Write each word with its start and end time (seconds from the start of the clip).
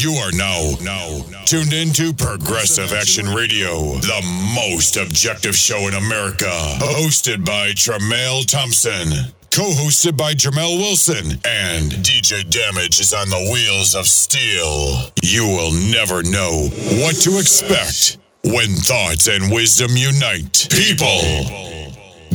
You 0.00 0.12
are 0.12 0.32
now, 0.32 0.76
now, 0.80 1.44
tuned 1.44 1.74
into 1.74 2.14
Progressive 2.14 2.90
Action 2.94 3.26
Radio, 3.34 3.96
the 3.98 4.22
most 4.54 4.96
objective 4.96 5.54
show 5.54 5.76
in 5.88 5.92
America. 5.92 6.48
Hosted 6.80 7.44
by 7.44 7.72
Tremail 7.72 8.46
Thompson. 8.46 9.10
Co-hosted 9.52 10.16
by 10.16 10.32
Jamel 10.32 10.78
Wilson 10.78 11.38
and 11.44 11.92
DJ 12.00 12.48
Damage 12.48 12.98
is 12.98 13.12
on 13.12 13.28
the 13.28 13.50
wheels 13.52 13.94
of 13.94 14.06
steel. 14.06 15.12
You 15.22 15.44
will 15.44 15.72
never 15.92 16.22
know 16.22 16.70
what 17.04 17.16
to 17.16 17.38
expect 17.38 18.16
when 18.42 18.68
thoughts 18.76 19.28
and 19.28 19.52
wisdom 19.52 19.90
unite. 19.96 20.66
People, 20.70 21.20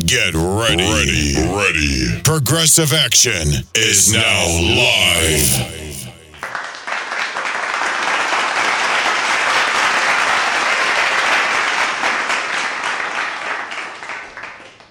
get 0.05 0.36
ready. 0.36 0.84
Ready. 0.86 1.34
Ready. 1.50 2.21
Progressive 2.23 2.93
Action 2.93 3.66
is 3.73 4.13
now 4.13 4.45
live. 5.66 5.84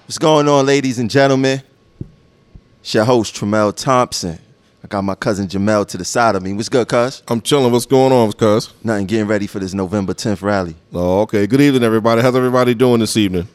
What's 0.04 0.18
going 0.18 0.46
on, 0.48 0.66
ladies 0.66 0.98
and 0.98 1.10
gentlemen? 1.10 1.62
It's 2.82 2.92
your 2.92 3.06
host, 3.06 3.34
Tremel 3.36 3.74
Thompson. 3.74 4.38
I 4.84 4.86
got 4.86 5.00
my 5.00 5.14
cousin 5.14 5.48
Jamel 5.48 5.86
to 5.88 5.96
the 5.96 6.04
side 6.04 6.36
of 6.36 6.42
me. 6.42 6.52
What's 6.52 6.68
good, 6.68 6.86
cuz? 6.86 7.22
I'm 7.26 7.40
chilling. 7.40 7.72
What's 7.72 7.86
going 7.86 8.12
on, 8.12 8.30
cuz? 8.32 8.70
Nothing 8.84 9.06
getting 9.06 9.26
ready 9.26 9.46
for 9.46 9.60
this 9.60 9.72
November 9.72 10.12
10th 10.12 10.42
rally. 10.42 10.74
Oh, 10.92 11.22
okay. 11.22 11.46
Good 11.46 11.62
evening, 11.62 11.84
everybody. 11.84 12.20
How's 12.20 12.36
everybody 12.36 12.74
doing 12.74 13.00
this 13.00 13.16
evening? 13.16 13.48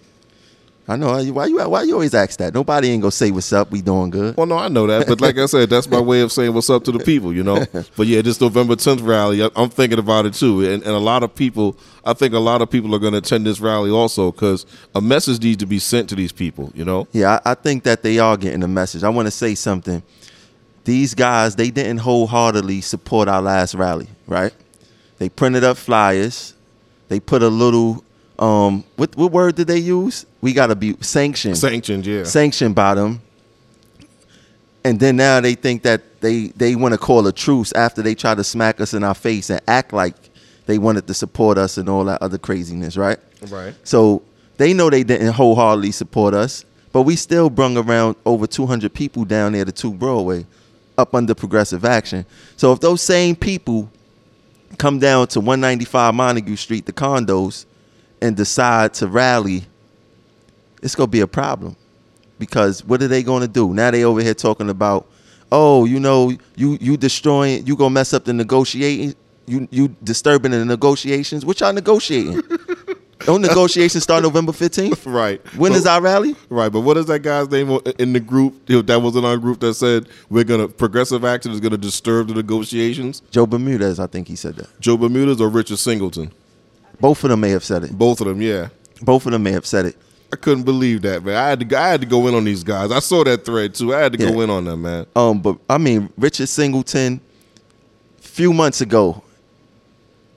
I 0.89 0.95
know. 0.95 1.09
Why 1.31 1.45
you 1.45 1.69
why 1.69 1.83
you 1.83 1.93
always 1.93 2.15
ask 2.15 2.39
that? 2.39 2.51
Nobody 2.51 2.89
ain't 2.89 3.03
gonna 3.03 3.11
say 3.11 3.29
what's 3.29 3.53
up. 3.53 3.69
We 3.69 3.83
doing 3.83 4.09
good. 4.09 4.35
Well, 4.35 4.47
no, 4.47 4.57
I 4.57 4.69
know 4.69 4.87
that, 4.87 5.05
but 5.05 5.21
like 5.21 5.37
I 5.37 5.45
said, 5.45 5.69
that's 5.69 5.87
my 5.87 5.99
way 5.99 6.21
of 6.21 6.31
saying 6.31 6.51
what's 6.51 6.67
up 6.67 6.83
to 6.85 6.91
the 6.91 6.97
people, 6.97 7.31
you 7.31 7.43
know. 7.43 7.63
But 7.95 8.07
yeah, 8.07 8.21
this 8.21 8.41
November 8.41 8.75
10th 8.75 9.05
rally, 9.05 9.47
I'm 9.55 9.69
thinking 9.69 9.99
about 9.99 10.25
it 10.25 10.33
too, 10.33 10.61
and, 10.61 10.81
and 10.81 10.91
a 10.91 10.99
lot 10.99 11.21
of 11.21 11.35
people, 11.35 11.77
I 12.03 12.13
think 12.13 12.33
a 12.33 12.39
lot 12.39 12.63
of 12.63 12.71
people 12.71 12.95
are 12.95 12.99
going 12.99 13.11
to 13.11 13.19
attend 13.19 13.45
this 13.45 13.59
rally 13.59 13.91
also 13.91 14.31
because 14.31 14.65
a 14.95 15.01
message 15.01 15.43
needs 15.43 15.57
to 15.57 15.65
be 15.67 15.77
sent 15.77 16.09
to 16.09 16.15
these 16.15 16.31
people, 16.31 16.71
you 16.73 16.83
know. 16.83 17.07
Yeah, 17.11 17.39
I, 17.45 17.51
I 17.51 17.53
think 17.53 17.83
that 17.83 18.01
they 18.01 18.17
are 18.17 18.35
getting 18.35 18.61
the 18.61 18.67
message. 18.67 19.03
I 19.03 19.09
want 19.09 19.27
to 19.27 19.31
say 19.31 19.53
something. 19.53 20.01
These 20.85 21.13
guys, 21.13 21.55
they 21.55 21.69
didn't 21.69 21.99
wholeheartedly 21.99 22.81
support 22.81 23.27
our 23.27 23.41
last 23.41 23.75
rally, 23.75 24.07
right? 24.27 24.53
They 25.19 25.29
printed 25.29 25.63
up 25.63 25.77
flyers. 25.77 26.55
They 27.09 27.19
put 27.19 27.43
a 27.43 27.49
little, 27.49 28.03
um, 28.39 28.83
what 28.95 29.15
what 29.15 29.31
word 29.31 29.55
did 29.55 29.67
they 29.67 29.77
use? 29.77 30.25
We 30.41 30.53
got 30.53 30.67
to 30.67 30.75
be 30.75 30.95
sanctioned. 31.01 31.57
Sanctioned, 31.57 32.05
yeah. 32.05 32.23
sanctioned 32.23 32.73
by 32.73 32.95
them. 32.95 33.21
And 34.85 34.99
then 34.99 35.17
now 35.17 35.41
they 35.41 35.55
think 35.55 35.83
that 35.83 36.21
they 36.21 36.47
they 36.47 36.75
want 36.75 36.93
to 36.93 36.97
call 36.97 37.27
a 37.27 37.33
truce 37.33 37.73
after 37.73 38.01
they 38.01 38.15
try 38.15 38.35
to 38.35 38.43
smack 38.43 38.79
us 38.79 38.93
in 38.93 39.03
our 39.03 39.13
face 39.13 39.49
and 39.49 39.59
act 39.67 39.91
like 39.91 40.15
they 40.67 40.77
wanted 40.77 41.05
to 41.07 41.13
support 41.13 41.57
us 41.57 41.77
and 41.77 41.89
all 41.89 42.05
that 42.05 42.21
other 42.21 42.37
craziness, 42.37 42.95
right? 42.95 43.19
Right. 43.49 43.75
So 43.83 44.23
they 44.57 44.73
know 44.73 44.89
they 44.89 45.03
didn't 45.03 45.33
wholeheartedly 45.33 45.91
support 45.91 46.33
us, 46.33 46.63
but 46.93 47.03
we 47.03 47.15
still 47.17 47.49
brung 47.49 47.75
around 47.75 48.15
over 48.25 48.47
200 48.47 48.93
people 48.93 49.25
down 49.25 49.53
there 49.53 49.65
to 49.65 49.71
2 49.71 49.93
Broadway 49.93 50.45
up 50.97 51.15
under 51.15 51.33
progressive 51.33 51.83
action. 51.83 52.25
So 52.55 52.71
if 52.71 52.79
those 52.79 53.01
same 53.01 53.35
people 53.35 53.89
come 54.77 54.99
down 54.99 55.27
to 55.29 55.39
195 55.39 56.13
Montague 56.13 56.55
Street, 56.55 56.85
the 56.85 56.93
condos, 56.93 57.65
and 58.21 58.35
decide 58.35 58.93
to 58.95 59.07
rally, 59.07 59.63
it's 60.81 60.95
gonna 60.95 61.07
be 61.07 61.21
a 61.21 61.27
problem. 61.27 61.75
Because 62.37 62.83
what 62.85 63.01
are 63.01 63.07
they 63.07 63.23
gonna 63.23 63.47
do? 63.47 63.73
Now 63.73 63.91
they 63.91 64.03
over 64.03 64.21
here 64.21 64.33
talking 64.33 64.69
about, 64.69 65.07
oh, 65.51 65.85
you 65.85 65.99
know, 65.99 66.31
you 66.55 66.77
you 66.79 66.95
destroying, 66.97 67.65
you 67.67 67.75
gonna 67.75 67.89
mess 67.89 68.13
up 68.13 68.25
the 68.25 68.33
negotiating, 68.33 69.15
you 69.45 69.67
you 69.71 69.89
disturbing 70.03 70.51
the 70.51 70.63
negotiations. 70.63 71.45
What 71.45 71.59
y'all 71.59 71.73
negotiating? 71.73 72.41
Don't 73.25 73.41
negotiations 73.41 74.03
start 74.03 74.23
November 74.23 74.53
15th? 74.53 75.05
Right. 75.05 75.41
When 75.57 75.73
But- 75.73 75.79
is 75.79 75.85
our 75.85 76.01
rally? 76.01 76.37
Right, 76.49 76.71
but 76.71 76.79
what 76.79 76.95
is 76.95 77.07
that 77.07 77.19
guy's 77.19 77.49
name 77.51 77.77
in 77.99 78.13
the 78.13 78.19
group 78.21 78.65
that 78.67 79.01
was 79.01 79.17
in 79.17 79.25
our 79.25 79.35
group 79.37 79.59
that 79.59 79.73
said 79.73 80.07
we're 80.29 80.45
gonna 80.45 80.69
progressive 80.69 81.25
action 81.25 81.51
is 81.51 81.59
gonna 81.59 81.77
disturb 81.77 82.29
the 82.29 82.33
negotiations? 82.35 83.21
Joe 83.29 83.45
Bermudez, 83.45 83.99
I 83.99 84.07
think 84.07 84.29
he 84.29 84.37
said 84.37 84.55
that. 84.55 84.67
Joe 84.79 84.95
Bermudez 84.95 85.41
or 85.41 85.49
Richard 85.49 85.79
Singleton? 85.79 86.31
Both 86.99 87.23
of 87.23 87.29
them 87.29 87.39
may 87.41 87.49
have 87.49 87.63
said 87.63 87.83
it. 87.83 87.91
Both 87.97 88.21
of 88.21 88.27
them, 88.27 88.41
yeah. 88.41 88.69
Both 89.01 89.25
of 89.25 89.31
them 89.31 89.43
may 89.43 89.51
have 89.51 89.65
said 89.65 89.85
it. 89.85 89.95
I 90.31 90.35
couldn't 90.35 90.63
believe 90.63 91.01
that, 91.03 91.23
man. 91.23 91.35
I 91.35 91.49
had 91.49 91.69
to, 91.69 91.79
I 91.79 91.87
had 91.89 92.01
to 92.01 92.07
go 92.07 92.27
in 92.27 92.35
on 92.35 92.43
these 92.43 92.63
guys. 92.63 92.91
I 92.91 92.99
saw 92.99 93.23
that 93.23 93.45
thread 93.45 93.73
too. 93.73 93.95
I 93.95 93.99
had 94.01 94.11
to 94.11 94.17
go 94.17 94.41
in 94.41 94.49
on 94.49 94.65
them, 94.65 94.83
man. 94.83 95.05
Um, 95.15 95.41
but 95.41 95.57
I 95.67 95.77
mean, 95.79 96.09
Richard 96.17 96.47
Singleton, 96.47 97.19
few 98.19 98.53
months 98.53 98.81
ago. 98.81 99.23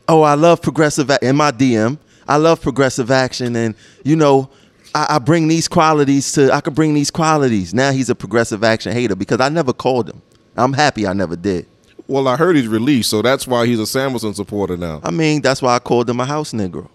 Oh, 0.08 0.22
I 0.22 0.34
love 0.34 0.62
progressive 0.62 1.10
in 1.20 1.36
my 1.36 1.52
DM. 1.52 1.98
I 2.26 2.36
love 2.36 2.62
progressive 2.62 3.10
action, 3.10 3.54
and 3.54 3.74
you 4.02 4.16
know, 4.16 4.48
I, 4.94 5.06
I 5.10 5.18
bring 5.18 5.46
these 5.48 5.68
qualities 5.68 6.32
to. 6.32 6.52
I 6.52 6.60
could 6.60 6.74
bring 6.74 6.94
these 6.94 7.10
qualities. 7.10 7.74
Now 7.74 7.92
he's 7.92 8.08
a 8.08 8.14
progressive 8.14 8.64
action 8.64 8.92
hater 8.92 9.14
because 9.14 9.40
I 9.40 9.50
never 9.50 9.72
called 9.72 10.08
him. 10.08 10.22
I'm 10.56 10.72
happy 10.72 11.06
I 11.06 11.12
never 11.12 11.36
did. 11.36 11.66
Well, 12.12 12.28
I 12.28 12.36
heard 12.36 12.56
he's 12.56 12.68
released, 12.68 13.08
so 13.08 13.22
that's 13.22 13.46
why 13.46 13.64
he's 13.66 13.80
a 13.80 13.86
Samuelsen 13.86 14.34
supporter 14.34 14.76
now. 14.76 15.00
I 15.02 15.10
mean, 15.10 15.40
that's 15.40 15.62
why 15.62 15.74
I 15.74 15.78
called 15.78 16.10
him 16.10 16.20
a 16.20 16.26
house 16.26 16.52
negro. 16.52 16.86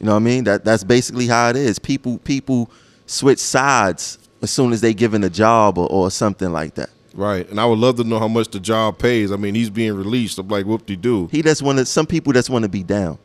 You 0.00 0.06
know 0.06 0.12
what 0.12 0.16
I 0.16 0.20
mean? 0.20 0.44
That 0.44 0.64
that's 0.64 0.82
basically 0.82 1.26
how 1.26 1.50
it 1.50 1.56
is. 1.56 1.78
People 1.78 2.16
people 2.20 2.70
switch 3.04 3.38
sides 3.38 4.18
as 4.40 4.50
soon 4.50 4.72
as 4.72 4.80
they 4.80 4.94
given 4.94 5.22
a 5.24 5.28
job 5.28 5.76
or, 5.76 5.86
or 5.88 6.10
something 6.10 6.50
like 6.50 6.76
that. 6.76 6.88
Right, 7.12 7.46
and 7.50 7.60
I 7.60 7.66
would 7.66 7.78
love 7.78 7.96
to 7.96 8.04
know 8.04 8.18
how 8.18 8.28
much 8.28 8.48
the 8.48 8.60
job 8.60 8.98
pays. 8.98 9.30
I 9.30 9.36
mean, 9.36 9.54
he's 9.54 9.68
being 9.68 9.92
released. 9.92 10.38
I'm 10.38 10.48
like, 10.48 10.64
whoop 10.64 10.86
de 10.86 10.96
doo. 10.96 11.28
He 11.30 11.42
just 11.42 11.60
wanted 11.60 11.86
some 11.86 12.06
people 12.06 12.32
just 12.32 12.48
want 12.48 12.62
to 12.62 12.70
be 12.70 12.82
down. 12.82 13.18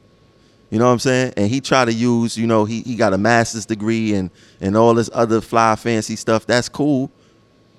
You 0.70 0.80
know 0.80 0.88
what 0.88 0.92
I'm 0.92 1.00
saying? 1.00 1.34
And 1.38 1.50
he 1.50 1.62
tried 1.62 1.86
to 1.86 1.94
use, 1.94 2.38
you 2.38 2.46
know, 2.46 2.66
he, 2.66 2.82
he 2.82 2.98
got 2.98 3.14
a 3.14 3.18
master's 3.18 3.66
degree 3.66 4.16
and 4.16 4.30
and 4.60 4.76
all 4.76 4.94
this 4.96 5.10
other 5.14 5.40
fly 5.40 5.78
fancy 5.78 6.18
stuff. 6.18 6.46
That's 6.46 6.68
cool, 6.68 7.10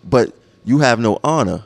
but 0.04 0.34
you 0.64 0.78
have 0.78 0.98
no 0.98 1.20
honor. 1.22 1.64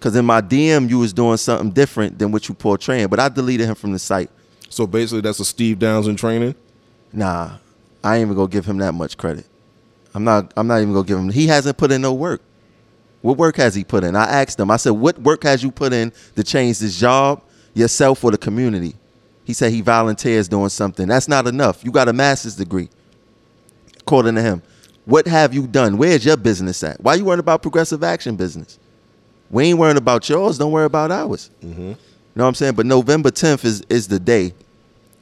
Cause 0.00 0.14
in 0.14 0.24
my 0.24 0.40
DM 0.40 0.88
you 0.88 1.00
was 1.00 1.12
doing 1.12 1.36
something 1.36 1.70
different 1.70 2.18
than 2.18 2.30
what 2.30 2.48
you 2.48 2.54
portraying. 2.54 3.08
But 3.08 3.18
I 3.18 3.28
deleted 3.28 3.66
him 3.66 3.74
from 3.74 3.92
the 3.92 3.98
site. 3.98 4.30
So 4.68 4.86
basically, 4.86 5.22
that's 5.22 5.40
a 5.40 5.44
Steve 5.44 5.78
Downs 5.78 6.06
in 6.06 6.14
training. 6.14 6.54
Nah, 7.12 7.56
I 8.04 8.16
ain't 8.16 8.26
even 8.26 8.36
gonna 8.36 8.48
give 8.48 8.64
him 8.64 8.78
that 8.78 8.92
much 8.92 9.16
credit. 9.16 9.46
I'm 10.14 10.24
not. 10.24 10.52
I'm 10.56 10.66
not 10.66 10.80
even 10.80 10.92
gonna 10.92 11.06
give 11.06 11.18
him. 11.18 11.30
He 11.30 11.46
hasn't 11.46 11.76
put 11.76 11.90
in 11.90 12.00
no 12.00 12.12
work. 12.12 12.42
What 13.22 13.36
work 13.36 13.56
has 13.56 13.74
he 13.74 13.82
put 13.82 14.04
in? 14.04 14.14
I 14.14 14.24
asked 14.24 14.60
him. 14.60 14.70
I 14.70 14.76
said, 14.76 14.90
"What 14.90 15.18
work 15.20 15.42
has 15.42 15.62
you 15.62 15.70
put 15.70 15.92
in 15.92 16.12
to 16.36 16.44
change 16.44 16.78
this 16.78 16.96
job, 16.96 17.42
yourself, 17.74 18.22
or 18.22 18.30
the 18.30 18.38
community?" 18.38 18.94
He 19.44 19.54
said 19.54 19.72
he 19.72 19.80
volunteers 19.80 20.46
doing 20.46 20.68
something. 20.68 21.08
That's 21.08 21.26
not 21.26 21.46
enough. 21.46 21.82
You 21.82 21.90
got 21.90 22.08
a 22.08 22.12
master's 22.12 22.54
degree. 22.54 22.90
According 24.00 24.34
to 24.34 24.42
him, 24.42 24.62
what 25.06 25.26
have 25.26 25.54
you 25.54 25.66
done? 25.66 25.96
Where's 25.96 26.24
your 26.24 26.36
business 26.36 26.82
at? 26.84 27.00
Why 27.00 27.14
you 27.14 27.24
worrying 27.24 27.40
about 27.40 27.62
progressive 27.62 28.04
action 28.04 28.36
business? 28.36 28.78
We 29.50 29.64
ain't 29.64 29.78
worrying 29.78 29.96
about 29.96 30.28
yours. 30.28 30.58
Don't 30.58 30.72
worry 30.72 30.84
about 30.86 31.10
ours. 31.10 31.50
You 31.62 31.96
know 32.36 32.44
what 32.44 32.48
I'm 32.48 32.54
saying? 32.54 32.74
But 32.74 32.86
November 32.86 33.30
10th 33.30 33.64
is 33.64 33.82
is 33.88 34.08
the 34.08 34.20
day. 34.20 34.52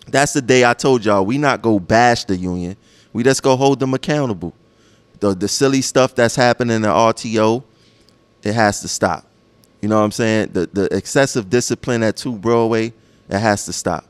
That's 0.09 0.32
the 0.32 0.42
day 0.42 0.64
I 0.64 0.75
told 0.75 1.04
y'all 1.04 1.25
we 1.25 1.38
not 1.38 1.62
go 1.62 1.78
bash 1.78 2.25
the 2.25 2.36
union. 2.36 2.76
We 3.12 3.22
just 3.22 3.42
go 3.42 3.56
hold 3.56 3.81
them 3.81 3.94
accountable. 3.94 4.53
The 5.20 5.34
the 5.34 5.48
silly 5.48 5.81
stuff 5.82 6.15
that's 6.15 6.36
happening 6.36 6.76
in 6.76 6.82
the 6.82 6.88
RTO, 6.88 7.62
it 8.42 8.53
has 8.53 8.81
to 8.82 8.88
stop. 8.88 9.25
You 9.81 9.88
know 9.88 9.98
what 9.98 10.04
I'm 10.04 10.12
saying? 10.12 10.50
The 10.53 10.66
the 10.72 10.94
excessive 10.94 11.48
discipline 11.48 12.03
at 12.03 12.16
two 12.16 12.32
Broadway, 12.32 12.92
it 13.28 13.38
has 13.38 13.65
to 13.66 13.72
stop. 13.72 14.04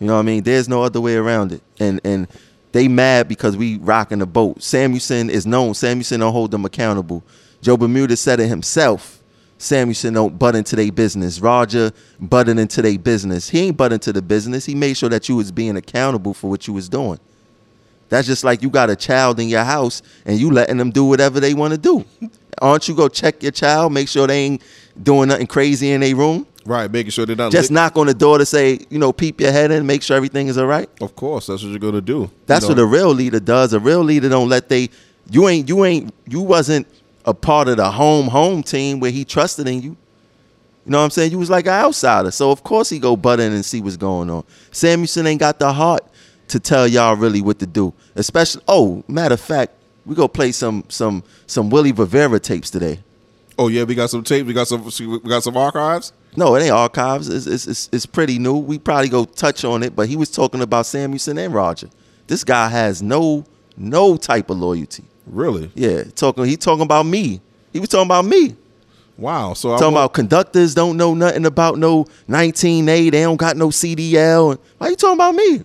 You 0.00 0.08
know 0.08 0.14
what 0.14 0.20
I 0.20 0.22
mean? 0.22 0.42
There's 0.42 0.68
no 0.68 0.82
other 0.82 1.00
way 1.00 1.14
around 1.14 1.52
it. 1.52 1.62
And 1.78 2.00
and 2.02 2.26
they 2.72 2.88
mad 2.88 3.28
because 3.28 3.56
we 3.56 3.76
rocking 3.76 4.18
the 4.18 4.26
boat. 4.26 4.58
Samuelsen 4.58 5.30
is 5.30 5.46
known. 5.46 5.74
Samuelsen 5.74 6.18
don't 6.18 6.32
hold 6.32 6.50
them 6.50 6.64
accountable. 6.64 7.22
Joe 7.60 7.76
Bermudez 7.76 8.20
said 8.20 8.40
it 8.40 8.48
himself. 8.48 9.21
Samuelsen 9.62 10.14
don't 10.14 10.38
butt 10.38 10.56
into 10.56 10.74
their 10.74 10.90
business. 10.90 11.40
Roger 11.40 11.92
butting 12.20 12.58
into 12.58 12.82
their 12.82 12.98
business. 12.98 13.48
He 13.48 13.60
ain't 13.60 13.76
butt 13.76 13.92
into 13.92 14.12
the 14.12 14.20
business. 14.20 14.66
He 14.66 14.74
made 14.74 14.96
sure 14.96 15.08
that 15.08 15.28
you 15.28 15.36
was 15.36 15.52
being 15.52 15.76
accountable 15.76 16.34
for 16.34 16.50
what 16.50 16.66
you 16.66 16.74
was 16.74 16.88
doing. 16.88 17.20
That's 18.08 18.26
just 18.26 18.42
like 18.44 18.62
you 18.62 18.68
got 18.70 18.90
a 18.90 18.96
child 18.96 19.38
in 19.40 19.48
your 19.48 19.62
house 19.64 20.02
and 20.26 20.38
you 20.38 20.50
letting 20.50 20.76
them 20.76 20.90
do 20.90 21.04
whatever 21.04 21.38
they 21.40 21.54
want 21.54 21.72
to 21.72 21.78
do. 21.78 22.04
Aren't 22.60 22.88
you 22.88 22.94
go 22.94 23.08
check 23.08 23.42
your 23.42 23.52
child, 23.52 23.92
make 23.92 24.08
sure 24.08 24.26
they 24.26 24.38
ain't 24.40 24.62
doing 25.00 25.28
nothing 25.28 25.46
crazy 25.46 25.92
in 25.92 26.00
their 26.00 26.14
room? 26.14 26.46
Right, 26.66 26.90
making 26.90 27.10
sure 27.10 27.24
they're 27.24 27.34
not. 27.36 27.50
Just 27.52 27.70
lick- 27.70 27.74
knock 27.74 27.96
on 27.96 28.06
the 28.08 28.14
door 28.14 28.38
to 28.38 28.46
say, 28.46 28.80
you 28.90 28.98
know, 28.98 29.12
peep 29.12 29.40
your 29.40 29.50
head 29.52 29.70
in, 29.70 29.86
make 29.86 30.02
sure 30.02 30.16
everything 30.16 30.48
is 30.48 30.58
all 30.58 30.66
right. 30.66 30.88
Of 31.00 31.16
course, 31.16 31.46
that's 31.46 31.62
what 31.62 31.70
you're 31.70 31.78
gonna 31.78 32.00
do. 32.00 32.30
That's 32.46 32.68
You 32.68 32.74
know? 32.74 32.82
what 32.82 32.82
a 32.82 32.86
real 32.86 33.10
leader 33.14 33.40
does. 33.40 33.72
A 33.72 33.80
real 33.80 34.02
leader 34.02 34.28
don't 34.28 34.48
let 34.48 34.68
they 34.68 34.90
you 35.30 35.48
ain't 35.48 35.68
you 35.68 35.84
ain't 35.84 36.12
you 36.28 36.40
wasn't 36.40 36.86
a 37.24 37.34
part 37.34 37.68
of 37.68 37.76
the 37.76 37.90
home 37.90 38.28
home 38.28 38.62
team 38.62 39.00
where 39.00 39.10
he 39.10 39.24
trusted 39.24 39.68
in 39.68 39.82
you. 39.82 39.96
You 40.84 40.90
know 40.90 40.98
what 40.98 41.04
I'm 41.04 41.10
saying? 41.10 41.30
You 41.30 41.38
was 41.38 41.50
like 41.50 41.66
an 41.66 41.72
outsider. 41.72 42.30
So 42.30 42.50
of 42.50 42.64
course 42.64 42.88
he 42.88 42.98
go 42.98 43.16
butt 43.16 43.40
in 43.40 43.52
and 43.52 43.64
see 43.64 43.80
what's 43.80 43.96
going 43.96 44.30
on. 44.30 44.44
Samuelsen 44.72 45.26
ain't 45.26 45.40
got 45.40 45.58
the 45.58 45.72
heart 45.72 46.04
to 46.48 46.58
tell 46.58 46.86
y'all 46.86 47.16
really 47.16 47.40
what 47.40 47.58
to 47.60 47.66
do. 47.66 47.94
Especially 48.16 48.62
oh, 48.66 49.04
matter 49.06 49.34
of 49.34 49.40
fact, 49.40 49.72
we 50.04 50.14
go 50.14 50.26
play 50.28 50.52
some 50.52 50.84
some 50.88 51.22
some 51.46 51.70
Willie 51.70 51.92
Rivera 51.92 52.40
tapes 52.40 52.70
today. 52.70 53.00
Oh 53.58 53.68
yeah, 53.68 53.84
we 53.84 53.94
got 53.94 54.10
some 54.10 54.24
tape. 54.24 54.46
We 54.46 54.54
got 54.54 54.66
some. 54.66 54.84
We 54.84 55.18
got 55.20 55.42
some 55.42 55.56
archives. 55.56 56.12
No, 56.36 56.54
it 56.56 56.62
ain't 56.62 56.72
archives. 56.72 57.28
It's, 57.28 57.46
it's, 57.46 57.66
it's, 57.66 57.88
it's 57.92 58.06
pretty 58.06 58.38
new. 58.38 58.56
We 58.56 58.78
probably 58.78 59.10
go 59.10 59.26
touch 59.26 59.64
on 59.64 59.82
it, 59.82 59.94
but 59.94 60.08
he 60.08 60.16
was 60.16 60.30
talking 60.30 60.62
about 60.62 60.86
Samuelsen 60.86 61.38
and 61.38 61.52
Roger. 61.52 61.90
This 62.26 62.42
guy 62.44 62.68
has 62.68 63.02
no 63.02 63.44
no 63.76 64.16
type 64.16 64.50
of 64.50 64.58
loyalty. 64.58 65.04
Really? 65.26 65.70
Yeah, 65.74 66.04
talking. 66.04 66.44
He 66.44 66.56
talking 66.56 66.82
about 66.82 67.06
me. 67.06 67.40
He 67.72 67.80
was 67.80 67.88
talking 67.88 68.06
about 68.06 68.24
me. 68.24 68.56
Wow. 69.16 69.54
So 69.54 69.70
talking 69.76 69.88
about 69.88 70.12
conductors 70.14 70.74
don't 70.74 70.96
know 70.96 71.14
nothing 71.14 71.46
about 71.46 71.78
no 71.78 72.06
19A. 72.28 73.10
They 73.10 73.22
don't 73.22 73.36
got 73.36 73.56
no 73.56 73.68
CDL. 73.68 74.58
Why 74.78 74.88
you 74.88 74.96
talking 74.96 75.16
about 75.16 75.34
me? 75.34 75.64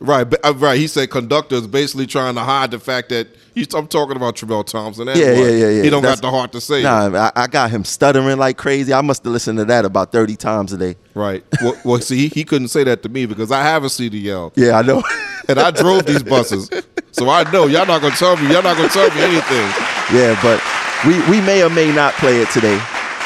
Right, 0.00 0.24
but- 0.24 0.44
uh, 0.44 0.54
right. 0.54 0.78
He 0.78 0.86
said 0.86 1.10
conductors 1.10 1.66
basically 1.66 2.06
trying 2.06 2.34
to 2.34 2.40
hide 2.42 2.70
the 2.70 2.78
fact 2.78 3.08
that 3.10 3.28
he's. 3.54 3.72
I'm 3.74 3.86
talking 3.86 4.16
about 4.16 4.36
Travell 4.36 4.64
Thompson. 4.64 5.08
and 5.08 5.18
Yeah, 5.18 5.32
yeah, 5.32 5.48
yeah, 5.48 5.68
yeah. 5.68 5.82
He 5.82 5.90
don't 5.90 6.02
That's- 6.02 6.20
got 6.20 6.26
the 6.30 6.36
heart 6.36 6.52
to 6.52 6.60
say. 6.60 6.80
it. 6.80 6.84
Nah, 6.84 7.30
I, 7.34 7.42
I 7.42 7.46
got 7.46 7.70
him 7.70 7.84
stuttering 7.84 8.38
like 8.38 8.56
crazy. 8.56 8.92
I 8.92 9.00
must 9.00 9.24
have 9.24 9.32
listened 9.32 9.58
to 9.58 9.64
that 9.66 9.84
about 9.84 10.12
30 10.12 10.36
times 10.36 10.72
a 10.72 10.78
day. 10.78 10.96
Right. 11.14 11.44
Well, 11.62 11.76
well, 11.84 12.00
see, 12.00 12.16
he, 12.18 12.28
he 12.28 12.44
couldn't 12.44 12.68
say 12.68 12.84
that 12.84 13.02
to 13.04 13.08
me 13.08 13.26
because 13.26 13.50
I 13.50 13.62
have 13.62 13.84
a 13.84 13.88
CDL 13.88 14.52
Yeah, 14.56 14.78
I 14.78 14.82
know. 14.82 15.02
and 15.48 15.58
I 15.58 15.70
drove 15.70 16.06
these 16.06 16.22
buses, 16.22 16.68
so 17.12 17.28
I 17.28 17.50
know 17.52 17.66
y'all 17.66 17.86
not 17.86 18.00
gonna 18.02 18.14
tell 18.16 18.36
me. 18.36 18.52
Y'all 18.52 18.62
not 18.62 18.76
gonna 18.76 18.88
tell 18.88 19.08
me 19.14 19.20
anything. 19.22 19.68
yeah, 20.14 20.38
but 20.42 20.62
we, 21.06 21.18
we 21.30 21.40
may 21.46 21.62
or 21.62 21.70
may 21.70 21.92
not 21.94 22.14
play 22.14 22.40
it 22.40 22.48
today. 22.50 22.78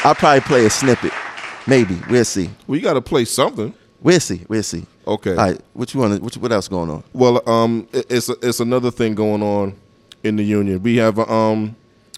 I'll 0.03 0.15
probably 0.15 0.41
play 0.41 0.65
a 0.65 0.69
snippet. 0.69 1.11
Maybe. 1.67 1.99
We'll 2.09 2.25
see. 2.25 2.49
Well, 2.67 2.75
you 2.77 2.81
got 2.83 2.93
to 2.93 3.01
play 3.01 3.23
something. 3.25 3.73
We'll 4.01 4.19
see. 4.19 4.41
We'll 4.49 4.63
see. 4.63 4.85
Okay. 5.07 5.31
All 5.31 5.35
right. 5.37 5.61
What 5.73 5.93
you 5.93 5.99
want? 5.99 6.21
What, 6.21 6.37
what 6.37 6.51
else 6.51 6.67
going 6.67 6.89
on? 6.89 7.03
Well, 7.13 7.41
um, 7.49 7.87
it- 7.91 8.05
it's 8.09 8.29
it's 8.29 8.59
another 8.59 8.91
thing 8.91 9.15
going 9.15 9.41
on 9.43 9.75
in 10.23 10.35
the 10.35 10.43
union. 10.43 10.81
We 10.83 10.97
have 10.97 11.17
a, 11.17 11.29
um 11.31 11.75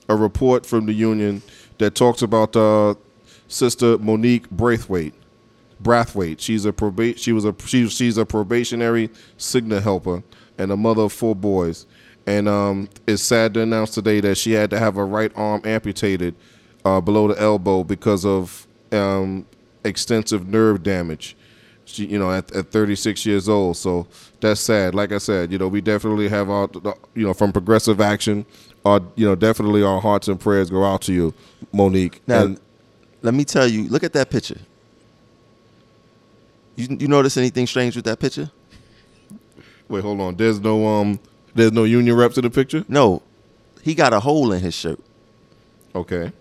a 0.09 0.15
report 0.15 0.65
from 0.65 0.85
the 0.85 0.93
union 0.93 1.41
that 1.77 1.95
talks 1.95 2.21
about 2.21 2.55
uh, 2.55 2.93
Sister 3.47 3.97
Monique 3.97 4.49
Braithwaite. 4.49 5.13
Brathwaite. 5.81 6.39
She's 6.39 6.65
a 6.65 6.73
probate. 6.73 7.19
She 7.19 7.31
was 7.33 7.45
a 7.45 7.55
she, 7.65 7.87
she's 7.89 8.17
a 8.17 8.25
probationary 8.25 9.09
signal 9.37 9.79
helper 9.81 10.23
and 10.57 10.71
a 10.71 10.77
mother 10.77 11.03
of 11.03 11.13
four 11.13 11.35
boys. 11.35 11.85
And 12.25 12.47
um, 12.47 12.87
it's 13.05 13.21
sad 13.23 13.53
to 13.55 13.61
announce 13.61 13.91
today 13.91 14.21
that 14.21 14.35
she 14.35 14.53
had 14.53 14.69
to 14.69 14.79
have 14.79 14.95
her 14.95 15.05
right 15.05 15.31
arm 15.35 15.61
amputated 15.65 16.35
uh, 16.85 17.01
below 17.01 17.27
the 17.27 17.39
elbow 17.41 17.83
because 17.83 18.25
of 18.25 18.65
um, 18.93 19.45
extensive 19.83 20.47
nerve 20.47 20.83
damage. 20.83 21.35
She, 21.85 22.05
you 22.05 22.17
know, 22.17 22.31
at, 22.31 22.51
at 22.55 22.71
36 22.71 23.25
years 23.25 23.49
old. 23.49 23.77
So 23.77 24.07
that's 24.39 24.61
sad. 24.61 24.95
Like 24.95 25.11
I 25.11 25.17
said, 25.17 25.51
you 25.51 25.57
know, 25.57 25.67
we 25.67 25.81
definitely 25.81 26.29
have 26.29 26.49
our, 26.49 26.69
you 27.13 27.25
know, 27.25 27.33
from 27.33 27.51
Progressive 27.51 27.99
Action, 27.99 28.45
our, 28.85 29.01
you 29.15 29.25
know, 29.25 29.35
definitely 29.35 29.83
our 29.83 29.99
hearts 29.99 30.27
and 30.27 30.39
prayers 30.39 30.69
go 30.69 30.83
out 30.83 31.01
to 31.03 31.13
you, 31.13 31.33
Monique. 31.73 32.21
Now, 32.27 32.45
and 32.45 32.59
let 33.21 33.33
me 33.33 33.43
tell 33.45 33.67
you. 33.67 33.87
Look 33.89 34.03
at 34.03 34.13
that 34.13 34.29
picture. 34.29 34.59
You 36.75 36.97
you 36.99 37.07
notice 37.07 37.37
anything 37.37 37.67
strange 37.67 37.95
with 37.95 38.05
that 38.05 38.19
picture? 38.19 38.49
wait, 39.87 40.03
hold 40.03 40.19
on. 40.21 40.35
There's 40.35 40.59
no 40.59 40.85
um, 40.87 41.19
there's 41.53 41.71
no 41.71 41.83
union 41.83 42.15
reps 42.15 42.37
in 42.37 42.43
the 42.43 42.49
picture. 42.49 42.83
No, 42.87 43.21
he 43.81 43.95
got 43.95 44.13
a 44.13 44.19
hole 44.19 44.51
in 44.51 44.61
his 44.61 44.73
shirt. 44.73 44.99
Okay. 45.95 46.31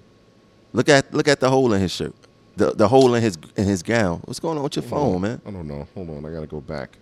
Look 0.72 0.88
at 0.88 1.12
look 1.12 1.28
at 1.28 1.40
the 1.40 1.50
hole 1.50 1.72
in 1.72 1.80
his 1.80 1.92
shirt. 1.92 2.14
The 2.56 2.72
the 2.72 2.88
hole 2.88 3.14
in 3.14 3.22
his 3.22 3.38
in 3.56 3.64
his 3.64 3.82
gown. 3.82 4.20
What's 4.24 4.40
going 4.40 4.58
on 4.58 4.64
with 4.64 4.76
your 4.76 4.82
phone, 4.82 5.20
man? 5.22 5.40
I 5.46 5.50
don't 5.50 5.66
know. 5.66 5.86
Hold 5.94 6.10
on. 6.10 6.26
I 6.26 6.30
gotta 6.30 6.46
go 6.46 6.60
back. 6.60 6.98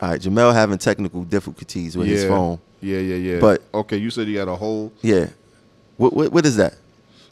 All 0.00 0.10
right, 0.10 0.20
Jamel 0.20 0.52
having 0.52 0.78
technical 0.78 1.22
difficulties 1.22 1.96
with 1.96 2.08
yeah. 2.08 2.14
his 2.14 2.24
phone. 2.24 2.60
Yeah, 2.80 2.98
yeah, 2.98 3.14
yeah. 3.14 3.40
But- 3.40 3.62
okay, 3.72 3.96
you 3.96 4.10
said 4.10 4.26
he 4.26 4.34
had 4.34 4.48
a 4.48 4.56
hole. 4.56 4.92
Yeah. 5.00 5.28
What 5.96 6.12
what, 6.12 6.32
what 6.32 6.44
is 6.44 6.56
that? 6.56 6.74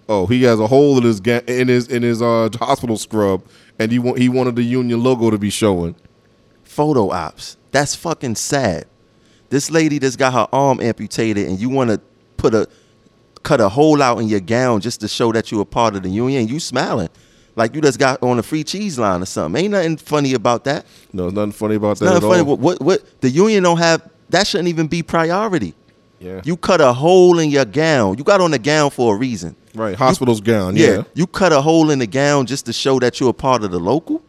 Oh, 0.09 0.27
he 0.27 0.43
has 0.45 0.61
a 0.61 0.67
hole 0.67 0.99
in 0.99 1.05
his 1.05 1.21
ga- 1.21 1.43
in 1.47 1.69
his 1.69 1.89
in 1.89 2.03
his 2.03 2.23
uh 2.23 2.49
hospital 2.59 2.97
scrub, 2.97 3.43
and 3.79 3.91
he 3.91 3.99
want 3.99 4.19
he 4.19 4.29
wanted 4.29 4.57
the 4.57 4.63
union 4.63 5.03
logo 5.03 5.31
to 5.31 5.39
be 5.39 5.51
showing. 5.51 5.95
Photo 6.63 7.11
ops. 7.11 7.57
That's 7.73 7.95
fucking 7.95 8.37
sad. 8.37 8.87
This 9.51 9.71
lady 9.71 9.99
that's 9.99 10.17
got 10.17 10.33
her 10.33 10.49
arm 10.53 10.81
amputated 10.81 11.47
and 11.47 11.59
you 11.59 11.69
want 11.69 11.91
to 11.91 12.01
put 12.39 12.55
a 12.55 12.67
cut 13.43 13.61
a 13.61 13.69
hole 13.69 14.03
out 14.03 14.19
in 14.19 14.29
your 14.29 14.41
gown 14.41 14.81
just 14.81 15.01
to 15.01 15.09
show 15.09 15.33
that 15.33 15.51
you're 15.51 15.63
a 15.63 15.67
part 15.67 15.95
of 15.97 16.03
the 16.03 16.09
union. 16.09 16.49
You 16.49 16.61
smiling 16.61 17.09
like 17.57 17.75
you 17.75 17.81
just 17.81 17.99
got 17.99 18.23
on 18.23 18.39
a 18.39 18.43
free 18.43 18.65
cheese 18.65 18.99
line 18.99 19.23
or 19.23 19.27
something. 19.27 19.63
Ain't 19.65 19.73
nothing 19.73 19.97
funny 19.97 20.35
about 20.35 20.65
that. 20.65 20.87
No, 21.13 21.29
nothing 21.29 21.53
funny 21.53 21.75
about 21.75 21.99
that 21.99 22.07
Nothing 22.07 22.17
at 22.31 22.31
funny. 22.37 22.43
What, 22.43 22.59
what 22.59 22.81
what 22.81 23.21
the 23.21 23.31
union 23.31 23.63
don't 23.63 23.79
have 23.79 24.09
that 24.31 24.47
shouldn't 24.47 24.69
even 24.69 24.87
be 24.87 25.03
priority. 25.03 25.75
Yeah. 26.19 26.41
You 26.45 26.57
cut 26.57 26.81
a 26.81 26.93
hole 26.93 27.39
in 27.39 27.51
your 27.51 27.65
gown. 27.65 28.17
You 28.17 28.25
got 28.25 28.41
on 28.41 28.53
the 28.53 28.59
gown 28.59 28.91
for 28.91 29.15
a 29.15 29.19
reason. 29.19 29.57
right. 29.75 29.97
Hospital's 29.97 30.41
gown. 30.41 30.77
Yeah. 30.77 30.87
Yeah. 30.87 31.03
You 31.15 31.27
cut 31.27 31.53
a 31.53 31.61
hole 31.61 31.91
in 31.91 31.99
the 31.99 32.07
gown 32.07 32.47
just 32.47 32.67
to 32.67 32.73
show 32.73 32.99
that 33.01 33.19
you're 33.21 33.31
a 33.31 33.35
part 33.35 33.65
of 33.65 33.73
the 33.73 33.81
local. 33.81 34.23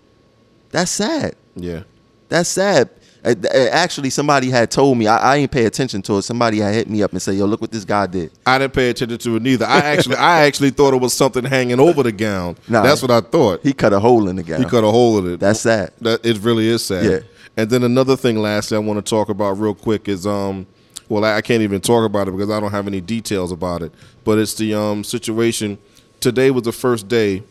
That's 0.72 0.92
sad. 0.92 1.36
Yeah. 1.56 1.84
That's 2.30 2.50
sad. 2.50 2.90
Uh, 3.24 3.36
uh, 3.44 3.68
Actually, 3.72 4.10
somebody 4.10 4.50
had 4.50 4.70
told 4.70 4.98
me. 4.98 5.08
I, 5.08 5.18
I 5.18 5.36
ain't 5.38 5.52
pay 5.52 5.66
attention 5.66 6.02
to 6.04 6.18
it. 6.18 6.24
Somebody 6.24 6.60
had 6.60 6.74
hit 6.74 6.90
me 6.90 7.02
up 7.04 7.12
and 7.12 7.22
say, 7.22 7.34
"Yo, 7.34 7.46
look 7.46 7.62
what 7.62 7.72
this 7.72 7.86
guy 7.86 8.06
did." 8.08 8.32
I 8.46 8.58
didn't 8.58 8.74
pay 8.74 8.90
attention 8.90 9.18
to 9.18 9.36
it 9.38 9.42
neither. 9.42 9.66
I 9.66 9.80
actually, 9.80 10.18
I 10.18 10.42
actually 10.42 10.72
thought 10.72 10.94
it 10.94 11.02
was 11.02 11.14
something 11.14 11.46
hanging 11.46 11.80
over 11.80 12.04
the 12.04 12.12
gown. 12.12 12.58
Nah. 12.68 12.82
That's 12.84 13.02
what 13.02 13.12
I 13.12 13.22
thought. 13.22 13.62
He 13.64 13.74
cut 13.74 13.94
a 13.94 14.00
hole 14.00 14.28
in 14.28 14.36
the 14.36 14.44
gown. 14.44 14.62
He 14.62 14.70
cut 14.70 14.84
a 14.84 14.92
hole 14.92 15.20
in 15.20 15.34
it. 15.34 15.40
That's 15.40 15.62
sad. 15.62 15.94
That 16.02 16.26
it 16.26 16.38
really 16.40 16.68
is 16.68 16.86
sad. 16.86 17.06
Yeah. 17.06 17.20
And 17.56 17.70
then 17.70 17.84
another 17.84 18.18
thing, 18.18 18.38
lastly, 18.38 18.76
I 18.78 18.80
want 18.80 19.04
to 19.04 19.10
talk 19.10 19.30
about 19.30 19.60
real 19.60 19.76
quick 19.76 20.10
is 20.10 20.28
um, 20.28 20.66
well, 21.08 21.24
I, 21.24 21.38
I 21.38 21.42
can't 21.42 21.62
even 21.62 21.82
talk 21.82 22.06
about 22.06 22.28
it 22.28 22.32
because 22.32 22.50
I 22.50 22.60
don't 22.60 22.72
have 22.72 22.88
any 22.88 23.00
details 23.02 23.52
about 23.52 23.84
it. 23.84 23.94
But 24.24 24.38
it's 24.40 24.54
the 24.56 24.74
um 24.74 25.04
situation. 25.04 25.78
Today 26.20 26.52
was 26.52 26.64
the 26.64 26.72
first 26.72 27.08
day 27.08 27.44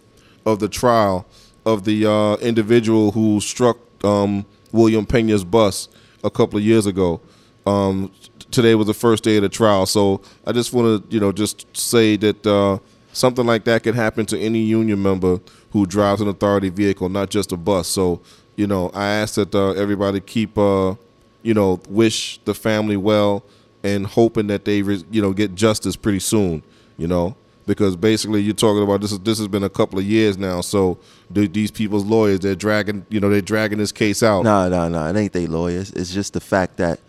of 0.44 0.58
the 0.58 0.68
trial 0.68 1.26
of 1.64 1.84
the 1.84 2.06
uh, 2.06 2.36
individual 2.36 3.12
who 3.12 3.40
struck 3.40 3.78
um, 4.04 4.44
William 4.72 5.06
Pena's 5.06 5.44
bus 5.44 5.88
a 6.24 6.30
couple 6.30 6.58
of 6.58 6.64
years 6.64 6.86
ago. 6.86 7.20
Um, 7.66 8.10
today 8.50 8.74
was 8.74 8.86
the 8.86 8.94
first 8.94 9.22
day 9.22 9.36
of 9.36 9.42
the 9.42 9.48
trial, 9.48 9.86
so 9.86 10.20
I 10.46 10.52
just 10.52 10.72
want 10.72 11.10
to, 11.10 11.14
you 11.14 11.20
know, 11.20 11.30
just 11.32 11.66
say 11.76 12.16
that 12.16 12.46
uh, 12.46 12.78
something 13.12 13.46
like 13.46 13.64
that 13.64 13.82
could 13.82 13.94
happen 13.94 14.26
to 14.26 14.38
any 14.38 14.60
union 14.60 15.02
member 15.02 15.40
who 15.70 15.86
drives 15.86 16.20
an 16.20 16.28
authority 16.28 16.68
vehicle, 16.68 17.08
not 17.08 17.30
just 17.30 17.52
a 17.52 17.56
bus. 17.56 17.88
So, 17.88 18.20
you 18.56 18.66
know, 18.66 18.90
I 18.94 19.06
ask 19.06 19.34
that 19.36 19.54
uh, 19.54 19.70
everybody 19.72 20.20
keep, 20.20 20.58
uh, 20.58 20.94
you 21.42 21.54
know, 21.54 21.80
wish 21.88 22.40
the 22.44 22.54
family 22.54 22.96
well 22.96 23.44
and 23.82 24.06
hoping 24.06 24.48
that 24.48 24.64
they, 24.64 24.78
you 24.78 25.22
know, 25.22 25.32
get 25.32 25.54
justice 25.54 25.96
pretty 25.96 26.20
soon. 26.20 26.62
You 26.98 27.06
know, 27.08 27.36
because 27.66 27.96
basically 27.96 28.40
you're 28.40 28.54
talking 28.54 28.82
about 28.82 29.00
this. 29.00 29.12
Is, 29.12 29.20
this 29.20 29.38
has 29.38 29.48
been 29.48 29.62
a 29.62 29.70
couple 29.70 29.98
of 29.98 30.04
years 30.04 30.36
now. 30.38 30.60
So 30.60 30.98
th- 31.34 31.52
these 31.52 31.70
people's 31.70 32.04
lawyers, 32.04 32.40
they're 32.40 32.54
dragging, 32.54 33.06
you 33.08 33.20
know, 33.20 33.28
they're 33.28 33.40
dragging 33.40 33.78
this 33.78 33.92
case 33.92 34.22
out. 34.22 34.44
Nah, 34.44 34.68
nah, 34.68 34.88
nah. 34.88 35.08
It 35.10 35.16
ain't 35.16 35.32
they 35.32 35.46
lawyers. 35.46 35.90
It's 35.92 36.12
just 36.12 36.32
the 36.32 36.40
fact 36.40 36.76
that 36.78 37.00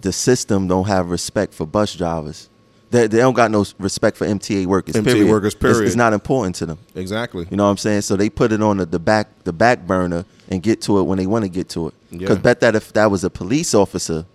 the 0.00 0.12
system 0.12 0.66
don't 0.68 0.86
have 0.86 1.10
respect 1.10 1.54
for 1.54 1.66
bus 1.66 1.94
drivers. 1.94 2.48
They, 2.90 3.06
they 3.06 3.18
don't 3.18 3.32
got 3.34 3.50
no 3.50 3.64
respect 3.78 4.18
for 4.18 4.26
MTA 4.26 4.66
workers. 4.66 4.94
MTA 4.94 5.04
period. 5.04 5.30
workers, 5.30 5.54
It's- 5.54 5.78
It's, 5.78 5.96
not 5.96 6.12
important 6.12 6.56
to 6.56 6.66
them. 6.66 6.78
Exactly. 6.94 7.46
You 7.50 7.56
know 7.56 7.64
what 7.64 7.70
I'm 7.70 7.76
saying? 7.78 8.02
So 8.02 8.16
they 8.16 8.28
put 8.28 8.52
it 8.52 8.60
on 8.62 8.76
the, 8.76 8.86
the 8.86 8.98
back 8.98 9.28
the 9.44 9.52
back 9.52 9.86
burner 9.86 10.26
and 10.50 10.62
get 10.62 10.82
to 10.82 10.98
it 10.98 11.04
when 11.04 11.16
they 11.18 11.26
want 11.26 11.44
to 11.44 11.48
get 11.48 11.70
to 11.70 11.88
it. 11.88 11.94
Because 12.10 12.36
Yeah. 12.36 12.42
bet 12.42 12.60
that 12.60 12.74
if 12.76 12.92
that 12.92 13.10
was 13.10 13.24
a 13.24 13.30
police 13.30 13.74
officer, 13.74 14.26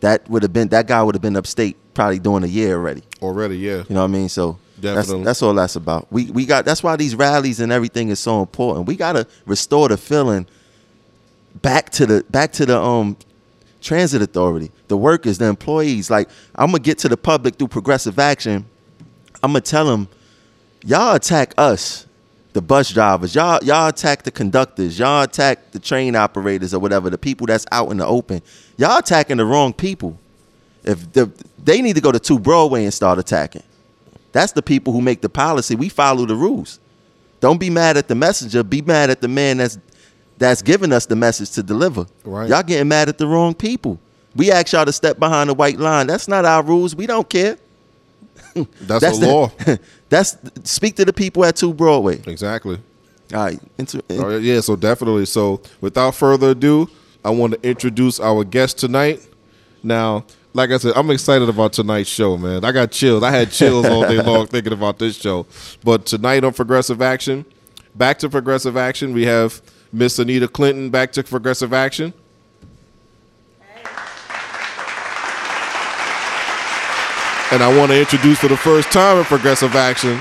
that 0.00 0.28
would 0.28 0.42
have 0.42 0.52
been 0.52 0.68
that 0.68 0.86
guy 0.86 1.02
would 1.02 1.14
have 1.14 1.22
been 1.22 1.36
upstate 1.36 1.76
probably 1.94 2.18
doing 2.18 2.44
a 2.44 2.46
year 2.46 2.74
already. 2.76 3.02
Already, 3.22 3.56
yeah. 3.56 3.84
You 3.88 3.94
know 3.94 4.02
what 4.02 4.10
I 4.10 4.12
mean? 4.12 4.28
So 4.28 4.58
Definitely. 4.84 5.24
that's 5.24 5.42
all 5.42 5.54
that's 5.54 5.76
about. 5.76 6.06
We 6.12 6.30
we 6.30 6.46
got 6.46 6.64
that's 6.64 6.82
why 6.82 6.96
these 6.96 7.14
rallies 7.14 7.60
and 7.60 7.72
everything 7.72 8.08
is 8.08 8.20
so 8.20 8.40
important. 8.40 8.86
We 8.86 8.96
gotta 8.96 9.26
restore 9.46 9.88
the 9.88 9.96
feeling 9.96 10.46
back 11.62 11.90
to 11.90 12.06
the 12.06 12.24
back 12.30 12.52
to 12.52 12.66
the 12.66 12.78
um 12.78 13.16
transit 13.80 14.22
authority, 14.22 14.70
the 14.88 14.96
workers, 14.96 15.38
the 15.38 15.46
employees. 15.46 16.10
Like 16.10 16.28
I'm 16.54 16.68
gonna 16.68 16.80
get 16.80 16.98
to 16.98 17.08
the 17.08 17.16
public 17.16 17.56
through 17.56 17.68
progressive 17.68 18.18
action. 18.18 18.66
I'm 19.42 19.52
gonna 19.52 19.60
tell 19.60 19.86
them, 19.86 20.08
y'all 20.84 21.14
attack 21.14 21.54
us, 21.58 22.06
the 22.52 22.62
bus 22.62 22.90
drivers. 22.90 23.34
Y'all 23.34 23.62
y'all 23.62 23.88
attack 23.88 24.22
the 24.22 24.30
conductors. 24.30 24.98
Y'all 24.98 25.22
attack 25.22 25.70
the 25.72 25.78
train 25.78 26.16
operators 26.16 26.74
or 26.74 26.78
whatever, 26.80 27.10
the 27.10 27.18
people 27.18 27.46
that's 27.46 27.66
out 27.72 27.90
in 27.90 27.98
the 27.98 28.06
open. 28.06 28.42
Y'all 28.76 28.98
attacking 28.98 29.36
the 29.38 29.44
wrong 29.44 29.72
people. 29.72 30.18
If 30.84 31.12
the, 31.12 31.30
they 31.62 31.80
need 31.80 31.94
to 31.94 32.02
go 32.02 32.12
to 32.12 32.18
two 32.18 32.38
Broadway 32.38 32.84
and 32.84 32.92
start 32.92 33.18
attacking. 33.18 33.62
That's 34.34 34.50
the 34.50 34.62
people 34.62 34.92
who 34.92 35.00
make 35.00 35.20
the 35.20 35.28
policy. 35.28 35.76
We 35.76 35.88
follow 35.88 36.26
the 36.26 36.34
rules. 36.34 36.80
Don't 37.38 37.58
be 37.58 37.70
mad 37.70 37.96
at 37.96 38.08
the 38.08 38.16
messenger. 38.16 38.64
Be 38.64 38.82
mad 38.82 39.08
at 39.08 39.20
the 39.20 39.28
man 39.28 39.58
that's 39.58 39.78
that's 40.38 40.60
giving 40.60 40.92
us 40.92 41.06
the 41.06 41.14
message 41.14 41.52
to 41.52 41.62
deliver. 41.62 42.04
Right. 42.24 42.48
Y'all 42.50 42.64
getting 42.64 42.88
mad 42.88 43.08
at 43.08 43.16
the 43.16 43.28
wrong 43.28 43.54
people. 43.54 44.00
We 44.34 44.50
ask 44.50 44.72
y'all 44.72 44.84
to 44.84 44.92
step 44.92 45.20
behind 45.20 45.50
the 45.50 45.54
white 45.54 45.78
line. 45.78 46.08
That's 46.08 46.26
not 46.26 46.44
our 46.44 46.64
rules. 46.64 46.96
We 46.96 47.06
don't 47.06 47.28
care. 47.30 47.56
That's, 48.80 49.20
the 49.20 49.26
law. 49.26 49.52
that's 50.08 50.36
speak 50.64 50.96
to 50.96 51.04
the 51.04 51.12
people 51.12 51.44
at 51.44 51.54
two 51.54 51.72
Broadway. 51.72 52.20
exactly. 52.26 52.78
All 53.32 53.44
right. 53.44 53.60
Inter- 53.78 54.00
All 54.10 54.30
right, 54.30 54.42
yeah, 54.42 54.60
so 54.60 54.74
definitely. 54.74 55.26
So 55.26 55.60
without 55.80 56.16
further 56.16 56.50
ado, 56.50 56.88
I 57.24 57.30
want 57.30 57.54
to 57.54 57.68
introduce 57.68 58.18
our 58.18 58.42
guest 58.44 58.78
tonight. 58.78 59.20
Now, 59.82 60.24
like 60.54 60.70
I 60.70 60.78
said, 60.78 60.92
I'm 60.94 61.10
excited 61.10 61.48
about 61.48 61.72
tonight's 61.72 62.08
show, 62.08 62.38
man. 62.38 62.64
I 62.64 62.70
got 62.70 62.92
chills. 62.92 63.24
I 63.24 63.30
had 63.32 63.50
chills 63.50 63.84
all 63.86 64.02
day 64.02 64.22
long 64.22 64.46
thinking 64.48 64.72
about 64.72 64.98
this 65.00 65.16
show. 65.16 65.46
But 65.82 66.06
tonight 66.06 66.44
on 66.44 66.54
Progressive 66.54 67.02
Action, 67.02 67.44
back 67.96 68.20
to 68.20 68.28
Progressive 68.30 68.76
Action, 68.76 69.12
we 69.12 69.24
have 69.26 69.60
Miss 69.92 70.18
Anita 70.18 70.46
Clinton 70.46 70.90
back 70.90 71.10
to 71.12 71.24
Progressive 71.24 71.72
Action. 71.72 72.14
And 77.52 77.62
I 77.62 77.76
want 77.76 77.90
to 77.92 78.00
introduce 78.00 78.38
for 78.38 78.48
the 78.48 78.56
first 78.56 78.90
time 78.90 79.18
in 79.18 79.24
Progressive 79.24 79.74
Action 79.74 80.20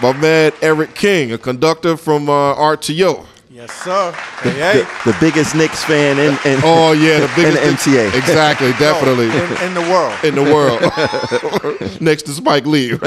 my 0.00 0.12
man 0.14 0.52
Eric 0.60 0.94
King, 0.94 1.32
a 1.32 1.38
conductor 1.38 1.96
from 1.96 2.28
uh, 2.28 2.54
RTO. 2.54 3.26
Yes, 3.62 3.72
sir. 3.84 4.10
The, 4.42 4.50
Hey, 4.50 4.58
hey. 4.58 4.78
the, 5.04 5.12
the 5.12 5.16
biggest 5.20 5.54
Knicks 5.54 5.84
fan 5.84 6.18
in, 6.18 6.32
in 6.44 6.60
Oh 6.64 6.90
yeah, 6.90 7.20
the 7.36 7.46
in 7.46 7.54
the 7.54 7.60
MTA. 7.60 8.12
Exactly, 8.18 8.72
definitely. 8.80 9.26
in, 9.26 9.68
in 9.68 9.74
the 9.74 9.82
world. 9.82 10.24
in 10.24 10.34
the 10.34 10.42
world 10.42 12.00
next 12.00 12.24
to 12.24 12.32
Spike 12.32 12.66
Lee. 12.66 12.98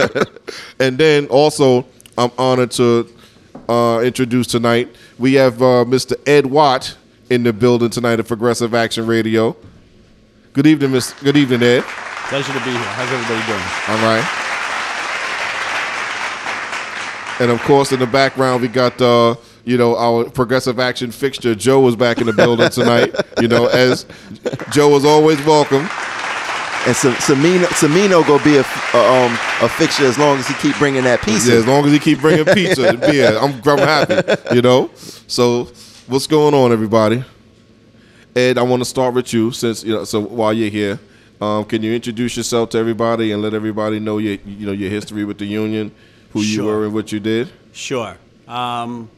and 0.80 0.98
then 0.98 1.26
also, 1.28 1.86
I'm 2.18 2.32
honored 2.38 2.72
to 2.72 3.06
uh, 3.68 4.00
introduce 4.06 4.48
tonight. 4.48 4.96
We 5.20 5.34
have 5.34 5.62
uh, 5.62 5.84
Mr. 5.84 6.14
Ed 6.26 6.46
Watt 6.46 6.96
in 7.30 7.44
the 7.44 7.52
building 7.52 7.90
tonight 7.90 8.22
at 8.22 8.28
Progressive 8.30 8.74
Action 8.74 9.06
Radio. 9.06 9.58
Good 10.54 10.68
evening, 10.68 10.94
Miss. 10.94 11.12
Good 11.22 11.36
evening, 11.36 11.64
Ed. 11.64 11.84
Pleasure 11.84 12.54
to 12.54 12.60
be 12.60 12.72
here. 12.72 12.80
How's 12.80 13.12
everybody 13.12 13.46
doing? 13.46 13.60
All 13.90 14.00
right. 14.08 14.24
And 17.42 17.52
of 17.52 17.60
course, 17.68 17.92
in 17.92 18.00
the 18.00 18.08
background, 18.08 18.62
we 18.62 18.70
got 18.70 19.02
uh, 19.02 19.36
you 19.66 19.78
know 19.78 19.98
our 19.98 20.30
progressive 20.30 20.80
action 20.80 21.12
fixture. 21.12 21.56
Joe 21.56 21.82
was 21.82 21.96
back 21.96 22.20
in 22.20 22.28
the 22.28 22.34
building 22.34 22.70
tonight. 22.70 23.14
You 23.42 23.48
know, 23.48 23.66
as 23.68 24.06
Joe 24.72 24.90
was 24.90 25.04
always 25.06 25.44
welcome. 25.46 25.88
And 26.88 26.96
Sam- 26.96 27.14
Samino, 27.14 27.66
Samino 27.66 28.26
gonna 28.28 28.44
be 28.44 28.58
a, 28.58 28.60
f- 28.60 28.94
uh, 28.94 29.00
um, 29.26 29.32
a 29.64 29.68
fixture 29.70 30.06
as 30.06 30.20
long 30.20 30.38
as 30.38 30.48
he 30.48 30.54
keep 30.56 30.78
bringing 30.78 31.04
that 31.06 31.20
pizza. 31.24 31.52
Yeah, 31.54 31.58
as 31.58 31.66
long 31.66 31.84
as 31.84 31.92
he 31.92 31.98
keep 31.98 32.20
bringing 32.22 32.46
pizza 32.46 32.88
and 32.90 33.02
beer, 33.02 33.36
I'm, 33.40 33.54
I'm 33.66 33.78
happy. 33.80 34.56
You 34.56 34.62
know. 34.62 34.92
So, 35.26 35.64
what's 36.06 36.28
going 36.28 36.54
on, 36.54 36.72
everybody? 36.72 37.24
Ed, 38.36 38.60
I 38.60 38.62
want 38.62 38.82
to 38.82 38.86
start 38.86 39.16
with 39.16 39.34
you 39.34 39.50
since 39.52 39.84
you 39.84 39.94
know. 39.96 40.04
So 40.04 40.20
while 40.20 40.54
you're 40.54 40.70
here, 40.70 41.00
um, 41.42 41.66
can 41.66 41.82
you 41.82 41.92
introduce 41.92 42.38
yourself 42.38 42.70
to 42.72 42.78
everybody 42.78 43.32
and 43.32 43.42
let 43.42 43.56
everybody 43.56 44.00
know 44.00 44.20
your 44.20 44.38
you 44.46 44.68
know 44.68 44.72
your 44.74 44.92
history 44.92 45.26
with 45.26 45.40
the 45.40 45.46
union, 45.46 45.92
who 46.34 46.42
you 46.42 46.66
were 46.66 46.86
and 46.86 46.94
what 46.94 47.12
you 47.12 47.20
did? 47.20 47.50
Sure. 47.74 48.16
Um, 48.48 49.10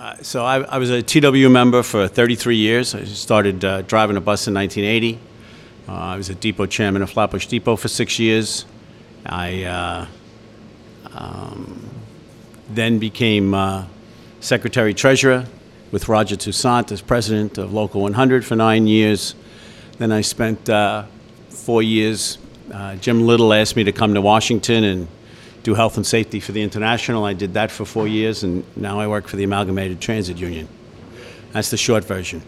uh, 0.00 0.16
so 0.22 0.46
I, 0.46 0.60
I 0.62 0.78
was 0.78 0.88
a 0.88 1.02
TW 1.02 1.50
member 1.50 1.82
for 1.82 2.08
33 2.08 2.56
years. 2.56 2.94
I 2.94 3.04
started 3.04 3.62
uh, 3.62 3.82
driving 3.82 4.16
a 4.16 4.20
bus 4.22 4.48
in 4.48 4.54
1980. 4.54 5.18
Uh, 5.86 5.92
I 5.92 6.16
was 6.16 6.30
a 6.30 6.34
depot 6.34 6.64
chairman 6.64 7.02
of 7.02 7.10
Flatbush 7.10 7.44
Depot 7.46 7.76
for 7.76 7.88
six 7.88 8.18
years. 8.18 8.64
I 9.26 9.64
uh, 9.64 10.06
um, 11.12 11.90
then 12.70 12.98
became 12.98 13.52
uh, 13.52 13.84
secretary 14.40 14.94
treasurer 14.94 15.44
with 15.92 16.08
Roger 16.08 16.36
Toussaint 16.36 16.90
as 16.92 17.02
president 17.02 17.58
of 17.58 17.74
Local 17.74 18.00
100 18.00 18.42
for 18.42 18.56
nine 18.56 18.86
years. 18.86 19.34
Then 19.98 20.12
I 20.12 20.22
spent 20.22 20.70
four 21.50 21.82
years. 21.82 22.38
Jim 23.00 23.26
Little 23.26 23.52
asked 23.52 23.76
me 23.76 23.84
to 23.84 23.92
come 23.92 24.14
to 24.14 24.22
Washington 24.22 24.84
and 24.84 25.08
do 25.62 25.74
health 25.74 25.96
and 25.96 26.06
safety 26.06 26.40
for 26.40 26.52
the 26.52 26.62
International. 26.62 27.24
I 27.24 27.34
did 27.34 27.54
that 27.54 27.70
for 27.70 27.84
four 27.84 28.08
years, 28.08 28.42
and 28.42 28.64
now 28.76 28.98
I 29.00 29.06
work 29.06 29.28
for 29.28 29.36
the 29.36 29.44
Amalgamated 29.44 30.00
Transit 30.00 30.38
Union. 30.38 30.68
That's 31.52 31.70
the 31.70 31.76
short 31.76 32.04
version. 32.04 32.42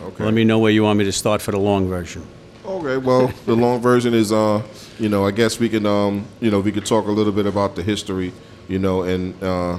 Okay. 0.00 0.24
Let 0.24 0.34
me 0.34 0.44
know 0.44 0.58
where 0.58 0.70
you 0.70 0.82
want 0.82 0.98
me 0.98 1.04
to 1.04 1.12
start 1.12 1.42
for 1.42 1.52
the 1.52 1.58
long 1.58 1.88
version. 1.88 2.26
Okay, 2.64 2.98
well, 2.98 3.32
the 3.46 3.56
long 3.56 3.80
version 3.80 4.12
is, 4.12 4.30
uh, 4.30 4.62
you 4.98 5.08
know, 5.08 5.26
I 5.26 5.30
guess 5.30 5.58
we 5.58 5.68
can, 5.68 5.86
um, 5.86 6.26
you 6.40 6.50
know, 6.50 6.60
we 6.60 6.70
could 6.70 6.84
talk 6.84 7.06
a 7.06 7.10
little 7.10 7.32
bit 7.32 7.46
about 7.46 7.74
the 7.74 7.82
history, 7.82 8.32
you 8.68 8.78
know, 8.78 9.02
and, 9.02 9.42
uh, 9.42 9.78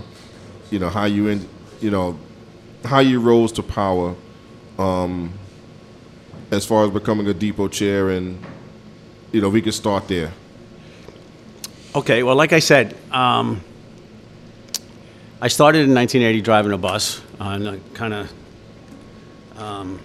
you 0.72 0.79
know, 0.79 0.89
how 0.89 1.06
you, 1.06 1.27
in, 1.27 1.48
you 1.82 1.91
know, 1.91 2.18
how 2.84 3.00
you 3.00 3.20
rose 3.20 3.51
to 3.53 3.63
power, 3.63 4.15
um, 4.79 5.32
as 6.50 6.65
far 6.65 6.84
as 6.84 6.89
becoming 6.89 7.27
a 7.27 7.34
depot 7.34 7.68
chair, 7.68 8.10
and, 8.10 8.44
you 9.32 9.39
know, 9.39 9.50
we 9.50 9.62
could 9.62 9.75
start 9.75 10.08
there. 10.08 10.34
Okay, 11.96 12.22
well, 12.22 12.36
like 12.36 12.53
I 12.53 12.60
said, 12.60 12.96
um, 13.12 13.63
I 15.41 15.48
started 15.48 15.86
in 15.86 15.96
1980 15.96 16.41
driving 16.41 16.72
a 16.72 16.77
bus, 16.77 17.19
uh, 17.41 17.46
and 17.46 17.93
kind 17.96 18.13
of 18.13 18.34
um, 19.58 20.00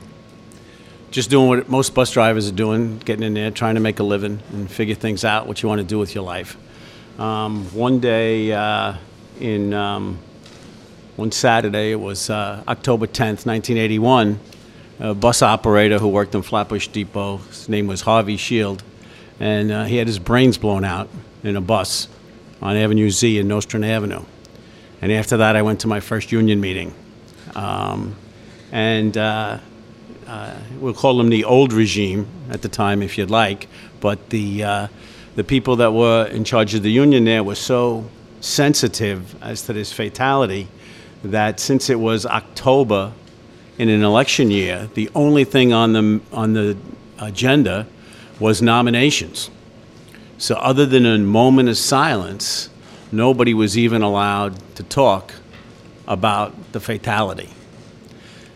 just 1.10 1.28
doing 1.28 1.46
what 1.46 1.68
most 1.68 1.94
bus 1.94 2.10
drivers 2.10 2.48
are 2.48 2.54
doing, 2.54 3.00
getting 3.00 3.22
in 3.22 3.34
there, 3.34 3.50
trying 3.50 3.74
to 3.74 3.82
make 3.82 3.98
a 3.98 4.02
living 4.02 4.40
and 4.52 4.70
figure 4.70 4.94
things 4.94 5.26
out, 5.26 5.46
what 5.46 5.62
you 5.62 5.68
want 5.68 5.78
to 5.78 5.86
do 5.86 5.98
with 5.98 6.14
your 6.14 6.24
life. 6.24 6.56
Um, 7.20 7.66
one 7.74 8.00
day 8.00 8.50
uh, 8.50 8.94
in 9.38 9.74
um, 9.74 10.18
one 11.16 11.32
Saturday, 11.32 11.92
it 11.92 12.00
was 12.00 12.30
uh, 12.30 12.64
October 12.66 13.06
10th, 13.06 13.44
1981, 13.44 14.40
a 15.00 15.12
bus 15.12 15.42
operator 15.42 15.98
who 15.98 16.08
worked 16.08 16.34
in 16.34 16.40
Flatbush 16.40 16.88
Depot, 16.88 17.36
his 17.36 17.68
name 17.68 17.88
was 17.88 18.00
Harvey 18.00 18.38
Shield, 18.38 18.82
and 19.38 19.70
uh, 19.70 19.84
he 19.84 19.98
had 19.98 20.06
his 20.06 20.18
brains 20.18 20.56
blown 20.56 20.82
out 20.82 21.10
in 21.44 21.56
a 21.56 21.60
bus 21.60 22.08
on 22.60 22.76
Avenue 22.76 23.10
Z 23.10 23.38
in 23.38 23.46
Nostrand 23.46 23.84
Avenue. 23.84 24.24
And 25.02 25.12
after 25.12 25.36
that, 25.36 25.54
I 25.54 25.62
went 25.62 25.80
to 25.80 25.86
my 25.86 26.00
first 26.00 26.32
union 26.32 26.60
meeting. 26.60 26.94
Um, 27.54 28.16
and 28.72 29.16
uh, 29.16 29.58
uh, 30.26 30.54
we'll 30.80 30.94
call 30.94 31.18
them 31.18 31.28
the 31.28 31.44
old 31.44 31.72
regime 31.72 32.26
at 32.50 32.62
the 32.62 32.68
time, 32.68 33.02
if 33.02 33.18
you'd 33.18 33.30
like. 33.30 33.68
But 34.00 34.30
the, 34.30 34.64
uh, 34.64 34.88
the 35.36 35.44
people 35.44 35.76
that 35.76 35.92
were 35.92 36.26
in 36.26 36.44
charge 36.44 36.74
of 36.74 36.82
the 36.82 36.90
union 36.90 37.24
there 37.24 37.44
were 37.44 37.54
so 37.54 38.08
sensitive 38.40 39.40
as 39.42 39.62
to 39.62 39.72
this 39.72 39.92
fatality 39.92 40.68
that 41.22 41.60
since 41.60 41.90
it 41.90 41.98
was 41.98 42.26
October 42.26 43.12
in 43.78 43.88
an 43.88 44.02
election 44.02 44.50
year, 44.50 44.88
the 44.94 45.10
only 45.14 45.44
thing 45.44 45.72
on 45.72 45.92
the, 45.92 46.20
on 46.32 46.52
the 46.52 46.76
agenda 47.18 47.86
was 48.40 48.62
nominations. 48.62 49.50
So, 50.36 50.56
other 50.56 50.84
than 50.84 51.06
a 51.06 51.18
moment 51.18 51.68
of 51.68 51.76
silence, 51.76 52.68
nobody 53.12 53.54
was 53.54 53.78
even 53.78 54.02
allowed 54.02 54.58
to 54.76 54.82
talk 54.82 55.32
about 56.08 56.72
the 56.72 56.80
fatality. 56.80 57.48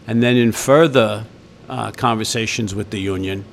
And 0.06 0.22
then, 0.22 0.36
in 0.36 0.52
further 0.52 1.24
uh, 1.68 1.92
conversations 1.92 2.74
with 2.74 2.90
the 2.90 2.98
union, 2.98 3.44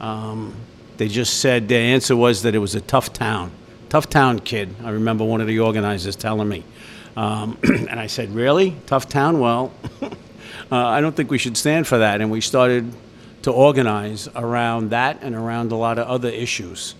um, 0.00 0.54
they 0.96 1.08
just 1.08 1.40
said 1.40 1.68
their 1.68 1.80
answer 1.80 2.14
was 2.14 2.42
that 2.42 2.54
it 2.54 2.58
was 2.58 2.74
a 2.74 2.80
tough 2.80 3.12
town. 3.12 3.50
Tough 3.88 4.08
town, 4.08 4.38
kid. 4.38 4.74
I 4.84 4.90
remember 4.90 5.24
one 5.24 5.40
of 5.40 5.46
the 5.46 5.58
organizers 5.58 6.16
telling 6.16 6.48
me. 6.48 6.64
Um, 7.16 7.58
and 7.62 7.98
I 7.98 8.06
said, 8.06 8.30
Really? 8.34 8.76
Tough 8.86 9.08
town? 9.08 9.40
Well, 9.40 9.72
uh, 10.02 10.08
I 10.70 11.00
don't 11.00 11.14
think 11.14 11.30
we 11.30 11.38
should 11.38 11.56
stand 11.56 11.86
for 11.86 11.98
that. 11.98 12.20
And 12.20 12.30
we 12.30 12.40
started 12.40 12.92
to 13.42 13.50
organize 13.52 14.28
around 14.34 14.90
that 14.90 15.18
and 15.22 15.34
around 15.34 15.72
a 15.72 15.76
lot 15.76 15.98
of 15.98 16.06
other 16.06 16.28
issues. 16.28 16.94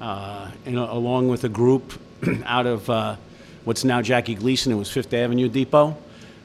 Uh, 0.00 0.50
and 0.66 0.76
a- 0.76 0.92
along 0.92 1.28
with 1.28 1.44
a 1.44 1.48
group 1.48 1.94
out 2.44 2.66
of 2.66 2.88
uh, 2.90 3.16
what's 3.64 3.84
now 3.84 4.02
Jackie 4.02 4.34
Gleason, 4.34 4.72
it 4.72 4.76
was 4.76 4.90
Fifth 4.90 5.12
Avenue 5.14 5.48
Depot. 5.48 5.96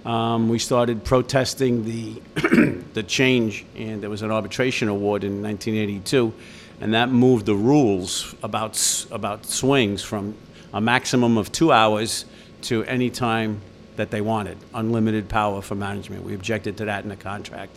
Um, 0.06 0.50
we 0.50 0.58
started 0.58 1.04
protesting 1.04 1.84
the 1.86 2.22
the 2.94 3.04
change, 3.04 3.66
and 3.76 4.02
there 4.02 4.10
was 4.10 4.22
an 4.22 4.32
arbitration 4.32 4.88
award 4.88 5.24
in 5.24 5.44
1982, 5.44 6.34
and 6.80 6.94
that 6.94 7.10
moved 7.10 7.46
the 7.46 7.56
rules 7.56 8.34
about 8.42 9.06
about 9.12 9.46
swings 9.46 10.02
from 10.02 10.34
a 10.74 10.82
maximum 10.82 11.38
of 11.38 11.52
two 11.52 11.72
hours 11.72 12.26
to 12.64 12.84
any 12.86 13.10
time 13.10 13.62
that 13.98 14.10
they 14.10 14.22
wanted, 14.22 14.58
unlimited 14.74 15.30
power 15.30 15.62
for 15.62 15.76
management. 15.76 16.24
We 16.24 16.34
objected 16.34 16.78
to 16.78 16.86
that 16.86 17.04
in 17.04 17.10
the 17.10 17.16
contract, 17.16 17.76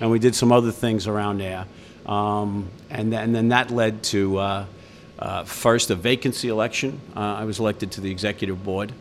and 0.00 0.10
we 0.10 0.18
did 0.18 0.34
some 0.34 0.52
other 0.52 0.72
things 0.72 1.06
around 1.06 1.38
there, 1.38 1.66
um, 2.06 2.70
and, 2.88 3.12
then, 3.12 3.24
and 3.24 3.34
then 3.34 3.48
that 3.48 3.70
led 3.70 4.02
to 4.04 4.38
uh, 4.38 4.66
uh, 5.18 5.44
first 5.44 5.90
a 5.90 5.94
vacancy 5.94 6.48
election. 6.48 7.00
Uh, 7.14 7.20
I 7.20 7.44
was 7.44 7.58
elected 7.58 7.92
to 7.92 8.00
the 8.00 8.10
executive 8.10 8.62
board. 8.62 8.92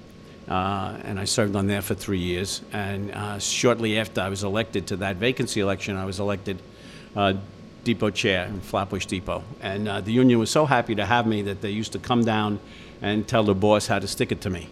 Uh, 0.48 1.00
and 1.04 1.20
I 1.20 1.26
served 1.26 1.56
on 1.56 1.68
there 1.68 1.82
for 1.82 1.96
three 1.96 2.20
years. 2.20 2.62
And 2.72 3.12
uh, 3.12 3.40
shortly 3.40 3.98
after 3.98 4.22
I 4.22 4.30
was 4.30 4.44
elected 4.44 4.88
to 4.88 4.98
that 4.98 5.16
vacancy 5.16 5.60
election, 5.60 5.98
I 5.98 6.06
was 6.06 6.20
elected 6.20 6.62
uh, 7.16 7.34
depot 7.84 8.12
chair 8.12 8.46
in 8.46 8.62
Flatbush 8.62 9.08
Depot. 9.08 9.44
And 9.62 9.88
uh, 9.88 10.02
the 10.02 10.12
union 10.12 10.40
was 10.40 10.52
so 10.52 10.66
happy 10.66 10.96
to 10.96 11.06
have 11.06 11.26
me 11.26 11.42
that 11.44 11.62
they 11.62 11.72
used 11.72 11.94
to 11.94 12.00
come 12.00 12.24
down 12.24 12.60
and 13.02 13.28
tell 13.28 13.44
the 13.44 13.56
boss 13.56 13.88
how 13.88 14.00
to 14.00 14.08
stick 14.08 14.32
it 14.32 14.42
to 14.42 14.50
me. 14.50 14.70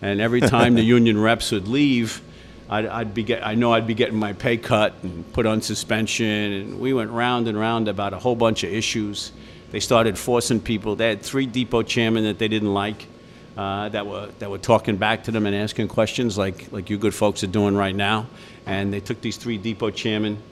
And 0.00 0.20
every 0.20 0.40
time 0.40 0.74
the 0.74 0.82
union 0.98 1.20
reps 1.20 1.50
would 1.52 1.68
leave, 1.68 2.22
I'd, 2.70 2.86
I'd 2.86 3.14
be 3.14 3.22
get, 3.22 3.46
I 3.46 3.56
know 3.56 3.72
I'd 3.72 3.86
be 3.86 3.94
getting 3.94 4.18
my 4.18 4.32
pay 4.32 4.56
cut 4.56 4.94
and 5.02 5.30
put 5.32 5.44
on 5.44 5.60
suspension. 5.60 6.26
And 6.26 6.80
we 6.80 6.94
went 6.94 7.10
round 7.10 7.46
and 7.48 7.58
round 7.58 7.88
about 7.88 8.14
a 8.14 8.18
whole 8.18 8.36
bunch 8.36 8.64
of 8.64 8.72
issues. 8.72 9.32
They 9.70 9.80
started 9.80 10.18
forcing 10.18 10.60
people. 10.60 10.96
They 10.96 11.08
had 11.08 11.22
three 11.22 11.46
depot 11.46 11.82
chairmen 11.82 12.24
that 12.24 12.38
they 12.38 12.48
didn't 12.48 12.74
like 12.74 13.06
uh, 13.56 13.88
that 13.90 14.06
were 14.06 14.28
that 14.38 14.50
were 14.50 14.58
talking 14.58 14.96
back 14.96 15.24
to 15.24 15.30
them 15.30 15.46
and 15.46 15.54
asking 15.54 15.88
questions 15.88 16.36
like 16.38 16.72
like 16.72 16.90
you 16.90 16.98
good 16.98 17.14
folks 17.14 17.42
are 17.44 17.48
doing 17.48 17.76
right 17.76 17.94
now. 17.94 18.26
And 18.66 18.92
they 18.92 19.00
took 19.00 19.20
these 19.20 19.36
three 19.36 19.58
depot 19.58 19.90
chairmen 19.90 20.42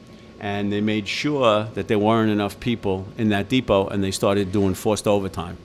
and 0.41 0.73
they 0.73 0.81
made 0.81 1.09
sure 1.09 1.65
that 1.75 1.89
there 1.89 1.99
weren't 1.99 2.31
enough 2.31 2.61
people 2.61 3.07
in 3.17 3.31
that 3.31 3.49
depot, 3.49 3.89
and 3.89 4.03
they 4.03 4.13
started 4.13 4.53
doing 4.53 4.75
forced 4.75 5.09
overtime. 5.09 5.57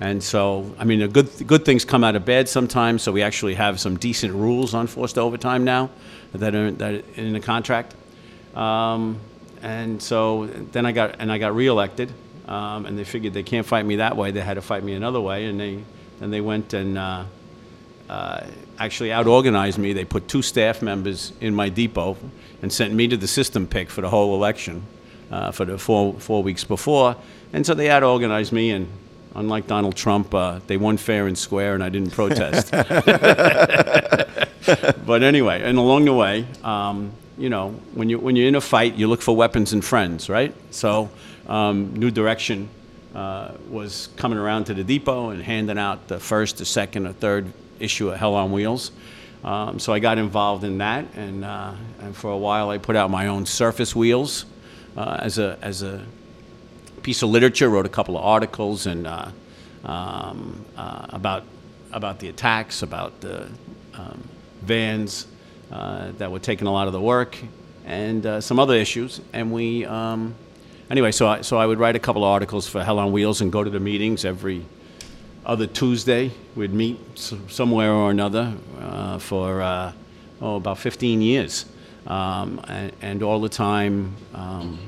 And 0.00 0.22
so, 0.22 0.74
I 0.78 0.84
mean, 0.84 1.06
good 1.10 1.28
good 1.46 1.64
things 1.64 1.84
come 1.84 2.02
out 2.02 2.16
of 2.16 2.24
bad 2.24 2.48
sometimes. 2.48 3.02
So 3.02 3.12
we 3.12 3.22
actually 3.22 3.54
have 3.54 3.78
some 3.78 3.96
decent 3.96 4.34
rules 4.34 4.74
on 4.74 4.86
forced 4.86 5.18
overtime 5.18 5.64
now 5.64 5.90
that 6.32 6.54
are 6.54 6.70
that 6.72 6.94
are 6.94 7.02
in 7.14 7.32
the 7.34 7.40
contract. 7.40 7.94
Um, 8.54 9.20
and 9.62 10.02
so 10.02 10.46
then 10.46 10.86
I 10.86 10.92
got 10.92 11.16
and 11.20 11.30
I 11.30 11.38
got 11.38 11.54
reelected, 11.54 12.12
um, 12.46 12.86
and 12.86 12.98
they 12.98 13.04
figured 13.04 13.34
they 13.34 13.42
can't 13.42 13.66
fight 13.66 13.84
me 13.84 13.96
that 13.96 14.16
way. 14.16 14.30
They 14.30 14.40
had 14.40 14.54
to 14.54 14.62
fight 14.62 14.82
me 14.82 14.94
another 14.94 15.20
way, 15.20 15.46
and 15.46 15.58
they 15.58 15.82
then 16.20 16.30
they 16.30 16.40
went 16.40 16.72
and 16.72 16.98
uh, 16.98 17.24
uh, 18.08 18.46
actually 18.78 19.12
out 19.12 19.26
organized 19.26 19.78
me. 19.78 19.92
They 19.92 20.04
put 20.04 20.28
two 20.28 20.42
staff 20.42 20.82
members 20.82 21.32
in 21.40 21.54
my 21.54 21.68
depot 21.68 22.16
and 22.60 22.72
sent 22.72 22.94
me 22.94 23.08
to 23.08 23.16
the 23.16 23.28
system 23.28 23.66
pick 23.66 23.90
for 23.90 24.00
the 24.00 24.08
whole 24.08 24.34
election 24.34 24.84
uh, 25.30 25.50
for 25.50 25.64
the 25.64 25.78
four 25.78 26.14
four 26.14 26.42
weeks 26.42 26.64
before. 26.64 27.16
And 27.52 27.66
so 27.66 27.74
they 27.74 27.90
out 27.90 28.02
organized 28.02 28.52
me 28.52 28.70
and 28.70 28.88
unlike 29.34 29.66
Donald 29.66 29.96
Trump, 29.96 30.34
uh, 30.34 30.60
they 30.66 30.76
won 30.76 30.96
fair 30.96 31.26
and 31.26 31.36
square, 31.36 31.74
and 31.74 31.82
I 31.82 31.88
didn't 31.88 32.10
protest. 32.10 32.70
but 35.06 35.22
anyway, 35.22 35.62
and 35.62 35.78
along 35.78 36.04
the 36.04 36.12
way, 36.12 36.46
um, 36.62 37.12
you 37.38 37.48
know, 37.48 37.70
when 37.94 38.08
you 38.08 38.18
when 38.18 38.36
you're 38.36 38.48
in 38.48 38.54
a 38.54 38.60
fight, 38.60 38.94
you 38.94 39.08
look 39.08 39.22
for 39.22 39.34
weapons 39.34 39.72
and 39.72 39.84
friends, 39.84 40.28
right? 40.28 40.54
So, 40.70 41.10
um, 41.46 41.94
New 41.94 42.10
Direction 42.10 42.68
uh, 43.14 43.52
was 43.68 44.08
coming 44.16 44.38
around 44.38 44.64
to 44.64 44.74
the 44.74 44.84
depot 44.84 45.30
and 45.30 45.42
handing 45.42 45.78
out 45.78 46.08
the 46.08 46.18
first, 46.18 46.58
the 46.58 46.64
second, 46.64 47.06
or 47.06 47.12
third 47.12 47.52
issue 47.78 48.10
of 48.10 48.18
Hell 48.18 48.34
on 48.34 48.52
Wheels. 48.52 48.92
Um, 49.44 49.78
so 49.80 49.92
I 49.92 49.98
got 49.98 50.18
involved 50.18 50.62
in 50.62 50.78
that, 50.78 51.04
and, 51.16 51.44
uh, 51.44 51.74
and 52.00 52.16
for 52.16 52.30
a 52.30 52.36
while 52.36 52.70
I 52.70 52.78
put 52.78 52.94
out 52.94 53.10
my 53.10 53.26
own 53.26 53.44
surface 53.44 53.94
wheels 53.94 54.44
uh, 54.96 55.18
as 55.20 55.38
a 55.38 55.58
as 55.62 55.82
a 55.82 56.04
piece 57.02 57.22
of 57.22 57.30
literature, 57.30 57.68
wrote 57.68 57.86
a 57.86 57.88
couple 57.88 58.16
of 58.16 58.24
articles 58.24 58.86
and 58.86 59.06
uh, 59.06 59.30
um, 59.84 60.64
uh, 60.76 61.06
about 61.08 61.44
about 61.92 62.20
the 62.20 62.28
attacks, 62.28 62.82
about 62.82 63.20
the 63.20 63.48
um, 63.94 64.22
vans 64.62 65.26
uh, 65.72 66.12
that 66.18 66.30
were 66.30 66.38
taking 66.38 66.68
a 66.68 66.72
lot 66.72 66.86
of 66.86 66.92
the 66.92 67.00
work, 67.00 67.36
and 67.84 68.44
some 68.44 68.60
other 68.60 68.74
issues. 68.74 69.20
And 69.32 69.52
we, 69.52 69.84
um, 69.84 70.36
anyway, 70.92 71.10
so 71.10 71.26
I, 71.26 71.40
so 71.40 71.56
I 71.56 71.66
would 71.66 71.80
write 71.80 71.96
a 71.96 71.98
couple 71.98 72.22
of 72.22 72.30
articles 72.30 72.68
for 72.68 72.84
Hell 72.84 72.98
on 72.98 73.10
Wheels 73.10 73.40
and 73.40 73.50
go 73.50 73.64
to 73.64 73.70
the 73.70 73.80
meetings 73.80 74.24
every 74.24 74.64
other 75.44 75.66
Tuesday. 75.66 76.30
We'd 76.54 76.74
meet 76.74 77.00
somewhere 77.16 77.90
or 77.90 78.10
another 78.10 78.54
uh, 78.78 79.18
for 79.18 79.62
uh, 79.62 79.92
oh 80.40 80.56
about 80.56 80.78
15 80.78 81.22
years, 81.22 81.64
um, 82.06 82.60
and, 82.68 82.92
and 83.00 83.22
all 83.22 83.40
the 83.40 83.48
time. 83.48 84.14
Um, 84.34 84.78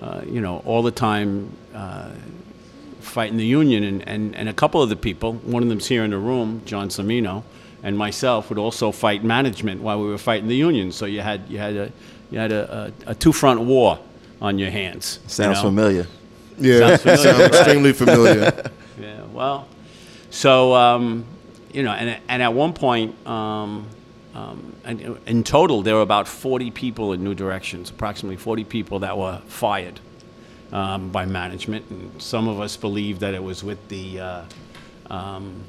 uh, 0.00 0.22
you 0.26 0.40
know, 0.40 0.62
all 0.64 0.82
the 0.82 0.90
time 0.90 1.54
uh, 1.74 2.10
fighting 3.00 3.36
the 3.36 3.44
union. 3.44 3.84
And, 3.84 4.08
and, 4.08 4.34
and 4.34 4.48
a 4.48 4.52
couple 4.54 4.82
of 4.82 4.88
the 4.88 4.96
people, 4.96 5.34
one 5.34 5.62
of 5.62 5.68
them's 5.68 5.86
here 5.88 6.04
in 6.04 6.10
the 6.12 6.16
room, 6.16 6.62
John 6.64 6.88
Samino, 6.88 7.42
and 7.82 7.98
myself 7.98 8.48
would 8.48 8.58
also 8.58 8.92
fight 8.92 9.22
management 9.22 9.82
while 9.82 10.00
we 10.00 10.08
were 10.08 10.16
fighting 10.16 10.48
the 10.48 10.56
union. 10.56 10.90
So 10.90 11.04
you 11.04 11.20
had, 11.20 11.42
you 11.50 11.58
had, 11.58 11.76
a, 11.76 11.92
you 12.30 12.38
had 12.38 12.50
a, 12.50 12.92
a, 13.06 13.10
a 13.10 13.14
two 13.14 13.30
front 13.30 13.60
war 13.60 13.98
on 14.40 14.58
your 14.58 14.70
hands. 14.70 15.20
you 15.24 15.28
Sounds 15.30 15.58
know? 15.58 15.68
familiar. 15.68 16.06
Yeah, 16.58 16.96
Sounds 16.96 17.02
familiar, 17.02 17.22
sounds 17.24 17.38
right? 17.40 17.54
extremely 17.54 17.92
familiar. 17.92 18.70
Yeah, 19.00 19.22
well, 19.32 19.66
so, 20.28 20.74
um, 20.74 21.24
you 21.72 21.82
know, 21.82 21.92
and, 21.92 22.20
and 22.28 22.42
at 22.42 22.52
one 22.52 22.74
point, 22.74 23.14
um, 23.26 23.86
um, 24.34 24.76
and 24.84 25.18
in 25.26 25.42
total, 25.42 25.80
there 25.80 25.94
were 25.94 26.02
about 26.02 26.28
40 26.28 26.70
people 26.70 27.14
in 27.14 27.24
New 27.24 27.34
Directions, 27.34 27.88
approximately 27.88 28.36
40 28.36 28.64
people 28.64 28.98
that 28.98 29.16
were 29.16 29.40
fired 29.46 30.00
um, 30.70 31.08
by 31.10 31.24
management. 31.24 31.88
And 31.88 32.20
some 32.20 32.46
of 32.46 32.60
us 32.60 32.76
believe 32.76 33.20
that 33.20 33.32
it 33.32 33.42
was 33.42 33.64
with 33.64 33.88
the, 33.88 34.20
uh, 34.20 34.44
um, 35.08 35.64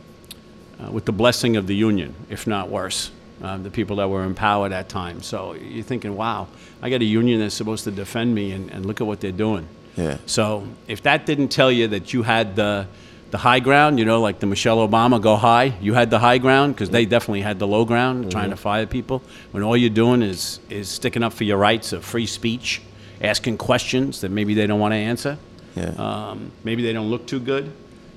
uh, 0.78 0.92
with 0.92 1.06
the 1.06 1.14
blessing 1.14 1.56
of 1.56 1.68
the 1.68 1.76
union, 1.76 2.14
if 2.30 2.46
not 2.46 2.68
worse. 2.70 3.12
Um, 3.44 3.64
the 3.64 3.72
people 3.72 3.96
that 3.96 4.08
were 4.08 4.24
in 4.24 4.36
power 4.36 4.68
at 4.68 4.70
that 4.70 4.88
time. 4.88 5.24
So 5.24 5.54
you're 5.54 5.84
thinking, 5.84 6.16
wow, 6.16 6.48
I 6.80 6.92
got 6.92 7.02
a 7.02 7.06
union 7.06 7.40
that's 7.40 7.56
supposed 7.56 7.86
to 7.86 7.92
defend 7.92 8.36
me, 8.36 8.52
and, 8.52 8.70
and 8.70 8.86
look 8.86 9.02
at 9.02 9.08
what 9.08 9.20
they're 9.20 9.32
doing. 9.32 9.68
Yeah. 9.98 10.18
So 10.28 10.68
if 10.88 11.02
that 11.04 11.26
didn't 11.26 11.48
tell 11.48 11.72
you 11.72 11.88
that 11.88 12.14
you 12.14 12.24
had 12.24 12.56
the 12.56 12.88
the 13.32 13.38
high 13.38 13.62
ground, 13.62 13.98
you 13.98 14.06
know, 14.06 14.22
like 14.22 14.40
the 14.40 14.46
Michelle 14.46 14.86
Obama 14.88 15.20
go 15.20 15.38
high, 15.38 15.74
you 15.82 15.94
had 15.94 16.10
the 16.10 16.20
high 16.20 16.38
ground 16.38 16.76
because 16.76 16.90
they 16.90 17.06
definitely 17.06 17.42
had 17.42 17.60
the 17.60 17.68
low 17.68 17.86
ground, 17.86 18.30
trying 18.30 18.50
to 18.50 18.58
fire 18.58 18.86
people. 18.86 19.24
When 19.52 19.64
all 19.64 19.78
you're 19.78 19.90
doing 19.90 20.22
is 20.22 20.60
is 20.70 20.90
sticking 20.90 21.24
up 21.24 21.34
for 21.34 21.46
your 21.46 21.58
rights 21.58 21.94
of 21.94 22.04
free 22.06 22.28
speech, 22.28 22.82
asking 23.22 23.58
questions 23.58 24.22
that 24.22 24.30
maybe 24.32 24.54
they 24.54 24.68
don't 24.68 24.80
want 24.80 24.92
to 24.92 24.98
answer. 24.98 25.38
Yeah. 25.76 25.94
Um, 25.98 26.52
maybe 26.64 26.84
they 26.84 26.94
don't 26.94 27.10
look 27.10 27.26
too 27.26 27.40
good. 27.40 27.72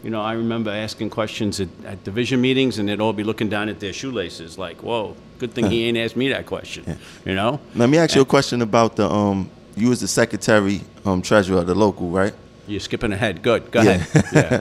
You 0.05 0.11
know, 0.11 0.21
I 0.21 0.35
remember 0.35 0.71
asking 0.71 1.09
questions 1.11 1.61
at, 1.61 1.69
at 1.87 2.05
division 2.05 2.39
meetings, 2.43 2.79
and 2.79 2.87
they'd 2.87 3.01
all 3.01 3.15
be 3.15 3.25
looking 3.25 3.49
down 3.49 3.71
at 3.71 3.81
their 3.81 3.95
shoelaces, 3.95 4.59
like, 4.59 4.83
"Whoa, 4.83 5.17
good 5.39 5.55
thing 5.55 5.71
he 5.71 5.87
ain't 5.87 5.97
asked 5.97 6.15
me 6.15 6.29
that 6.29 6.45
question." 6.45 6.99
You 7.25 7.35
know? 7.35 7.59
Let 7.75 7.89
me 7.89 7.97
ask 7.97 8.15
you 8.15 8.21
a 8.21 8.27
question 8.27 8.61
about 8.61 8.97
the 8.97 9.09
um. 9.09 9.51
You 9.77 9.89
was 9.89 10.01
the 10.01 10.07
secretary, 10.09 10.83
um, 11.05 11.21
treasurer 11.23 11.59
of 11.61 11.67
the 11.67 11.75
local, 11.75 12.09
right? 12.11 12.33
You're 12.69 12.79
skipping 12.81 13.13
ahead. 13.13 13.43
Good. 13.43 13.71
Go 13.73 13.81
Yeah. 13.83 13.91
ahead. 13.93 14.25
Yeah. 14.33 14.61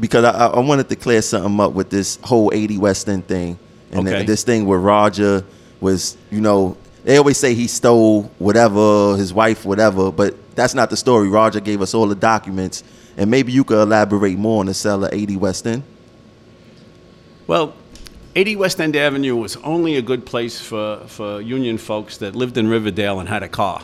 because 0.00 0.24
I, 0.24 0.46
I 0.46 0.60
wanted 0.60 0.88
to 0.88 0.96
clear 0.96 1.20
something 1.22 1.60
up 1.60 1.72
with 1.72 1.90
this 1.90 2.18
whole 2.22 2.50
80 2.54 2.78
West 2.78 3.06
End 3.08 3.26
thing. 3.28 3.58
And 3.90 4.08
Okay. 4.08 4.16
th- 4.18 4.26
this 4.26 4.42
thing 4.42 4.64
where 4.64 4.78
Roger 4.78 5.44
was, 5.82 6.16
you 6.30 6.40
know, 6.40 6.76
they 7.04 7.18
always 7.18 7.36
say 7.36 7.52
he 7.54 7.66
stole 7.66 8.22
whatever, 8.38 9.16
his 9.18 9.34
wife, 9.34 9.66
whatever, 9.66 10.10
but 10.10 10.34
that's 10.54 10.74
not 10.74 10.88
the 10.88 10.96
story. 10.96 11.28
Roger 11.28 11.60
gave 11.60 11.82
us 11.82 11.92
all 11.92 12.06
the 12.06 12.14
documents. 12.14 12.82
And 13.16 13.30
maybe 13.30 13.52
you 13.52 13.64
could 13.64 13.80
elaborate 13.80 14.38
more 14.38 14.60
on 14.60 14.66
the 14.66 14.74
sale 14.74 15.04
of 15.04 15.12
80 15.12 15.36
West 15.36 15.66
End. 15.66 15.82
Well, 17.46 17.74
80 18.34 18.56
West 18.56 18.80
End 18.80 18.96
Avenue 18.96 19.36
was 19.36 19.56
only 19.58 19.96
a 19.96 20.02
good 20.02 20.26
place 20.26 20.60
for, 20.60 20.98
for 21.06 21.40
union 21.40 21.78
folks 21.78 22.18
that 22.18 22.34
lived 22.34 22.58
in 22.58 22.68
Riverdale 22.68 23.20
and 23.20 23.28
had 23.28 23.42
a 23.42 23.48
car 23.48 23.82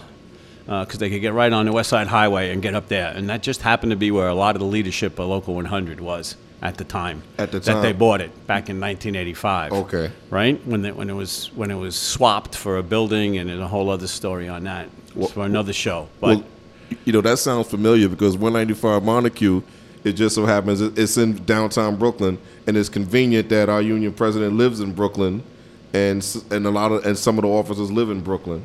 uh, 0.68 0.84
because 0.84 0.98
they 0.98 1.10
could 1.10 1.20
get 1.20 1.32
right 1.32 1.52
on 1.52 1.66
the 1.66 1.72
West 1.72 1.90
Side 1.90 2.06
Highway 2.06 2.50
and 2.52 2.62
get 2.62 2.74
up 2.74 2.88
there. 2.88 3.12
And 3.14 3.28
that 3.28 3.42
just 3.42 3.62
happened 3.62 3.90
to 3.90 3.96
be 3.96 4.10
where 4.10 4.28
a 4.28 4.34
lot 4.34 4.56
of 4.56 4.60
the 4.60 4.66
leadership 4.66 5.18
of 5.18 5.28
Local 5.28 5.54
100 5.54 6.00
was 6.00 6.36
at 6.62 6.76
the 6.76 6.84
time. 6.84 7.22
At 7.38 7.52
the 7.52 7.60
time 7.60 7.76
That 7.76 7.82
they 7.82 7.92
bought 7.92 8.20
it 8.20 8.30
back 8.46 8.68
in 8.68 8.80
1985. 8.80 9.72
Okay. 9.72 10.10
Right? 10.30 10.64
When, 10.66 10.82
the, 10.82 10.94
when, 10.94 11.10
it 11.10 11.14
was, 11.14 11.50
when 11.54 11.70
it 11.70 11.76
was 11.76 11.96
swapped 11.96 12.54
for 12.54 12.78
a 12.78 12.82
building 12.82 13.38
and 13.38 13.50
a 13.50 13.68
whole 13.68 13.90
other 13.90 14.06
story 14.06 14.48
on 14.48 14.64
that 14.64 14.88
It's 15.16 15.32
for 15.32 15.44
another 15.44 15.72
show. 15.72 16.08
But 16.20 16.38
Well, 16.38 16.44
you 17.04 17.12
know 17.12 17.20
that 17.20 17.38
sounds 17.38 17.68
familiar 17.68 18.08
because 18.08 18.36
195 18.36 19.02
Montague, 19.02 19.62
it 20.04 20.12
just 20.12 20.34
so 20.34 20.46
happens 20.46 20.80
it's 20.80 21.16
in 21.16 21.44
downtown 21.44 21.96
Brooklyn, 21.96 22.38
and 22.66 22.76
it's 22.76 22.88
convenient 22.88 23.48
that 23.50 23.68
our 23.68 23.82
union 23.82 24.12
president 24.12 24.54
lives 24.54 24.80
in 24.80 24.92
Brooklyn, 24.92 25.42
and 25.92 26.24
and 26.50 26.66
a 26.66 26.70
lot 26.70 26.92
of 26.92 27.04
and 27.04 27.16
some 27.16 27.38
of 27.38 27.42
the 27.42 27.48
officers 27.48 27.90
live 27.90 28.10
in 28.10 28.20
Brooklyn. 28.20 28.64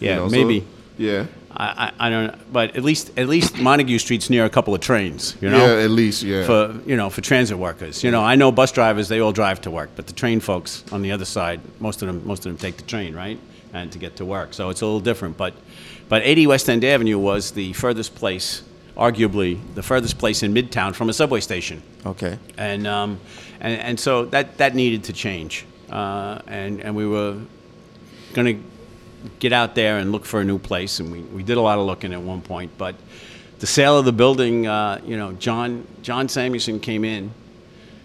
you 0.00 0.08
yeah, 0.08 0.16
know, 0.16 0.28
so- 0.28 0.36
maybe. 0.36 0.66
yeah. 0.98 1.26
I, 1.54 1.92
I, 1.98 2.06
I 2.06 2.10
don't 2.10 2.26
know. 2.28 2.38
But 2.50 2.76
at 2.76 2.82
least, 2.82 3.12
at 3.18 3.28
least 3.28 3.58
Montague 3.58 3.98
Street's 3.98 4.30
near 4.30 4.44
a 4.44 4.50
couple 4.50 4.74
of 4.74 4.80
trains, 4.80 5.36
you 5.40 5.50
know? 5.50 5.58
Yeah, 5.58 5.84
at 5.84 5.90
least 5.90 6.22
yeah. 6.22 6.46
for 6.46 6.80
you 6.86 6.96
know 6.96 7.10
for 7.10 7.20
transit 7.20 7.58
workers. 7.58 8.02
You 8.02 8.10
know, 8.10 8.22
I 8.22 8.36
know 8.36 8.50
bus 8.50 8.72
drivers; 8.72 9.08
they 9.08 9.20
all 9.20 9.32
drive 9.32 9.60
to 9.62 9.70
work, 9.70 9.90
but 9.94 10.06
the 10.06 10.12
train 10.12 10.40
folks 10.40 10.82
on 10.92 11.02
the 11.02 11.12
other 11.12 11.24
side, 11.24 11.60
most 11.78 12.02
of 12.02 12.08
them, 12.08 12.26
most 12.26 12.46
of 12.46 12.52
them 12.52 12.56
take 12.56 12.78
the 12.78 12.84
train, 12.84 13.14
right, 13.14 13.38
and 13.72 13.92
to 13.92 13.98
get 13.98 14.16
to 14.16 14.24
work. 14.24 14.54
So 14.54 14.70
it's 14.70 14.80
a 14.80 14.86
little 14.86 15.00
different. 15.00 15.36
But 15.36 15.54
but 16.08 16.22
80 16.24 16.46
West 16.46 16.68
End 16.68 16.84
Avenue 16.84 17.18
was 17.18 17.52
the 17.52 17.72
furthest 17.72 18.14
place, 18.14 18.62
arguably 18.96 19.58
the 19.74 19.82
furthest 19.82 20.18
place 20.18 20.42
in 20.42 20.52
Midtown 20.54 20.94
from 20.94 21.08
a 21.08 21.12
subway 21.12 21.40
station, 21.40 21.82
Okay. 22.04 22.38
and 22.58 22.86
um, 22.86 23.18
and 23.60 23.80
and 23.80 24.00
so 24.00 24.24
that 24.26 24.58
that 24.58 24.74
needed 24.74 25.04
to 25.04 25.12
change, 25.12 25.64
uh, 25.90 26.40
and 26.46 26.80
and 26.80 26.94
we 26.94 27.06
were 27.06 27.36
going 28.34 28.56
to 28.56 28.62
get 29.38 29.52
out 29.52 29.74
there 29.74 29.98
and 29.98 30.10
look 30.12 30.24
for 30.24 30.40
a 30.40 30.44
new 30.44 30.58
place, 30.58 30.98
and 31.00 31.12
we, 31.12 31.20
we 31.20 31.42
did 31.42 31.56
a 31.56 31.60
lot 31.60 31.78
of 31.78 31.86
looking 31.86 32.12
at 32.12 32.20
one 32.20 32.40
point. 32.42 32.72
But 32.76 32.96
the 33.60 33.66
sale 33.66 33.96
of 33.98 34.04
the 34.04 34.12
building, 34.12 34.66
uh, 34.66 35.00
you 35.04 35.16
know, 35.16 35.32
John 35.32 35.86
John 36.02 36.28
Samuelsen 36.28 36.80
came 36.80 37.04
in, 37.04 37.30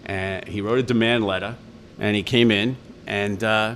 and 0.06 0.46
he 0.46 0.60
wrote 0.60 0.78
a 0.78 0.82
demand 0.82 1.26
letter, 1.26 1.56
and 1.98 2.14
he 2.16 2.22
came 2.22 2.50
in, 2.50 2.76
and 3.06 3.42
uh, 3.42 3.74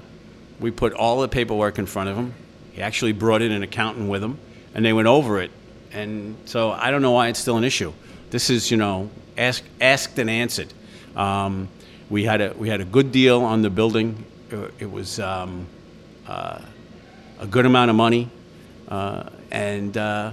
we 0.60 0.70
put 0.70 0.92
all 0.92 1.20
the 1.20 1.28
paperwork 1.28 1.78
in 1.78 1.86
front 1.86 2.08
of 2.08 2.16
him. 2.16 2.32
He 2.72 2.82
actually 2.82 3.12
brought 3.12 3.42
in 3.42 3.52
an 3.52 3.62
accountant 3.62 4.08
with 4.08 4.22
him, 4.22 4.38
and 4.74 4.84
they 4.84 4.92
went 4.92 5.08
over 5.08 5.40
it. 5.40 5.50
And 5.92 6.36
so 6.46 6.70
I 6.70 6.90
don't 6.90 7.02
know 7.02 7.12
why 7.12 7.28
it's 7.28 7.38
still 7.38 7.56
an 7.56 7.64
issue. 7.64 7.92
This 8.30 8.48
is, 8.50 8.70
you 8.70 8.76
know, 8.76 9.10
ask, 9.36 9.62
asked 9.80 10.18
and 10.18 10.30
answered. 10.30 10.72
Um, 11.14 11.68
we 12.08 12.24
had 12.24 12.40
a 12.40 12.54
we 12.56 12.68
had 12.68 12.80
a 12.80 12.84
good 12.84 13.12
deal 13.12 13.42
on 13.42 13.62
the 13.62 13.70
building. 13.70 14.24
Uh, 14.52 14.68
It 14.78 14.90
was. 14.90 15.18
Um, 15.20 15.66
a 17.42 17.46
good 17.46 17.66
amount 17.66 17.90
of 17.90 17.96
money, 17.96 18.30
uh, 18.88 19.24
and 19.50 19.96
uh, 19.96 20.30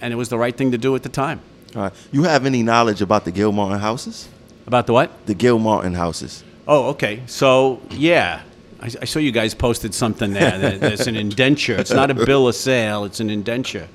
and 0.00 0.12
it 0.12 0.16
was 0.16 0.28
the 0.28 0.36
right 0.38 0.54
thing 0.56 0.70
to 0.72 0.78
do 0.78 0.94
at 0.94 1.02
the 1.02 1.08
time. 1.08 1.40
All 1.74 1.82
right. 1.82 1.92
You 2.12 2.24
have 2.24 2.44
any 2.46 2.62
knowledge 2.62 3.00
about 3.00 3.24
the 3.24 3.32
Gilmartin 3.32 3.80
houses? 3.80 4.28
About 4.66 4.86
the 4.86 4.92
what? 4.92 5.10
The 5.26 5.34
Gilmartin 5.34 5.94
houses. 5.94 6.44
Oh, 6.68 6.90
okay. 6.90 7.22
So 7.26 7.80
yeah, 7.90 8.42
I, 8.80 8.86
I 9.02 9.04
saw 9.04 9.18
you 9.18 9.32
guys 9.32 9.54
posted 9.54 9.94
something 9.94 10.32
there. 10.32 10.58
that 10.58 10.80
There's 10.80 11.06
an 11.06 11.16
indenture. 11.16 11.76
It's 11.76 11.90
not 11.90 12.10
a 12.10 12.14
bill 12.14 12.48
of 12.48 12.54
sale. 12.54 13.04
It's 13.04 13.20
an 13.20 13.30
indenture. 13.30 13.88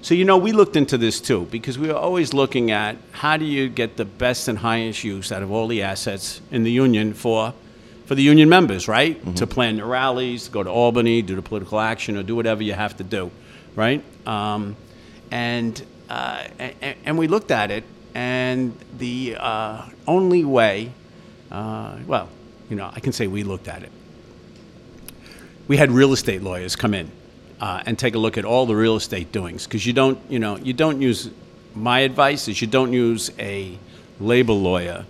So 0.00 0.14
you 0.14 0.24
know, 0.24 0.36
we 0.36 0.52
looked 0.52 0.76
into 0.76 0.96
this 0.96 1.20
too 1.20 1.46
because 1.50 1.78
we 1.78 1.88
were 1.88 1.96
always 1.96 2.32
looking 2.32 2.70
at 2.70 2.96
how 3.12 3.36
do 3.36 3.44
you 3.44 3.68
get 3.68 3.96
the 3.96 4.04
best 4.04 4.48
and 4.48 4.58
highest 4.58 5.02
use 5.04 5.32
out 5.32 5.42
of 5.42 5.50
all 5.50 5.66
the 5.66 5.82
assets 5.82 6.40
in 6.50 6.62
the 6.62 6.70
union 6.70 7.14
for 7.14 7.52
for 8.06 8.14
the 8.14 8.22
union 8.22 8.48
members, 8.48 8.88
right? 8.88 9.36
To 9.36 9.46
plan 9.46 9.76
the 9.76 9.84
rallies, 9.84 10.48
go 10.48 10.62
to 10.62 10.70
Albany, 10.70 11.20
do 11.20 11.34
the 11.34 11.42
political 11.42 11.78
action, 11.78 12.16
or 12.16 12.22
do 12.22 12.34
whatever 12.34 12.62
you 12.62 12.72
have 12.72 12.96
to 12.96 13.04
do, 13.04 13.30
right? 13.76 14.02
Um, 14.26 14.76
and, 15.30 15.84
uh, 16.08 16.44
and 16.58 16.96
and 17.04 17.18
we 17.18 17.28
looked 17.28 17.50
at 17.50 17.70
it, 17.70 17.84
and 18.14 18.74
the 18.96 19.36
uh, 19.38 19.82
only 20.06 20.42
way, 20.42 20.90
uh, 21.50 21.98
well, 22.06 22.30
you 22.70 22.76
know, 22.76 22.90
I 22.90 23.00
can 23.00 23.12
say 23.12 23.26
we 23.26 23.42
looked 23.42 23.68
at 23.68 23.82
it. 23.82 23.92
We 25.68 25.76
had 25.76 25.90
real 25.90 26.12
estate 26.12 26.42
lawyers 26.42 26.76
come 26.76 26.94
in 26.94 27.10
uh, 27.60 27.82
and 27.86 27.98
take 27.98 28.14
a 28.14 28.18
look 28.18 28.38
at 28.38 28.44
all 28.44 28.66
the 28.66 28.74
real 28.74 28.96
estate 28.96 29.32
doings 29.32 29.64
because 29.66 29.86
you 29.86 29.92
don't, 29.92 30.18
you 30.30 30.38
know, 30.38 30.56
you 30.56 30.72
don't 30.72 31.00
use. 31.00 31.30
My 31.74 32.00
advice 32.00 32.48
is 32.48 32.60
you 32.60 32.66
don't 32.66 32.92
use 32.92 33.30
a 33.38 33.78
labor 34.18 34.52
lawyer 34.54 35.04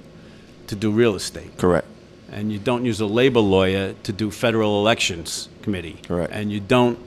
to 0.67 0.75
do 0.75 0.91
real 0.91 1.15
estate 1.15 1.57
Correct. 1.57 1.87
and 2.31 2.53
you 2.53 2.59
don't 2.59 2.85
use 2.85 3.01
a 3.01 3.07
labor 3.07 3.41
lawyer 3.41 3.95
to 4.03 4.13
do 4.13 4.31
federal 4.31 4.81
elections 4.81 5.49
committee. 5.63 5.99
Correct. 6.07 6.31
And 6.33 6.53
you 6.53 6.61
don't, 6.61 6.99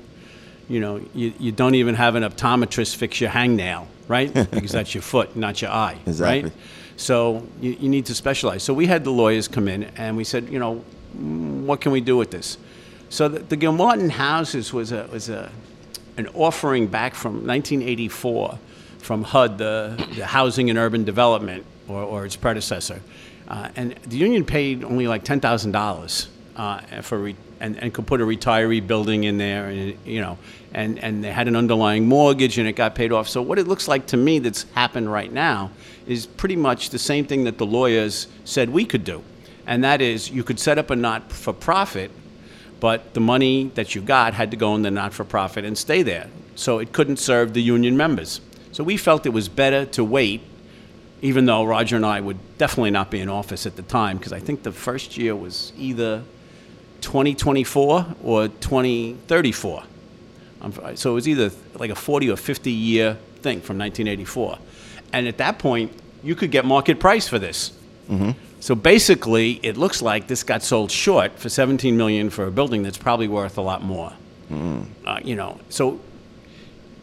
you 0.67 0.79
know, 0.79 1.01
you, 1.13 1.33
you 1.37 1.51
don't 1.51 1.75
even 1.75 1.93
have 1.95 2.15
an 2.15 2.23
optometrist 2.23 2.95
fix 2.95 3.21
your 3.21 3.29
hangnail, 3.29 3.85
right? 4.07 4.33
because 4.51 4.71
that's 4.71 4.95
your 4.95 5.03
foot, 5.03 5.35
not 5.35 5.61
your 5.61 5.69
eye, 5.71 5.97
Exactly. 6.07 6.43
right? 6.43 6.53
So 6.97 7.45
you, 7.59 7.71
you 7.79 7.89
need 7.89 8.05
to 8.07 8.15
specialize. 8.15 8.63
So 8.63 8.73
we 8.73 8.87
had 8.87 9.03
the 9.03 9.11
lawyers 9.11 9.47
come 9.47 9.67
in 9.67 9.83
and 9.97 10.17
we 10.17 10.23
said, 10.23 10.49
you 10.49 10.57
know, 10.57 10.83
"Mm, 11.15 11.65
what 11.65 11.81
can 11.81 11.91
we 11.91 12.01
do 12.01 12.17
with 12.17 12.31
this? 12.31 12.57
So 13.11 13.27
the, 13.27 13.39
the 13.39 13.57
Gilmartin 13.57 14.09
houses 14.09 14.71
was 14.71 14.93
a 14.93 15.05
was 15.11 15.27
a 15.27 15.51
an 16.15 16.27
offering 16.33 16.87
back 16.87 17.13
from 17.13 17.45
1984 17.45 18.57
from 18.99 19.23
HUD, 19.23 19.57
the, 19.57 20.07
the 20.15 20.25
Housing 20.25 20.69
and 20.69 20.79
Urban 20.79 21.03
Development, 21.03 21.65
or, 21.89 22.03
or 22.03 22.25
its 22.25 22.37
predecessor. 22.37 23.01
Uh, 23.49 23.67
and 23.75 23.95
the 24.07 24.15
union 24.15 24.45
paid 24.45 24.83
only 24.83 25.07
like 25.07 25.25
$10,000 25.25 26.27
uh, 26.55 27.01
for 27.01 27.17
re- 27.17 27.35
and, 27.59 27.77
and 27.77 27.93
could 27.93 28.07
put 28.07 28.21
a 28.21 28.23
retiree 28.23 28.85
building 28.85 29.23
in 29.25 29.37
there, 29.37 29.67
and, 29.67 29.97
you 30.05 30.21
know, 30.21 30.37
and, 30.73 30.99
and 30.99 31.23
they 31.23 31.31
had 31.31 31.47
an 31.47 31.55
underlying 31.55 32.07
mortgage 32.07 32.57
and 32.57 32.67
it 32.67 32.73
got 32.73 32.95
paid 32.95 33.11
off. 33.11 33.27
So 33.27 33.41
what 33.41 33.59
it 33.59 33.67
looks 33.67 33.87
like 33.87 34.05
to 34.07 34.17
me 34.17 34.39
that's 34.39 34.63
happened 34.73 35.11
right 35.11 35.31
now 35.31 35.71
is 36.07 36.25
pretty 36.25 36.55
much 36.55 36.91
the 36.91 36.99
same 36.99 37.25
thing 37.25 37.43
that 37.43 37.57
the 37.57 37.65
lawyers 37.65 38.27
said 38.45 38.69
we 38.69 38.85
could 38.85 39.03
do. 39.03 39.23
And 39.65 39.83
that 39.83 40.01
is 40.01 40.29
you 40.29 40.43
could 40.43 40.59
set 40.59 40.77
up 40.77 40.91
a 40.91 40.95
not-for-profit 40.95 42.11
but 42.81 43.13
the 43.13 43.21
money 43.21 43.71
that 43.75 43.95
you 43.95 44.01
got 44.01 44.33
had 44.33 44.51
to 44.51 44.57
go 44.57 44.75
in 44.75 44.81
the 44.81 44.91
not-for-profit 44.91 45.63
and 45.63 45.77
stay 45.77 46.01
there. 46.01 46.27
So 46.55 46.79
it 46.79 46.91
couldn't 46.91 47.17
serve 47.17 47.53
the 47.53 47.61
union 47.61 47.95
members. 47.95 48.41
So 48.73 48.83
we 48.83 48.97
felt 48.97 49.25
it 49.25 49.29
was 49.29 49.47
better 49.47 49.85
to 49.85 50.03
wait, 50.03 50.41
even 51.21 51.45
though 51.45 51.63
Roger 51.63 51.95
and 51.95 52.05
I 52.05 52.19
would 52.19 52.39
definitely 52.57 52.91
not 52.91 53.11
be 53.11 53.19
in 53.19 53.29
office 53.29 53.65
at 53.65 53.75
the 53.75 53.83
time, 53.83 54.17
because 54.17 54.33
I 54.33 54.39
think 54.39 54.63
the 54.63 54.71
first 54.71 55.15
year 55.17 55.35
was 55.35 55.71
either 55.77 56.23
2024 57.01 58.05
or 58.23 58.47
2034. 58.47 59.83
Um, 60.61 60.73
So 60.95 61.11
it 61.11 61.13
was 61.13 61.27
either 61.27 61.51
like 61.75 61.91
a 61.91 61.95
40 61.95 62.29
or 62.31 62.35
50 62.35 62.71
year 62.71 63.17
thing 63.41 63.61
from 63.61 63.77
1984. 63.77 64.57
And 65.13 65.27
at 65.27 65.37
that 65.37 65.59
point, 65.59 65.91
you 66.23 66.35
could 66.35 66.51
get 66.51 66.65
market 66.65 66.99
price 66.99 67.27
for 67.27 67.39
this. 67.39 67.73
So 68.61 68.75
basically, 68.75 69.59
it 69.63 69.75
looks 69.75 70.01
like 70.03 70.27
this 70.27 70.43
got 70.43 70.61
sold 70.61 70.91
short 70.91 71.37
for 71.37 71.49
17 71.49 71.97
million 71.97 72.29
for 72.29 72.45
a 72.45 72.51
building 72.51 72.83
that's 72.83 72.97
probably 72.97 73.27
worth 73.27 73.57
a 73.57 73.61
lot 73.61 73.83
more. 73.83 74.13
Uh, 75.05 75.19
you 75.23 75.35
know, 75.35 75.59
so 75.69 75.99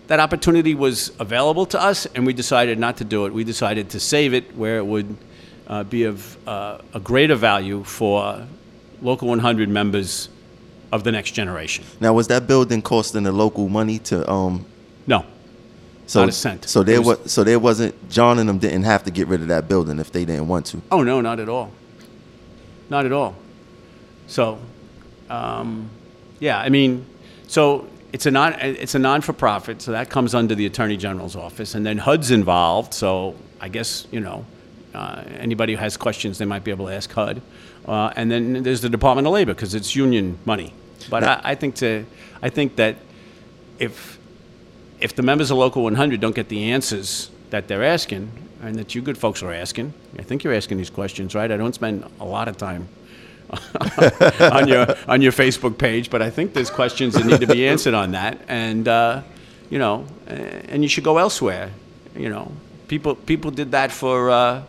that 0.07 0.21
opportunity 0.21 0.75
was 0.75 1.13
available 1.19 1.67
to 1.67 1.83
us, 1.83 2.07
and 2.15 2.27
we 2.27 2.33
decided 2.33 2.79
not 2.79 2.99
to 2.99 3.05
do 3.05 3.27
it. 3.27 3.33
We 3.33 3.43
decided 3.43 3.91
to 3.91 4.01
save 4.01 4.35
it 4.35 4.55
where 4.55 4.79
it 4.79 4.87
would 4.87 5.17
uh, 5.67 5.85
be 5.85 6.05
of 6.05 6.49
uh, 6.49 6.79
a 6.95 7.01
greater 7.01 7.35
value 7.35 7.83
for 7.85 8.47
local 9.03 9.29
100 9.29 9.69
members 9.69 10.29
of 10.93 11.05
the 11.05 11.13
next 11.13 11.33
generation. 11.33 11.85
Now, 12.01 12.13
was 12.13 12.29
that 12.29 12.47
building 12.47 12.83
costing 12.83 13.25
the 13.25 13.33
local 13.33 13.69
money 13.69 13.99
to 14.01 14.31
um? 14.31 14.65
No, 15.07 15.25
So, 16.09 16.21
Not 16.21 16.31
a 16.31 16.33
cent. 16.33 16.65
So 16.65 16.83
there 16.83 17.03
was, 17.03 17.31
so 17.31 17.45
there 17.45 17.59
wasn't 17.59 18.09
John 18.09 18.39
and 18.39 18.49
them 18.49 18.59
didn't 18.59 18.85
have 18.85 19.05
to 19.05 19.11
get 19.11 19.29
rid 19.29 19.43
of 19.43 19.49
that 19.49 19.69
building 19.69 19.99
if 19.99 20.11
they 20.11 20.25
didn't 20.25 20.49
want 20.49 20.65
to. 20.67 20.81
Oh 20.91 21.03
no, 21.03 21.21
not 21.21 21.39
at 21.39 21.51
all. 21.51 21.71
Not 22.89 23.05
at 23.05 23.13
all. 23.13 23.37
So, 24.27 24.59
um, 25.29 25.91
yeah, 26.41 26.59
I 26.59 26.71
mean, 26.71 27.05
so 27.47 27.87
it's 28.15 28.25
a 28.25 28.31
non 28.31 28.55
it's 28.55 28.95
a 28.95 28.99
non 28.99 29.21
for 29.21 29.35
profit, 29.35 29.83
so 29.83 29.93
that 29.93 30.09
comes 30.09 30.35
under 30.35 30.55
the 30.55 30.65
attorney 30.65 30.97
general's 30.97 31.37
office, 31.37 31.75
and 31.75 31.85
then 31.85 31.99
HUD's 31.99 32.31
involved. 32.31 32.95
So 32.95 33.35
I 33.61 33.69
guess 33.69 34.07
you 34.11 34.21
know 34.21 34.47
uh, 34.95 35.25
anybody 35.37 35.75
who 35.75 35.79
has 35.79 35.99
questions, 35.99 36.39
they 36.39 36.47
might 36.47 36.65
be 36.65 36.71
able 36.71 36.87
to 36.87 36.95
ask 36.95 37.13
HUD, 37.13 37.43
uh, 37.87 38.15
and 38.17 38.31
then 38.31 38.63
there's 38.63 38.81
the 38.81 38.89
Department 38.89 39.27
of 39.27 39.35
Labor 39.35 39.53
because 39.53 39.75
it's 39.75 39.95
union 39.95 40.39
money. 40.47 40.73
But 41.11 41.23
I, 41.23 41.41
I 41.45 41.55
think 41.55 41.75
to 41.77 42.07
I 42.43 42.49
think 42.49 42.77
that 42.77 42.97
if 43.79 44.18
if 45.01 45.15
the 45.15 45.23
members 45.23 45.51
of 45.51 45.59
Local 45.59 45.83
100 45.83 46.21
don't 46.21 46.35
get 46.35 46.49
the 46.49 46.73
answers 46.73 47.31
that 47.51 47.69
they're 47.69 47.85
asking, 47.85 48.31
and 48.63 48.75
that 48.77 48.95
you 48.95 49.01
good 49.03 49.17
folks 49.17 49.43
are 49.43 49.53
asking, 49.53 49.93
I 50.19 50.23
think 50.23 50.43
you're 50.45 50.55
asking 50.55 50.79
these 50.79 50.91
questions, 50.91 51.35
right? 51.35 51.51
I 51.51 51.57
don't 51.57 51.75
spend 51.75 52.05
a 52.21 52.25
lot 52.25 52.49
of 52.49 52.57
time 52.57 52.89
on 54.41 54.69
your 54.69 54.87
on 55.07 55.23
your 55.23 55.33
Facebook 55.33 55.79
page, 55.79 56.11
but 56.11 56.21
I 56.21 56.31
think 56.31 56.53
there's 56.55 56.71
questions 56.71 57.15
that 57.15 57.25
need 57.25 57.41
to 57.41 57.47
be 57.47 57.67
answered 57.73 57.95
on 57.95 58.13
that, 58.13 58.39
and 58.49 58.87
uh, 58.87 59.23
you 59.71 59.79
know, 59.79 60.05
and 60.27 60.83
you 60.83 60.89
should 60.89 61.05
go 61.05 61.19
elsewhere. 61.19 61.71
You 62.17 62.29
know, 62.29 62.53
people 62.89 63.15
people 63.15 63.51
did 63.51 63.71
that 63.71 63.93
for 63.93 64.31
uh, 64.31 64.63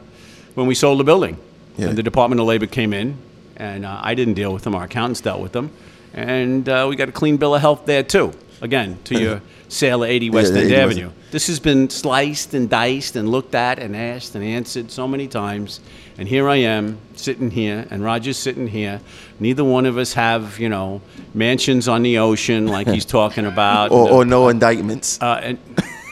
when 0.56 0.68
we 0.68 0.76
sold 0.76 1.00
the 1.00 1.04
building, 1.04 1.38
Yeah. 1.78 1.88
and 1.90 1.98
the 1.98 2.04
Department 2.04 2.40
of 2.40 2.48
Labor 2.48 2.68
came 2.68 2.94
in, 2.94 3.18
and 3.58 3.86
uh, 3.86 4.00
I 4.02 4.14
didn't 4.16 4.36
deal 4.36 4.54
with 4.54 4.64
them. 4.64 4.76
Our 4.76 4.86
accountants 4.86 5.20
dealt 5.22 5.42
with 5.42 5.52
them, 5.52 5.72
and 6.14 6.70
uh, 6.70 6.86
we 6.90 6.96
got 6.96 7.10
a 7.10 7.14
clean 7.14 7.38
bill 7.38 7.56
of 7.56 7.62
health 7.62 7.86
there 7.86 8.04
too. 8.04 8.32
Again, 8.62 8.98
to 9.06 9.20
your 9.20 9.42
sale 9.70 10.04
of 10.04 10.10
80 10.10 10.30
West 10.32 10.54
Yeah, 10.54 10.60
End 10.62 10.72
80 10.72 10.76
West 10.76 10.98
Avenue. 10.98 11.12
This 11.32 11.48
has 11.48 11.60
been 11.60 11.90
sliced 11.90 12.54
and 12.54 12.70
diced 12.70 13.16
and 13.16 13.30
looked 13.30 13.56
at 13.56 13.80
and 13.80 13.96
asked 13.96 14.36
and 14.36 14.44
answered 14.44 14.92
so 14.92 15.08
many 15.08 15.28
times. 15.28 15.80
And 16.18 16.28
here 16.28 16.50
I 16.50 16.58
am 16.58 16.98
sitting 17.16 17.50
here, 17.50 17.88
and 17.90 18.04
Roger's 18.04 18.36
sitting 18.38 18.68
here. 18.68 19.00
Neither 19.40 19.64
one 19.64 19.86
of 19.86 19.98
us 19.98 20.14
have, 20.14 20.60
you 20.60 20.68
know, 20.68 21.02
mansions 21.34 21.88
on 21.88 22.04
the 22.04 22.18
ocean 22.18 22.68
like 22.68 22.88
he's 22.88 23.06
talking 23.20 23.46
about. 23.46 23.92
Or, 23.92 24.10
or 24.10 24.26
no 24.26 24.50
indictments. 24.50 25.22
uh, 25.22 25.40
and, 25.42 25.60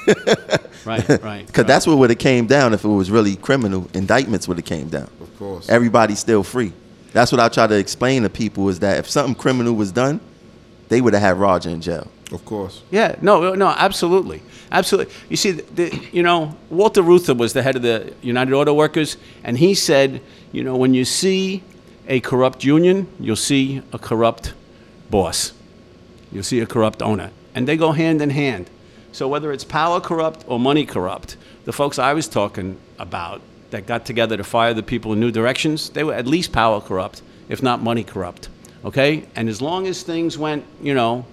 right, 0.85 1.07
right. 1.21 1.45
Because 1.45 1.65
that's 1.65 1.85
what 1.85 1.97
would 1.97 2.09
have 2.09 2.19
came 2.19 2.47
down 2.47 2.73
if 2.73 2.85
it 2.85 2.87
was 2.87 3.11
really 3.11 3.35
criminal. 3.35 3.89
Indictments 3.93 4.47
would 4.47 4.55
have 4.57 4.65
came 4.65 4.87
down. 4.87 5.09
Of 5.19 5.37
course. 5.37 5.67
Everybody's 5.67 6.19
still 6.19 6.43
free. 6.43 6.71
That's 7.11 7.31
what 7.33 7.41
I 7.41 7.49
try 7.49 7.67
to 7.67 7.75
explain 7.77 8.23
to 8.23 8.29
people 8.29 8.69
is 8.69 8.79
that 8.79 8.99
if 8.99 9.09
something 9.09 9.35
criminal 9.35 9.73
was 9.73 9.91
done, 9.91 10.21
they 10.87 11.01
would 11.01 11.13
have 11.13 11.21
had 11.21 11.37
Roger 11.37 11.69
in 11.69 11.81
jail. 11.81 12.07
Of 12.31 12.43
course. 12.43 12.81
Yeah, 12.91 13.15
no, 13.21 13.55
no, 13.55 13.67
absolutely, 13.67 14.41
absolutely. 14.71 15.13
You 15.29 15.37
see, 15.37 15.51
the, 15.51 15.97
you 16.11 16.23
know, 16.23 16.55
Walter 16.69 17.01
Reuther 17.01 17.33
was 17.33 17.53
the 17.53 17.63
head 17.63 17.77
of 17.77 17.83
the 17.83 18.13
United 18.21 18.53
Auto 18.53 18.73
Workers, 18.73 19.15
and 19.43 19.57
he 19.57 19.73
said, 19.73 20.21
you 20.51 20.63
know, 20.63 20.75
when 20.75 20.93
you 20.93 21.05
see 21.05 21.63
a 22.07 22.19
corrupt 22.19 22.63
union, 22.65 23.07
you'll 23.19 23.35
see 23.37 23.81
a 23.93 23.99
corrupt 23.99 24.53
boss, 25.09 25.53
you'll 26.31 26.43
see 26.43 26.59
a 26.59 26.65
corrupt 26.65 27.01
owner, 27.01 27.31
and 27.55 27.65
they 27.67 27.77
go 27.77 27.93
hand 27.93 28.21
in 28.21 28.29
hand. 28.29 28.69
So 29.13 29.27
whether 29.27 29.53
it's 29.53 29.63
power 29.63 30.01
corrupt 30.01 30.43
or 30.47 30.59
money 30.59 30.85
corrupt, 30.85 31.37
the 31.63 31.73
folks 31.73 31.97
I 31.97 32.13
was 32.13 32.27
talking 32.27 32.77
about 32.99 33.41
that 33.71 33.85
got 33.85 34.05
together 34.05 34.35
to 34.35 34.43
fire 34.43 34.73
the 34.73 34.83
people 34.83 35.13
in 35.13 35.19
new 35.19 35.31
directions, 35.31 35.89
they 35.91 36.03
were 36.03 36.13
at 36.13 36.27
least 36.27 36.51
power 36.51 36.81
corrupt, 36.81 37.21
if 37.47 37.63
not 37.63 37.81
money 37.81 38.03
corrupt. 38.03 38.49
Okay, 38.83 39.25
and 39.35 39.47
as 39.47 39.61
long 39.61 39.87
as 39.87 40.03
things 40.03 40.37
went, 40.37 40.65
you 40.81 40.93
know, 40.93 41.25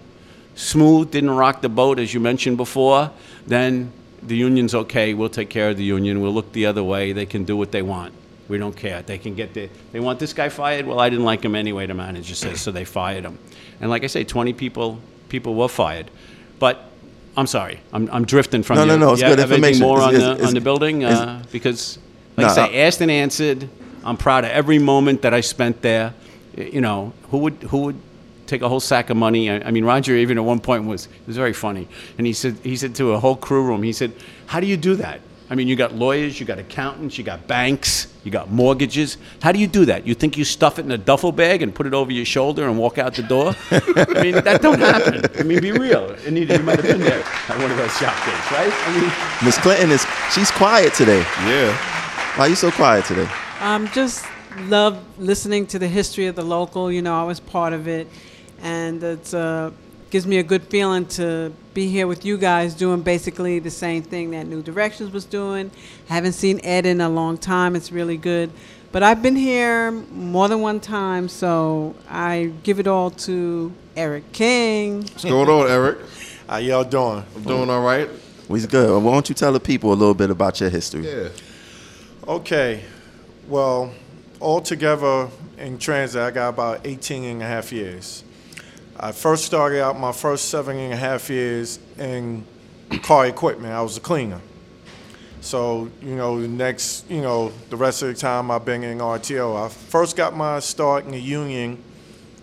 smooth, 0.54 1.10
didn't 1.10 1.30
rock 1.30 1.60
the 1.62 1.68
boat, 1.68 1.98
as 1.98 2.12
you 2.14 2.20
mentioned 2.20 2.56
before, 2.56 3.10
then 3.46 3.92
the 4.22 4.36
union's 4.36 4.74
okay. 4.74 5.14
We'll 5.14 5.28
take 5.28 5.50
care 5.50 5.70
of 5.70 5.76
the 5.76 5.84
union. 5.84 6.20
We'll 6.20 6.32
look 6.32 6.52
the 6.52 6.66
other 6.66 6.82
way. 6.82 7.12
They 7.12 7.26
can 7.26 7.44
do 7.44 7.56
what 7.56 7.72
they 7.72 7.82
want. 7.82 8.14
We 8.48 8.58
don't 8.58 8.76
care. 8.76 9.02
They 9.02 9.18
can 9.18 9.34
get 9.34 9.54
the. 9.54 9.68
They 9.92 10.00
want 10.00 10.18
this 10.18 10.32
guy 10.34 10.48
fired. 10.50 10.86
Well, 10.86 11.00
I 11.00 11.08
didn't 11.08 11.24
like 11.24 11.42
him 11.44 11.54
anyway. 11.54 11.86
The 11.86 11.94
manager 11.94 12.34
says 12.34 12.60
so. 12.60 12.70
They 12.72 12.84
fired 12.84 13.24
him, 13.24 13.38
and 13.80 13.88
like 13.90 14.04
I 14.04 14.06
say, 14.06 14.22
20 14.24 14.52
people 14.52 14.98
people 15.30 15.54
were 15.54 15.68
fired. 15.68 16.10
But 16.58 16.84
I'm 17.36 17.46
sorry, 17.46 17.80
I'm, 17.92 18.08
I'm 18.12 18.24
drifting 18.26 18.62
from 18.62 18.76
No, 18.76 18.82
you. 18.82 18.88
no, 18.88 18.96
no, 18.96 19.12
it's 19.14 19.22
You 19.22 19.28
good 19.28 19.40
information. 19.40 19.80
more 19.82 19.96
It's- 19.98 20.08
on 20.08 20.14
it's- 20.14 20.26
the 20.28 20.32
it's- 20.34 20.48
on 20.48 20.54
the 20.54 20.60
building 20.60 21.04
uh, 21.04 21.42
because, 21.52 21.98
like 22.36 22.46
I 22.48 22.54
say, 22.54 22.82
asked 22.86 23.00
and 23.00 23.10
answered. 23.10 23.68
I'm 24.04 24.18
proud 24.18 24.44
of 24.44 24.50
every 24.50 24.78
moment 24.78 25.22
that 25.22 25.32
I 25.32 25.40
spent 25.40 25.80
there. 25.80 26.12
You 26.56 26.82
know, 26.82 27.14
who 27.30 27.38
would 27.38 27.54
who 27.70 27.78
would 27.78 27.96
take 28.46 28.62
a 28.62 28.68
whole 28.68 28.80
sack 28.80 29.10
of 29.10 29.16
money? 29.16 29.50
I, 29.50 29.56
I 29.60 29.70
mean, 29.70 29.84
Roger 29.84 30.14
even 30.16 30.38
at 30.38 30.44
one 30.44 30.60
point 30.60 30.84
was 30.84 31.06
it 31.06 31.26
was 31.26 31.36
very 31.36 31.52
funny, 31.52 31.88
and 32.18 32.26
he 32.26 32.32
said 32.32 32.56
he 32.62 32.76
said 32.76 32.94
to 32.96 33.12
a 33.12 33.18
whole 33.18 33.36
crew 33.36 33.64
room, 33.64 33.82
he 33.82 33.92
said, 33.92 34.12
"How 34.46 34.60
do 34.60 34.66
you 34.66 34.76
do 34.76 34.96
that? 34.96 35.20
I 35.50 35.56
mean, 35.56 35.68
you 35.68 35.76
got 35.76 35.94
lawyers, 35.94 36.40
you 36.40 36.46
got 36.46 36.58
accountants, 36.58 37.18
you 37.18 37.24
got 37.24 37.46
banks, 37.46 38.12
you 38.24 38.30
got 38.30 38.50
mortgages. 38.50 39.18
How 39.42 39.52
do 39.52 39.58
you 39.58 39.66
do 39.66 39.84
that? 39.84 40.06
You 40.06 40.14
think 40.14 40.38
you 40.38 40.44
stuff 40.44 40.78
it 40.78 40.86
in 40.86 40.90
a 40.90 40.96
duffel 40.96 41.32
bag 41.32 41.60
and 41.60 41.74
put 41.74 41.86
it 41.86 41.92
over 41.92 42.10
your 42.10 42.24
shoulder 42.24 42.66
and 42.66 42.78
walk 42.78 42.96
out 42.96 43.14
the 43.14 43.22
door? 43.22 43.54
I 43.70 44.22
mean, 44.22 44.42
that 44.42 44.62
don't 44.62 44.80
happen. 44.80 45.22
I 45.38 45.42
mean, 45.42 45.60
be 45.60 45.72
real. 45.72 46.10
Anita, 46.26 46.56
you 46.56 46.62
might 46.62 46.76
have 46.76 46.86
been 46.86 47.00
there 47.00 47.22
at 47.22 47.58
one 47.58 47.70
of 47.70 47.76
those 47.76 47.94
shop 47.98 48.16
days, 48.24 48.52
right? 48.52 48.72
I 48.72 49.00
mean, 49.00 49.44
Miss 49.44 49.58
Clinton 49.58 49.90
is 49.90 50.06
she's 50.32 50.50
quiet 50.50 50.94
today. 50.94 51.20
Yeah. 51.46 51.76
Why 52.36 52.46
are 52.46 52.48
you 52.48 52.56
so 52.56 52.70
quiet 52.70 53.04
today? 53.04 53.28
Um, 53.60 53.86
just 53.88 54.24
love 54.62 54.98
listening 55.18 55.66
to 55.68 55.78
the 55.78 55.88
history 55.88 56.26
of 56.26 56.36
the 56.36 56.42
local. 56.42 56.90
You 56.90 57.02
know, 57.02 57.20
I 57.20 57.24
was 57.24 57.38
part 57.38 57.74
of 57.74 57.86
it, 57.86 58.08
and 58.64 59.02
it 59.02 59.32
uh, 59.34 59.70
gives 60.10 60.26
me 60.26 60.38
a 60.38 60.42
good 60.42 60.64
feeling 60.64 61.06
to 61.06 61.52
be 61.74 61.88
here 61.88 62.06
with 62.06 62.24
you 62.24 62.38
guys 62.38 62.74
doing 62.74 63.02
basically 63.02 63.58
the 63.58 63.70
same 63.70 64.02
thing 64.02 64.30
that 64.30 64.46
New 64.46 64.62
Directions 64.62 65.12
was 65.12 65.24
doing. 65.24 65.70
I 66.08 66.14
haven't 66.14 66.32
seen 66.32 66.60
Ed 66.64 66.86
in 66.86 67.00
a 67.00 67.08
long 67.08 67.36
time. 67.36 67.76
It's 67.76 67.92
really 67.92 68.16
good. 68.16 68.50
But 68.90 69.02
I've 69.02 69.22
been 69.22 69.36
here 69.36 69.90
more 69.90 70.48
than 70.48 70.60
one 70.60 70.80
time, 70.80 71.28
so 71.28 71.94
I 72.08 72.52
give 72.62 72.80
it 72.80 72.86
all 72.86 73.10
to 73.10 73.72
Eric 73.96 74.32
King. 74.32 75.02
What's 75.02 75.24
going 75.24 75.48
on, 75.48 75.68
Eric? 75.68 75.98
How 76.48 76.56
y'all 76.56 76.84
doing? 76.84 77.24
I'm 77.36 77.42
doing 77.42 77.68
all 77.68 77.82
right. 77.82 78.08
We's 78.48 78.66
good. 78.66 79.02
Why 79.02 79.12
don't 79.12 79.28
you 79.28 79.34
tell 79.34 79.52
the 79.52 79.60
people 79.60 79.92
a 79.92 79.94
little 79.94 80.14
bit 80.14 80.30
about 80.30 80.60
your 80.60 80.70
history? 80.70 81.06
Yeah. 81.06 81.28
Okay. 82.28 82.84
Well, 83.48 83.92
altogether 84.40 85.28
in 85.58 85.78
transit, 85.78 86.22
I 86.22 86.30
got 86.30 86.50
about 86.50 86.86
18 86.86 87.24
and 87.24 87.42
a 87.42 87.46
half 87.46 87.72
years. 87.72 88.22
I 88.98 89.12
first 89.12 89.44
started 89.44 89.82
out 89.82 89.98
my 89.98 90.12
first 90.12 90.48
seven 90.48 90.76
and 90.76 90.92
a 90.92 90.96
half 90.96 91.28
years 91.28 91.78
in 91.98 92.44
car 93.02 93.26
equipment. 93.26 93.72
I 93.72 93.82
was 93.82 93.96
a 93.96 94.00
cleaner. 94.00 94.40
So, 95.40 95.90
you 96.00 96.14
know, 96.14 96.40
the 96.40 96.48
next, 96.48 97.10
you 97.10 97.20
know, 97.20 97.52
the 97.70 97.76
rest 97.76 98.02
of 98.02 98.08
the 98.08 98.14
time 98.14 98.50
I've 98.50 98.64
been 98.64 98.82
in 98.82 98.98
RTO. 98.98 99.66
I 99.66 99.68
first 99.68 100.16
got 100.16 100.34
my 100.34 100.60
start 100.60 101.04
in 101.04 101.10
the 101.10 101.20
union 101.20 101.82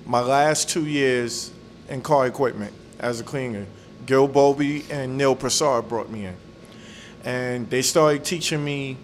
my 0.05 0.19
last 0.19 0.69
two 0.69 0.85
years 0.85 1.51
in 1.89 2.01
car 2.01 2.27
equipment 2.27 2.73
as 2.99 3.19
a 3.19 3.23
cleaner. 3.23 3.65
Gil 4.05 4.27
Bobby 4.27 4.85
and 4.89 5.17
Neil 5.17 5.35
Prasad 5.35 5.87
brought 5.87 6.09
me 6.09 6.25
in. 6.25 6.35
And 7.23 7.69
they 7.69 7.81
started 7.81 8.25
teaching 8.25 8.63
me 8.63 8.97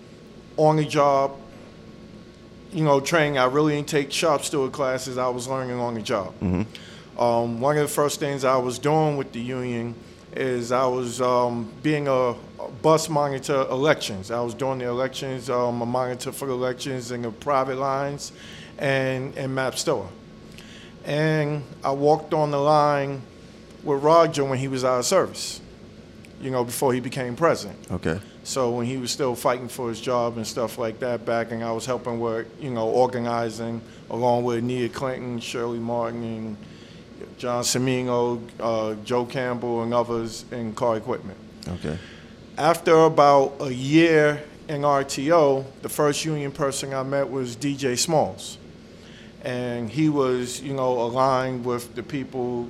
on 0.58 0.76
the 0.76 0.86
job, 0.86 1.38
you 2.74 2.84
know, 2.84 3.00
training. 3.00 3.38
I 3.38 3.46
really 3.46 3.76
didn't 3.76 3.90
take 3.90 4.12
shop 4.12 4.44
steward 4.44 4.72
classes. 4.72 5.18
I 5.18 5.30
was 5.30 5.48
learning 5.48 5.80
on 5.80 5.94
the 5.94 6.02
job. 6.02 6.34
Mm-hmm. 6.42 6.64
Um, 7.18 7.60
one 7.60 7.78
of 7.78 7.82
the 7.82 7.94
first 7.94 8.20
things 8.20 8.44
I 8.44 8.58
was 8.58 8.78
doing 8.78 9.18
with 9.18 9.32
the 9.32 9.40
union 9.40 9.96
is 10.36 10.72
I 10.72 10.86
was 10.86 11.20
um, 11.20 11.72
being 11.82 12.08
a, 12.08 12.36
bus 12.82 13.10
monitor 13.10 13.62
elections. 13.70 14.30
I 14.30 14.42
was 14.42 14.54
doing 14.54 14.80
the 14.80 14.86
elections, 14.86 15.50
um, 15.50 15.82
a 15.82 15.86
monitor 15.86 16.32
for 16.32 16.50
elections 16.50 17.12
in 17.12 17.22
the 17.22 17.32
private 17.32 17.78
lines 17.78 18.32
and, 18.78 19.36
and 19.38 19.56
MaBSTOA. 19.56 20.08
And 21.06 21.64
I 21.84 21.92
walked 21.92 22.34
on 22.34 22.52
the 22.52 22.60
line 22.60 23.22
with 23.84 24.04
Roger 24.04 24.44
when 24.44 24.60
he 24.60 24.68
was 24.68 24.84
out 24.84 25.00
of 25.00 25.06
service, 25.06 25.62
you 26.42 26.52
know, 26.52 26.64
before 26.64 26.94
he 26.94 27.00
became 27.00 27.36
president. 27.36 27.80
Okay. 27.90 28.20
So 28.44 28.72
when 28.72 28.86
he 28.86 28.98
was 28.98 29.12
still 29.12 29.36
fighting 29.36 29.70
for 29.70 29.90
his 29.90 30.00
job 30.00 30.38
and 30.38 30.46
stuff 30.46 30.78
like 30.78 31.00
that 31.00 31.26
back, 31.26 31.52
and 31.52 31.64
I 31.64 31.72
was 31.72 31.86
helping 31.86 32.20
with, 32.20 32.48
you 32.62 32.70
know, 32.70 32.90
organizing 32.90 33.82
along 34.10 34.44
with 34.44 34.64
Nia 34.64 34.90
Clinton, 34.90 35.40
Shirley 35.40 35.80
Martin, 35.80 36.24
and 36.24 36.58
John 37.38 37.64
Semino, 37.64 38.42
uh, 38.60 38.96
Joe 39.04 39.26
Campbell, 39.26 39.84
and 39.84 39.94
others 39.94 40.46
in 40.52 40.74
car 40.74 40.98
equipment. 40.98 41.38
Okay. 41.68 41.98
After 42.58 42.96
about 43.04 43.58
a 43.60 43.72
year 43.72 44.42
in 44.68 44.82
RTO, 44.82 45.66
the 45.82 45.90
first 45.90 46.26
union 46.26 46.52
person 46.52 46.94
I 46.94 47.04
met 47.04 47.30
was 47.30 47.56
DJ 47.56 47.98
Smalls. 47.98 48.58
And 49.44 49.90
he 49.90 50.10
was, 50.10 50.62
you 50.62 50.74
know, 50.74 51.00
aligned 51.02 51.64
with 51.64 51.96
the 51.96 52.04
people 52.04 52.68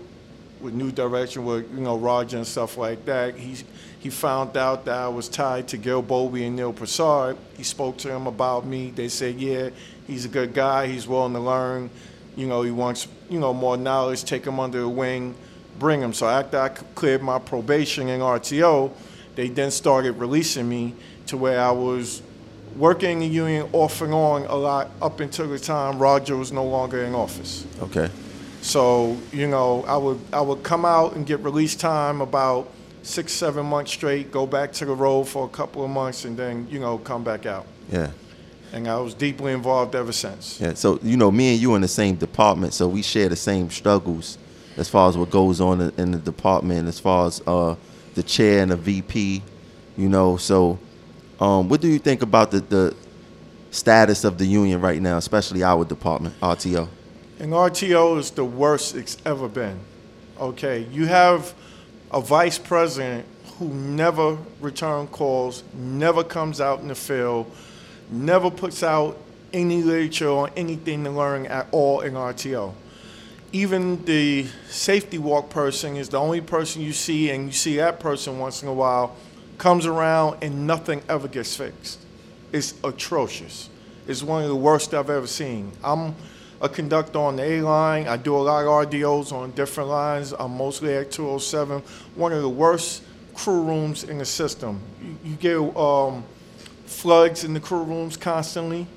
with 0.60 0.73
New 0.73 0.91
Direction, 0.91 1.45
with, 1.45 1.71
you 1.71 1.82
know, 1.82 1.97
Roger 1.97 2.38
and 2.38 2.45
stuff 2.45 2.77
like 2.77 3.06
that. 3.06 3.36
He, 3.36 3.56
he 3.99 4.10
found 4.10 4.58
out 4.58 4.86
that 4.86 4.97
I 4.97 5.08
was 5.08 5.30
tied 5.30 5.67
to 5.69 5.77
Gil 5.77 6.01
Bobby 6.01 6.45
and 6.45 6.56
Neil 6.56 6.73
Prasad. 6.73 7.38
He 7.56 7.63
spoke 7.63 7.97
to 7.99 8.10
him 8.10 8.27
about 8.27 8.65
me. 8.65 8.91
They 8.91 9.08
said, 9.08 9.36
yeah, 9.36 9.69
he's 10.06 10.25
a 10.25 10.30
good 10.30 10.53
guy. 10.53 10.88
He's 10.88 11.08
willing 11.08 11.34
to 11.34 11.39
learn. 11.39 11.89
You 12.36 12.47
know, 12.47 12.62
he 12.62 12.71
wants, 12.71 13.08
you 13.30 13.40
know, 13.40 13.54
more 13.54 13.78
knowledge. 13.78 14.24
Take 14.24 14.44
them 14.44 14.60
under 14.60 14.82
the 14.82 14.90
wing, 14.90 15.36
bring 15.80 16.02
them. 16.02 16.13
So 16.13 16.28
after 16.28 16.60
I 16.60 16.70
cleared 16.70 17.22
my 17.22 17.40
probation 17.40 18.10
in 18.10 18.22
RTO, 18.22 18.92
they 19.36 19.50
then 19.50 19.72
started 19.72 20.13
releasing 20.13 20.68
me 20.68 20.96
to 21.28 21.38
where 21.38 21.60
I 21.62 21.72
was 21.72 22.22
working 22.76 23.12
in 23.12 23.20
the 23.20 23.28
union 23.28 23.70
off 23.74 24.02
and 24.02 24.13
on 24.13 24.44
a 24.46 24.56
lot 24.56 24.90
up 25.02 25.20
until 25.20 25.48
the 25.48 25.60
time 25.60 26.00
Roger 26.00 26.36
was 26.36 26.52
no 26.52 26.66
longer 26.66 27.04
in 27.04 27.13
office. 27.16 27.66
Okay. 27.82 28.10
So, 28.62 29.18
you 29.32 29.48
know, 29.48 29.84
I 29.88 29.98
would 29.98 30.20
I 30.34 30.42
would 30.42 30.63
come 30.63 30.86
out 30.86 31.16
and 31.16 31.26
get 31.26 31.40
release 31.40 31.76
time 31.76 32.22
about 32.22 32.72
six, 33.04 33.32
seven 33.32 33.66
months 33.66 33.92
straight, 33.92 34.32
go 34.32 34.46
back 34.46 34.74
to 34.74 34.86
the 34.86 34.94
road 34.94 35.26
for 35.26 35.46
a 35.46 35.50
couple 35.50 35.84
of 35.84 35.90
months 35.90 36.26
and 36.26 36.36
then, 36.36 36.68
you 36.70 36.80
know, 36.80 36.98
come 36.98 37.24
back 37.24 37.46
out. 37.46 37.66
Yeah. 37.92 38.12
And 38.73 38.88
I 38.88 38.99
was 38.99 39.13
deeply 39.13 39.53
involved 39.53 39.95
ever 39.95 40.12
since. 40.12 40.60
Yeah. 40.60 40.73
So 40.73 40.99
you 41.01 41.17
know, 41.17 41.32
me 41.32 41.53
and 41.53 41.62
you 41.62 41.75
in 41.75 41.82
the 41.82 41.88
same 41.88 42.15
department, 42.15 42.73
so 42.73 42.88
we 42.88 43.01
share 43.01 43.30
the 43.30 43.36
same 43.36 43.69
struggles 43.69 44.38
as 44.75 44.89
far 44.89 45.10
as 45.10 45.17
what 45.17 45.30
goes 45.30 45.60
on 45.60 45.82
in- 45.97 46.12
the 46.12 46.17
department, 46.17 46.88
as 46.88 46.99
far 46.99 47.27
as 47.27 47.41
uh, 47.47 47.75
the 48.15 48.23
chair 48.23 48.62
and 48.62 48.71
the 48.71 48.75
VP. 48.75 49.41
You 49.97 50.10
know, 50.10 50.38
so 50.38 50.80
um, 51.39 51.69
what 51.69 51.82
do 51.82 51.88
you 51.88 51.99
think 51.99 52.21
about 52.21 52.51
the, 52.51 52.60
the 52.60 52.95
status 53.71 54.23
of 54.23 54.38
the 54.38 54.45
union 54.45 54.82
right 54.82 55.01
now, 55.01 55.17
especially 55.17 55.63
our 55.63 55.86
department, 55.86 56.39
RTO? 56.39 56.88
And 57.39 57.51
RTO 57.51 58.17
is 58.19 58.32
the 58.32 58.45
worst 58.45 58.95
it's 58.95 59.17
ever 59.25 59.47
been. 59.47 59.80
Okay, 60.39 60.88
you 60.91 61.06
have 61.06 61.53
a 62.12 62.21
vice 62.21 62.58
president 62.58 63.25
who 63.58 63.69
never 63.69 64.38
return 64.62 65.08
calls, 65.08 65.63
never 65.73 66.23
comes 66.23 66.62
out 66.62 66.80
in 66.80 66.88
the 66.88 66.95
field, 66.95 67.51
never 68.10 68.50
puts 68.50 68.84
out 68.84 69.17
any 69.54 69.82
literature 69.82 70.28
or 70.28 70.50
anything 70.56 71.04
to 71.04 71.10
learn 71.10 71.46
at 71.46 71.67
all 71.72 72.02
in 72.02 72.13
RTO. 72.13 72.74
Even 73.54 74.04
the 74.06 74.46
safety 74.70 75.17
walk 75.17 75.50
person 75.50 75.96
is 75.96 76.10
the 76.10 76.20
only 76.20 76.41
person 76.41 76.82
you 76.82 76.93
see, 76.93 77.30
and 77.30 77.48
you 77.48 77.52
see 77.52 77.78
that 77.78 78.00
person 78.00 78.39
once 78.39 78.62
in 78.62 78.67
a 78.67 78.74
while, 78.74 79.15
comes 79.58 79.86
around 79.86 80.38
and 80.43 80.67
nothing 80.67 81.02
ever 81.10 81.28
gets 81.28 81.56
fixed. 81.56 82.00
It's 82.52 82.74
atrocious. 82.84 83.70
It's 84.08 84.22
one 84.22 84.43
of 84.43 84.50
the 84.50 84.56
worst 84.56 84.93
I've 84.93 85.10
ever 85.10 85.28
seen. 85.28 85.72
I'm 85.84 86.15
a 86.62 86.70
conductor 86.70 87.20
on 87.20 87.36
the 87.36 87.43
A 87.43 87.62
line. 87.62 88.08
I 88.08 88.17
do 88.17 88.36
a 88.36 88.39
lot 88.39 88.62
of 88.65 88.89
RDOs 88.89 89.32
on 89.32 89.52
different 89.52 89.89
lines. 89.89 90.34
I'm 90.38 90.56
mostly 90.58 90.93
at 90.96 91.12
207. 91.12 91.82
One 92.15 92.34
of 92.34 92.41
the 92.41 92.50
worst 92.50 93.04
crew 93.34 93.62
rooms 93.62 94.04
in 94.04 94.17
the 94.17 94.26
system. 94.26 94.82
You, 95.02 95.32
you 95.32 95.36
get 95.36 95.78
um, 95.78 96.24
floods 96.88 97.43
in 97.43 97.54
the 97.54 97.60
crew 97.60 97.84
rooms 97.84 98.17
constantly. 98.17 98.88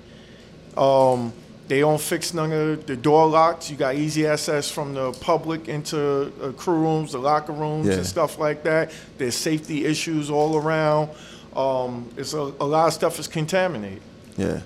Um, 0.76 1.33
they 1.68 1.81
don't 1.81 2.00
fix 2.00 2.35
none 2.35 2.50
of 2.53 2.87
the 2.87 2.96
door 2.96 3.29
locks. 3.29 3.70
You 3.70 3.76
got 3.76 3.94
easy 3.94 4.26
access 4.26 4.70
from 4.70 4.94
the 4.94 5.12
public 5.12 5.68
into 5.68 6.33
uh, 6.42 6.50
crew 6.53 6.74
rooms, 6.81 7.12
the 7.12 7.18
locker 7.18 7.53
rooms, 7.53 7.87
Yeah. 7.87 7.94
and 7.94 8.07
stuff 8.07 8.38
like 8.38 8.62
that. 8.64 8.90
There's 9.18 9.37
safety 9.37 9.85
issues 9.85 10.31
all 10.31 10.57
around. 10.57 11.11
Um, 11.55 12.09
it's 12.16 12.33
a, 12.33 12.38
a 12.38 12.66
lot 12.66 12.88
of 12.88 12.94
stuff 12.94 13.18
is 13.18 13.29
contaminated. 13.29 14.03
Yeah. 14.37 14.61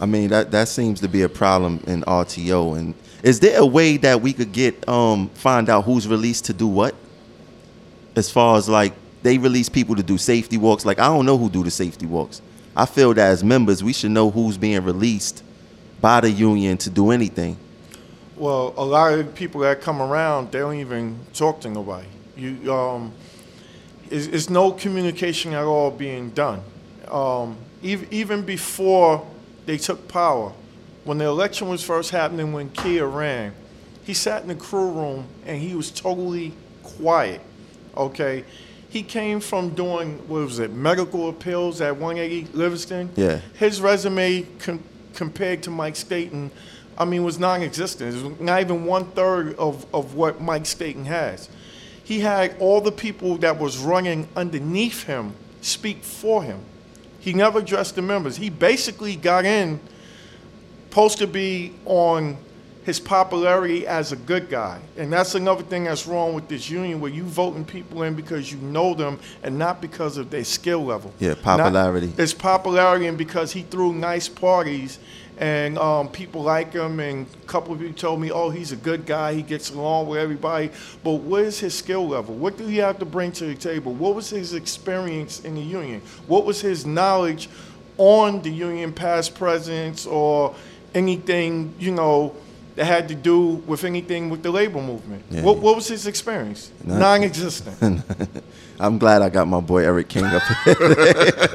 I 0.00 0.06
mean 0.06 0.30
that 0.30 0.50
that 0.50 0.68
seems 0.68 1.00
to 1.00 1.08
be 1.08 1.22
a 1.22 1.28
problem 1.28 1.82
in 1.86 2.02
RTO. 2.02 2.76
And 2.78 2.94
is 3.22 3.38
there 3.40 3.60
a 3.60 3.66
way 3.66 3.98
that 3.98 4.20
we 4.20 4.32
could 4.32 4.52
get 4.52 4.88
um 4.88 5.28
find 5.34 5.68
out 5.68 5.84
who's 5.84 6.08
released 6.08 6.46
to 6.46 6.52
do 6.52 6.66
what? 6.66 6.94
As 8.16 8.30
far 8.30 8.56
as 8.58 8.68
like 8.68 8.94
they 9.22 9.38
release 9.38 9.68
people 9.68 9.96
to 9.96 10.02
do 10.02 10.18
safety 10.18 10.58
walks. 10.58 10.84
Like 10.84 10.98
I 10.98 11.06
don't 11.06 11.26
know 11.26 11.38
who 11.38 11.48
do 11.48 11.62
the 11.62 11.70
safety 11.70 12.06
walks. 12.06 12.42
I 12.76 12.86
feel 12.86 13.12
that 13.14 13.30
as 13.30 13.44
members 13.44 13.84
we 13.84 13.92
should 13.92 14.10
know 14.10 14.30
who's 14.30 14.56
being 14.56 14.82
released 14.84 15.42
by 16.00 16.20
the 16.20 16.30
union 16.30 16.76
to 16.78 16.90
do 16.90 17.10
anything. 17.10 17.56
Well, 18.36 18.74
a 18.76 18.84
lot 18.84 19.12
of 19.12 19.34
people 19.34 19.60
that 19.60 19.80
come 19.80 20.02
around, 20.02 20.50
they 20.50 20.58
don't 20.58 20.76
even 20.76 21.18
talk 21.32 21.60
to 21.60 21.70
nobody. 21.70 22.08
You, 22.36 22.74
um, 22.74 23.12
it's, 24.10 24.26
it's 24.26 24.50
no 24.50 24.72
communication 24.72 25.52
at 25.52 25.64
all 25.64 25.90
being 25.90 26.30
done. 26.30 26.60
Um, 27.08 27.56
even, 27.82 28.08
even 28.10 28.42
before 28.42 29.24
they 29.66 29.78
took 29.78 30.08
power, 30.08 30.52
when 31.04 31.18
the 31.18 31.26
election 31.26 31.68
was 31.68 31.84
first 31.84 32.10
happening, 32.10 32.52
when 32.52 32.70
Kia 32.70 33.06
ran, 33.06 33.54
he 34.04 34.14
sat 34.14 34.42
in 34.42 34.48
the 34.48 34.54
crew 34.54 34.90
room 34.90 35.26
and 35.46 35.60
he 35.60 35.74
was 35.74 35.90
totally 35.90 36.52
quiet. 36.82 37.40
Okay, 37.96 38.44
he 38.92 39.02
came 39.02 39.40
from 39.40 39.70
doing 39.70 40.18
what 40.28 40.44
was 40.44 40.58
it, 40.58 40.70
medical 40.70 41.30
appeals 41.30 41.80
at 41.80 41.96
180 41.96 42.52
Livingston. 42.52 43.08
Yeah. 43.16 43.40
His 43.54 43.80
resume 43.80 44.42
com- 44.58 44.84
compared 45.14 45.62
to 45.62 45.70
Mike 45.70 45.96
Staten, 45.96 46.50
I 46.98 47.06
mean, 47.06 47.24
was 47.24 47.38
non-existent. 47.38 48.14
It 48.14 48.22
was 48.22 48.38
not 48.38 48.60
even 48.60 48.84
one 48.84 49.06
third 49.12 49.54
of, 49.54 49.86
of 49.94 50.14
what 50.14 50.42
Mike 50.42 50.66
Staten 50.66 51.06
has. 51.06 51.48
He 52.04 52.20
had 52.20 52.54
all 52.58 52.82
the 52.82 52.92
people 52.92 53.38
that 53.38 53.58
was 53.58 53.78
running 53.78 54.28
underneath 54.36 55.04
him 55.04 55.32
speak 55.62 56.02
for 56.02 56.42
him. 56.42 56.60
He 57.18 57.32
never 57.32 57.60
addressed 57.60 57.94
the 57.94 58.02
members. 58.02 58.36
He 58.36 58.50
basically 58.50 59.16
got 59.16 59.46
in, 59.46 59.80
supposed 60.90 61.16
to 61.16 61.26
be 61.26 61.72
on 61.86 62.36
his 62.84 62.98
popularity 62.98 63.86
as 63.86 64.10
a 64.12 64.16
good 64.16 64.48
guy. 64.50 64.80
And 64.96 65.12
that's 65.12 65.34
another 65.34 65.62
thing 65.62 65.84
that's 65.84 66.06
wrong 66.06 66.34
with 66.34 66.48
this 66.48 66.68
union 66.68 67.00
where 67.00 67.10
you 67.12 67.22
voting 67.22 67.64
people 67.64 68.02
in 68.02 68.14
because 68.14 68.50
you 68.52 68.58
know 68.58 68.94
them 68.94 69.20
and 69.42 69.58
not 69.58 69.80
because 69.80 70.16
of 70.16 70.30
their 70.30 70.44
skill 70.44 70.84
level. 70.84 71.12
Yeah, 71.20 71.30
Not- 71.30 71.42
popularity. 71.42 72.12
it's 72.18 72.34
popularity 72.34 73.06
and 73.06 73.16
because 73.16 73.52
he 73.52 73.62
threw 73.62 73.92
nice 73.92 74.28
parties 74.28 74.98
and 75.38 75.78
um, 75.78 76.08
people 76.08 76.42
like 76.42 76.72
him 76.72 77.00
and 77.00 77.26
a 77.42 77.46
couple 77.46 77.72
of 77.72 77.80
you 77.80 77.90
told 77.92 78.20
me, 78.20 78.30
oh, 78.30 78.50
he's 78.50 78.72
a 78.72 78.76
good 78.76 79.06
guy, 79.06 79.32
he 79.34 79.42
gets 79.42 79.70
along 79.70 80.08
with 80.08 80.18
everybody. 80.18 80.70
But 81.04 81.14
what 81.14 81.42
is 81.42 81.58
his 81.60 81.74
skill 81.74 82.06
level? 82.06 82.34
What 82.34 82.58
do 82.58 82.66
he 82.66 82.76
have 82.78 82.98
to 82.98 83.04
bring 83.04 83.32
to 83.32 83.46
the 83.46 83.54
table? 83.54 83.94
What 83.94 84.14
was 84.14 84.28
his 84.28 84.54
experience 84.54 85.40
in 85.40 85.54
the 85.54 85.62
union? 85.62 86.02
What 86.26 86.44
was 86.44 86.60
his 86.60 86.84
knowledge 86.84 87.48
on 87.96 88.42
the 88.42 88.50
union 88.50 88.92
past 88.92 89.34
presidents 89.34 90.06
or 90.06 90.54
anything, 90.94 91.74
you 91.78 91.92
know, 91.92 92.34
that 92.74 92.84
had 92.84 93.08
to 93.08 93.14
do 93.14 93.62
with 93.66 93.84
anything 93.84 94.30
with 94.30 94.42
the 94.42 94.50
labor 94.50 94.80
movement? 94.80 95.24
Yeah. 95.30 95.42
What, 95.42 95.58
what 95.58 95.76
was 95.76 95.88
his 95.88 96.06
experience? 96.06 96.70
None. 96.84 96.98
Non-existent. 96.98 98.02
I'm 98.80 98.98
glad 98.98 99.22
I 99.22 99.28
got 99.28 99.46
my 99.46 99.60
boy 99.60 99.84
Eric 99.84 100.08
King 100.08 100.24
up 100.24 100.42
here. 100.64 100.76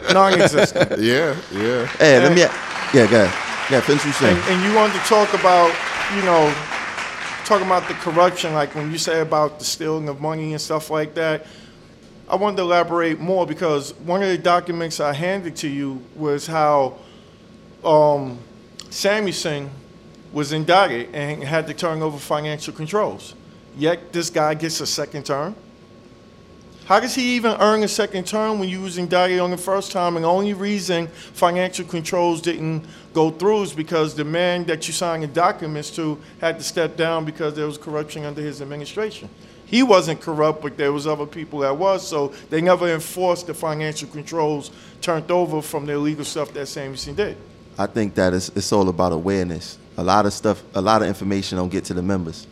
Non-existent. 0.14 1.00
Yeah, 1.00 1.36
yeah. 1.52 1.86
hey, 1.98 2.20
let 2.20 2.34
me. 2.34 2.42
Yeah, 2.42 3.08
go 3.10 3.24
ahead. 3.24 3.72
Yeah, 3.72 3.82
finish 3.82 4.06
what 4.06 4.06
you 4.06 4.12
saying. 4.14 4.38
And, 4.38 4.46
and 4.50 4.64
you 4.64 4.76
wanted 4.76 4.94
to 4.94 5.00
talk 5.00 5.34
about, 5.34 5.74
you 6.16 6.24
know, 6.24 6.54
talking 7.46 7.66
about 7.66 7.88
the 7.88 7.94
corruption, 7.96 8.54
like 8.54 8.74
when 8.76 8.92
you 8.92 8.98
say 8.98 9.22
about 9.22 9.60
the 9.60 9.66
stealing 9.66 10.08
of 10.10 10.22
money 10.22 10.54
and 10.54 10.62
stuff 10.62 10.90
like 10.90 11.14
that. 11.16 11.46
I 12.30 12.36
wanted 12.36 12.58
to 12.58 12.64
elaborate 12.64 13.20
more 13.20 13.46
because 13.48 13.94
one 13.94 14.22
of 14.22 14.28
the 14.28 14.38
documents 14.38 15.00
I 15.00 15.14
handed 15.14 15.56
to 15.58 15.70
you 15.70 16.04
was 16.14 16.46
how 16.46 16.98
um, 17.86 18.40
Samuelsen 18.90 19.70
was 20.38 20.52
indicted 20.52 21.10
and 21.16 21.44
had 21.44 21.66
to 21.66 21.74
turn 21.74 22.00
over 22.04 22.20
financial 22.20 22.72
controls. 22.72 23.34
Yet 23.76 24.14
this 24.14 24.30
guy 24.30 24.54
gets 24.54 24.80
a 24.82 24.86
second 24.86 25.26
term. 25.26 25.56
How 26.86 27.00
does 27.00 27.16
he 27.16 27.36
even 27.36 27.54
earn 27.60 27.82
a 27.82 27.88
second 27.88 28.28
term 28.28 28.60
when 28.60 28.70
you 28.70 28.82
was 28.82 29.00
indicted 29.00 29.40
on 29.40 29.50
the 29.50 29.58
first 29.58 29.92
time? 29.92 30.16
And 30.16 30.26
the 30.26 30.30
only 30.30 30.54
reason 30.54 31.08
financial 31.08 31.86
controls 31.86 32.40
didn't 32.40 32.86
go 33.14 33.32
through 33.32 33.64
is 33.64 33.74
because 33.74 34.14
the 34.14 34.24
man 34.24 34.64
that 34.66 34.88
you 34.88 34.94
signed 34.94 35.24
the 35.24 35.28
documents 35.28 35.90
to 35.96 36.20
had 36.40 36.60
to 36.60 36.64
step 36.64 36.96
down 36.96 37.26
because 37.26 37.56
there 37.56 37.66
was 37.66 37.80
corruption 37.80 38.24
under 38.24 38.42
his 38.42 38.62
administration. 38.62 39.28
He 39.66 39.82
wasn't 39.82 40.22
corrupt, 40.22 40.62
but 40.62 40.78
there 40.78 40.94
was 40.94 41.08
other 41.08 41.26
people 41.26 41.60
that 41.60 41.76
was, 41.76 42.08
so 42.08 42.28
they 42.52 42.62
never 42.62 42.88
enforced 42.94 43.48
the 43.48 43.56
financial 43.56 44.08
controls 44.10 44.70
turned 45.02 45.32
over 45.32 45.64
from 45.64 45.88
the 45.88 45.94
illegal 45.94 46.26
stuff 46.26 46.54
that 46.54 46.68
Samuelsen 46.68 47.16
did. 47.16 47.38
I 47.76 47.88
think 47.88 48.14
that 48.14 48.36
it's, 48.36 48.50
it's 48.50 48.72
all 48.72 48.88
about 48.88 49.14
awareness. 49.14 49.80
A 49.98 50.04
lot 50.04 50.26
of 50.26 50.34
stuff, 50.34 50.64
a 50.76 50.82
lot 50.82 51.02
of 51.02 51.08
information 51.08 51.58
don't 51.58 51.70
get 51.70 51.86
to 51.86 51.94
the 51.94 52.02
members, 52.02 52.48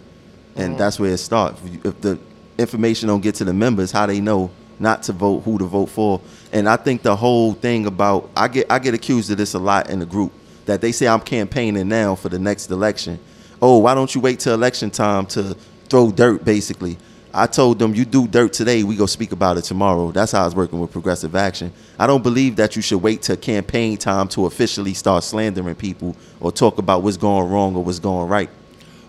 and 0.55 0.75
mm. 0.75 0.77
that's 0.77 0.99
where 0.99 1.11
it 1.11 1.17
starts. 1.17 1.61
If 1.63 1.85
If 1.85 2.01
the 2.01 2.19
information 2.57 3.07
don't 3.07 3.21
get 3.21 3.35
to 3.35 3.45
the 3.45 3.53
members, 3.53 3.91
how 3.91 4.05
they 4.05 4.19
know 4.19 4.49
not 4.79 5.03
to 5.03 5.13
vote, 5.13 5.41
who 5.41 5.57
to 5.57 5.65
vote 5.65 5.87
for, 5.87 6.21
and 6.51 6.67
I 6.67 6.75
think 6.75 7.01
the 7.01 7.15
whole 7.15 7.53
thing 7.53 7.85
about 7.85 8.29
I 8.35 8.47
get 8.47 8.65
I 8.69 8.79
get 8.79 8.93
accused 8.93 9.31
of 9.31 9.37
this 9.37 9.53
a 9.53 9.59
lot 9.59 9.89
in 9.89 9.99
the 9.99 10.05
group 10.05 10.31
that 10.65 10.81
they 10.81 10.91
say 10.91 11.07
I'm 11.07 11.21
campaigning 11.21 11.87
now 11.87 12.15
for 12.15 12.29
the 12.29 12.39
next 12.39 12.71
election. 12.71 13.19
Oh, 13.61 13.77
why 13.79 13.93
don't 13.95 14.13
you 14.13 14.21
wait 14.21 14.39
till 14.39 14.53
election 14.53 14.89
time 14.89 15.25
to 15.27 15.55
throw 15.89 16.11
dirt? 16.11 16.43
Basically, 16.43 16.97
I 17.37 17.47
told 17.47 17.79
them 17.79 17.93
you 17.93 18.05
do 18.05 18.29
dirt 18.29 18.53
today, 18.53 18.83
we 18.83 18.95
go 18.95 19.05
speak 19.05 19.33
about 19.33 19.57
it 19.57 19.63
tomorrow. 19.63 20.09
That's 20.09 20.31
how 20.31 20.43
I 20.43 20.45
was 20.45 20.55
working 20.55 20.79
with 20.79 20.93
Progressive 20.93 21.35
Action. 21.35 21.73
I 21.99 22.07
don't 22.07 22.23
believe 22.23 22.55
that 22.55 22.77
you 22.77 22.81
should 22.81 22.99
wait 22.99 23.23
till 23.23 23.35
campaign 23.35 23.97
time 23.97 24.29
to 24.29 24.45
officially 24.45 24.93
start 24.93 25.21
slandering 25.25 25.75
people 25.75 26.15
or 26.39 26.53
talk 26.53 26.77
about 26.77 27.03
what's 27.03 27.17
going 27.17 27.51
wrong 27.51 27.75
or 27.75 27.83
what's 27.83 27.99
going 27.99 28.29
right. 28.29 28.49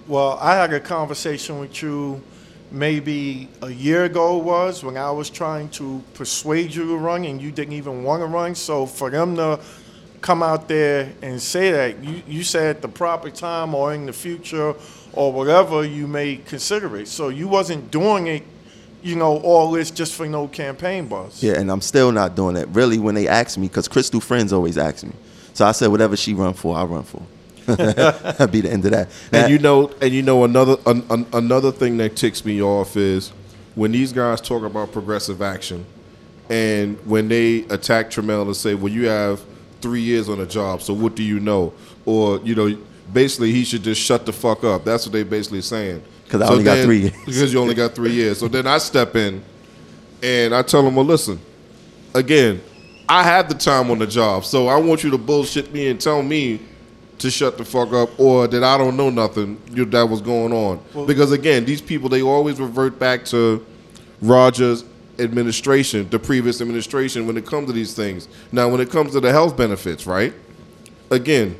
Well, 0.08 0.40
I 0.40 0.56
had 0.56 0.72
a 0.72 0.80
conversation 0.80 1.60
with 1.60 1.80
you 1.80 2.20
maybe 2.72 3.48
a 3.62 3.70
year 3.70 4.06
ago 4.06 4.38
was 4.38 4.82
when 4.82 4.96
I 4.96 5.12
was 5.12 5.30
trying 5.30 5.68
to 5.70 6.02
persuade 6.14 6.74
you 6.74 6.84
to 6.84 6.96
run 6.96 7.24
and 7.24 7.40
you 7.40 7.52
didn't 7.52 7.74
even 7.74 8.02
want 8.02 8.22
to 8.22 8.26
run. 8.26 8.56
So 8.56 8.86
for 8.86 9.08
them 9.08 9.36
to 9.36 9.60
come 10.20 10.42
out 10.42 10.66
there 10.66 11.12
and 11.22 11.40
say 11.40 11.70
that, 11.70 12.02
you, 12.02 12.22
you 12.26 12.42
said 12.42 12.74
at 12.74 12.82
the 12.82 12.88
proper 12.88 13.30
time 13.30 13.72
or 13.72 13.94
in 13.94 14.04
the 14.04 14.12
future 14.12 14.74
or 15.16 15.32
whatever, 15.32 15.84
you 15.84 16.06
may 16.06 16.36
consider 16.36 16.96
it. 16.96 17.08
So 17.08 17.28
you 17.28 17.48
wasn't 17.48 17.90
doing 17.90 18.26
it, 18.28 18.44
you 19.02 19.16
know, 19.16 19.38
all 19.38 19.70
this 19.72 19.90
just 19.90 20.14
for 20.14 20.26
no 20.26 20.46
campaign 20.48 21.08
buzz. 21.08 21.42
Yeah, 21.42 21.54
and 21.54 21.70
I'm 21.70 21.80
still 21.80 22.12
not 22.12 22.36
doing 22.36 22.54
that. 22.54 22.68
Really, 22.68 22.98
when 22.98 23.14
they 23.14 23.26
ask 23.26 23.58
me, 23.58 23.68
because 23.68 23.88
Crystal 23.88 24.20
Friends 24.20 24.52
always 24.52 24.78
ask 24.78 25.04
me. 25.04 25.12
So 25.54 25.64
I 25.64 25.72
said, 25.72 25.88
whatever 25.88 26.16
she 26.16 26.34
run 26.34 26.52
for, 26.52 26.76
I 26.76 26.84
run 26.84 27.02
for. 27.02 27.22
That'd 27.66 28.52
be 28.52 28.60
the 28.60 28.70
end 28.70 28.84
of 28.84 28.92
that. 28.92 29.08
And 29.32 29.50
you 29.50 29.58
know, 29.58 29.90
and 30.00 30.12
you 30.12 30.22
know 30.22 30.44
another 30.44 30.76
an, 30.86 31.04
an, 31.10 31.26
another 31.32 31.72
thing 31.72 31.96
that 31.96 32.14
ticks 32.14 32.44
me 32.44 32.62
off 32.62 32.96
is 32.96 33.32
when 33.74 33.90
these 33.90 34.12
guys 34.12 34.40
talk 34.40 34.62
about 34.62 34.92
progressive 34.92 35.42
action, 35.42 35.84
and 36.48 36.96
when 37.06 37.28
they 37.28 37.64
attack 37.64 38.10
Trammell 38.10 38.42
and 38.42 38.56
say, 38.56 38.74
"Well, 38.76 38.92
you 38.92 39.08
have 39.08 39.42
three 39.80 40.00
years 40.00 40.28
on 40.28 40.38
the 40.38 40.46
job, 40.46 40.80
so 40.80 40.94
what 40.94 41.16
do 41.16 41.24
you 41.24 41.40
know?" 41.40 41.72
Or 42.04 42.38
you 42.44 42.54
know, 42.54 42.78
basically 43.12 43.52
he 43.52 43.64
should 43.64 43.82
just 43.82 44.00
shut 44.00 44.26
the 44.26 44.32
fuck 44.32 44.64
up. 44.64 44.84
That's 44.84 45.06
what 45.06 45.12
they 45.12 45.22
basically 45.22 45.62
saying. 45.62 46.02
Because 46.24 46.42
I 46.42 46.48
only 46.52 46.64
got 46.64 46.84
three 46.84 46.98
years. 47.02 47.12
Because 47.24 47.52
you 47.52 47.60
only 47.60 47.74
got 47.74 47.94
three 47.94 48.12
years. 48.12 48.38
So 48.38 48.48
then 48.48 48.66
I 48.66 48.78
step 48.78 49.14
in, 49.16 49.42
and 50.22 50.54
I 50.54 50.62
tell 50.62 50.82
them, 50.82 50.96
"Well, 50.96 51.04
listen, 51.04 51.38
again, 52.14 52.60
I 53.08 53.22
have 53.22 53.48
the 53.48 53.54
time 53.54 53.90
on 53.90 53.98
the 53.98 54.06
job, 54.06 54.44
so 54.44 54.68
I 54.68 54.76
want 54.76 55.04
you 55.04 55.10
to 55.10 55.18
bullshit 55.18 55.72
me 55.72 55.88
and 55.88 56.00
tell 56.00 56.22
me 56.22 56.60
to 57.18 57.30
shut 57.30 57.56
the 57.56 57.64
fuck 57.64 57.92
up 57.92 58.10
or 58.20 58.46
that 58.46 58.62
I 58.62 58.76
don't 58.76 58.96
know 58.96 59.08
nothing 59.10 59.58
that 59.90 60.06
was 60.06 60.20
going 60.20 60.52
on. 60.52 61.06
because 61.06 61.32
again, 61.32 61.64
these 61.64 61.80
people 61.80 62.08
they 62.08 62.22
always 62.22 62.60
revert 62.60 62.98
back 62.98 63.24
to 63.26 63.64
Rogers 64.20 64.84
administration, 65.18 66.08
the 66.10 66.18
previous 66.18 66.60
administration 66.60 67.26
when 67.26 67.36
it 67.36 67.46
comes 67.46 67.68
to 67.68 67.72
these 67.72 67.94
things. 67.94 68.28
Now, 68.52 68.68
when 68.68 68.80
it 68.80 68.90
comes 68.90 69.12
to 69.12 69.20
the 69.20 69.32
health 69.32 69.56
benefits, 69.56 70.06
right? 70.06 70.34
Again, 71.10 71.58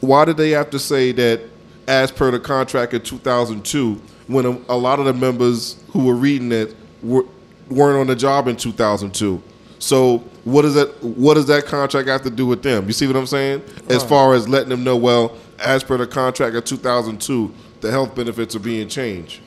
why 0.00 0.24
did 0.24 0.36
they 0.36 0.50
have 0.50 0.70
to 0.70 0.78
say 0.78 1.12
that 1.12 1.40
as 1.86 2.10
per 2.12 2.30
the 2.30 2.38
contract 2.40 2.94
in 2.94 3.00
2002 3.02 3.94
when 4.26 4.44
a, 4.44 4.50
a 4.68 4.76
lot 4.76 4.98
of 4.98 5.06
the 5.06 5.14
members 5.14 5.82
who 5.90 6.04
were 6.04 6.14
reading 6.14 6.52
it 6.52 6.74
were, 7.02 7.24
weren't 7.70 7.98
on 7.98 8.06
the 8.06 8.16
job 8.16 8.46
in 8.48 8.56
2002 8.56 9.42
so 9.78 10.18
what 10.44 10.62
does 10.62 10.74
that 10.74 11.02
what 11.02 11.34
does 11.34 11.46
that 11.46 11.66
contract 11.66 12.08
have 12.08 12.22
to 12.22 12.30
do 12.30 12.46
with 12.46 12.62
them? 12.62 12.86
You 12.86 12.92
see 12.92 13.06
what 13.06 13.16
i'm 13.16 13.26
saying? 13.26 13.62
As 13.88 14.02
far 14.02 14.34
as 14.34 14.48
letting 14.48 14.70
them 14.70 14.82
know 14.82 14.96
well 14.96 15.36
as 15.58 15.84
per 15.84 15.96
the 15.96 16.06
contract 16.06 16.56
of 16.56 16.64
2002 16.64 17.52
the 17.80 17.90
health 17.90 18.14
benefits 18.14 18.56
are 18.56 18.60
being 18.60 18.88
changed. 18.88 19.40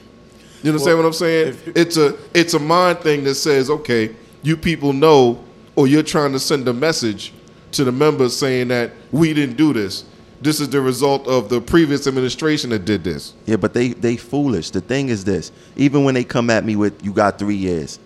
You 0.63 0.69
understand 0.71 0.97
Well, 0.97 1.03
what 1.03 1.07
i'm 1.07 1.13
saying? 1.13 1.47
if- 1.49 1.67
it's 1.75 1.97
a 1.97 2.17
it's 2.33 2.53
a 2.53 2.59
mind 2.59 2.99
thing 2.99 3.23
that 3.25 3.35
says 3.35 3.69
okay 3.69 4.15
you 4.43 4.55
people 4.57 4.93
know 4.93 5.43
or 5.75 5.87
you're 5.87 6.03
trying 6.03 6.31
to 6.33 6.39
send 6.39 6.67
a 6.67 6.73
message 6.73 7.33
to 7.73 7.83
the 7.83 7.91
members 7.91 8.35
saying 8.35 8.67
that 8.69 8.91
we 9.11 9.33
didn't 9.33 9.55
do 9.57 9.73
this 9.73 10.05
this 10.41 10.59
is 10.59 10.69
the 10.69 10.81
result 10.81 11.27
of 11.27 11.49
the 11.49 11.61
previous 11.61 12.07
administration 12.07 12.71
that 12.71 12.83
did 12.85 13.03
this. 13.03 13.33
Yeah, 13.45 13.57
but 13.57 13.73
they 13.73 13.89
they 13.89 14.17
foolish. 14.17 14.71
The 14.71 14.81
thing 14.81 15.09
is 15.09 15.23
this: 15.23 15.51
even 15.75 16.03
when 16.03 16.13
they 16.15 16.23
come 16.23 16.49
at 16.49 16.65
me 16.65 16.75
with 16.75 17.03
"you 17.05 17.13
got 17.13 17.37
three 17.39 17.55
years," 17.55 17.99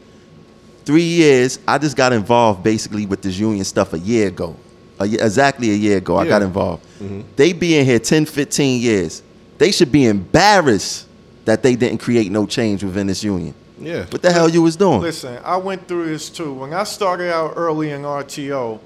three 0.85 1.03
years, 1.03 1.59
I 1.67 1.77
just 1.77 1.95
got 1.95 2.13
involved 2.13 2.63
basically 2.63 3.05
with 3.05 3.21
this 3.21 3.37
union 3.37 3.63
stuff 3.65 3.93
a 3.93 3.99
year 3.99 4.27
ago, 4.27 4.55
a, 4.99 5.05
ye- 5.07 5.19
exactly 5.19 5.71
a 5.71 5.75
year 5.75 5.97
ago. 5.97 6.17
I 6.17 6.27
got 6.27 6.41
Yeah. 6.41 6.47
involved. 6.47 6.83
Mm-hmm. 7.01 7.21
They 7.35 7.53
be 7.53 7.77
in 7.77 7.85
here 7.85 7.99
10, 7.99 8.25
15 8.25 8.81
years. 8.81 9.21
They 9.57 9.71
should 9.71 9.91
be 9.91 10.05
embarrassed 10.05 11.07
that 11.45 11.63
they 11.63 11.75
didn't 11.75 11.99
create 11.99 12.31
no 12.31 12.45
change 12.45 12.83
within 12.83 13.07
this 13.07 13.23
union. 13.23 13.53
Yeah. 13.79 14.05
What 14.09 14.21
the 14.21 14.31
hell 14.31 14.49
you 14.49 14.61
was 14.61 14.75
doing? 14.75 15.01
Listen, 15.01 15.39
I 15.43 15.57
went 15.57 15.87
through 15.87 16.07
this 16.07 16.29
too. 16.29 16.53
When 16.53 16.73
I 16.73 16.83
started 16.85 17.31
out 17.33 17.53
early 17.55 17.91
in 17.91 18.01
RTO, 18.03 18.79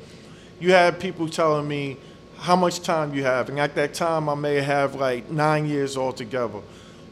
you 0.59 0.71
had 0.71 0.99
people 0.99 1.27
telling 1.29 1.67
me 1.67 1.97
how 2.39 2.55
much 2.55 2.81
time 2.81 3.13
you 3.13 3.23
have, 3.23 3.49
and 3.49 3.59
at 3.59 3.75
that 3.75 3.93
time 3.93 4.29
I 4.29 4.35
may 4.35 4.55
have 4.55 4.95
like 4.95 5.29
nine 5.29 5.65
years 5.65 5.97
altogether. 5.97 6.59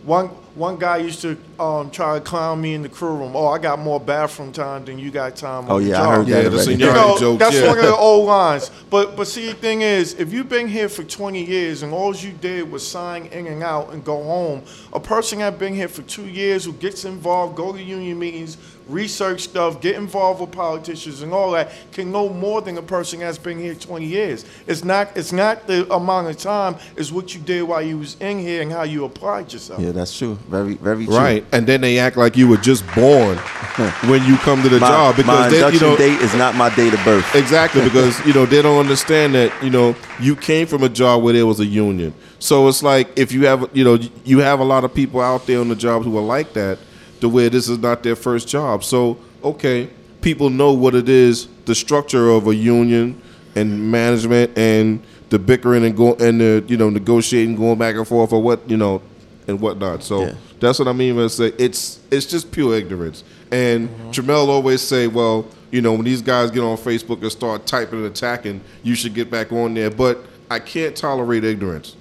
One 0.04 0.28
one 0.56 0.78
guy 0.78 0.98
used 0.98 1.22
to 1.22 1.38
um, 1.60 1.92
try 1.92 2.18
to 2.18 2.24
clown 2.24 2.62
me 2.62 2.74
in 2.76 2.82
the 2.82 2.88
crew 2.88 3.16
room. 3.18 3.36
Oh, 3.36 3.48
I 3.48 3.58
got 3.58 3.78
more 3.78 4.00
bathroom 4.00 4.54
time 4.54 4.86
than 4.86 4.98
you 4.98 5.12
got 5.12 5.36
time. 5.36 5.66
Oh 5.68 5.76
on 5.76 5.84
the 5.84 5.90
yeah, 5.90 6.02
I 6.02 6.16
heard 6.16 6.28
Yeah, 6.28 6.44
that 6.44 6.54
already. 6.54 6.72
You 6.76 6.94
know, 6.94 7.18
jokes, 7.20 7.40
that's 7.40 7.56
yeah. 7.56 7.68
one 7.68 7.78
of 7.78 7.84
the 7.86 7.96
old 7.96 8.26
lines. 8.26 8.72
But 8.90 9.18
but 9.18 9.28
see, 9.28 9.48
the 9.48 9.54
thing 9.56 9.82
is, 9.82 10.14
if 10.14 10.32
you've 10.32 10.48
been 10.48 10.68
here 10.68 10.88
for 10.88 11.04
20 11.04 11.44
years 11.44 11.84
and 11.84 11.92
all 11.92 12.16
you 12.16 12.32
did 12.32 12.72
was 12.72 12.88
sign 12.88 13.26
in 13.26 13.48
and 13.48 13.62
out 13.62 13.92
and 13.92 14.04
go 14.06 14.24
home, 14.24 14.62
a 14.94 15.00
person 15.00 15.40
that 15.40 15.60
been 15.60 15.74
here 15.76 15.90
for 15.90 16.04
two 16.04 16.28
years 16.28 16.64
who 16.64 16.74
gets 16.74 17.04
involved, 17.04 17.58
go 17.58 17.74
to 17.74 17.84
union 17.84 18.18
meetings, 18.18 18.58
research 18.90 19.42
stuff, 19.42 19.82
get 19.82 19.96
involved 19.96 20.42
with 20.42 20.52
politicians 20.52 21.22
and 21.22 21.34
all 21.34 21.52
that, 21.52 21.72
can 21.92 22.12
know 22.12 22.30
more 22.30 22.62
than 22.62 22.78
a 22.78 22.82
person 22.82 23.20
that's 23.20 23.38
been 23.38 23.60
here 23.60 23.76
20 23.76 24.06
years. 24.06 24.46
It's 24.68 24.84
not 24.84 25.16
it's 25.16 25.32
not 25.32 25.68
the 25.68 25.92
amount 25.94 26.28
of 26.28 26.38
time, 26.38 26.76
it's 26.96 27.12
what 27.12 27.34
you 27.34 27.42
did 27.42 27.64
while 27.64 27.82
you 27.82 27.98
was 27.98 28.16
in 28.20 28.40
here 28.40 28.62
and 28.62 28.72
how 28.72 28.84
you 28.84 29.06
applied 29.06 29.52
yourself. 29.54 29.82
Yeah, 29.82 29.92
that's 29.92 30.18
true. 30.18 30.36
Very, 30.50 30.76
very 30.76 31.06
true. 31.06 31.16
Right, 31.16 31.46
and 31.52 31.68
then 31.68 31.82
they 31.82 32.00
act 32.00 32.18
like 32.18 32.38
you 32.38 32.48
were 32.48 32.58
just 32.58 32.84
born 32.96 33.38
when 34.08 34.24
you 34.26 34.38
come 34.38 34.62
to 34.64 34.70
the 34.70 34.80
My, 34.80 34.88
job 34.88 35.16
my 35.16 35.18
because 35.18 35.52
they, 35.52 35.58
you 35.60 35.66
induction 35.66 35.90
know 35.90 35.98
date 35.98 36.22
is 36.22 36.34
not 36.36 36.56
my 36.56 36.74
date 36.76 36.94
of 36.94 37.04
birth. 37.04 37.36
exactly 37.36 37.84
because 37.90 38.26
you 38.26 38.34
know 38.34 38.46
they 38.46 38.62
don't 38.62 38.80
understand 38.80 39.36
that 39.36 39.52
you 39.64 39.70
know 39.70 39.96
you 40.20 40.36
came 40.36 40.68
from 40.68 40.84
a 40.84 40.90
job 40.90 41.24
where 41.24 41.34
there 41.34 41.46
was 41.46 41.60
a 41.60 41.66
union. 41.66 42.14
So 42.40 42.68
it's 42.68 42.84
like 42.84 43.18
if 43.18 43.32
you 43.32 43.46
have 43.48 43.70
you 43.74 43.84
know 43.84 43.98
you 44.24 44.40
have 44.40 44.60
a 44.60 44.64
lot 44.64 44.84
of 44.84 44.94
people 44.94 45.22
out 45.22 45.46
there 45.48 45.60
on 45.60 45.70
the 45.70 45.76
jobs 45.76 46.06
who 46.06 46.18
are 46.18 46.22
like 46.22 46.54
that, 46.54 46.78
to 47.22 47.30
where 47.30 47.50
this 47.50 47.70
is 47.70 47.78
not 47.80 48.04
their 48.04 48.16
first 48.16 48.48
job. 48.48 48.84
So 48.84 49.18
okay, 49.44 49.90
people 50.22 50.50
know 50.50 50.74
what 50.74 50.96
it 50.96 51.10
is, 51.10 51.48
the 51.66 51.76
structure 51.76 52.30
of 52.30 52.48
a 52.48 52.56
union 52.56 53.22
and 53.56 53.92
management 53.92 54.58
and 54.58 55.04
the 55.30 55.40
bickering 55.40 55.84
and 55.84 55.96
go 55.96 56.16
and 56.16 56.40
the 56.40 56.64
you 56.68 56.78
know 56.78 56.90
negotiating, 56.90 57.56
going 57.56 57.78
back 57.78 57.96
and 57.96 58.08
forth 58.08 58.32
or 58.34 58.42
what 58.42 58.70
you 58.70 58.78
know 58.78 59.02
and 59.48 59.60
whatnot. 59.60 60.04
So 60.04 60.22
Yeah. 60.22 60.34
that's 60.60 60.80
what 60.80 60.88
I 60.88 60.94
mean 60.94 61.16
when 61.16 61.26
I 61.26 61.28
say 61.30 61.54
it's 61.58 62.00
it's 62.12 62.26
just 62.26 62.52
pure 62.52 62.76
ignorance. 62.76 63.24
And 63.52 63.90
mm-hmm. 63.90 64.10
Jamel 64.10 64.48
always 64.48 64.82
say, 64.82 65.08
well, 65.08 65.48
you 65.72 65.82
know, 65.82 65.94
when 65.94 66.04
these 66.04 66.22
guys 66.22 66.52
get 66.52 66.64
on 66.64 66.78
Facebook 66.78 67.22
and 67.22 67.32
start 67.32 67.66
typing 67.66 68.00
and 68.00 68.08
attacking, 68.08 68.62
you 68.84 68.96
should 68.96 69.14
get 69.14 69.32
back 69.32 69.52
on 69.52 69.74
there. 69.74 69.90
But 69.90 70.24
I 70.50 70.60
can't 70.60 70.96
tolerate 70.96 71.44
ignorance. 71.44 71.96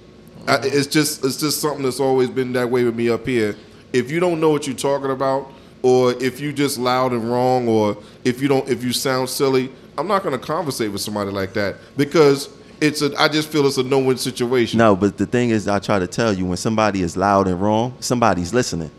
I, 0.46 0.56
mm-hmm. 0.56 0.76
it's 0.76 0.86
just 0.86 1.24
it's 1.24 1.38
just 1.38 1.60
something 1.60 1.82
that's 1.82 2.00
always 2.00 2.30
been 2.30 2.52
that 2.54 2.70
way 2.70 2.84
with 2.84 2.94
me 2.96 3.08
up 3.08 3.26
here. 3.26 3.56
If 3.92 4.10
you 4.10 4.20
don't 4.20 4.40
know 4.40 4.50
what 4.50 4.66
you're 4.66 4.76
talking 4.76 5.10
about, 5.10 5.52
or 5.82 6.12
if 6.22 6.40
you 6.40 6.52
just 6.52 6.78
loud 6.78 7.12
and 7.12 7.30
wrong, 7.30 7.68
or 7.68 7.96
if 8.24 8.40
you 8.42 8.48
don't 8.48 8.68
if 8.68 8.82
you 8.82 8.92
sound 8.92 9.28
silly, 9.28 9.70
I'm 9.98 10.06
not 10.06 10.22
going 10.22 10.38
to 10.38 10.44
conversate 10.44 10.90
with 10.90 11.00
somebody 11.00 11.30
like 11.30 11.52
that 11.54 11.76
because 11.96 12.48
it's 12.80 13.02
a. 13.02 13.14
I 13.18 13.28
just 13.28 13.48
feel 13.48 13.66
it's 13.66 13.78
a 13.78 13.82
no-win 13.82 14.18
situation. 14.18 14.78
No, 14.78 14.96
but 14.96 15.16
the 15.16 15.26
thing 15.26 15.50
is, 15.50 15.68
I 15.68 15.78
try 15.78 15.98
to 15.98 16.06
tell 16.06 16.32
you 16.32 16.46
when 16.46 16.56
somebody 16.56 17.02
is 17.02 17.16
loud 17.16 17.48
and 17.48 17.60
wrong, 17.60 17.96
somebody's 18.00 18.52
listening. 18.52 18.90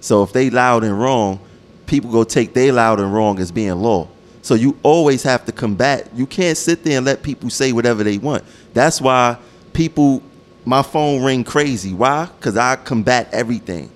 So 0.00 0.22
if 0.22 0.32
they 0.32 0.50
loud 0.50 0.84
and 0.84 0.98
wrong, 0.98 1.40
people 1.86 2.10
go 2.10 2.24
take 2.24 2.54
they 2.54 2.70
loud 2.72 3.00
and 3.00 3.12
wrong 3.12 3.38
as 3.38 3.52
being 3.52 3.76
law. 3.76 4.08
So 4.42 4.54
you 4.54 4.76
always 4.82 5.22
have 5.24 5.44
to 5.46 5.52
combat. 5.52 6.08
You 6.14 6.26
can't 6.26 6.56
sit 6.56 6.84
there 6.84 6.98
and 6.98 7.06
let 7.06 7.22
people 7.22 7.50
say 7.50 7.72
whatever 7.72 8.04
they 8.04 8.18
want. 8.18 8.44
That's 8.74 9.00
why 9.00 9.38
people, 9.72 10.22
my 10.64 10.82
phone 10.82 11.24
ring 11.24 11.42
crazy. 11.42 11.92
Why? 11.94 12.26
Because 12.26 12.56
I 12.56 12.76
combat 12.76 13.28
everything. 13.32 13.90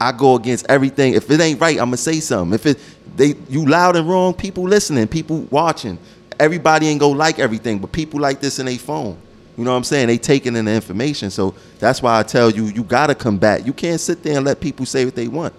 I 0.00 0.12
go 0.12 0.36
against 0.36 0.66
everything. 0.68 1.14
If 1.14 1.30
it 1.30 1.40
ain't 1.40 1.60
right, 1.60 1.78
I'm 1.78 1.86
gonna 1.86 1.96
say 1.98 2.20
something. 2.20 2.54
If 2.54 2.66
it 2.66 2.78
they 3.16 3.34
you 3.48 3.66
loud 3.66 3.96
and 3.96 4.08
wrong, 4.08 4.34
people 4.34 4.64
listening, 4.64 5.06
people 5.08 5.40
watching. 5.50 5.98
Everybody 6.38 6.88
ain't 6.88 7.00
gonna 7.00 7.16
like 7.18 7.38
everything, 7.38 7.78
but 7.78 7.92
people 7.92 8.18
like 8.20 8.40
this 8.40 8.58
in 8.58 8.68
a 8.68 8.76
phone. 8.78 9.18
You 9.58 9.64
know 9.64 9.72
what 9.72 9.76
I'm 9.76 9.84
saying? 9.84 10.06
They 10.06 10.16
taking 10.16 10.56
in 10.56 10.64
the 10.64 10.72
information. 10.72 11.28
So 11.30 11.54
that's 11.78 12.00
why 12.00 12.18
I 12.18 12.22
tell 12.22 12.50
you, 12.50 12.66
you 12.66 12.82
gotta 12.82 13.14
combat. 13.14 13.66
You 13.66 13.74
can't 13.74 14.00
sit 14.00 14.22
there 14.22 14.36
and 14.36 14.46
let 14.46 14.60
people 14.60 14.86
say 14.86 15.04
what 15.04 15.14
they 15.14 15.28
want. 15.28 15.52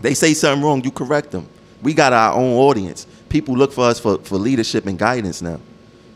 They 0.00 0.14
say 0.14 0.34
something 0.34 0.64
wrong, 0.64 0.84
you 0.84 0.92
correct 0.92 1.32
them. 1.32 1.48
We 1.82 1.94
got 1.94 2.12
our 2.12 2.34
own 2.34 2.56
audience. 2.56 3.06
People 3.28 3.56
look 3.56 3.72
for 3.72 3.84
us 3.84 3.98
for, 3.98 4.18
for 4.18 4.36
leadership 4.36 4.86
and 4.86 4.98
guidance 4.98 5.42
now. 5.42 5.50
You 5.50 5.58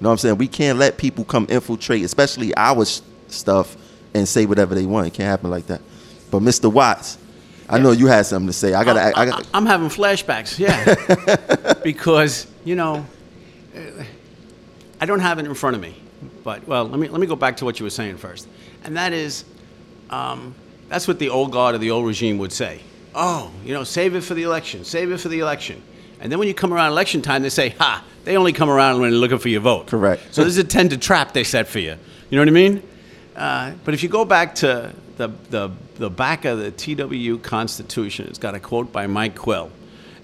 know 0.01 0.09
what 0.09 0.13
I'm 0.13 0.19
saying? 0.19 0.39
We 0.39 0.49
can't 0.49 0.79
let 0.79 0.97
people 0.97 1.25
come 1.25 1.47
infiltrate, 1.49 2.05
especially 2.05 2.55
our 2.57 2.83
s- 2.83 3.03
stuff, 3.29 3.77
and 4.15 4.29
say 4.29 4.47
whatever 4.47 4.75
they 4.75 4.87
want. 4.87 5.09
It 5.09 5.15
can't 5.15 5.29
happen 5.29 5.51
like 5.51 5.67
that. 5.67 5.81
But 6.31 6.41
Mr. 6.43 6.73
Watts, 6.73 7.19
I 7.69 7.79
know 7.79 7.93
you 7.93 8.07
had 8.07 8.27
something 8.27 8.49
to 8.49 8.53
say. 8.53 8.75
I 8.75 8.85
gotta. 8.85 9.19
I, 9.19 9.27
gotta. 9.27 9.47
I'm 9.55 9.67
having 9.67 9.89
flashbacks, 9.89 10.59
yeah. 10.59 11.75
because, 11.85 12.47
you 12.65 12.75
know, 12.75 13.07
I 15.01 15.07
don't 15.07 15.21
have 15.21 15.39
it 15.39 15.47
in 15.47 15.55
front 15.55 15.77
of 15.77 15.83
me. 15.83 15.97
But, 16.45 16.67
well, 16.67 16.85
let 16.85 16.99
me, 16.99 17.09
let 17.09 17.21
me 17.21 17.27
go 17.27 17.37
back 17.37 17.57
to 17.59 17.65
what 17.65 17.81
you 17.81 17.85
were 17.85 17.91
saying 17.91 18.17
first. 18.19 18.49
And 18.85 18.97
that 18.97 19.13
is, 19.13 19.45
um, 20.11 20.55
that's 20.89 21.09
what 21.09 21.19
the 21.19 21.31
old 21.31 21.53
guard 21.53 21.75
or 21.75 21.79
the 21.79 21.91
old 21.91 22.07
regime 22.07 22.39
would 22.39 22.53
say. 22.53 22.81
Oh, 23.15 23.51
you 23.65 23.75
know, 23.75 23.85
save 23.85 24.15
it 24.15 24.23
for 24.23 24.35
the 24.35 24.43
election, 24.43 24.85
save 24.85 25.11
it 25.13 25.19
for 25.19 25.29
the 25.29 25.41
election. 25.41 25.83
And 26.21 26.31
then 26.31 26.39
when 26.39 26.49
you 26.49 26.55
come 26.55 26.73
around 26.73 26.93
election 26.93 27.21
time, 27.21 27.43
they 27.43 27.49
say, 27.49 27.71
ha, 27.71 28.05
they 28.25 28.37
only 28.37 28.53
come 28.53 28.71
around 28.71 29.01
when 29.01 29.11
they're 29.11 29.19
looking 29.19 29.39
for 29.39 29.49
your 29.49 29.61
vote. 29.61 29.89
Correct. 29.89 30.35
So 30.35 30.45
this 30.45 30.53
is 30.53 30.59
a 30.59 30.65
tended 30.65 31.03
trap 31.03 31.33
they 31.33 31.45
set 31.45 31.67
for 31.67 31.81
you. 31.81 31.97
You 32.31 32.37
know 32.37 32.43
what 32.43 32.49
I 32.49 32.53
mean? 32.53 32.83
Uh, 33.37 33.73
but 33.85 33.95
if 33.95 34.03
you 34.03 34.09
go 34.09 34.25
back 34.25 34.55
to 34.57 34.93
the, 35.17 35.29
the, 35.51 35.71
the 35.97 36.11
back 36.11 36.45
of 36.45 36.59
the 36.59 36.71
TWU 36.71 37.43
Constitution, 37.43 38.27
it's 38.29 38.39
got 38.39 38.55
a 38.55 38.61
quote 38.61 38.93
by 38.93 39.07
Mike 39.07 39.37
Quill. 39.37 39.71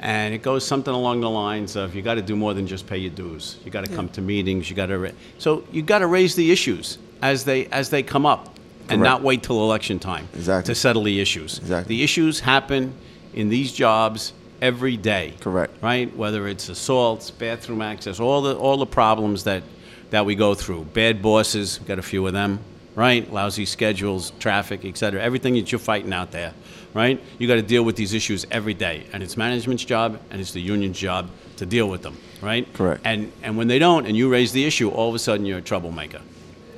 And 0.01 0.33
it 0.33 0.43
goes 0.43 0.65
something 0.65 0.95
along 0.95 1.23
the 1.23 1.31
lines 1.31 1.75
of 1.75 1.95
you 1.97 2.03
got 2.03 2.15
to 2.15 2.23
do 2.23 2.37
more 2.37 2.55
than 2.55 2.67
just 2.69 2.87
pay 2.87 2.99
your 2.99 3.11
dues. 3.11 3.59
You 3.65 3.71
got 3.73 3.85
to 3.85 3.93
come 3.93 4.09
to 4.11 4.21
meetings. 4.21 4.71
You 4.71 4.77
got 4.77 4.87
to 4.87 5.13
so 5.39 5.65
you 5.73 5.83
got 5.83 5.99
to 5.99 6.07
raise 6.07 6.37
the 6.37 6.53
issues 6.53 6.99
as 7.21 7.45
they 7.45 7.67
as 7.67 7.91
they 7.91 8.05
come 8.05 8.25
up, 8.25 8.47
and 8.83 8.89
Correct. 8.89 9.03
not 9.03 9.23
wait 9.23 9.43
till 9.43 9.61
election 9.61 9.99
time 9.99 10.29
Exactly. 10.35 10.73
to 10.73 10.79
settle 10.79 11.03
the 11.03 11.21
issues. 11.21 11.59
Exactly. 11.59 11.97
The 11.97 12.05
issues 12.05 12.39
happen 12.39 12.95
in 13.35 13.49
these 13.49 13.73
jobs 13.73 14.35
every 14.63 14.97
day. 14.97 15.35
Correct. 15.41 15.73
Right? 15.83 16.15
Whether 16.17 16.47
it's 16.47 16.69
assaults, 16.69 17.33
bathroom 17.33 17.83
access, 17.83 18.21
all 18.21 18.41
the 18.41 18.57
all 18.57 18.77
the 18.77 18.87
problems 18.87 19.43
that 19.45 19.65
that 20.11 20.25
we 20.25 20.37
go 20.37 20.55
through. 20.55 20.85
Bad 20.95 21.21
bosses, 21.23 21.81
we've 21.81 21.89
got 21.89 21.99
a 21.99 22.03
few 22.03 22.25
of 22.25 22.33
them. 22.33 22.61
Right? 22.99 23.31
Lousy 23.33 23.65
schedules, 23.65 24.33
traffic, 24.41 24.85
et 24.85 24.99
cetera. 24.99 25.23
Everything 25.23 25.55
that 25.55 25.71
you're 25.71 25.79
fighting 25.79 26.13
out 26.13 26.33
there. 26.33 26.53
Right? 26.95 27.21
You 27.39 27.47
got 27.47 27.55
to 27.55 27.63
deal 27.63 27.85
with 27.85 27.97
these 27.97 28.13
issues 28.13 28.47
every 28.51 28.75
day, 28.75 29.07
and 29.13 29.23
it's 29.23 29.37
management's 29.37 29.85
job 29.85 30.21
and 30.31 30.41
it's 30.41 30.53
the 30.53 30.61
union's 30.61 30.99
job 30.99 31.31
to 31.59 31.67
deal 31.67 31.89
with 31.89 32.03
them. 32.03 32.17
Right? 32.43 32.67
Correct. 32.75 33.03
And 33.05 33.31
and 33.43 33.57
when 33.57 33.69
they 33.69 33.79
don't, 33.79 34.07
and 34.07 34.17
you 34.17 34.29
raise 34.29 34.53
the 34.53 34.65
issue, 34.65 34.89
all 34.89 35.09
of 35.09 35.15
a 35.15 35.19
sudden 35.19 35.47
you're 35.47 35.59
a 35.59 35.63
troublemaker 35.63 36.21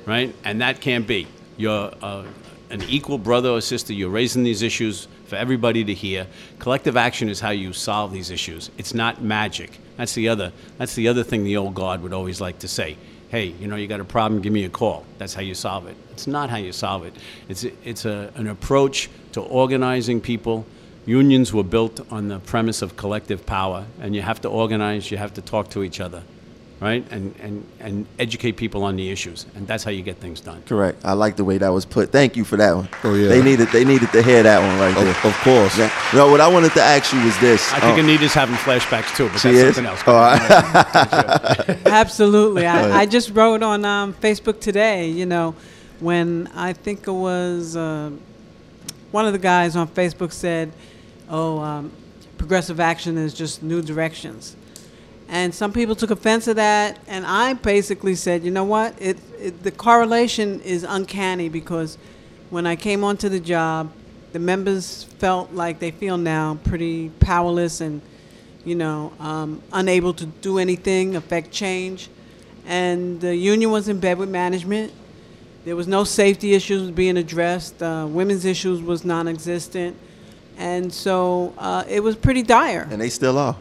right? 0.05 0.33
And 0.43 0.61
that 0.61 0.81
can't 0.81 1.07
be. 1.07 1.27
You're 1.57 1.91
uh, 2.01 2.25
an 2.69 2.83
equal 2.83 3.17
brother 3.17 3.49
or 3.49 3.61
sister. 3.61 3.93
You're 3.93 4.09
raising 4.09 4.43
these 4.43 4.61
issues 4.61 5.07
for 5.25 5.35
everybody 5.35 5.83
to 5.83 5.93
hear. 5.93 6.27
Collective 6.59 6.97
action 6.97 7.29
is 7.29 7.39
how 7.39 7.51
you 7.51 7.73
solve 7.73 8.11
these 8.11 8.29
issues. 8.29 8.71
It's 8.77 8.93
not 8.93 9.21
magic. 9.21 9.79
That's 9.97 10.13
the 10.13 10.29
other. 10.29 10.51
That's 10.77 10.95
the 10.95 11.07
other 11.07 11.23
thing 11.23 11.43
the 11.43 11.57
old 11.57 11.75
guard 11.75 12.01
would 12.01 12.13
always 12.13 12.41
like 12.41 12.59
to 12.59 12.67
say. 12.67 12.97
Hey, 13.31 13.55
you 13.61 13.67
know, 13.67 13.77
you 13.77 13.87
got 13.87 14.01
a 14.01 14.03
problem? 14.03 14.41
Give 14.41 14.51
me 14.51 14.65
a 14.65 14.69
call. 14.69 15.05
That's 15.17 15.33
how 15.33 15.41
you 15.41 15.55
solve 15.55 15.87
it. 15.87 15.95
It's 16.11 16.27
not 16.27 16.49
how 16.49 16.57
you 16.57 16.73
solve 16.73 17.05
it. 17.05 17.13
It's 17.47 17.63
it's 17.63 18.03
a, 18.03 18.29
an 18.35 18.47
approach 18.47 19.09
to 19.31 19.39
organizing 19.39 20.19
people. 20.19 20.65
Unions 21.05 21.53
were 21.53 21.63
built 21.63 22.01
on 22.11 22.27
the 22.27 22.39
premise 22.39 22.81
of 22.81 22.97
collective 22.97 23.45
power, 23.45 23.85
and 24.01 24.13
you 24.13 24.21
have 24.21 24.41
to 24.41 24.49
organize. 24.49 25.11
You 25.11 25.17
have 25.17 25.33
to 25.35 25.41
talk 25.41 25.69
to 25.69 25.81
each 25.81 26.01
other 26.01 26.23
right? 26.81 27.05
And, 27.11 27.35
and, 27.39 27.63
and 27.79 28.05
educate 28.19 28.53
people 28.57 28.83
on 28.83 28.95
the 28.95 29.09
issues. 29.11 29.45
And 29.55 29.67
that's 29.67 29.83
how 29.83 29.91
you 29.91 30.01
get 30.01 30.17
things 30.17 30.41
done. 30.41 30.63
Correct. 30.63 30.99
I 31.05 31.13
like 31.13 31.35
the 31.35 31.43
way 31.45 31.59
that 31.59 31.69
was 31.69 31.85
put. 31.85 32.11
Thank 32.11 32.35
you 32.35 32.43
for 32.43 32.57
that 32.57 32.75
one. 32.75 32.89
Oh, 33.03 33.13
yeah. 33.13 33.27
They 33.29 33.41
needed. 33.43 33.67
They 33.69 33.85
needed 33.85 34.11
to 34.11 34.23
hear 34.23 34.41
that 34.43 34.59
one 34.59 34.79
right 34.79 34.95
there. 34.95 35.11
Of, 35.11 35.25
of 35.25 35.37
course. 35.41 35.77
Yeah. 35.77 35.91
No, 36.13 36.29
what 36.31 36.41
I 36.41 36.47
wanted 36.47 36.71
to 36.73 36.81
ask 36.81 37.13
you 37.13 37.23
was 37.23 37.39
this. 37.39 37.71
I 37.71 37.79
think 37.79 37.93
Um, 37.93 37.99
Anita's 38.09 38.33
having 38.33 38.55
flashbacks 38.55 39.15
too, 39.15 39.29
but 39.29 39.37
she 39.37 39.51
that's 39.51 39.69
is. 39.69 39.75
something 39.75 39.91
else. 39.91 40.01
Oh, 40.07 40.15
I- 40.15 41.77
Absolutely. 41.85 42.65
I, 42.65 43.01
I 43.01 43.05
just 43.05 43.29
wrote 43.29 43.61
on 43.63 43.85
um, 43.85 44.13
Facebook 44.15 44.59
today, 44.59 45.07
you 45.07 45.25
know, 45.27 45.53
when 45.99 46.49
I 46.55 46.73
think 46.73 47.07
it 47.07 47.11
was 47.11 47.75
uh, 47.75 48.09
one 49.11 49.27
of 49.27 49.33
the 49.33 49.39
guys 49.39 49.75
on 49.75 49.87
Facebook 49.87 50.31
said, 50.33 50.71
oh, 51.29 51.59
um, 51.59 51.91
progressive 52.39 52.79
action 52.79 53.19
is 53.19 53.35
just 53.35 53.61
new 53.61 53.83
directions. 53.83 54.55
And 55.31 55.55
some 55.55 55.71
people 55.71 55.95
took 55.95 56.11
offense 56.11 56.43
to 56.45 56.53
that, 56.55 56.99
and 57.07 57.25
I 57.25 57.53
basically 57.53 58.15
said, 58.15 58.43
you 58.43 58.51
know 58.51 58.65
what? 58.65 59.01
It, 59.01 59.17
it, 59.39 59.63
the 59.63 59.71
correlation 59.71 60.59
is 60.59 60.83
uncanny 60.83 61.47
because 61.47 61.97
when 62.49 62.67
I 62.67 62.75
came 62.75 63.05
onto 63.05 63.29
the 63.29 63.39
job, 63.39 63.93
the 64.33 64.39
members 64.39 65.05
felt 65.19 65.53
like 65.53 65.79
they 65.79 65.91
feel 65.91 66.17
now 66.17 66.59
pretty 66.65 67.11
powerless 67.21 67.79
and, 67.79 68.01
you 68.65 68.75
know, 68.75 69.13
um, 69.21 69.61
unable 69.71 70.13
to 70.15 70.25
do 70.25 70.57
anything, 70.57 71.15
affect 71.15 71.49
change. 71.49 72.09
And 72.67 73.21
the 73.21 73.33
union 73.33 73.71
was 73.71 73.87
in 73.87 74.01
bed 74.01 74.17
with 74.17 74.29
management. 74.29 74.91
There 75.63 75.77
was 75.77 75.87
no 75.87 76.03
safety 76.03 76.55
issues 76.55 76.91
being 76.91 77.15
addressed. 77.15 77.81
Uh, 77.81 78.05
women's 78.09 78.43
issues 78.43 78.81
was 78.81 79.05
non-existent, 79.05 79.95
and 80.57 80.93
so 80.93 81.53
uh, 81.57 81.85
it 81.87 82.03
was 82.03 82.17
pretty 82.17 82.43
dire. 82.43 82.85
and 82.91 82.99
they 82.99 83.09
still 83.09 83.37
are. 83.37 83.55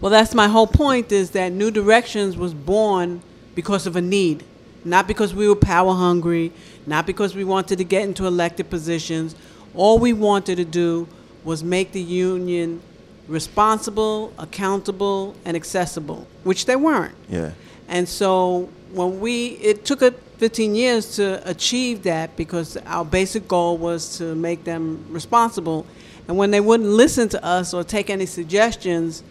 Well, 0.00 0.10
that's 0.10 0.34
my 0.34 0.48
whole 0.48 0.66
point 0.66 1.12
is 1.12 1.30
that 1.30 1.52
New 1.52 1.70
Directions 1.70 2.36
was 2.36 2.52
born 2.52 3.22
because 3.54 3.86
of 3.86 3.96
a 3.96 4.00
need, 4.00 4.44
not 4.84 5.06
because 5.08 5.34
we 5.34 5.48
were 5.48 5.56
power 5.56 5.94
hungry, 5.94 6.52
not 6.86 7.06
because 7.06 7.34
we 7.34 7.44
wanted 7.44 7.78
to 7.78 7.84
get 7.84 8.02
into 8.02 8.26
elected 8.26 8.68
positions. 8.68 9.34
All 9.74 9.98
we 9.98 10.12
wanted 10.12 10.56
to 10.56 10.64
do 10.64 11.08
was 11.44 11.62
make 11.62 11.92
the 11.92 12.02
union 12.02 12.82
responsible, 13.28 14.32
accountable, 14.38 15.34
and 15.44 15.56
accessible, 15.56 16.26
which 16.42 16.66
they 16.66 16.76
weren't. 16.76 17.14
Yeah. 17.28 17.52
And 17.88 18.08
so 18.08 18.68
when 18.92 19.20
we, 19.20 19.48
it 19.48 19.84
took 19.84 20.02
us 20.02 20.14
15 20.38 20.74
years 20.74 21.16
to 21.16 21.48
achieve 21.48 22.02
that 22.02 22.36
because 22.36 22.76
our 22.86 23.04
basic 23.04 23.46
goal 23.48 23.78
was 23.78 24.18
to 24.18 24.34
make 24.34 24.64
them 24.64 25.04
responsible. 25.08 25.86
And 26.28 26.36
when 26.36 26.50
they 26.50 26.60
wouldn't 26.60 26.88
listen 26.88 27.28
to 27.30 27.44
us 27.44 27.72
or 27.72 27.84
take 27.84 28.10
any 28.10 28.26
suggestions, 28.26 29.22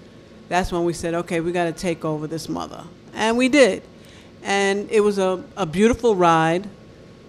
that's 0.50 0.72
when 0.72 0.84
we 0.84 0.94
said, 0.94 1.14
okay, 1.14 1.40
we 1.40 1.52
got 1.52 1.66
to 1.66 1.72
take 1.72 2.06
over 2.06 2.28
this 2.28 2.50
mother. 2.50 2.84
And 3.14 3.38
we 3.38 3.50
did. 3.50 3.84
And 4.44 4.90
it 4.92 5.00
was 5.00 5.18
a, 5.18 5.44
a 5.56 5.66
beautiful 5.66 6.16
ride 6.16 6.68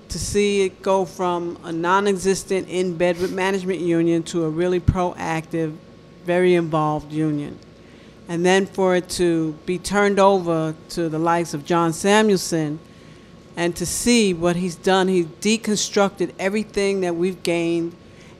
to 0.08 0.18
see 0.18 0.62
it 0.62 0.82
go 0.82 1.04
from 1.04 1.58
a 1.64 1.72
non 1.72 2.06
existent 2.06 2.68
in 2.68 2.96
Bedford 2.96 3.32
management 3.32 3.80
union 3.80 4.22
to 4.24 4.44
a 4.44 4.48
really 4.48 4.80
proactive, 4.80 5.76
very 6.24 6.54
involved 6.54 7.12
union. 7.12 7.58
And 8.28 8.44
then 8.44 8.66
for 8.66 8.96
it 8.96 9.08
to 9.10 9.52
be 9.66 9.78
turned 9.78 10.18
over 10.18 10.74
to 10.90 11.08
the 11.08 11.18
likes 11.18 11.52
of 11.54 11.64
John 11.64 11.92
Samuelsen 11.92 12.78
and 13.56 13.76
to 13.76 13.86
see 13.86 14.34
what 14.34 14.56
he's 14.56 14.76
done, 14.76 15.08
he 15.08 15.24
deconstructed 15.24 16.32
everything 16.38 17.02
that 17.02 17.14
we've 17.14 17.42
gained 17.42 17.94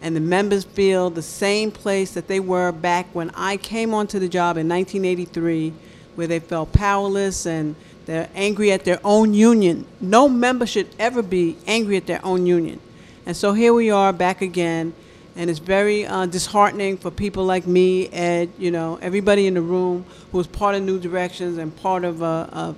and 0.05 0.15
the 0.15 0.21
members 0.21 0.65
feel 0.65 1.09
the 1.09 1.23
same 1.23 1.71
place 1.71 2.13
that 2.13 2.29
they 2.29 2.39
were 2.39 2.71
back 2.71 3.07
when 3.15 3.31
I 3.31 3.57
came 3.57 3.95
onto 3.95 4.19
the 4.19 4.29
job 4.29 4.59
in 4.59 4.69
1983, 4.69 5.73
where 6.15 6.27
they 6.27 6.41
felt 6.41 6.75
powerless 6.75 7.47
and 7.47 7.75
they're 8.05 8.29
angry 8.35 8.71
at 8.71 8.85
their 8.85 9.01
own 9.03 9.33
union. 9.33 9.87
No 10.03 10.29
member 10.29 10.67
should 10.67 10.95
ever 10.99 11.23
be 11.23 11.57
angry 11.67 11.97
at 11.97 12.07
their 12.07 12.23
own 12.23 12.45
union. 12.45 12.81
And 13.25 13.35
so 13.35 13.55
here 13.55 13.73
we 13.73 13.91
are 13.91 14.13
back 14.13 14.43
again, 14.43 14.93
and 15.37 15.49
it's 15.49 15.59
very 15.59 16.05
uh, 16.05 16.27
disheartening 16.27 16.99
for 16.99 17.11
people 17.11 17.47
like 17.47 17.67
me, 17.67 18.09
Ed, 18.09 18.51
you 18.59 18.71
know, 18.71 18.99
everybody 19.01 19.47
in 19.47 19.55
the 19.55 19.63
room 19.63 20.05
who 20.31 20.37
was 20.37 20.47
part 20.47 20.75
of 20.75 20.83
New 20.83 21.01
Directions 21.01 21.57
and 21.57 21.75
part 21.77 22.05
of 22.05 22.23
uh, 22.23 22.47
uh, 22.53 22.75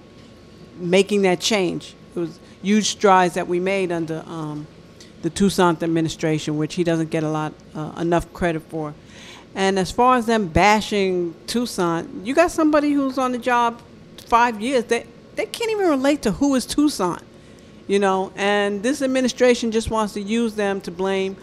making 0.76 1.22
that 1.22 1.40
change. 1.40 1.96
It 2.14 2.20
was 2.20 2.38
huge 2.62 2.88
strides 2.88 3.34
that 3.34 3.48
we 3.48 3.58
made 3.58 3.90
under 3.90 4.22
um, 4.28 4.68
the 5.26 5.30
Toussaint 5.30 5.82
administration, 5.82 6.56
which 6.56 6.76
he 6.76 6.84
doesn't 6.84 7.10
get 7.10 7.24
a 7.24 7.28
lot 7.28 7.52
uh, 7.74 7.90
enough 7.98 8.32
credit 8.32 8.62
for. 8.62 8.94
And 9.56 9.76
as 9.76 9.90
far 9.90 10.16
as 10.16 10.26
them 10.26 10.46
bashing 10.46 11.34
Toussaint, 11.48 12.24
you 12.24 12.32
got 12.32 12.52
somebody 12.52 12.92
who's 12.92 13.18
on 13.18 13.32
the 13.32 13.38
job 13.38 13.82
five 14.28 14.60
years. 14.60 14.84
They 14.84 15.04
they 15.34 15.46
can't 15.46 15.70
even 15.72 15.88
relate 15.88 16.22
to 16.22 16.30
who 16.30 16.54
is 16.54 16.64
Toussaint, 16.64 17.22
you 17.88 17.98
know. 17.98 18.32
And 18.36 18.84
this 18.84 19.02
administration 19.02 19.72
just 19.72 19.90
wants 19.90 20.14
to 20.14 20.20
use 20.20 20.54
them 20.54 20.80
to 20.82 20.92
blame 20.92 21.36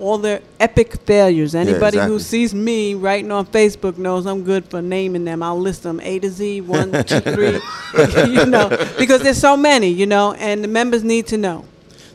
all 0.00 0.18
their 0.18 0.42
epic 0.58 1.00
failures. 1.02 1.54
Anybody 1.54 1.98
exactly. 1.98 2.08
who 2.08 2.18
sees 2.18 2.52
me 2.52 2.94
writing 2.94 3.30
on 3.30 3.46
Facebook 3.46 3.98
knows 3.98 4.26
I'm 4.26 4.42
good 4.42 4.68
for 4.68 4.82
naming 4.82 5.24
them. 5.24 5.44
I'll 5.44 5.60
list 5.60 5.84
them 5.84 6.00
A 6.00 6.18
to 6.18 6.30
Z, 6.30 6.62
one, 6.62 6.90
two, 7.04 7.20
three, 7.20 7.60
you 8.32 8.46
know, 8.46 8.68
because 8.98 9.22
there's 9.22 9.38
so 9.38 9.56
many, 9.56 9.88
you 9.88 10.06
know, 10.06 10.32
and 10.34 10.64
the 10.64 10.68
members 10.68 11.04
need 11.04 11.28
to 11.28 11.36
know. 11.36 11.64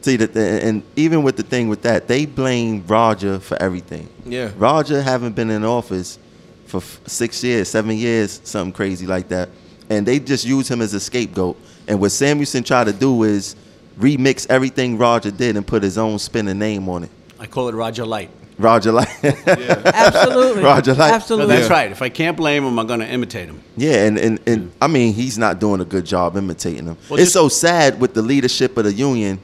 See 0.04 0.18
that, 0.18 0.36
and 0.36 0.84
even 0.98 1.24
with 1.24 1.38
the 1.38 1.44
thing 1.44 1.70
with 1.70 1.82
that, 1.84 2.08
they 2.10 2.26
blame 2.26 2.84
Roger 2.88 3.40
for 3.40 3.56
everything. 3.62 4.10
Yeah. 4.26 4.52
Roger 4.58 5.02
haven't 5.02 5.34
been 5.34 5.50
in 5.50 5.64
office 5.64 6.20
for 6.66 6.78
f- 6.78 7.00
six 7.08 7.42
years, 7.44 7.70
seven 7.70 7.96
years, 7.98 8.42
something 8.44 8.74
crazy 8.74 9.08
like 9.08 9.30
that, 9.30 9.48
and 9.90 10.06
they 10.06 10.20
just 10.20 10.44
use 10.46 10.70
him 10.70 10.82
as 10.82 10.94
a 10.94 11.00
scapegoat. 11.00 11.56
And 11.88 12.02
what 12.02 12.12
Samuelsen 12.12 12.66
tried 12.66 12.86
to 12.86 12.94
do 12.94 13.24
is 13.24 13.56
remix 13.98 14.46
everything 14.50 14.98
Roger 14.98 15.32
did 15.32 15.56
and 15.56 15.66
put 15.66 15.82
his 15.84 15.98
own 15.98 16.20
spin 16.20 16.48
and 16.50 16.60
name 16.60 16.90
on 16.90 17.06
it. 17.06 17.10
I 17.40 17.46
call 17.48 17.70
it 17.70 17.76
Roger 17.76 18.06
Light. 18.06 18.30
Roger 18.60 18.92
like, 18.92 19.08
Absolutely. 19.24 20.64
Roger, 20.64 20.94
like- 20.94 21.10
No, 21.10 21.16
Absolutely. 21.16 21.56
that's 21.56 21.70
right. 21.70 21.92
If 21.92 22.02
I 22.02 22.10
can't 22.10 22.38
blame 22.38 22.64
him, 22.64 22.78
I'm 22.78 22.88
going 22.88 23.00
to 23.00 23.08
imitate 23.10 23.48
him. 23.48 23.62
yeah, 23.78 24.06
and, 24.06 24.18
and 24.20 24.40
and 24.46 24.72
I 24.82 24.88
mean 24.88 25.14
he's 25.14 25.38
not 25.38 25.60
doing 25.60 25.82
a 25.82 25.86
good 25.86 26.06
job 26.06 26.38
imitating 26.38 26.86
him. 26.88 26.98
Well, 27.10 27.20
it's 27.20 27.32
just- 27.32 27.34
so 27.34 27.48
sad 27.48 28.00
with 28.00 28.14
the 28.14 28.22
leadership 28.22 28.78
of 28.78 28.84
the 28.86 28.94
union, 28.94 29.40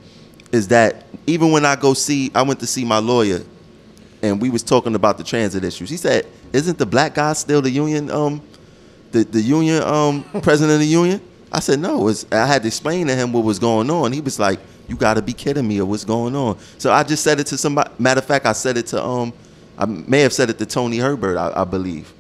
is 0.52 0.68
that 0.70 1.06
even 1.28 1.52
when 1.52 1.66
I 1.66 1.76
go 1.76 1.94
see, 1.94 2.32
I 2.34 2.42
went 2.42 2.60
to 2.62 2.68
see 2.68 2.84
my 2.84 3.00
lawyer, 3.00 3.42
and 4.22 4.42
we 4.42 4.50
was 4.50 4.64
talking 4.64 4.96
about 4.96 5.18
the 5.18 5.24
transit 5.24 5.64
issues. 5.64 5.90
He 5.90 5.98
said, 5.98 6.26
"Isn't 6.54 6.78
the 6.78 6.86
black 6.86 7.16
guy 7.16 7.34
still 7.34 7.62
the 7.62 7.70
union 7.70 8.10
um 8.10 8.42
the, 9.12 9.24
the 9.24 9.42
union 9.42 9.84
um 9.84 10.24
president 10.42 10.74
of 10.74 10.80
the 10.80 10.88
union?" 10.88 11.22
I 11.52 11.60
said, 11.60 11.80
"No." 11.80 12.08
It's, 12.08 12.26
I 12.32 12.46
had 12.46 12.64
to 12.64 12.68
explain 12.68 13.08
to 13.08 13.16
him 13.16 13.32
what 13.32 13.44
was 13.44 13.60
going 13.60 13.90
on. 13.90 14.12
He 14.12 14.22
was 14.22 14.40
like, 14.40 14.60
"You 14.88 14.96
got 14.96 15.16
to 15.16 15.22
be 15.22 15.34
kidding 15.34 15.68
me, 15.68 15.80
or 15.80 15.86
what's 15.86 16.06
going 16.06 16.36
on?" 16.36 16.58
So 16.78 16.92
I 16.92 17.04
just 17.04 17.24
said 17.24 17.40
it 17.40 17.48
to 17.48 17.58
somebody. 17.58 17.92
Matter 18.00 18.20
of 18.20 18.26
fact, 18.26 18.46
I 18.46 18.54
said 18.54 18.78
it 18.78 18.88
to 18.88 19.04
um, 19.04 19.34
I 19.78 19.86
may 19.86 20.22
have 20.22 20.34
said 20.34 20.50
it 20.50 20.58
to 20.60 20.66
Tony 20.66 20.98
Herbert, 20.98 21.38
I, 21.38 21.62
I 21.62 21.64
believe, 21.64 22.12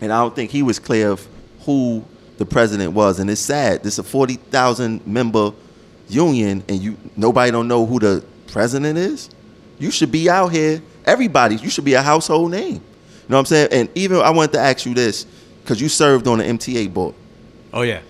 and 0.00 0.12
I 0.12 0.20
don't 0.20 0.34
think 0.34 0.50
he 0.50 0.62
was 0.62 0.78
clear 0.78 1.10
of 1.10 1.26
who 1.60 2.04
the 2.38 2.46
president 2.46 2.92
was. 2.92 3.18
And 3.18 3.30
it's 3.30 3.40
sad. 3.40 3.82
This 3.82 3.94
is 3.94 3.98
a 4.00 4.04
forty 4.04 4.34
thousand 4.34 5.06
member 5.06 5.52
union, 6.08 6.64
and 6.68 6.80
you 6.80 6.96
nobody 7.16 7.50
don't 7.50 7.68
know 7.68 7.86
who 7.86 7.98
the 7.98 8.24
president 8.48 8.98
is. 8.98 9.30
You 9.78 9.90
should 9.90 10.12
be 10.12 10.30
out 10.30 10.48
here. 10.48 10.82
Everybody, 11.04 11.56
you 11.56 11.70
should 11.70 11.84
be 11.84 11.94
a 11.94 12.02
household 12.02 12.50
name. 12.50 12.74
You 12.74 12.80
know 13.28 13.36
what 13.36 13.38
I'm 13.40 13.46
saying? 13.46 13.68
And 13.72 13.88
even 13.94 14.18
I 14.18 14.30
wanted 14.30 14.52
to 14.52 14.60
ask 14.60 14.86
you 14.86 14.94
this 14.94 15.26
because 15.62 15.80
you 15.80 15.88
served 15.88 16.26
on 16.28 16.38
the 16.38 16.44
MTA 16.44 16.92
board. 16.92 17.14
Oh, 17.72 17.82
yeah. 17.82 18.00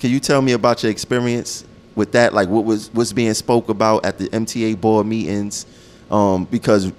Can 0.00 0.10
you 0.10 0.20
tell 0.20 0.42
me 0.42 0.52
about 0.52 0.82
your 0.82 0.92
experience 0.92 1.64
with 1.94 2.12
that? 2.12 2.34
Like 2.34 2.48
what 2.48 2.64
was 2.64 2.92
what's 2.92 3.12
being 3.12 3.32
spoke 3.34 3.68
about 3.68 4.04
at 4.04 4.18
the 4.18 4.28
MTA 4.28 4.80
board 4.80 5.06
meetings? 5.06 5.66
Um, 6.10 6.44
because 6.44 6.92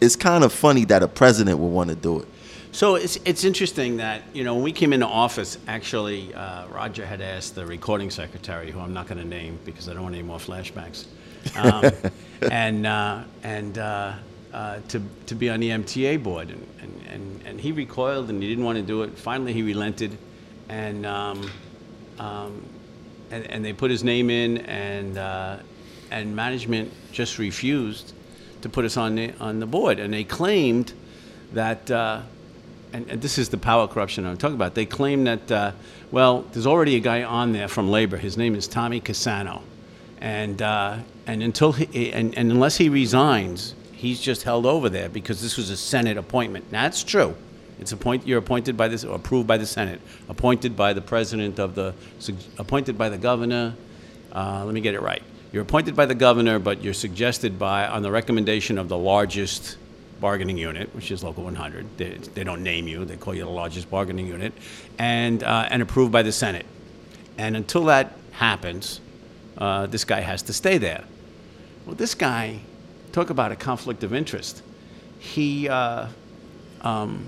it's 0.00 0.16
kind 0.16 0.42
of 0.42 0.52
funny 0.52 0.84
that 0.86 1.02
a 1.02 1.08
president 1.08 1.58
would 1.58 1.68
want 1.68 1.90
to 1.90 1.96
do 1.96 2.20
it. 2.20 2.28
So 2.72 2.94
it's, 2.94 3.18
it's 3.24 3.42
interesting 3.42 3.96
that, 3.96 4.22
you 4.32 4.44
know, 4.44 4.54
when 4.54 4.62
we 4.62 4.70
came 4.70 4.92
into 4.92 5.06
office, 5.06 5.58
actually, 5.66 6.32
uh, 6.34 6.68
Roger 6.68 7.04
had 7.04 7.20
asked 7.20 7.56
the 7.56 7.66
recording 7.66 8.10
secretary, 8.10 8.70
who 8.70 8.78
I'm 8.78 8.92
not 8.92 9.08
going 9.08 9.18
to 9.18 9.26
name 9.26 9.58
because 9.64 9.88
I 9.88 9.92
don't 9.92 10.04
want 10.04 10.14
any 10.14 10.22
more 10.22 10.38
flashbacks, 10.38 11.06
um, 11.56 11.90
and, 12.52 12.86
uh, 12.86 13.24
and 13.42 13.76
uh, 13.76 14.12
uh, 14.52 14.78
to, 14.86 15.02
to 15.26 15.34
be 15.34 15.50
on 15.50 15.58
the 15.58 15.70
MTA 15.70 16.22
board. 16.22 16.50
And, 16.50 16.66
and, 16.80 17.06
and, 17.08 17.42
and 17.44 17.60
he 17.60 17.72
recoiled 17.72 18.30
and 18.30 18.40
he 18.40 18.48
didn't 18.48 18.64
want 18.64 18.76
to 18.76 18.84
do 18.84 19.02
it. 19.02 19.18
Finally, 19.18 19.52
he 19.52 19.62
relented. 19.62 20.16
And, 20.68 21.04
um, 21.04 21.50
um, 22.20 22.64
and, 23.32 23.46
and 23.50 23.64
they 23.64 23.72
put 23.72 23.90
his 23.90 24.04
name 24.04 24.30
in, 24.30 24.58
and, 24.58 25.18
uh, 25.18 25.56
and 26.12 26.36
management 26.36 26.92
just 27.10 27.38
refused 27.40 28.12
to 28.62 28.68
put 28.68 28.84
us 28.84 28.96
on 28.96 29.16
the, 29.16 29.32
on 29.40 29.58
the 29.58 29.66
board. 29.66 29.98
And 29.98 30.14
they 30.14 30.22
claimed 30.22 30.92
that, 31.52 31.90
uh, 31.90 32.22
and, 32.92 33.08
and 33.10 33.22
this 33.22 33.38
is 33.38 33.48
the 33.48 33.58
power 33.58 33.86
corruption 33.86 34.26
I'm 34.26 34.36
talking 34.36 34.56
about, 34.56 34.74
they 34.74 34.86
claim 34.86 35.24
that, 35.24 35.50
uh, 35.50 35.72
well, 36.10 36.42
there's 36.52 36.66
already 36.66 36.96
a 36.96 37.00
guy 37.00 37.22
on 37.22 37.52
there 37.52 37.68
from 37.68 37.88
labor. 37.88 38.16
His 38.16 38.36
name 38.36 38.54
is 38.54 38.66
Tommy 38.66 39.00
Casano. 39.00 39.62
And, 40.20 40.60
uh, 40.60 40.98
and, 41.26 41.42
until 41.42 41.72
he, 41.72 42.12
and, 42.12 42.36
and 42.36 42.50
unless 42.50 42.76
he 42.76 42.88
resigns, 42.88 43.74
he's 43.92 44.20
just 44.20 44.42
held 44.42 44.66
over 44.66 44.88
there 44.88 45.08
because 45.08 45.40
this 45.40 45.56
was 45.56 45.70
a 45.70 45.76
Senate 45.76 46.16
appointment. 46.16 46.70
Now, 46.72 46.82
that's 46.82 47.02
true. 47.02 47.34
It's 47.80 47.92
appoint, 47.92 48.26
you're 48.26 48.38
appointed 48.38 48.76
by 48.76 48.88
this, 48.88 49.04
or 49.04 49.16
approved 49.16 49.46
by 49.46 49.56
the 49.56 49.64
Senate, 49.64 50.00
appointed 50.28 50.76
by 50.76 50.92
the 50.92 51.00
president 51.00 51.58
of 51.58 51.74
the, 51.74 51.94
appointed 52.58 52.98
by 52.98 53.08
the 53.08 53.16
governor. 53.16 53.74
Uh, 54.32 54.64
let 54.66 54.74
me 54.74 54.82
get 54.82 54.94
it 54.94 55.00
right. 55.00 55.22
You're 55.52 55.62
appointed 55.62 55.96
by 55.96 56.06
the 56.06 56.14
governor, 56.14 56.58
but 56.58 56.84
you're 56.84 56.94
suggested 56.94 57.58
by, 57.58 57.86
on 57.88 58.02
the 58.02 58.10
recommendation 58.10 58.76
of 58.76 58.88
the 58.88 58.98
largest 58.98 59.78
bargaining 60.20 60.58
unit, 60.58 60.94
which 60.94 61.10
is 61.10 61.24
Local 61.24 61.44
100. 61.44 61.86
They, 61.96 62.10
they 62.34 62.44
don't 62.44 62.62
name 62.62 62.86
you; 62.86 63.04
they 63.04 63.16
call 63.16 63.34
you 63.34 63.44
the 63.44 63.50
largest 63.50 63.90
bargaining 63.90 64.26
unit, 64.26 64.52
and 64.98 65.42
uh, 65.42 65.68
and 65.70 65.82
approved 65.82 66.12
by 66.12 66.22
the 66.22 66.32
Senate. 66.32 66.66
And 67.38 67.56
until 67.56 67.84
that 67.86 68.12
happens, 68.32 69.00
uh, 69.58 69.86
this 69.86 70.04
guy 70.04 70.20
has 70.20 70.42
to 70.42 70.52
stay 70.52 70.78
there. 70.78 71.04
Well, 71.86 71.94
this 71.94 72.14
guy, 72.14 72.60
talk 73.12 73.30
about 73.30 73.52
a 73.52 73.56
conflict 73.56 74.04
of 74.04 74.14
interest. 74.14 74.62
He, 75.18 75.68
uh, 75.68 76.08
um, 76.82 77.26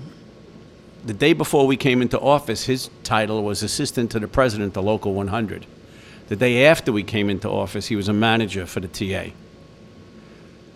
the 1.05 1.13
day 1.13 1.33
before 1.33 1.67
we 1.67 1.77
came 1.77 2.01
into 2.01 2.19
office, 2.19 2.63
his 2.63 2.89
title 3.03 3.43
was 3.43 3.61
assistant 3.63 4.11
to 4.11 4.19
the 4.19 4.27
president 4.27 4.77
of 4.77 4.85
Local 4.85 5.13
100. 5.13 5.65
The 6.29 6.35
day 6.35 6.65
after 6.65 6.91
we 6.91 7.03
came 7.03 7.29
into 7.29 7.49
office, 7.49 7.87
he 7.87 7.95
was 7.95 8.07
a 8.07 8.13
manager 8.13 8.65
for 8.65 8.79
the 8.79 8.87
TA. 8.87 9.31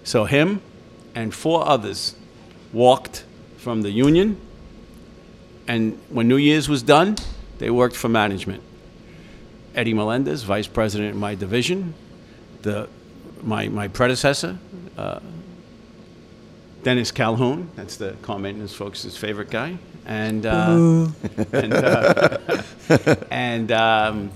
So 0.04 0.26
him 0.26 0.62
and 1.18 1.34
four 1.34 1.68
others 1.68 2.16
walked 2.72 3.26
from 3.58 3.82
the 3.82 3.90
union, 3.90 4.40
and 5.68 6.00
when 6.10 6.28
New 6.28 6.38
Year's 6.38 6.70
was 6.70 6.84
done, 6.84 7.18
they 7.58 7.72
worked 7.72 7.96
for 7.96 8.08
management. 8.08 8.62
Eddie 9.74 9.96
Melendez, 9.96 10.44
vice 10.44 10.68
president 10.68 11.16
in 11.16 11.20
my 11.20 11.34
division, 11.34 11.96
the, 12.62 12.88
my, 13.42 13.68
my 13.68 13.88
predecessor, 13.88 14.60
uh, 14.96 15.20
Dennis 16.84 17.10
Calhoun, 17.10 17.72
that's 17.76 17.98
the 17.98 18.12
car 18.22 18.38
maintenance 18.38 18.74
folks' 18.74 19.18
favorite 19.18 19.50
guy, 19.50 19.76
and 20.06 20.46
uh, 20.46 21.08
and, 21.52 21.74
uh, 21.74 22.38
and 23.32 23.72
um, 23.72 24.32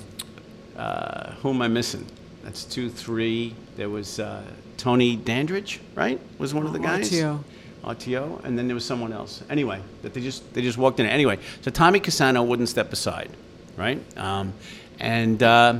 uh, 0.75 1.33
who 1.43 1.49
am 1.51 1.61
I 1.61 1.67
missing? 1.67 2.07
That's 2.43 2.65
two, 2.65 2.89
three. 2.89 3.53
There 3.77 3.89
was 3.89 4.19
uh, 4.19 4.43
Tony 4.81 5.15
Dandridge, 5.15 5.79
right? 5.93 6.19
Was 6.39 6.53
one 6.55 6.65
of 6.65 6.73
the 6.73 6.79
guys. 6.79 7.11
RTO. 7.11 7.43
RTO, 7.83 8.43
and 8.43 8.57
then 8.57 8.67
there 8.67 8.73
was 8.75 8.83
someone 8.85 9.13
else. 9.13 9.43
Anyway, 9.49 9.79
that 10.01 10.13
they 10.13 10.21
just 10.21 10.51
they 10.53 10.61
just 10.61 10.77
walked 10.77 10.99
in. 10.99 11.05
Anyway, 11.05 11.37
so 11.61 11.69
Tommy 11.71 11.99
Casano 11.99 12.45
wouldn't 12.45 12.67
step 12.69 12.91
aside, 12.91 13.29
right? 13.77 13.99
Um, 14.17 14.53
and 14.99 15.41
uh, 15.41 15.79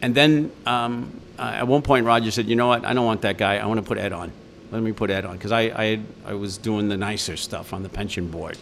and 0.00 0.14
then 0.14 0.50
um, 0.66 1.20
uh, 1.38 1.42
at 1.60 1.66
one 1.66 1.82
point 1.82 2.06
Roger 2.06 2.30
said, 2.30 2.46
"You 2.46 2.56
know 2.56 2.68
what? 2.68 2.84
I 2.84 2.92
don't 2.94 3.04
want 3.06 3.22
that 3.22 3.36
guy. 3.38 3.58
I 3.58 3.66
want 3.66 3.78
to 3.80 3.86
put 3.86 3.98
Ed 3.98 4.12
on." 4.12 4.32
Let 4.70 4.82
me 4.82 4.92
put 4.92 5.10
Ed 5.10 5.26
on 5.26 5.34
because 5.36 5.52
I, 5.52 5.60
I 5.60 5.84
had- 5.84 6.06
I 6.24 6.32
was 6.34 6.56
doing 6.56 6.88
the 6.88 6.96
nicer 6.96 7.36
stuff 7.36 7.74
on 7.74 7.82
the 7.82 7.90
pension 7.90 8.28
board. 8.28 8.56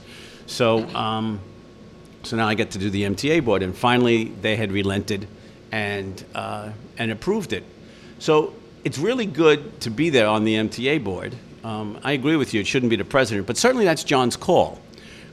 So 0.46 0.84
um, 0.96 1.38
so 2.24 2.36
now 2.36 2.48
I 2.48 2.54
get 2.54 2.72
to 2.72 2.78
do 2.78 2.90
the 2.90 3.02
MTA 3.04 3.44
board, 3.44 3.62
and 3.62 3.74
finally 3.76 4.24
they 4.42 4.56
had 4.56 4.72
relented 4.72 5.26
and 5.72 6.24
uh, 6.34 6.70
and 6.98 7.10
approved 7.12 7.52
it. 7.52 7.62
So 8.18 8.54
it's 8.84 8.98
really 8.98 9.26
good 9.26 9.80
to 9.80 9.90
be 9.90 10.10
there 10.10 10.26
on 10.26 10.44
the 10.44 10.54
MTA 10.54 11.02
board. 11.02 11.34
Um, 11.62 11.98
I 12.02 12.12
agree 12.12 12.36
with 12.36 12.54
you; 12.54 12.60
it 12.60 12.66
shouldn't 12.66 12.90
be 12.90 12.96
the 12.96 13.04
president, 13.04 13.46
but 13.46 13.56
certainly 13.56 13.84
that's 13.84 14.04
John's 14.04 14.36
call. 14.36 14.80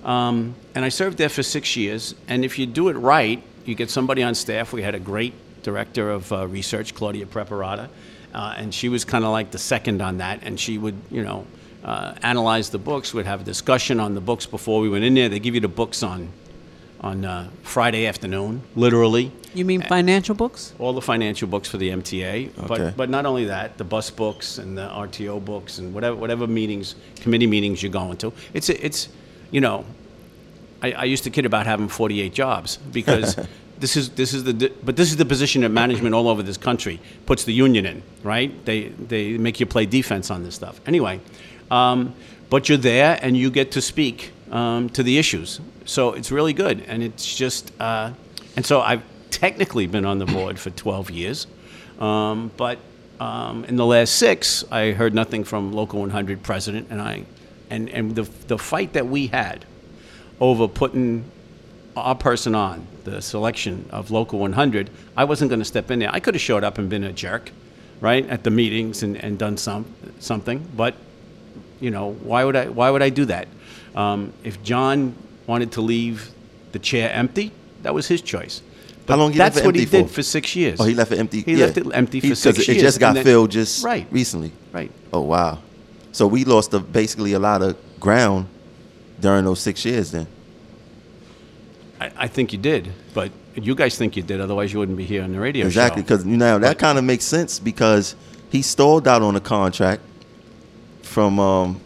Um, 0.03 0.55
and 0.73 0.85
I 0.85 0.89
served 0.89 1.17
there 1.17 1.29
for 1.29 1.43
six 1.43 1.75
years. 1.75 2.15
And 2.27 2.45
if 2.45 2.57
you 2.57 2.65
do 2.65 2.87
it 2.89 2.93
right, 2.93 3.43
you 3.65 3.75
get 3.75 3.89
somebody 3.89 4.23
on 4.23 4.35
staff. 4.35 4.71
We 4.71 4.81
had 4.81 4.95
a 4.95 4.99
great 4.99 5.33
director 5.63 6.09
of 6.09 6.31
uh, 6.31 6.47
research, 6.47 6.95
Claudia 6.95 7.25
Preparata, 7.25 7.89
uh, 8.33 8.55
and 8.57 8.73
she 8.73 8.87
was 8.87 9.03
kind 9.03 9.25
of 9.25 9.31
like 9.31 9.51
the 9.51 9.57
second 9.57 10.01
on 10.01 10.19
that. 10.19 10.39
And 10.43 10.59
she 10.59 10.77
would, 10.77 10.95
you 11.11 11.23
know, 11.23 11.45
uh, 11.83 12.15
analyze 12.23 12.69
the 12.69 12.77
books. 12.77 13.13
We'd 13.13 13.25
have 13.25 13.41
a 13.41 13.43
discussion 13.43 13.99
on 13.99 14.15
the 14.15 14.21
books 14.21 14.45
before 14.45 14.79
we 14.79 14.89
went 14.89 15.03
in 15.03 15.13
there. 15.13 15.29
They 15.29 15.39
give 15.39 15.55
you 15.55 15.61
the 15.61 15.67
books 15.67 16.03
on 16.03 16.29
on 17.01 17.25
uh, 17.25 17.49
Friday 17.63 18.07
afternoon, 18.07 18.61
literally 18.75 19.31
You 19.53 19.65
mean 19.65 19.81
financial 19.81 20.35
books? 20.35 20.73
all 20.79 20.93
the 20.93 21.01
financial 21.01 21.47
books 21.47 21.69
for 21.69 21.77
the 21.77 21.89
MTA. 21.89 22.57
Okay. 22.57 22.67
But, 22.67 22.97
but 22.97 23.09
not 23.09 23.25
only 23.25 23.45
that, 23.45 23.77
the 23.77 23.83
bus 23.83 24.09
books 24.09 24.57
and 24.57 24.77
the 24.77 24.87
RTO 24.87 25.43
books 25.43 25.77
and 25.77 25.93
whatever, 25.93 26.15
whatever 26.15 26.47
meetings, 26.47 26.95
committee 27.17 27.47
meetings 27.47 27.83
you're 27.83 27.91
going 27.91 28.17
to. 28.17 28.33
It's, 28.53 28.69
it's 28.69 29.09
you 29.51 29.61
know, 29.61 29.85
I, 30.81 30.91
I 30.91 31.03
used 31.05 31.23
to 31.25 31.29
kid 31.29 31.45
about 31.45 31.65
having 31.65 31.87
48 31.87 32.33
jobs 32.33 32.77
because 32.77 33.35
this 33.79 33.95
is, 33.95 34.09
this 34.11 34.33
is 34.33 34.43
the, 34.43 34.71
but 34.83 34.95
this 34.95 35.11
is 35.11 35.17
the 35.17 35.25
position 35.25 35.61
that 35.61 35.69
management 35.69 36.15
all 36.15 36.27
over 36.27 36.43
this 36.43 36.57
country 36.57 36.99
puts 37.25 37.43
the 37.43 37.53
union 37.53 37.85
in, 37.85 38.03
right? 38.23 38.65
They, 38.65 38.89
they 38.89 39.37
make 39.37 39.59
you 39.59 39.65
play 39.65 39.85
defense 39.85 40.31
on 40.31 40.43
this 40.43 40.55
stuff. 40.55 40.81
Anyway, 40.85 41.19
um, 41.69 42.15
but 42.49 42.69
you're 42.69 42.77
there 42.77 43.19
and 43.21 43.37
you 43.37 43.51
get 43.51 43.71
to 43.71 43.81
speak 43.81 44.31
um, 44.51 44.89
to 44.89 45.03
the 45.03 45.17
issues. 45.17 45.59
So 45.85 46.13
it's 46.13 46.31
really 46.31 46.53
good. 46.53 46.83
And 46.87 47.03
it's 47.03 47.35
just, 47.35 47.71
uh, 47.79 48.11
and 48.55 48.65
so 48.65 48.81
I've 48.81 49.03
technically 49.29 49.87
been 49.87 50.05
on 50.05 50.19
the 50.19 50.25
board 50.25 50.59
for 50.59 50.69
12 50.69 51.11
years. 51.11 51.47
Um, 51.99 52.51
but 52.57 52.79
um, 53.19 53.65
in 53.65 53.75
the 53.75 53.85
last 53.85 54.15
six, 54.15 54.63
I 54.71 54.91
heard 54.91 55.13
nothing 55.13 55.43
from 55.43 55.73
Local 55.73 55.99
100 56.01 56.43
president, 56.43 56.87
and 56.89 57.01
I, 57.01 57.25
and, 57.69 57.89
and 57.89 58.15
the, 58.15 58.23
the 58.47 58.57
fight 58.57 58.93
that 58.93 59.07
we 59.07 59.27
had 59.27 59.65
over 60.39 60.67
putting 60.67 61.29
our 61.95 62.13
person 62.13 62.53
on 62.53 62.85
the 63.05 63.21
selection 63.21 63.87
of 63.89 64.11
Local 64.11 64.37
100, 64.39 64.91
I 65.15 65.23
wasn't 65.23 65.49
going 65.49 65.59
to 65.59 65.65
step 65.65 65.89
in 65.89 65.99
there. 65.99 66.13
I 66.13 66.19
could 66.19 66.35
have 66.35 66.41
showed 66.41 66.63
up 66.63 66.77
and 66.77 66.89
been 66.89 67.03
a 67.03 67.11
jerk, 67.11 67.51
right, 68.01 68.27
at 68.29 68.43
the 68.43 68.51
meetings 68.51 69.01
and, 69.01 69.17
and 69.17 69.39
done 69.39 69.57
some 69.57 69.85
something, 70.19 70.67
but 70.75 70.93
you 71.79 71.91
know, 71.91 72.13
why 72.13 72.43
would 72.43 72.55
I? 72.55 72.69
Why 72.69 72.89
would 72.89 73.01
I 73.01 73.09
do 73.09 73.25
that? 73.25 73.47
Um, 73.97 74.31
if 74.43 74.61
John 74.61 75.15
wanted 75.47 75.71
to 75.73 75.81
leave 75.81 76.29
the 76.71 76.79
chair 76.79 77.11
empty, 77.11 77.51
that 77.81 77.93
was 77.93 78.07
his 78.07 78.21
choice. 78.21 78.61
But 79.07 79.13
How 79.13 79.19
long 79.19 79.31
he 79.31 79.37
that's 79.39 79.55
left 79.55 79.63
it 79.63 79.67
what 79.67 79.75
he 79.75 79.85
did 79.85 80.07
for? 80.07 80.13
for 80.15 80.23
six 80.23 80.55
years. 80.55 80.79
Oh, 80.79 80.83
he 80.83 80.93
left 80.93 81.11
it 81.11 81.17
empty. 81.19 81.41
He 81.41 81.53
yeah. 81.53 81.65
left 81.65 81.77
it 81.77 81.87
empty 81.93 82.19
He- 82.19 82.29
for 82.29 82.35
six 82.35 82.57
'cause 82.57 82.67
years. 82.67 82.77
It 82.77 82.81
just 82.81 82.99
got 82.99 83.15
then- 83.15 83.23
filled 83.23 83.51
just 83.51 83.83
right 83.83 84.05
recently. 84.11 84.51
Right. 84.71 84.91
Oh 85.11 85.21
wow. 85.21 85.59
So 86.11 86.27
we 86.27 86.43
lost 86.45 86.73
a, 86.73 86.79
basically 86.79 87.33
a 87.33 87.39
lot 87.39 87.61
of 87.61 87.75
ground 87.99 88.45
during 89.19 89.45
those 89.45 89.59
six 89.61 89.83
years. 89.85 90.11
Then 90.11 90.27
I, 91.99 92.11
I 92.17 92.27
think 92.27 92.51
you 92.53 92.59
did, 92.59 92.91
but 93.15 93.31
you 93.55 93.73
guys 93.73 93.97
think 93.97 94.15
you 94.15 94.23
did. 94.23 94.39
Otherwise, 94.41 94.73
you 94.73 94.79
wouldn't 94.79 94.97
be 94.97 95.05
here 95.05 95.23
on 95.23 95.31
the 95.31 95.39
radio 95.39 95.65
exactly 95.65 96.03
because 96.03 96.23
you 96.25 96.37
know 96.37 96.59
that 96.59 96.77
kind 96.77 96.97
of 96.99 97.03
makes 97.03 97.23
sense 97.25 97.59
because 97.59 98.15
he 98.51 98.61
stalled 98.61 99.07
out 99.07 99.21
on 99.23 99.35
a 99.35 99.39
contract 99.41 100.01
from 101.01 101.39
um, 101.39 101.79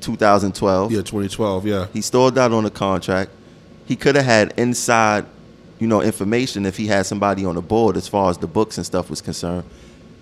2012. 0.00 0.92
Yeah, 0.92 0.98
2012. 0.98 1.66
Yeah. 1.66 1.86
He 1.92 2.00
stalled 2.00 2.38
out 2.38 2.52
on 2.52 2.64
a 2.64 2.70
contract. 2.70 3.30
He 3.86 3.96
could 3.96 4.16
have 4.16 4.24
had 4.24 4.54
inside, 4.56 5.24
you 5.78 5.86
know, 5.86 6.02
information 6.02 6.66
if 6.66 6.76
he 6.76 6.86
had 6.86 7.06
somebody 7.06 7.44
on 7.44 7.54
the 7.54 7.62
board 7.62 7.96
as 7.96 8.06
far 8.06 8.30
as 8.30 8.38
the 8.38 8.46
books 8.46 8.76
and 8.76 8.84
stuff 8.84 9.08
was 9.10 9.20
concerned. 9.20 9.64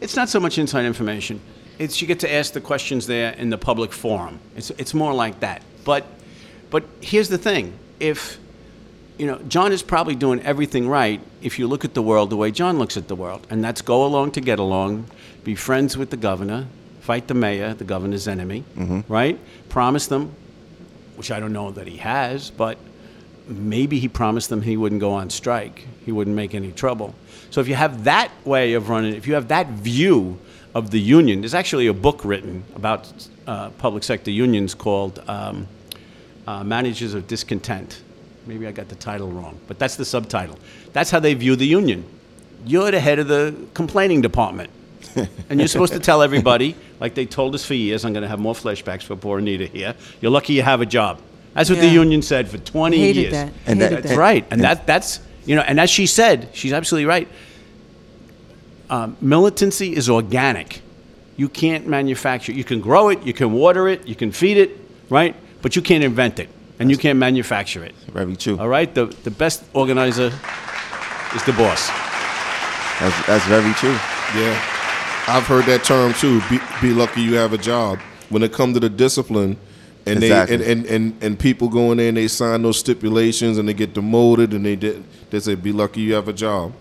It's 0.01 0.17
not 0.17 0.29
so 0.29 0.39
much 0.39 0.59
inside 0.59 0.85
information. 0.85 1.41
It's 1.79 2.01
you 2.01 2.07
get 2.07 2.21
to 2.21 2.33
ask 2.33 2.53
the 2.53 2.61
questions 2.61 3.07
there 3.07 3.33
in 3.33 3.51
the 3.51 3.59
public 3.59 3.93
forum. 3.93 4.39
It's 4.57 4.71
it's 4.71 4.95
more 4.95 5.13
like 5.13 5.41
that. 5.41 5.63
But 5.85 6.07
but 6.71 6.85
here's 7.01 7.29
the 7.29 7.39
thing: 7.39 7.75
if 8.01 8.39
you 9.19 9.27
know, 9.27 9.39
John 9.49 9.73
is 9.73 9.83
probably 9.83 10.15
doing 10.15 10.41
everything 10.43 10.89
right 10.89 11.21
if 11.43 11.59
you 11.59 11.67
look 11.67 11.85
at 11.85 11.95
the 11.95 12.03
world 12.03 12.31
the 12.31 12.37
way 12.37 12.51
John 12.51 12.79
looks 12.79 12.97
at 12.97 13.09
the 13.09 13.15
world, 13.15 13.47
and 13.51 13.65
that's 13.65 13.83
go 13.83 14.05
along 14.05 14.33
to 14.33 14.41
get 14.41 14.59
along, 14.59 15.07
be 15.45 15.55
friends 15.55 15.97
with 15.97 16.11
the 16.11 16.17
governor, 16.17 16.67
fight 17.07 17.29
the 17.29 17.35
mayor, 17.35 17.73
the 17.73 17.85
governor's 17.85 18.27
enemy, 18.27 18.65
right? 19.09 19.39
Promise 19.69 20.09
them, 20.09 20.35
which 21.15 21.31
I 21.31 21.39
don't 21.39 21.53
know 21.53 21.71
that 21.71 21.87
he 21.87 21.99
has, 21.99 22.51
but 22.51 22.79
maybe 23.47 24.01
he 24.01 24.09
promised 24.09 24.51
them 24.51 24.61
he 24.61 24.77
wouldn't 24.77 25.01
go 25.01 25.13
on 25.13 25.31
strike, 25.31 25.87
he 26.05 26.11
wouldn't 26.11 26.35
make 26.35 26.53
any 26.53 26.73
trouble. 26.73 27.15
So 27.51 27.61
if 27.61 27.69
you 27.69 27.77
have 27.77 28.03
that 28.05 28.33
way 28.45 28.73
of 28.75 28.89
running, 28.89 29.15
if 29.15 29.29
you 29.29 29.35
have 29.35 29.47
that 29.49 29.69
view 29.69 30.37
of 30.75 30.91
the 30.91 30.99
union, 30.99 31.43
there's 31.43 31.55
actually 31.55 31.87
a 31.87 31.95
book 31.95 32.25
written 32.25 32.65
about 32.75 33.07
uh, 33.47 33.71
public 33.79 34.03
sector 34.03 34.33
unions 34.33 34.75
called 34.75 35.23
um, 35.29 35.69
uh, 36.49 36.65
Managers 36.65 37.15
of 37.15 37.29
Discontent. 37.29 38.03
Maybe 38.47 38.67
I 38.67 38.73
got 38.73 38.89
the 38.89 38.97
title 38.97 39.31
wrong, 39.31 39.61
but 39.69 39.79
that's 39.79 39.95
the 39.95 40.05
subtitle. 40.05 40.59
That's 40.93 41.13
how 41.13 41.21
they 41.21 41.35
view 41.35 41.55
the 41.55 41.67
union. 41.69 42.05
You're 42.65 42.91
the 42.91 42.99
head 42.99 43.21
of 43.21 43.29
the 43.29 43.55
complaining 43.75 44.23
department. 44.23 44.71
and 45.49 45.59
you're 45.61 45.69
supposed 45.69 45.93
to 45.93 45.99
tell 45.99 46.21
everybody, 46.23 46.75
like 47.01 47.15
they 47.15 47.27
told 47.27 47.55
us 47.55 47.65
for 47.65 47.75
years, 47.75 48.05
I'm 48.05 48.13
going 48.13 48.23
to 48.23 48.29
have 48.29 48.39
more 48.41 48.55
flashbacks 48.55 49.03
for 49.03 49.17
poor 49.17 49.39
Anita 49.39 49.67
here. 49.67 49.95
You're 50.21 50.31
lucky 50.33 50.55
you 50.55 50.63
have 50.63 50.81
a 50.81 50.87
job. 50.87 51.21
That's 51.55 51.71
what 51.71 51.81
the 51.81 51.89
union 51.89 52.21
said 52.23 52.49
for 52.49 52.59
20 52.59 52.99
Hated 52.99 53.21
years. 53.21 53.33
that. 53.33 53.53
And 53.67 53.81
Hated 53.81 53.97
that- 53.99 54.03
That's 54.05 54.17
right, 54.17 54.45
and 54.51 54.61
that 54.63 54.87
that's 54.87 55.21
you 55.47 55.55
know, 55.57 55.63
and 55.63 55.79
as 55.81 55.89
she 55.91 56.07
said, 56.07 56.49
she's 56.53 56.73
absolutely 56.73 57.07
right. 57.07 57.29
Um, 58.91 59.17
militancy 59.21 59.95
is 59.97 60.09
organic. 60.11 60.81
You 61.37 61.49
can't 61.49 61.87
manufacture. 61.87 62.53
You 62.53 62.65
can 62.65 62.81
grow 62.81 63.09
it, 63.11 63.23
you 63.23 63.33
can 63.33 63.53
water 63.53 63.89
it, 63.89 64.07
you 64.07 64.15
can 64.15 64.33
feed 64.33 64.57
it, 64.57 64.71
right? 65.11 65.35
But 65.63 65.77
you 65.77 65.83
can't 65.83 66.05
invent 66.05 66.39
it, 66.39 66.49
and 66.79 66.91
you 66.91 66.97
can't 66.97 67.19
manufacture 67.19 67.85
it. 67.85 67.95
Very 68.13 68.37
true. 68.37 68.59
All 68.59 68.69
right, 68.69 68.93
the 68.95 69.07
the 69.25 69.31
best 69.31 69.65
organizer 69.73 70.33
is 71.35 71.43
the 71.45 71.53
boss. 71.53 71.89
That's, 73.01 73.27
that's 73.27 73.45
very 73.47 73.73
true. 73.75 73.97
Yeah, 74.35 74.55
I've 75.29 75.45
heard 75.47 75.65
that 75.67 75.85
term 75.85 76.13
too. 76.15 76.41
Be, 76.49 76.59
be 76.81 76.91
lucky 76.93 77.21
you 77.23 77.35
have 77.35 77.53
a 77.53 77.59
job. 77.59 77.99
When 78.29 78.43
it 78.43 78.53
comes 78.53 78.75
to 78.75 78.81
the 78.81 78.89
discipline, 78.89 79.57
and 80.05 80.23
Exactly. 80.23 80.57
they 80.59 80.73
and, 80.73 80.87
and, 80.87 81.13
and, 81.13 81.23
and 81.23 81.39
people 81.39 81.69
go 81.69 81.91
in 81.91 81.99
there 81.99 82.09
and 82.09 82.17
they 82.17 82.29
sign 82.29 82.63
those 82.63 82.79
stipulations 82.79 83.59
and 83.59 83.69
they 83.69 83.75
get 83.75 83.93
demoted 83.93 84.53
and 84.53 84.65
they 84.65 84.77
did 84.77 85.03
they 85.31 85.41
say 85.41 85.57
be 85.57 85.73
lucky 85.73 86.01
you 86.01 86.15
have 86.15 86.29
a 86.29 86.33
job. 86.33 86.73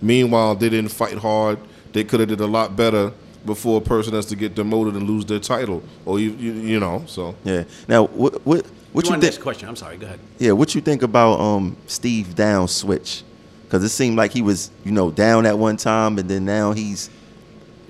Meanwhile, 0.00 0.54
they 0.56 0.68
didn't 0.68 0.92
fight 0.92 1.18
hard. 1.18 1.58
They 1.92 2.04
could 2.04 2.20
have 2.20 2.28
did 2.28 2.40
a 2.40 2.46
lot 2.46 2.76
better 2.76 3.12
before 3.44 3.78
a 3.78 3.80
person 3.80 4.14
has 4.14 4.26
to 4.26 4.36
get 4.36 4.54
demoted 4.54 4.94
and 4.94 5.08
lose 5.08 5.24
their 5.24 5.40
title, 5.40 5.82
or 6.04 6.20
you 6.20 6.30
you, 6.32 6.52
you 6.52 6.80
know. 6.80 7.02
So 7.06 7.34
Yeah. 7.44 7.64
Now, 7.88 8.04
what 8.06 8.46
what 8.46 8.64
what 8.92 9.06
you 9.08 9.14
you 9.14 9.20
think? 9.20 9.40
question? 9.40 9.68
I'm 9.68 9.76
sorry. 9.76 9.96
Go 9.96 10.06
ahead. 10.06 10.20
Yeah, 10.38 10.52
what 10.52 10.74
you 10.76 10.80
think 10.80 11.02
about 11.02 11.40
um 11.40 11.76
Steve 11.88 12.36
Down 12.36 12.68
switch? 12.68 13.24
Because 13.64 13.82
it 13.82 13.88
seemed 13.90 14.16
like 14.16 14.32
he 14.32 14.42
was 14.42 14.70
you 14.84 14.92
know 14.92 15.10
down 15.10 15.44
at 15.46 15.58
one 15.58 15.76
time, 15.76 16.18
and 16.18 16.28
then 16.28 16.44
now 16.44 16.70
he's 16.72 17.10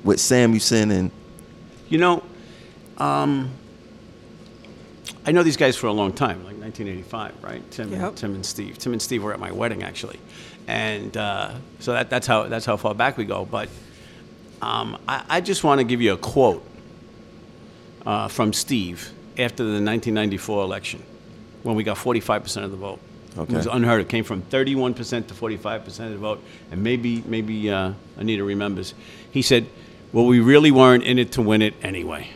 with 0.05 0.18
Samuelsen 0.18 0.90
and 0.90 1.11
You 1.88 1.99
know, 1.99 2.22
um, 2.99 3.51
I 5.26 5.32
know 5.32 5.42
these 5.42 5.57
guys 5.57 5.76
for 5.76 5.86
a 5.86 5.92
long 5.92 6.12
time, 6.12 6.38
like 6.44 6.57
1985, 6.57 7.34
right? 7.42 7.70
Tim, 7.70 7.90
Yep. 7.92 8.01
and, 8.01 8.16
Tim 8.16 8.34
and 8.34 8.46
Steve. 8.46 8.78
Tim 8.78 8.92
and 8.92 9.01
Steve 9.03 9.22
were 9.22 9.32
at 9.32 9.40
my 9.40 9.53
wedding, 9.53 9.82
actually, 9.82 10.18
and 10.66 11.16
uh, 11.16 11.53
so 11.80 11.92
that, 11.92 12.09
that's 12.11 12.26
how 12.26 12.44
that's 12.44 12.64
how 12.66 12.76
far 12.76 12.94
back 12.94 13.16
we 13.16 13.24
go. 13.24 13.44
But 13.44 13.68
um, 14.62 14.99
I, 15.09 15.24
I 15.28 15.40
just 15.40 15.64
want 15.64 15.80
to 15.80 15.84
give 15.84 16.01
you 16.01 16.12
a 16.12 16.16
quote 16.16 16.64
uh, 18.07 18.28
from 18.28 18.53
Steve 18.53 19.11
after 19.38 19.62
the 19.64 19.70
1994 19.82 20.62
election, 20.64 21.03
when 21.62 21.76
we 21.76 21.84
got 21.84 21.96
45 21.99 22.42
percent 22.42 22.64
of 22.64 22.70
the 22.70 22.76
vote. 22.76 22.99
Okay. 23.36 23.53
It 23.53 23.57
was 23.57 23.66
Okay. 23.66 23.76
unheard. 23.76 24.01
It 24.01 24.09
came 24.09 24.24
from 24.24 24.42
31 24.42 24.94
percent 24.94 25.28
to 25.28 25.34
45 25.34 25.84
percent 25.84 26.09
of 26.09 26.14
the 26.14 26.18
vote, 26.26 26.42
and 26.70 26.82
maybe 26.82 27.22
maybe 27.26 27.70
uh, 27.70 27.92
Anita 28.16 28.44
remembers. 28.44 28.94
He 29.30 29.42
said, 29.42 29.66
"Well, 30.12 30.26
we 30.26 30.40
really 30.40 30.70
weren't 30.70 31.04
in 31.04 31.18
it 31.18 31.32
to 31.32 31.42
win 31.42 31.62
it 31.62 31.74
anyway." 31.82 32.28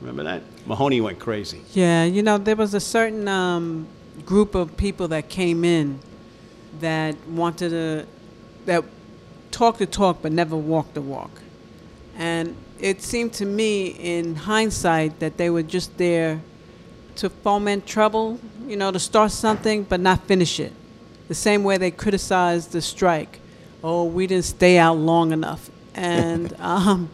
Remember 0.00 0.24
that? 0.24 0.42
Mahoney 0.66 1.00
went 1.00 1.18
crazy. 1.18 1.62
Yeah, 1.72 2.04
you 2.04 2.22
know, 2.22 2.38
there 2.38 2.56
was 2.56 2.74
a 2.74 2.80
certain 2.80 3.26
um, 3.28 3.86
group 4.24 4.54
of 4.54 4.76
people 4.76 5.08
that 5.08 5.28
came 5.28 5.64
in 5.64 5.98
that 6.80 7.16
wanted 7.28 7.70
to, 7.70 8.06
that 8.66 8.84
talk 9.50 9.78
the 9.78 9.86
talk 9.86 10.18
but 10.22 10.32
never 10.32 10.56
walk 10.56 10.92
the 10.94 11.00
walk. 11.00 11.30
And 12.16 12.56
it 12.78 13.02
seemed 13.02 13.32
to 13.34 13.46
me, 13.46 13.86
in 13.86 14.34
hindsight, 14.36 15.20
that 15.20 15.36
they 15.36 15.50
were 15.50 15.62
just 15.62 15.96
there 15.96 16.40
to 17.16 17.30
foment 17.30 17.86
trouble, 17.86 18.40
you 18.66 18.76
know, 18.76 18.90
to 18.90 18.98
start 18.98 19.30
something 19.30 19.84
but 19.84 20.00
not 20.00 20.22
finish 20.24 20.60
it. 20.60 20.72
The 21.28 21.34
same 21.34 21.64
way 21.64 21.78
they 21.78 21.90
criticized 21.90 22.72
the 22.72 22.82
strike. 22.82 23.40
Oh, 23.82 24.04
we 24.04 24.26
didn't 24.26 24.44
stay 24.44 24.78
out 24.78 24.98
long 24.98 25.32
enough. 25.32 25.70
And, 25.94 26.52
um, 26.60 27.08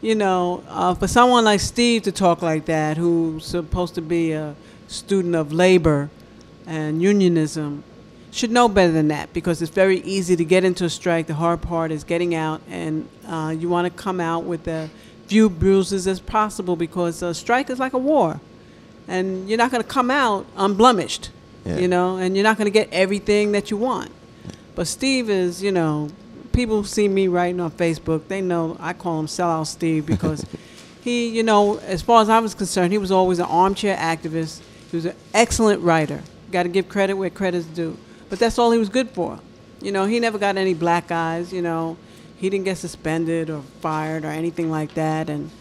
you 0.00 0.14
know, 0.14 0.62
uh, 0.68 0.94
for 0.94 1.08
someone 1.08 1.44
like 1.44 1.60
Steve 1.60 2.02
to 2.02 2.12
talk 2.12 2.42
like 2.42 2.66
that, 2.66 2.96
who's 2.96 3.44
supposed 3.44 3.94
to 3.96 4.02
be 4.02 4.32
a 4.32 4.54
student 4.86 5.34
of 5.34 5.52
labor 5.52 6.10
and 6.66 7.02
unionism, 7.02 7.82
should 8.30 8.50
know 8.50 8.68
better 8.68 8.92
than 8.92 9.08
that 9.08 9.32
because 9.32 9.62
it's 9.62 9.70
very 9.70 10.00
easy 10.00 10.36
to 10.36 10.44
get 10.44 10.62
into 10.62 10.84
a 10.84 10.90
strike. 10.90 11.26
The 11.26 11.34
hard 11.34 11.62
part 11.62 11.90
is 11.90 12.04
getting 12.04 12.34
out, 12.34 12.60
and 12.68 13.08
uh, 13.26 13.54
you 13.58 13.68
want 13.68 13.86
to 13.86 14.02
come 14.02 14.20
out 14.20 14.44
with 14.44 14.68
as 14.68 14.90
few 15.26 15.48
bruises 15.50 16.06
as 16.06 16.20
possible 16.20 16.76
because 16.76 17.22
a 17.22 17.34
strike 17.34 17.70
is 17.70 17.78
like 17.78 17.94
a 17.94 17.98
war, 17.98 18.40
and 19.08 19.48
you're 19.48 19.58
not 19.58 19.70
going 19.70 19.82
to 19.82 19.88
come 19.88 20.10
out 20.10 20.44
unblemished, 20.56 21.30
Yeah. 21.64 21.78
you 21.78 21.88
know, 21.88 22.18
and 22.18 22.36
you're 22.36 22.44
not 22.44 22.58
going 22.58 22.66
to 22.66 22.70
get 22.70 22.88
everything 22.92 23.52
that 23.52 23.70
you 23.70 23.78
want. 23.78 24.10
But 24.74 24.86
Steve 24.86 25.28
is, 25.30 25.62
you 25.62 25.72
know, 25.72 26.10
people 26.58 26.82
see 26.82 27.06
me 27.06 27.28
writing 27.28 27.60
on 27.60 27.70
Facebook. 27.70 28.26
They 28.26 28.40
know 28.40 28.76
I 28.80 28.92
call 28.92 29.20
him 29.20 29.26
Sellout 29.26 29.68
Steve 29.68 30.04
because 30.04 30.44
he, 31.02 31.28
you 31.28 31.44
know, 31.44 31.78
as 31.78 32.02
far 32.02 32.20
as 32.20 32.28
I 32.28 32.40
was 32.40 32.52
concerned, 32.52 32.90
he 32.90 32.98
was 32.98 33.12
always 33.12 33.38
an 33.38 33.44
armchair 33.44 33.96
activist. 33.96 34.60
He 34.90 34.96
was 34.96 35.06
an 35.06 35.14
excellent 35.32 35.82
writer. 35.82 36.20
Got 36.50 36.64
to 36.64 36.68
give 36.68 36.88
credit 36.88 37.14
where 37.14 37.30
credit's 37.30 37.66
due. 37.66 37.96
But 38.28 38.40
that's 38.40 38.58
all 38.58 38.72
he 38.72 38.78
was 38.78 38.88
good 38.88 39.08
for. 39.10 39.38
You 39.80 39.92
know, 39.92 40.06
he 40.06 40.18
never 40.18 40.36
got 40.36 40.56
any 40.56 40.74
black 40.74 41.12
eyes. 41.12 41.52
You 41.52 41.62
know, 41.62 41.96
he 42.36 42.50
didn't 42.50 42.64
get 42.64 42.78
suspended 42.78 43.50
or 43.50 43.62
fired 43.80 44.24
or 44.24 44.30
anything 44.30 44.68
like 44.68 44.94
that. 44.94 45.30
And 45.30 45.52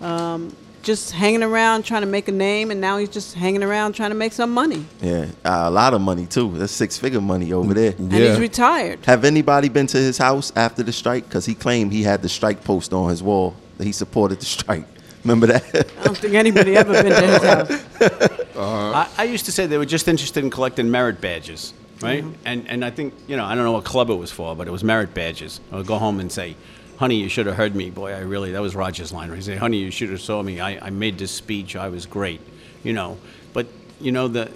um, 0.00 0.56
just 0.86 1.10
hanging 1.10 1.42
around 1.42 1.84
trying 1.84 2.02
to 2.02 2.06
make 2.06 2.28
a 2.28 2.32
name, 2.32 2.70
and 2.70 2.80
now 2.80 2.96
he's 2.96 3.08
just 3.08 3.34
hanging 3.34 3.64
around 3.64 3.94
trying 3.94 4.10
to 4.10 4.16
make 4.16 4.32
some 4.32 4.54
money. 4.54 4.86
Yeah, 5.02 5.26
uh, 5.44 5.64
a 5.64 5.70
lot 5.70 5.94
of 5.94 6.00
money 6.00 6.26
too. 6.26 6.56
That's 6.56 6.72
six 6.72 6.96
figure 6.96 7.20
money 7.20 7.52
over 7.52 7.74
there. 7.74 7.92
And 7.98 8.12
he's 8.12 8.38
retired. 8.38 9.04
Have 9.04 9.24
anybody 9.24 9.68
been 9.68 9.88
to 9.88 9.96
his 9.96 10.16
house 10.16 10.52
after 10.54 10.84
the 10.84 10.92
strike? 10.92 11.24
Because 11.24 11.44
he 11.44 11.56
claimed 11.56 11.92
he 11.92 12.04
had 12.04 12.22
the 12.22 12.28
strike 12.28 12.62
post 12.62 12.92
on 12.92 13.10
his 13.10 13.20
wall 13.20 13.56
that 13.78 13.84
he 13.84 13.90
supported 13.90 14.38
the 14.38 14.44
strike. 14.44 14.86
Remember 15.24 15.48
that? 15.48 15.92
I 15.98 16.04
don't 16.04 16.16
think 16.16 16.34
anybody 16.34 16.76
ever 16.76 16.92
been 17.02 17.12
to 17.12 17.26
his 17.26 17.42
house. 17.42 18.40
I, 18.56 19.08
I 19.18 19.24
used 19.24 19.44
to 19.46 19.52
say 19.52 19.66
they 19.66 19.78
were 19.78 19.84
just 19.84 20.06
interested 20.06 20.44
in 20.44 20.50
collecting 20.50 20.88
merit 20.88 21.20
badges, 21.20 21.74
right? 22.00 22.24
And 22.44 22.68
and 22.68 22.84
I 22.84 22.90
think 22.90 23.12
you 23.26 23.36
know 23.36 23.44
I 23.44 23.56
don't 23.56 23.64
know 23.64 23.72
what 23.72 23.84
club 23.84 24.08
it 24.08 24.14
was 24.14 24.30
for, 24.30 24.54
but 24.54 24.68
it 24.68 24.70
was 24.70 24.84
merit 24.84 25.14
badges. 25.14 25.60
I 25.72 25.76
would 25.78 25.86
go 25.86 25.98
home 25.98 26.20
and 26.20 26.30
say, 26.30 26.54
"Honey, 26.98 27.16
you 27.16 27.28
should 27.28 27.46
have 27.46 27.56
heard 27.56 27.74
me, 27.74 27.90
boy. 27.90 28.12
I 28.12 28.20
really." 28.20 28.52
That 28.52 28.62
was 28.62 28.74
Roger's 28.74 29.12
line. 29.12 29.34
He 29.34 29.40
said, 29.40 29.58
"Honey, 29.58 29.78
you 29.78 29.90
should 29.90 30.10
have 30.10 30.20
saw 30.20 30.42
me. 30.42 30.60
I, 30.60 30.86
I 30.86 30.90
made 30.90 31.18
this 31.18 31.30
speech. 31.30 31.76
I 31.76 31.88
was 31.88 32.06
great," 32.06 32.40
you 32.82 32.92
know. 32.92 33.18
But 33.52 33.66
you 34.00 34.12
know 34.12 34.28
the 34.28 34.50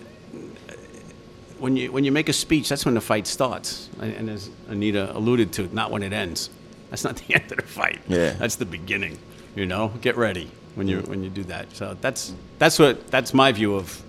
when 1.61 1.77
you 1.77 1.93
when 1.93 2.05
you 2.05 2.13
make 2.13 2.29
a 2.29 2.33
speech, 2.33 2.69
that's 2.69 2.85
when 2.85 2.95
the 2.95 3.01
fight 3.01 3.27
starts. 3.27 3.89
And, 4.01 4.13
and 4.15 4.31
as 4.31 4.51
Anita 4.69 5.17
alluded 5.17 5.53
to, 5.55 5.73
not 5.75 5.91
when 5.91 6.03
it 6.03 6.13
ends. 6.13 6.51
That's 6.89 7.05
not 7.05 7.17
the 7.27 7.35
end 7.35 7.51
of 7.53 7.59
the 7.59 7.63
fight. 7.63 8.01
Yeah. 8.09 8.31
That's 8.33 8.57
the 8.57 8.67
beginning. 8.67 9.19
You 9.55 9.67
know, 9.67 9.89
get 10.01 10.17
ready 10.17 10.51
when 10.75 10.89
you 10.89 11.01
when 11.01 11.23
you 11.23 11.31
do 11.31 11.45
that. 11.45 11.75
So 11.75 11.97
that's 12.01 12.35
that's 12.59 12.79
what 12.79 13.09
that's 13.09 13.35
my 13.35 13.53
view 13.53 13.75
of, 13.75 14.03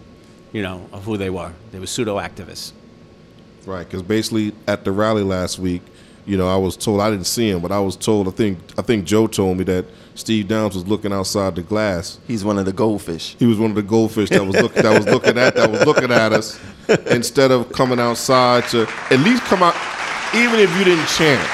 you 0.52 0.62
know, 0.62 0.88
of 0.92 1.04
who 1.04 1.18
they 1.18 1.30
were. 1.30 1.54
They 1.72 1.80
were 1.80 1.88
pseudo 1.88 2.18
activists. 2.18 2.72
Right, 3.66 3.86
because 3.86 4.02
basically 4.02 4.54
at 4.68 4.86
the 4.86 4.92
rally 4.92 5.22
last 5.22 5.60
week, 5.60 5.84
you 6.26 6.38
know, 6.38 6.48
I 6.48 6.56
was 6.56 6.78
told 6.78 7.02
I 7.02 7.10
didn't 7.10 7.26
see 7.26 7.50
him, 7.50 7.62
but 7.62 7.72
I 7.72 7.80
was 7.80 7.96
told 7.96 8.28
I 8.28 8.32
think 8.32 8.60
I 8.78 8.82
think 8.82 9.06
Joe 9.06 9.28
told 9.28 9.58
me 9.58 9.64
that 9.66 9.86
Steve 10.16 10.48
Downs 10.48 10.76
was 10.76 10.88
looking 10.88 11.12
outside 11.14 11.56
the 11.56 11.64
glass. 11.64 12.20
He's 12.28 12.44
one 12.44 12.60
of 12.60 12.66
the 12.66 12.74
goldfish. 12.74 13.36
He 13.40 13.46
was 13.46 13.58
one 13.58 13.72
of 13.72 13.76
the 13.76 13.82
goldfish 13.82 14.30
that 14.30 14.46
was 14.46 14.56
look, 14.56 14.74
that 14.74 14.98
was 14.98 15.06
looking 15.06 15.38
at 15.38 15.56
that 15.56 15.72
was 15.72 15.86
looking 15.86 16.12
at 16.12 16.34
us 16.34 16.60
instead 17.08 17.52
of 17.52 17.72
coming 17.72 18.00
outside 18.00 18.68
to 18.70 18.88
at 19.10 19.20
least 19.20 19.44
come 19.44 19.64
out, 19.64 19.76
even 20.36 20.60
if 20.60 20.76
you 20.78 20.84
didn't 20.84 21.08
chant. 21.08 21.48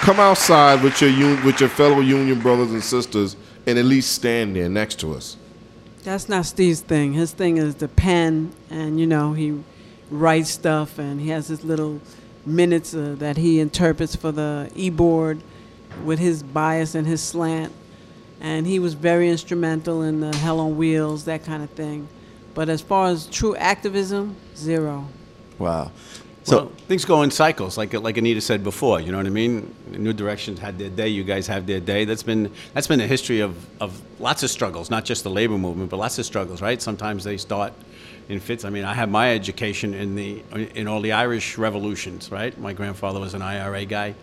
Come 0.00 0.20
outside 0.20 0.82
with 0.82 1.00
your 1.00 1.10
un, 1.10 1.44
with 1.44 1.60
your 1.60 1.68
fellow 1.68 2.00
union 2.00 2.40
brothers 2.40 2.70
and 2.70 2.82
sisters, 2.82 3.36
and 3.66 3.78
at 3.78 3.84
least 3.84 4.12
stand 4.12 4.54
there 4.54 4.68
next 4.68 5.00
to 5.00 5.14
us. 5.14 5.36
That's 6.04 6.28
not 6.28 6.46
Steve's 6.46 6.80
thing. 6.80 7.14
His 7.14 7.32
thing 7.32 7.56
is 7.56 7.76
the 7.76 7.88
pen, 7.88 8.52
and 8.70 9.00
you 9.00 9.06
know 9.06 9.32
he 9.32 9.60
writes 10.10 10.50
stuff, 10.50 10.98
and 10.98 11.20
he 11.20 11.30
has 11.30 11.48
his 11.48 11.64
little 11.64 12.00
minutes 12.46 12.94
uh, 12.94 13.16
that 13.18 13.36
he 13.36 13.60
interprets 13.60 14.16
for 14.16 14.32
the 14.32 14.70
e-board 14.74 15.42
with 16.04 16.18
his 16.18 16.42
bias 16.42 16.94
and 16.94 17.06
his 17.06 17.22
slant. 17.22 17.72
And 18.40 18.66
he 18.66 18.78
was 18.78 18.94
very 18.94 19.28
instrumental 19.30 20.02
in 20.02 20.20
the 20.20 20.34
Hell 20.36 20.60
on 20.60 20.76
Wheels, 20.76 21.24
that 21.24 21.44
kind 21.44 21.62
of 21.62 21.70
thing. 21.70 22.08
But 22.54 22.68
as 22.68 22.80
far 22.80 23.08
as 23.08 23.26
true 23.26 23.56
activism, 23.56 24.36
zero. 24.54 25.08
Wow. 25.58 25.90
So 26.46 26.56
well, 26.56 26.66
things 26.86 27.04
go 27.04 27.22
in 27.22 27.32
cycles, 27.32 27.76
like 27.76 27.92
like 27.92 28.16
Anita 28.18 28.40
said 28.40 28.62
before. 28.62 29.00
You 29.00 29.10
know 29.10 29.18
what 29.18 29.26
I 29.26 29.30
mean? 29.30 29.74
New 29.90 30.12
Directions 30.12 30.60
had 30.60 30.78
their 30.78 30.90
day. 30.90 31.08
You 31.08 31.24
guys 31.24 31.48
have 31.48 31.66
their 31.66 31.80
day. 31.80 32.04
That's 32.04 32.22
been 32.22 32.52
that's 32.72 32.86
been 32.86 33.00
a 33.00 33.06
history 33.06 33.40
of, 33.40 33.56
of 33.80 34.00
lots 34.20 34.44
of 34.44 34.50
struggles, 34.50 34.88
not 34.88 35.04
just 35.04 35.24
the 35.24 35.30
labor 35.30 35.58
movement, 35.58 35.90
but 35.90 35.96
lots 35.96 36.20
of 36.20 36.24
struggles. 36.24 36.62
Right? 36.62 36.80
Sometimes 36.80 37.24
they 37.24 37.36
start 37.36 37.72
in 38.28 38.40
fits. 38.40 38.64
I 38.64 38.70
mean, 38.70 38.84
I 38.84 38.94
had 38.94 39.10
my 39.10 39.32
education 39.32 39.94
in 39.94 40.14
the 40.14 40.42
in 40.74 40.88
all 40.88 41.00
the 41.00 41.12
Irish 41.12 41.58
revolutions. 41.58 42.30
Right? 42.30 42.58
My 42.58 42.72
grandfather 42.72 43.20
was 43.20 43.34
an 43.34 43.42
IRA 43.42 43.84
guy, 43.84 44.14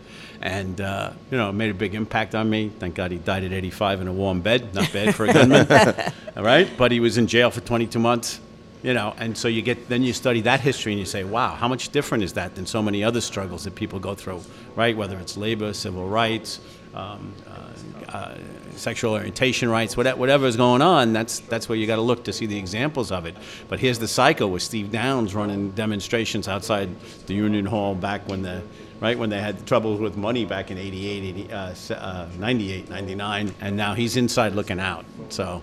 and 0.41 0.79
uh, 0.79 1.11
you 1.31 1.37
know, 1.37 1.49
it 1.49 1.53
made 1.53 1.71
a 1.71 1.75
big 1.75 1.95
impact 1.95 2.35
on 2.35 2.49
me. 2.49 2.71
Thank 2.79 2.95
God 2.95 3.11
he 3.11 3.17
died 3.17 3.43
at 3.43 3.51
85 3.51 4.01
in 4.01 4.07
a 4.07 4.13
warm 4.13 4.41
bed. 4.41 4.73
Not 4.73 4.91
bad 4.91 5.15
for 5.15 5.25
a 5.25 5.33
gunman. 5.33 5.67
all 6.37 6.43
right, 6.43 6.69
but 6.77 6.91
he 6.91 6.99
was 6.99 7.17
in 7.17 7.27
jail 7.27 7.51
for 7.51 7.61
22 7.61 7.99
months 7.99 8.39
you 8.83 8.93
know 8.93 9.15
and 9.17 9.35
so 9.35 9.47
you 9.47 9.61
get 9.61 9.89
then 9.89 10.03
you 10.03 10.13
study 10.13 10.41
that 10.41 10.59
history 10.59 10.91
and 10.91 10.99
you 10.99 11.05
say 11.05 11.23
wow 11.23 11.55
how 11.55 11.67
much 11.67 11.89
different 11.89 12.23
is 12.23 12.33
that 12.33 12.53
than 12.55 12.65
so 12.65 12.83
many 12.83 13.03
other 13.03 13.21
struggles 13.21 13.63
that 13.63 13.73
people 13.73 13.97
go 13.97 14.13
through 14.13 14.41
right 14.75 14.95
whether 14.95 15.17
it's 15.19 15.37
labor 15.37 15.73
civil 15.73 16.07
rights 16.07 16.59
um, 16.93 17.33
uh, 17.47 18.15
uh, 18.15 18.37
sexual 18.77 19.13
orientation 19.13 19.69
rights 19.69 19.95
whatever, 19.97 20.19
whatever 20.19 20.45
is 20.45 20.55
going 20.55 20.81
on 20.81 21.13
that's 21.13 21.39
that's 21.41 21.67
where 21.69 21.77
you 21.77 21.87
got 21.87 21.95
to 21.95 22.01
look 22.01 22.23
to 22.23 22.33
see 22.33 22.45
the 22.45 22.57
examples 22.57 23.11
of 23.11 23.25
it 23.25 23.35
but 23.67 23.79
here's 23.79 23.99
the 23.99 24.07
cycle 24.07 24.49
with 24.49 24.61
steve 24.61 24.91
downs 24.91 25.33
running 25.35 25.71
demonstrations 25.71 26.47
outside 26.47 26.89
the 27.27 27.33
union 27.33 27.65
hall 27.65 27.95
back 27.95 28.27
when 28.27 28.41
the 28.41 28.61
right 28.99 29.17
when 29.17 29.29
they 29.29 29.39
had 29.39 29.65
troubles 29.67 29.99
with 29.99 30.15
money 30.15 30.45
back 30.45 30.71
in 30.71 30.77
88 30.77 31.23
80, 31.23 31.51
uh, 31.51 31.75
uh, 31.95 32.27
98 32.37 32.89
99 32.89 33.55
and 33.61 33.77
now 33.77 33.93
he's 33.93 34.17
inside 34.17 34.53
looking 34.53 34.79
out 34.79 35.05
so 35.29 35.61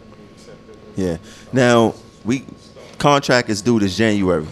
yeah. 0.97 1.19
Now 1.53 1.95
we 2.25 2.45
contract 2.99 3.49
is 3.49 3.63
due 3.63 3.81
this 3.81 3.97
January. 3.97 4.47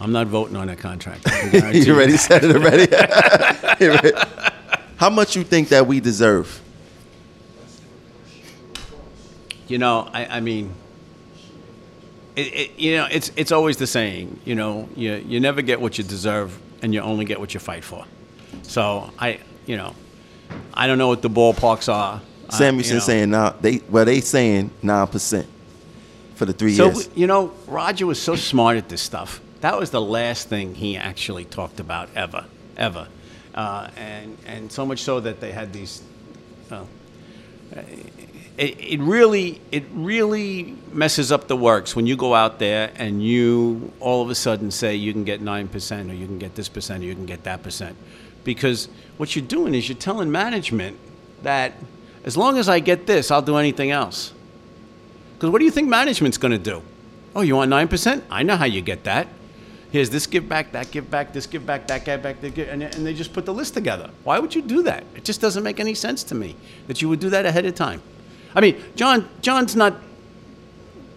i'm 0.00 0.12
not 0.12 0.28
voting 0.28 0.54
on 0.54 0.68
that 0.68 0.78
contract 0.78 1.26
I 1.26 1.30
can 1.40 1.50
guarantee 1.60 1.80
you 1.80 1.94
already 1.94 2.16
said 2.16 2.44
it 2.44 2.54
already. 2.54 2.86
How 4.96 5.10
much 5.10 5.36
you 5.36 5.44
think 5.44 5.68
that 5.68 5.86
we 5.86 6.00
deserve? 6.00 6.60
You 9.68 9.78
know, 9.78 10.08
I, 10.12 10.26
I 10.26 10.40
mean, 10.40 10.72
it, 12.34 12.40
it, 12.40 12.78
you 12.78 12.96
know, 12.96 13.06
it's 13.10 13.30
it's 13.36 13.52
always 13.52 13.76
the 13.76 13.86
saying. 13.86 14.40
You 14.44 14.54
know, 14.54 14.88
you 14.96 15.14
you 15.14 15.40
never 15.40 15.60
get 15.62 15.80
what 15.80 15.98
you 15.98 16.04
deserve, 16.04 16.58
and 16.82 16.94
you 16.94 17.00
only 17.00 17.24
get 17.24 17.38
what 17.38 17.52
you 17.54 17.60
fight 17.60 17.84
for. 17.84 18.04
So 18.62 19.10
I, 19.18 19.40
you 19.66 19.76
know, 19.76 19.94
I 20.72 20.86
don't 20.86 20.98
know 20.98 21.08
what 21.08 21.22
the 21.22 21.30
ballparks 21.30 21.92
are. 21.92 22.20
Uh, 22.48 22.52
Samuelsen 22.52 22.88
you 22.88 22.94
know. 22.94 23.00
saying 23.00 23.30
now 23.30 23.50
they 23.60 23.82
well 23.90 24.06
they 24.06 24.20
saying 24.22 24.70
nine 24.82 25.06
percent 25.06 25.46
for 26.34 26.46
the 26.46 26.54
three 26.54 26.74
So 26.74 26.86
years. 26.86 27.04
So 27.04 27.10
you 27.14 27.26
know, 27.26 27.52
Roger 27.66 28.06
was 28.06 28.20
so 28.20 28.36
smart 28.36 28.78
at 28.78 28.88
this 28.88 29.02
stuff. 29.02 29.40
That 29.60 29.78
was 29.78 29.90
the 29.90 30.00
last 30.00 30.48
thing 30.48 30.74
he 30.74 30.96
actually 30.96 31.44
talked 31.44 31.80
about 31.80 32.08
ever, 32.14 32.46
ever, 32.76 33.08
uh, 33.54 33.90
and 33.96 34.38
and 34.46 34.72
so 34.72 34.86
much 34.86 35.00
so 35.00 35.20
that 35.20 35.40
they 35.40 35.52
had 35.52 35.72
these. 35.72 36.02
Well, 36.70 36.88
it, 38.58 38.78
it 38.80 39.00
really 39.00 39.60
it 39.70 39.84
really 39.92 40.76
messes 40.92 41.30
up 41.30 41.46
the 41.46 41.56
works 41.56 41.94
when 41.94 42.06
you 42.06 42.16
go 42.16 42.34
out 42.34 42.58
there 42.58 42.90
and 42.96 43.22
you 43.22 43.92
all 44.00 44.20
of 44.20 44.30
a 44.30 44.34
sudden 44.34 44.70
say 44.70 44.96
you 44.96 45.12
can 45.12 45.24
get 45.24 45.40
nine 45.40 45.68
percent 45.68 46.10
or 46.10 46.14
you 46.14 46.26
can 46.26 46.38
get 46.38 46.56
this 46.56 46.68
percent 46.68 47.02
or 47.02 47.06
you 47.06 47.14
can 47.14 47.26
get 47.26 47.44
that 47.44 47.62
percent, 47.62 47.96
because 48.44 48.88
what 49.16 49.34
you're 49.36 49.46
doing 49.46 49.74
is 49.74 49.88
you're 49.88 49.96
telling 49.96 50.30
management 50.30 50.98
that 51.42 51.72
as 52.24 52.36
long 52.36 52.58
as 52.58 52.68
I 52.68 52.80
get 52.80 53.06
this, 53.06 53.30
I'll 53.30 53.42
do 53.42 53.56
anything 53.56 53.90
else. 53.92 54.32
Because 55.34 55.50
what 55.50 55.60
do 55.60 55.64
you 55.64 55.70
think 55.70 55.88
management's 55.88 56.36
going 56.36 56.52
to 56.52 56.58
do? 56.58 56.82
Oh, 57.34 57.42
you 57.42 57.54
want 57.54 57.70
9%? 57.70 58.22
I 58.28 58.42
know 58.42 58.56
how 58.56 58.64
you 58.64 58.80
get 58.80 59.04
that. 59.04 59.28
Here's 59.92 60.10
this 60.10 60.26
give 60.26 60.48
back, 60.48 60.72
that 60.72 60.90
give 60.90 61.10
back, 61.10 61.32
this 61.32 61.46
give 61.46 61.64
back, 61.64 61.86
that 61.86 62.04
give 62.04 62.22
back, 62.22 62.40
that 62.40 62.54
give, 62.54 62.68
and, 62.68 62.82
and 62.82 63.06
they 63.06 63.14
just 63.14 63.32
put 63.32 63.46
the 63.46 63.54
list 63.54 63.72
together. 63.72 64.10
Why 64.24 64.38
would 64.38 64.54
you 64.54 64.62
do 64.62 64.82
that? 64.82 65.04
It 65.14 65.24
just 65.24 65.40
doesn't 65.40 65.62
make 65.62 65.80
any 65.80 65.94
sense 65.94 66.22
to 66.24 66.34
me 66.34 66.56
that 66.88 67.00
you 67.00 67.08
would 67.08 67.20
do 67.20 67.30
that 67.30 67.46
ahead 67.46 67.64
of 67.64 67.74
time. 67.74 68.02
I 68.54 68.60
mean, 68.60 68.82
John, 68.96 69.28
John's 69.42 69.76
not. 69.76 69.94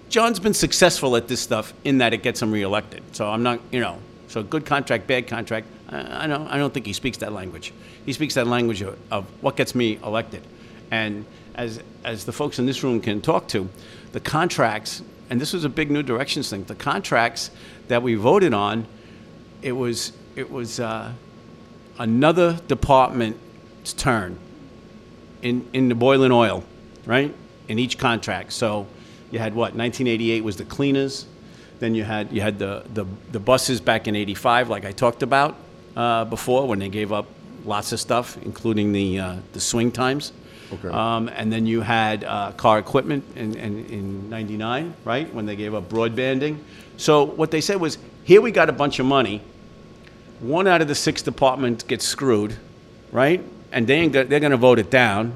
John's 0.09 0.39
been 0.39 0.53
successful 0.53 1.15
at 1.15 1.29
this 1.29 1.39
stuff 1.39 1.73
in 1.85 1.99
that 1.99 2.13
it 2.13 2.21
gets 2.21 2.41
him 2.41 2.51
reelected. 2.51 3.01
So 3.15 3.29
I'm 3.29 3.43
not, 3.43 3.61
you 3.71 3.79
know, 3.79 3.97
so 4.27 4.43
good 4.43 4.65
contract, 4.65 5.07
bad 5.07 5.27
contract. 5.27 5.67
I, 5.87 6.25
I 6.25 6.27
don't, 6.27 6.47
I 6.47 6.57
don't 6.57 6.73
think 6.73 6.85
he 6.85 6.93
speaks 6.93 7.17
that 7.19 7.31
language. 7.31 7.73
He 8.05 8.13
speaks 8.13 8.33
that 8.33 8.47
language 8.47 8.81
of, 8.81 8.97
of 9.09 9.25
what 9.41 9.55
gets 9.55 9.73
me 9.73 9.99
elected. 10.03 10.43
And 10.89 11.25
as, 11.55 11.81
as 12.03 12.25
the 12.25 12.33
folks 12.33 12.59
in 12.59 12.65
this 12.65 12.83
room 12.83 12.99
can 12.99 13.21
talk 13.21 13.47
to, 13.49 13.69
the 14.11 14.19
contracts, 14.19 15.01
and 15.29 15.39
this 15.39 15.53
was 15.53 15.63
a 15.63 15.69
big 15.69 15.89
New 15.91 16.03
Directions 16.03 16.49
thing, 16.49 16.65
the 16.65 16.75
contracts 16.75 17.51
that 17.87 18.03
we 18.03 18.15
voted 18.15 18.53
on, 18.53 18.85
it 19.61 19.71
was, 19.71 20.11
it 20.35 20.51
was 20.51 20.79
uh, 20.79 21.13
another 21.97 22.59
department's 22.67 23.93
turn 23.93 24.37
in, 25.41 25.67
in 25.73 25.89
the 25.89 25.95
boiling 25.95 26.31
oil, 26.31 26.63
right? 27.05 27.33
In 27.67 27.79
each 27.79 27.97
contract. 27.97 28.53
So 28.53 28.87
you 29.31 29.39
had 29.39 29.53
what? 29.53 29.75
1988 29.75 30.43
was 30.43 30.57
the 30.57 30.65
cleaners. 30.65 31.25
Then 31.79 31.95
you 31.95 32.03
had 32.03 32.31
you 32.31 32.41
had 32.41 32.59
the, 32.59 32.83
the, 32.93 33.05
the 33.31 33.39
buses 33.39 33.81
back 33.81 34.07
in 34.07 34.15
85, 34.15 34.69
like 34.69 34.85
I 34.85 34.91
talked 34.91 35.23
about 35.23 35.55
uh, 35.95 36.25
before, 36.25 36.67
when 36.67 36.79
they 36.79 36.89
gave 36.89 37.11
up 37.11 37.25
lots 37.65 37.91
of 37.91 37.99
stuff, 37.99 38.37
including 38.43 38.91
the, 38.91 39.19
uh, 39.19 39.35
the 39.53 39.59
swing 39.59 39.91
times. 39.91 40.33
Okay. 40.73 40.87
Um, 40.87 41.29
and 41.29 41.51
then 41.51 41.65
you 41.65 41.81
had 41.81 42.23
uh, 42.23 42.53
car 42.53 42.79
equipment 42.79 43.25
in, 43.35 43.55
in, 43.55 43.85
in 43.87 44.29
99, 44.29 44.93
right, 45.03 45.33
when 45.33 45.45
they 45.45 45.55
gave 45.55 45.73
up 45.73 45.89
broadbanding. 45.89 46.57
So 46.97 47.23
what 47.23 47.51
they 47.51 47.61
said 47.61 47.77
was, 47.77 47.97
here 48.23 48.41
we 48.41 48.51
got 48.51 48.69
a 48.69 48.73
bunch 48.73 48.99
of 48.99 49.05
money. 49.05 49.41
One 50.39 50.67
out 50.67 50.81
of 50.81 50.87
the 50.87 50.95
six 50.95 51.21
departments 51.21 51.83
gets 51.83 52.05
screwed, 52.05 52.55
right? 53.11 53.43
And 53.71 53.85
they 53.85 54.07
they're 54.07 54.39
going 54.39 54.51
to 54.51 54.57
vote 54.57 54.79
it 54.79 54.89
down. 54.89 55.35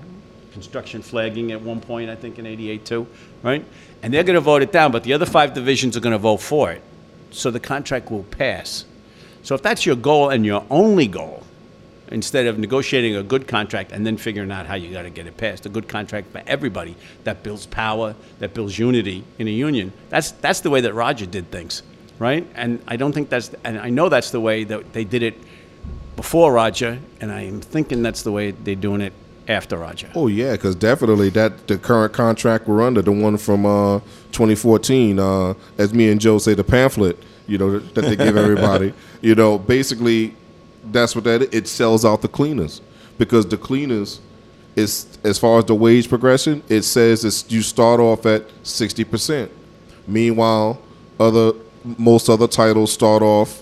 Construction 0.55 1.01
flagging 1.01 1.51
at 1.51 1.61
one 1.61 1.81
point, 1.81 2.09
I 2.09 2.15
think 2.15 2.39
in 2.39 2.45
88 2.45 2.85
too, 2.85 3.07
right? 3.43 3.65
And 4.01 4.13
they're 4.13 4.23
going 4.23 4.35
to 4.35 4.39
vote 4.39 4.61
it 4.61 4.71
down, 4.71 4.93
but 4.93 5.03
the 5.03 5.11
other 5.11 5.25
five 5.25 5.53
divisions 5.53 5.97
are 5.97 5.99
going 5.99 6.13
to 6.13 6.17
vote 6.17 6.37
for 6.37 6.71
it. 6.71 6.81
So 7.31 7.51
the 7.51 7.59
contract 7.59 8.09
will 8.09 8.23
pass. 8.23 8.85
So 9.43 9.53
if 9.53 9.61
that's 9.61 9.85
your 9.85 9.97
goal 9.97 10.29
and 10.29 10.45
your 10.45 10.65
only 10.69 11.07
goal, 11.07 11.43
instead 12.07 12.45
of 12.45 12.57
negotiating 12.57 13.17
a 13.17 13.21
good 13.23 13.49
contract 13.49 13.91
and 13.91 14.05
then 14.05 14.15
figuring 14.15 14.49
out 14.49 14.65
how 14.65 14.75
you 14.75 14.93
got 14.93 15.01
to 15.01 15.09
get 15.09 15.27
it 15.27 15.35
passed, 15.35 15.65
a 15.65 15.69
good 15.69 15.89
contract 15.89 16.31
for 16.31 16.41
everybody 16.47 16.95
that 17.25 17.43
builds 17.43 17.65
power, 17.65 18.15
that 18.39 18.53
builds 18.53 18.79
unity 18.79 19.25
in 19.39 19.49
a 19.49 19.51
union. 19.51 19.91
That's 20.07 20.31
that's 20.31 20.61
the 20.61 20.69
way 20.69 20.79
that 20.79 20.93
Roger 20.93 21.25
did 21.25 21.51
things, 21.51 21.83
right? 22.17 22.47
And 22.55 22.81
I 22.87 22.95
don't 22.95 23.11
think 23.11 23.27
that's 23.27 23.51
and 23.65 23.77
I 23.77 23.89
know 23.89 24.07
that's 24.07 24.31
the 24.31 24.39
way 24.39 24.63
that 24.63 24.93
they 24.93 25.03
did 25.03 25.21
it 25.21 25.35
before 26.15 26.53
Roger, 26.53 26.97
and 27.19 27.29
I 27.29 27.41
am 27.41 27.59
thinking 27.59 28.03
that's 28.03 28.21
the 28.21 28.31
way 28.31 28.51
they're 28.51 28.75
doing 28.75 29.01
it 29.01 29.11
after 29.47 29.77
Roger. 29.77 30.09
Oh 30.15 30.27
yeah, 30.27 30.53
because 30.53 30.75
definitely 30.75 31.29
that 31.31 31.67
the 31.67 31.77
current 31.77 32.13
contract 32.13 32.67
we're 32.67 32.81
under, 32.81 33.01
the 33.01 33.11
one 33.11 33.37
from 33.37 33.65
uh, 33.65 33.99
2014, 34.31 35.19
uh, 35.19 35.53
as 35.77 35.93
me 35.93 36.09
and 36.09 36.19
Joe 36.19 36.37
say, 36.37 36.53
the 36.53 36.63
pamphlet, 36.63 37.17
you 37.47 37.57
know, 37.57 37.79
that 37.79 38.01
they 38.01 38.15
give 38.15 38.37
everybody. 38.37 38.93
you 39.21 39.35
know, 39.35 39.57
basically, 39.57 40.35
that's 40.85 41.15
what 41.15 41.23
that 41.25 41.43
is. 41.43 41.49
it 41.51 41.67
sells 41.67 42.05
out 42.05 42.21
the 42.21 42.27
cleaners 42.27 42.81
because 43.17 43.47
the 43.47 43.57
cleaners 43.57 44.19
is 44.75 45.17
as 45.23 45.37
far 45.37 45.59
as 45.59 45.65
the 45.65 45.75
wage 45.75 46.09
progression, 46.09 46.61
it 46.69 46.81
says 46.81 47.23
it's, 47.23 47.49
you 47.49 47.61
start 47.61 47.99
off 47.99 48.25
at 48.25 48.43
60 48.63 49.03
percent. 49.05 49.51
Meanwhile, 50.07 50.81
other 51.19 51.53
most 51.97 52.29
other 52.29 52.47
titles 52.47 52.91
start 52.91 53.21
off 53.21 53.61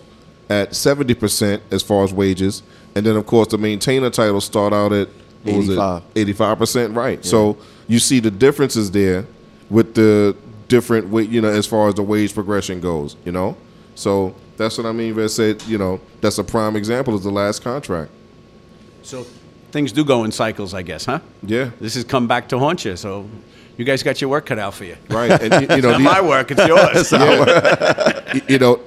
at 0.49 0.75
70 0.75 1.13
percent 1.15 1.63
as 1.71 1.83
far 1.83 2.03
as 2.03 2.13
wages, 2.13 2.63
and 2.95 3.05
then 3.05 3.15
of 3.15 3.25
course 3.25 3.49
the 3.49 3.57
maintainer 3.57 4.09
titles 4.09 4.45
start 4.45 4.73
out 4.73 4.91
at 4.91 5.09
what 5.43 5.55
85. 5.55 6.37
85% 6.37 6.95
right. 6.95 7.23
So 7.25 7.57
you 7.87 7.99
see 7.99 8.19
the 8.19 8.31
differences 8.31 8.91
there 8.91 9.25
with 9.69 9.93
the 9.95 10.35
different 10.67 11.07
wa- 11.07 11.19
you 11.21 11.41
know 11.41 11.49
as 11.49 11.65
far 11.67 11.87
as 11.89 11.95
the 11.95 12.03
wage 12.03 12.33
progression 12.33 12.79
goes. 12.79 13.15
You 13.25 13.31
know, 13.31 13.57
so 13.95 14.33
that's 14.57 14.77
what 14.77 14.87
I 14.87 14.91
mean. 14.91 15.13
Red 15.13 15.31
said 15.31 15.61
you 15.63 15.77
know 15.77 15.99
that's 16.21 16.37
a 16.37 16.43
prime 16.43 16.75
example 16.75 17.13
of 17.15 17.23
the 17.23 17.31
last 17.31 17.61
contract. 17.63 18.11
So 19.01 19.25
things 19.71 19.91
do 19.91 20.05
go 20.05 20.23
in 20.23 20.31
cycles, 20.31 20.73
I 20.73 20.81
guess, 20.81 21.05
huh? 21.05 21.19
Yeah. 21.41 21.71
This 21.79 21.95
has 21.95 22.03
come 22.03 22.27
back 22.27 22.47
to 22.49 22.59
haunt 22.59 22.85
you. 22.85 22.95
So 22.95 23.27
you 23.75 23.83
guys 23.85 24.03
got 24.03 24.21
your 24.21 24.29
work 24.29 24.45
cut 24.45 24.59
out 24.59 24.75
for 24.75 24.85
you. 24.85 24.95
Right, 25.09 25.31
and 25.31 25.53
you, 25.69 25.75
you 25.77 25.81
know, 25.81 25.91
Not 25.91 25.97
the- 25.97 26.03
my 26.03 26.21
work, 26.21 26.51
it's 26.51 26.65
yours. 26.67 27.11
Y- 28.33 28.41
you 28.47 28.59
know, 28.59 28.79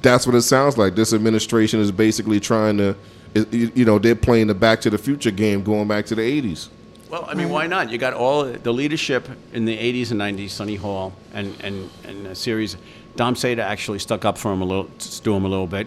that's 0.00 0.26
what 0.26 0.34
it 0.36 0.42
sounds 0.42 0.78
like. 0.78 0.94
This 0.94 1.12
administration 1.12 1.80
is 1.80 1.90
basically 1.92 2.38
trying 2.40 2.76
to, 2.78 2.90
is- 2.90 2.96
you 3.34 3.84
know, 3.84 3.98
they're 3.98 4.14
playing 4.14 4.48
the 4.48 4.54
Back 4.54 4.80
to 4.82 4.90
the 4.90 4.98
Future 4.98 5.30
game, 5.30 5.62
going 5.62 5.88
back 5.88 6.06
to 6.06 6.14
the 6.14 6.22
'80s. 6.22 6.68
Well, 7.10 7.24
I 7.26 7.32
mean, 7.32 7.48
why 7.48 7.66
not? 7.66 7.90
You 7.90 7.96
got 7.96 8.12
all 8.12 8.44
the 8.44 8.72
leadership 8.72 9.26
in 9.54 9.64
the 9.64 9.76
80s 9.76 10.10
and 10.10 10.20
90s, 10.20 10.50
Sonny 10.50 10.74
Hall, 10.74 11.14
and, 11.32 11.56
and, 11.62 11.88
and 12.04 12.26
a 12.26 12.34
series. 12.34 12.76
Dom 13.16 13.34
Sada 13.34 13.62
actually 13.62 13.98
stuck 13.98 14.26
up 14.26 14.36
for 14.36 14.52
him 14.52 14.60
a 14.60 14.64
little, 14.66 14.84
to 14.98 15.34
him 15.34 15.46
a 15.46 15.48
little 15.48 15.66
bit, 15.66 15.86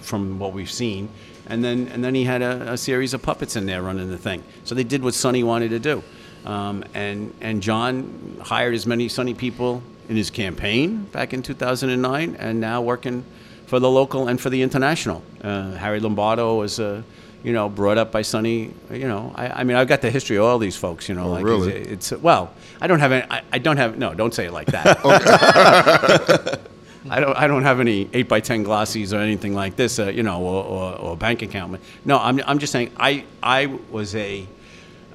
from 0.00 0.40
what 0.40 0.52
we've 0.52 0.70
seen. 0.70 1.08
And 1.46 1.62
then, 1.62 1.86
and 1.88 2.02
then 2.02 2.16
he 2.16 2.24
had 2.24 2.42
a, 2.42 2.72
a 2.72 2.76
series 2.76 3.14
of 3.14 3.22
puppets 3.22 3.54
in 3.54 3.64
there 3.64 3.80
running 3.80 4.10
the 4.10 4.18
thing. 4.18 4.42
So 4.64 4.74
they 4.74 4.82
did 4.82 5.04
what 5.04 5.14
Sonny 5.14 5.44
wanted 5.44 5.68
to 5.68 5.78
do. 5.78 6.02
Um, 6.44 6.82
and, 6.94 7.32
and 7.40 7.62
John 7.62 8.36
hired 8.42 8.74
as 8.74 8.86
many 8.86 9.08
Sonny 9.08 9.34
people 9.34 9.84
in 10.08 10.16
his 10.16 10.30
campaign 10.30 11.04
back 11.04 11.32
in 11.32 11.42
2009, 11.42 12.34
and 12.40 12.60
now 12.60 12.82
working 12.82 13.24
for 13.66 13.80
the 13.80 13.90
local 13.90 14.28
and 14.28 14.40
for 14.40 14.50
the 14.50 14.62
international. 14.62 15.22
Uh, 15.42 15.72
Harry 15.72 16.00
Lombardo 16.00 16.56
was, 16.56 16.78
uh, 16.80 17.02
you 17.42 17.52
know, 17.52 17.68
brought 17.68 17.98
up 17.98 18.10
by 18.12 18.22
Sonny. 18.22 18.72
You 18.90 19.08
know, 19.08 19.32
I, 19.34 19.48
I 19.60 19.64
mean, 19.64 19.76
I've 19.76 19.88
got 19.88 20.00
the 20.00 20.10
history 20.10 20.36
of 20.38 20.44
all 20.44 20.58
these 20.58 20.76
folks. 20.76 21.08
You 21.08 21.14
know, 21.14 21.24
Oh, 21.24 21.30
like 21.30 21.44
really? 21.44 21.72
it's, 21.72 22.12
it's 22.12 22.22
well, 22.22 22.52
I 22.80 22.86
don't 22.86 23.00
have 23.00 23.12
any. 23.12 23.26
I, 23.30 23.42
I 23.52 23.58
don't 23.58 23.76
have 23.76 23.98
no. 23.98 24.14
Don't 24.14 24.34
say 24.34 24.46
it 24.46 24.52
like 24.52 24.68
that. 24.68 24.98
I 27.10 27.20
don't. 27.20 27.36
I 27.36 27.46
don't 27.46 27.62
have 27.62 27.78
any 27.80 28.08
eight 28.12 28.28
by 28.28 28.40
ten 28.40 28.64
glossies 28.64 29.12
or 29.12 29.18
anything 29.20 29.54
like 29.54 29.76
this. 29.76 29.98
Uh, 29.98 30.06
you 30.08 30.22
know, 30.24 30.42
or, 30.42 30.64
or, 30.64 30.94
or 30.96 31.16
bank 31.16 31.42
account. 31.42 31.80
No, 32.04 32.18
I'm. 32.18 32.40
I'm 32.46 32.58
just 32.58 32.72
saying. 32.72 32.90
I 32.98 33.24
I 33.42 33.66
was 33.90 34.14
a. 34.14 34.46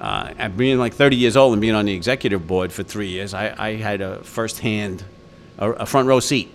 Uh, 0.00 0.34
at 0.36 0.56
being 0.56 0.78
like 0.78 0.94
30 0.94 1.14
years 1.14 1.36
old 1.36 1.52
and 1.52 1.60
being 1.60 1.76
on 1.76 1.84
the 1.84 1.94
executive 1.94 2.44
board 2.44 2.72
for 2.72 2.82
three 2.82 3.06
years, 3.06 3.34
I, 3.34 3.54
I 3.56 3.76
had 3.76 4.00
a 4.00 4.18
firsthand, 4.24 5.04
a, 5.58 5.70
a 5.70 5.86
front 5.86 6.08
row 6.08 6.18
seat, 6.18 6.50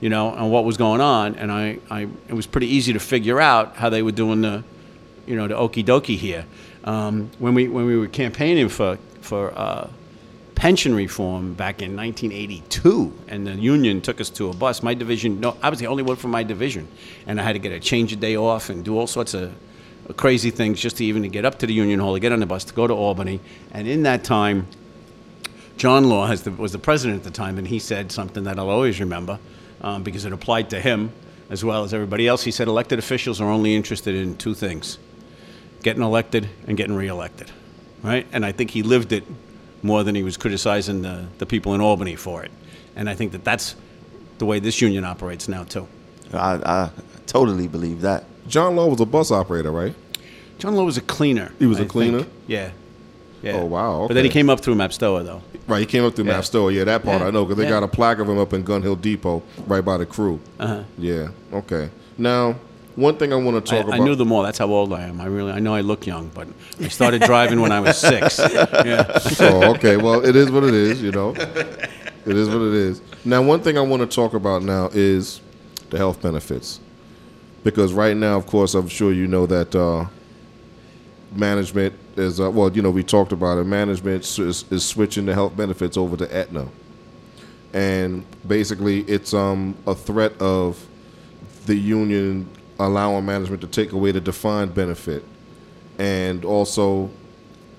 you 0.00 0.08
know, 0.08 0.28
on 0.28 0.50
what 0.50 0.64
was 0.64 0.76
going 0.76 1.00
on, 1.00 1.36
and 1.36 1.50
I, 1.50 1.78
I, 1.90 2.02
it 2.28 2.34
was 2.34 2.46
pretty 2.46 2.68
easy 2.68 2.92
to 2.92 3.00
figure 3.00 3.40
out 3.40 3.76
how 3.76 3.88
they 3.88 4.02
were 4.02 4.12
doing 4.12 4.42
the, 4.42 4.62
you 5.26 5.36
know, 5.36 5.48
the 5.48 5.54
okie 5.54 5.84
dokie 5.84 6.18
here. 6.18 6.44
Um, 6.84 7.30
when 7.38 7.54
we 7.54 7.68
when 7.68 7.86
we 7.86 7.96
were 7.96 8.06
campaigning 8.06 8.68
for 8.68 8.98
for 9.22 9.52
uh, 9.58 9.88
pension 10.54 10.94
reform 10.94 11.54
back 11.54 11.82
in 11.82 11.96
1982, 11.96 13.12
and 13.28 13.46
the 13.46 13.54
union 13.54 14.00
took 14.00 14.20
us 14.20 14.30
to 14.30 14.50
a 14.50 14.54
bus. 14.54 14.82
My 14.82 14.94
division, 14.94 15.40
no, 15.40 15.56
I 15.62 15.70
was 15.70 15.78
the 15.78 15.86
only 15.86 16.02
one 16.02 16.16
from 16.16 16.30
my 16.30 16.42
division, 16.42 16.88
and 17.26 17.40
I 17.40 17.44
had 17.44 17.54
to 17.54 17.58
get 17.58 17.72
a 17.72 17.80
change 17.80 18.12
a 18.12 18.16
day 18.16 18.36
off 18.36 18.68
and 18.70 18.84
do 18.84 18.98
all 18.98 19.06
sorts 19.06 19.34
of 19.34 19.54
crazy 20.16 20.50
things 20.50 20.80
just 20.80 20.98
to 20.98 21.04
even 21.04 21.22
to 21.22 21.28
get 21.28 21.44
up 21.44 21.58
to 21.60 21.66
the 21.66 21.74
union 21.74 21.98
hall, 22.00 22.14
to 22.14 22.20
get 22.20 22.32
on 22.32 22.40
the 22.40 22.46
bus, 22.46 22.64
to 22.64 22.74
go 22.74 22.86
to 22.86 22.94
Albany. 22.94 23.40
And 23.72 23.88
in 23.88 24.04
that 24.04 24.24
time, 24.24 24.68
John 25.76 26.08
Lawe 26.08 26.26
has 26.26 26.42
the, 26.42 26.52
was 26.52 26.72
the 26.72 26.78
president 26.78 27.18
at 27.18 27.24
the 27.24 27.30
time, 27.30 27.58
and 27.58 27.66
he 27.66 27.78
said 27.78 28.12
something 28.12 28.44
that 28.44 28.58
I'll 28.58 28.70
always 28.70 29.00
remember 29.00 29.38
um, 29.86 30.02
because 30.02 30.24
it 30.24 30.32
applied 30.32 30.70
to 30.70 30.80
him 30.80 31.12
as 31.48 31.64
well 31.64 31.84
as 31.84 31.94
everybody 31.94 32.26
else. 32.26 32.42
He 32.42 32.50
said 32.50 32.66
elected 32.66 32.98
officials 32.98 33.40
are 33.40 33.48
only 33.48 33.76
interested 33.76 34.16
in 34.16 34.36
two 34.36 34.52
things 34.52 34.98
getting 35.82 36.02
elected 36.02 36.48
and 36.66 36.76
getting 36.76 36.96
reelected, 36.96 37.52
right? 38.02 38.26
And 38.32 38.44
I 38.44 38.50
think 38.50 38.72
he 38.72 38.82
lived 38.82 39.12
it 39.12 39.22
more 39.84 40.02
than 40.02 40.16
he 40.16 40.24
was 40.24 40.36
criticizing 40.36 41.02
the, 41.02 41.26
the 41.38 41.46
people 41.46 41.74
in 41.74 41.80
Albany 41.80 42.16
for 42.16 42.42
it. 42.42 42.50
And 42.96 43.08
I 43.08 43.14
think 43.14 43.30
that 43.30 43.44
that's 43.44 43.76
the 44.38 44.46
way 44.46 44.58
this 44.58 44.80
union 44.80 45.04
operates 45.04 45.46
now, 45.46 45.62
too. 45.62 45.86
I, 46.32 46.54
I 46.64 46.90
totally 47.26 47.68
believe 47.68 48.00
that. 48.00 48.24
John 48.48 48.74
Lawe 48.74 48.88
was 48.88 49.00
a 49.00 49.06
bus 49.06 49.30
operator, 49.30 49.70
right? 49.70 49.94
John 50.58 50.74
Lawe 50.74 50.84
was 50.84 50.96
a 50.96 51.02
cleaner. 51.02 51.52
He 51.60 51.66
was 51.66 51.78
a 51.78 51.84
a 51.84 51.86
cleaner? 51.86 52.26
Yeah. 52.48 52.72
Yeah. 53.42 53.60
Oh, 53.60 53.64
wow, 53.66 54.06
But 54.08 54.14
then 54.14 54.24
he 54.24 54.30
came 54.30 54.48
up 54.50 54.60
through 54.60 54.74
MaBSTOA, 54.76 55.24
though. 55.24 55.42
Right, 55.68 55.80
he 55.80 55.86
came 55.86 56.04
up 56.04 56.14
through 56.16 56.26
Yeah. 56.26 56.40
MaBSTOA. 56.40 56.74
Yeah, 56.74 56.84
that 56.84 57.04
part 57.04 57.20
Yeah, 57.20 57.28
I 57.28 57.30
know 57.30 57.44
because 57.44 57.58
they 57.58 57.64
yeah. 57.64 57.70
got 57.70 57.82
a 57.82 57.88
plaque 57.88 58.18
of 58.18 58.28
him 58.28 58.38
up 58.38 58.52
in 58.52 58.62
Gun 58.62 58.82
Hill 58.82 58.96
Depot, 58.96 59.42
right 59.66 59.84
by 59.84 59.96
the 59.98 60.06
crew. 60.06 60.40
Uh-huh. 60.58 60.82
Yeah. 60.98 61.28
Okay. 61.52 61.90
Now, 62.18 62.56
one 62.96 63.16
thing 63.18 63.32
I 63.32 63.36
want 63.36 63.62
to 63.64 63.70
talk 63.70 63.84
I 63.84 63.88
about. 63.88 64.00
I 64.00 64.04
knew 64.04 64.14
them 64.14 64.32
all. 64.32 64.42
That's 64.42 64.58
how 64.58 64.68
old 64.68 64.92
I 64.92 65.02
am. 65.02 65.20
I 65.20 65.26
really, 65.26 65.52
I 65.52 65.58
know 65.60 65.74
I 65.74 65.82
look 65.82 66.06
young, 66.06 66.30
but 66.34 66.48
I 66.80 66.88
started 66.88 67.22
driving 67.22 67.60
when 67.60 67.70
I 67.72 67.80
was 67.80 67.98
six. 67.98 68.38
Yeah. 68.84 69.18
So 69.18 69.62
okay, 69.74 69.96
well, 69.98 70.24
it 70.24 70.34
is 70.34 70.50
what 70.50 70.64
it 70.64 70.72
is. 70.74 71.02
You 71.02 71.12
know, 71.12 71.34
it 71.36 72.36
is 72.36 72.48
what 72.48 72.62
it 72.62 72.72
is. 72.74 73.02
Now, 73.24 73.42
one 73.42 73.60
thing 73.60 73.76
I 73.76 73.82
want 73.82 74.08
to 74.08 74.14
talk 74.14 74.32
about 74.34 74.62
now 74.62 74.88
is 74.92 75.40
the 75.90 75.98
health 75.98 76.22
benefits, 76.22 76.80
because 77.64 77.92
right 77.92 78.16
now, 78.16 78.36
of 78.36 78.46
course, 78.46 78.74
I'm 78.74 78.88
sure 78.88 79.12
you 79.12 79.26
know 79.26 79.44
that 79.46 79.74
uh, 79.74 80.06
management 81.38 81.94
is 82.16 82.40
uh, 82.40 82.50
well. 82.50 82.70
You 82.72 82.82
know, 82.82 82.90
we 82.90 83.02
talked 83.02 83.32
about 83.32 83.58
it. 83.58 83.64
Management 83.64 84.24
is, 84.38 84.64
is 84.70 84.84
switching 84.84 85.26
the 85.26 85.34
health 85.34 85.56
benefits 85.56 85.96
over 85.96 86.16
to 86.16 86.36
Aetna, 86.36 86.68
and 87.72 88.24
basically, 88.46 89.00
it's 89.02 89.34
um, 89.34 89.76
a 89.86 89.94
threat 89.94 90.40
of 90.40 90.84
the 91.66 91.74
union 91.74 92.48
allowing 92.78 93.24
management 93.24 93.60
to 93.62 93.66
take 93.66 93.92
away 93.92 94.12
the 94.12 94.20
defined 94.20 94.74
benefit, 94.74 95.24
and 95.98 96.44
also 96.44 97.10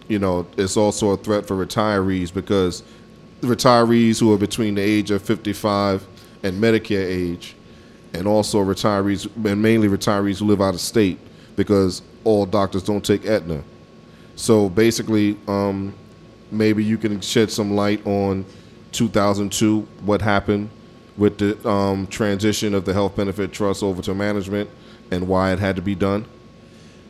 you 0.08 0.20
know, 0.20 0.48
it's 0.58 0.78
also 0.78 1.12
a 1.12 1.18
threat 1.18 1.46
for 1.46 1.56
retirees 1.66 2.34
because 2.34 2.84
retirees 3.42 4.20
who 4.20 4.34
are 4.34 4.38
between 4.38 4.76
the 4.76 4.82
age 4.82 5.12
of 5.12 5.22
55 5.22 6.06
and 6.44 6.62
Medicare 6.62 7.06
age, 7.06 7.56
and 8.14 8.28
also 8.28 8.64
retirees, 8.64 9.26
and 9.46 9.62
mainly 9.62 9.88
retirees 9.88 10.40
who 10.40 10.46
live 10.46 10.62
out 10.62 10.74
of 10.74 10.80
state 10.80 11.20
because 11.56 12.02
all 12.28 12.46
doctors 12.46 12.84
don't 12.84 13.06
take 13.06 13.26
Aetna. 13.26 13.64
So 14.36 14.68
basically, 14.68 15.38
um, 15.48 15.94
maybe 16.52 16.84
you 16.84 16.98
can 16.98 17.22
shed 17.22 17.50
some 17.50 17.74
light 17.74 18.06
on 18.06 18.46
2002, 18.92 19.82
what 20.04 20.22
happened 20.22 20.70
with 21.16 21.38
the 21.38 21.68
um, 21.68 22.06
transition 22.08 22.74
of 22.74 22.84
the 22.84 22.94
health 22.94 23.16
benefit 23.16 23.54
trust 23.54 23.82
over 23.82 24.02
to 24.02 24.14
management 24.14 24.70
and 25.10 25.26
why 25.28 25.54
it 25.54 25.60
had 25.60 25.78
to 25.78 25.82
be 25.82 25.96
done. 25.96 26.26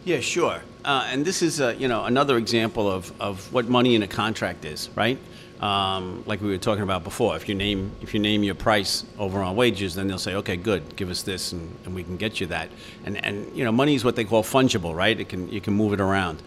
Yeah, 0.06 0.20
sure. 0.20 0.62
Uh, 0.86 1.08
and 1.10 1.26
this 1.26 1.42
is, 1.42 1.60
uh, 1.60 1.76
you 1.78 1.88
know, 1.88 2.06
another 2.06 2.38
example 2.38 2.90
of, 2.90 3.12
of 3.20 3.52
what 3.52 3.68
money 3.68 3.96
in 3.96 4.04
a 4.04 4.08
contract 4.08 4.66
is, 4.66 4.90
right? 4.96 5.18
Um, 5.60 6.24
like 6.28 6.40
we 6.40 6.50
were 6.50 6.60
talking 6.60 6.84
about 6.84 7.04
before, 7.04 7.36
if 7.36 7.50
you 7.50 7.56
name 7.56 7.92
if 8.02 8.14
you 8.14 8.20
name 8.20 8.44
your 8.44 8.54
price 8.54 9.04
over 9.18 9.42
on 9.42 9.56
wages, 9.56 9.96
then 9.96 10.08
they'll 10.08 10.20
say, 10.20 10.36
okay, 10.36 10.56
good, 10.56 10.96
give 10.96 11.10
us 11.10 11.24
this, 11.24 11.52
and, 11.52 11.76
and 11.84 11.96
we 11.96 12.04
can 12.04 12.16
get 12.18 12.40
you 12.40 12.48
that. 12.48 12.70
And 13.06 13.24
and 13.26 13.56
you 13.58 13.64
know, 13.64 13.72
money 13.72 13.96
is 13.96 14.06
what 14.06 14.16
they 14.16 14.24
call 14.24 14.44
fungible, 14.44 14.96
right? 14.96 15.20
It 15.20 15.30
can 15.30 15.52
you 15.52 15.60
can 15.60 15.74
move 15.74 15.94
it 15.94 16.02
around. 16.02 16.44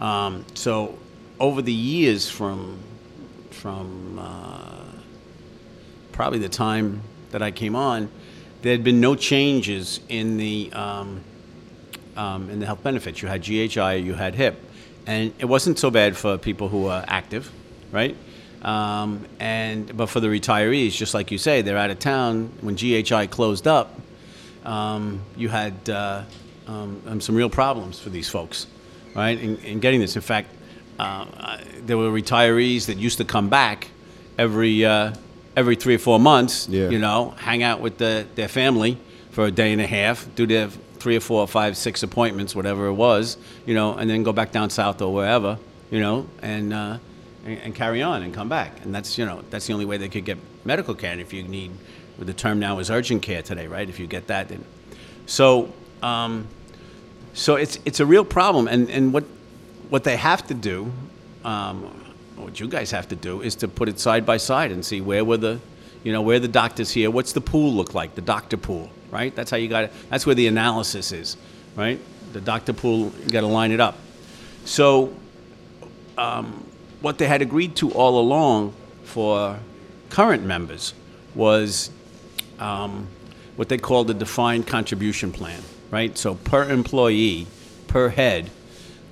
Um, 0.00 0.46
so 0.54 0.98
over 1.38 1.60
the 1.60 1.72
years, 1.72 2.30
from 2.30 2.78
from 3.50 4.18
uh, 4.18 4.84
probably 6.12 6.38
the 6.38 6.48
time 6.48 7.02
that 7.32 7.42
I 7.42 7.50
came 7.50 7.76
on, 7.76 8.10
there 8.62 8.72
had 8.72 8.84
been 8.84 9.00
no 9.00 9.14
changes 9.14 10.00
in 10.08 10.38
the 10.38 10.72
um, 10.72 11.22
um, 12.16 12.48
in 12.48 12.60
the 12.60 12.66
health 12.66 12.82
benefits. 12.82 13.20
You 13.20 13.28
had 13.28 13.42
GHI, 13.42 13.96
you 13.96 14.14
had 14.14 14.34
HIP, 14.34 14.56
and 15.06 15.34
it 15.38 15.44
wasn't 15.44 15.78
so 15.78 15.90
bad 15.90 16.16
for 16.16 16.38
people 16.38 16.68
who 16.68 16.86
are 16.86 17.04
active, 17.06 17.50
right? 17.92 18.16
Um, 18.64 19.26
and 19.40 19.94
but 19.94 20.06
for 20.06 20.20
the 20.20 20.28
retirees, 20.28 20.92
just 20.92 21.12
like 21.12 21.30
you 21.30 21.38
say, 21.38 21.60
they're 21.62 21.76
out 21.76 21.90
of 21.90 21.98
town. 21.98 22.50
When 22.62 22.76
GHI 22.76 23.26
closed 23.26 23.68
up, 23.68 24.00
um, 24.64 25.20
you 25.36 25.50
had 25.50 25.88
uh, 25.90 26.22
um, 26.66 27.02
um, 27.06 27.20
some 27.20 27.34
real 27.34 27.50
problems 27.50 28.00
for 28.00 28.08
these 28.08 28.28
folks, 28.28 28.66
right? 29.14 29.38
In, 29.38 29.58
in 29.58 29.80
getting 29.80 30.00
this. 30.00 30.16
In 30.16 30.22
fact, 30.22 30.48
uh, 30.98 31.58
there 31.84 31.98
were 31.98 32.10
retirees 32.10 32.86
that 32.86 32.96
used 32.96 33.18
to 33.18 33.24
come 33.24 33.50
back 33.50 33.88
every 34.38 34.84
uh, 34.84 35.12
every 35.56 35.76
three 35.76 35.96
or 35.96 35.98
four 35.98 36.18
months. 36.18 36.66
Yeah. 36.68 36.88
You 36.88 36.98
know, 36.98 37.30
hang 37.36 37.62
out 37.62 37.80
with 37.80 37.98
the, 37.98 38.26
their 38.34 38.48
family 38.48 38.98
for 39.30 39.44
a 39.44 39.50
day 39.50 39.72
and 39.72 39.80
a 39.80 39.86
half, 39.86 40.26
do 40.36 40.46
their 40.46 40.68
three 40.68 41.16
or 41.16 41.20
four, 41.20 41.46
five, 41.46 41.76
six 41.76 42.02
appointments, 42.02 42.54
whatever 42.54 42.86
it 42.86 42.94
was. 42.94 43.36
You 43.66 43.74
know, 43.74 43.94
and 43.94 44.08
then 44.08 44.22
go 44.22 44.32
back 44.32 44.52
down 44.52 44.70
south 44.70 45.02
or 45.02 45.12
wherever. 45.12 45.58
You 45.90 46.00
know, 46.00 46.26
and 46.40 46.72
uh, 46.72 46.98
and, 47.44 47.58
and 47.58 47.74
carry 47.74 48.02
on 48.02 48.22
and 48.22 48.32
come 48.32 48.48
back. 48.48 48.84
And 48.84 48.94
that's 48.94 49.18
you 49.18 49.26
know 49.26 49.42
that's 49.50 49.66
the 49.66 49.72
only 49.72 49.84
way 49.84 49.96
they 49.96 50.08
could 50.08 50.24
get 50.24 50.38
medical 50.64 50.94
care. 50.94 51.12
And 51.12 51.20
if 51.20 51.32
you 51.32 51.42
need, 51.42 51.72
the 52.18 52.32
term 52.32 52.58
now 52.58 52.78
is 52.78 52.90
urgent 52.90 53.22
care 53.22 53.42
today, 53.42 53.66
right? 53.66 53.88
If 53.88 53.98
you 53.98 54.06
get 54.06 54.26
that, 54.28 54.48
then 54.48 54.64
so 55.26 55.72
um, 56.02 56.48
so 57.32 57.56
it's 57.56 57.78
it's 57.84 58.00
a 58.00 58.06
real 58.06 58.24
problem. 58.24 58.68
And 58.68 58.90
and 58.90 59.12
what 59.12 59.24
what 59.90 60.04
they 60.04 60.16
have 60.16 60.46
to 60.48 60.54
do, 60.54 60.92
um, 61.44 61.82
what 62.36 62.58
you 62.60 62.68
guys 62.68 62.90
have 62.90 63.08
to 63.08 63.16
do, 63.16 63.42
is 63.42 63.54
to 63.56 63.68
put 63.68 63.88
it 63.88 63.98
side 64.00 64.24
by 64.24 64.36
side 64.38 64.72
and 64.72 64.84
see 64.84 65.00
where 65.00 65.24
were 65.24 65.36
the 65.36 65.60
you 66.02 66.12
know 66.12 66.22
where 66.22 66.38
the 66.38 66.48
doctors 66.48 66.90
here. 66.90 67.10
What's 67.10 67.32
the 67.32 67.40
pool 67.40 67.72
look 67.72 67.94
like? 67.94 68.14
The 68.14 68.22
doctor 68.22 68.56
pool, 68.56 68.90
right? 69.10 69.34
That's 69.34 69.50
how 69.50 69.56
you 69.56 69.68
got 69.68 69.84
it. 69.84 69.92
That's 70.10 70.26
where 70.26 70.34
the 70.34 70.46
analysis 70.46 71.12
is, 71.12 71.36
right? 71.76 72.00
The 72.32 72.40
doctor 72.40 72.72
pool, 72.72 73.12
you 73.24 73.30
got 73.30 73.42
to 73.42 73.46
line 73.46 73.70
it 73.70 73.80
up. 73.80 73.96
So 74.64 75.14
um, 76.18 76.63
what 77.04 77.18
they 77.18 77.26
had 77.26 77.42
agreed 77.42 77.76
to 77.76 77.92
all 77.92 78.18
along 78.18 78.72
for 79.02 79.58
current 80.08 80.42
members 80.42 80.94
was 81.34 81.90
um, 82.58 83.06
what 83.56 83.68
they 83.68 83.76
called 83.76 84.06
the 84.06 84.14
defined 84.14 84.66
contribution 84.66 85.30
plan, 85.30 85.60
right? 85.90 86.16
So 86.16 86.34
per 86.34 86.70
employee, 86.70 87.46
per 87.88 88.08
head, 88.08 88.50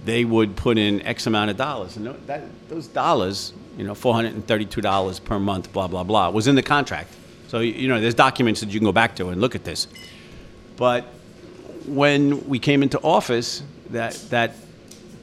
they 0.07 0.25
would 0.25 0.57
put 0.57 0.79
in 0.79 1.03
X 1.03 1.27
amount 1.27 1.51
of 1.51 1.59
dollars. 1.59 1.99
And 1.99 2.07
that, 2.27 2.45
those 2.71 2.87
dollars, 2.87 3.53
you 3.77 3.85
know, 3.85 3.93
$432 3.93 5.25
per 5.25 5.39
month, 5.39 5.71
blah, 5.71 5.87
blah, 5.87 6.03
blah, 6.03 6.31
was 6.31 6.49
in 6.49 6.55
the 6.55 6.63
contract. 6.63 7.13
So, 7.49 7.61
you 7.61 7.89
know, 7.89 8.01
there's 8.01 8.15
documents 8.15 8.61
that 8.61 8.71
you 8.71 8.81
can 8.81 8.87
go 8.87 8.93
back 8.93 9.17
to 9.17 9.29
and 9.29 9.39
look 9.39 9.55
at 9.55 9.65
this. 9.65 9.87
But 10.79 11.05
when 11.85 12.49
we 12.49 12.59
came 12.59 12.83
into 12.83 12.99
office, 13.03 13.63
that, 13.91 14.15
that 14.31 14.55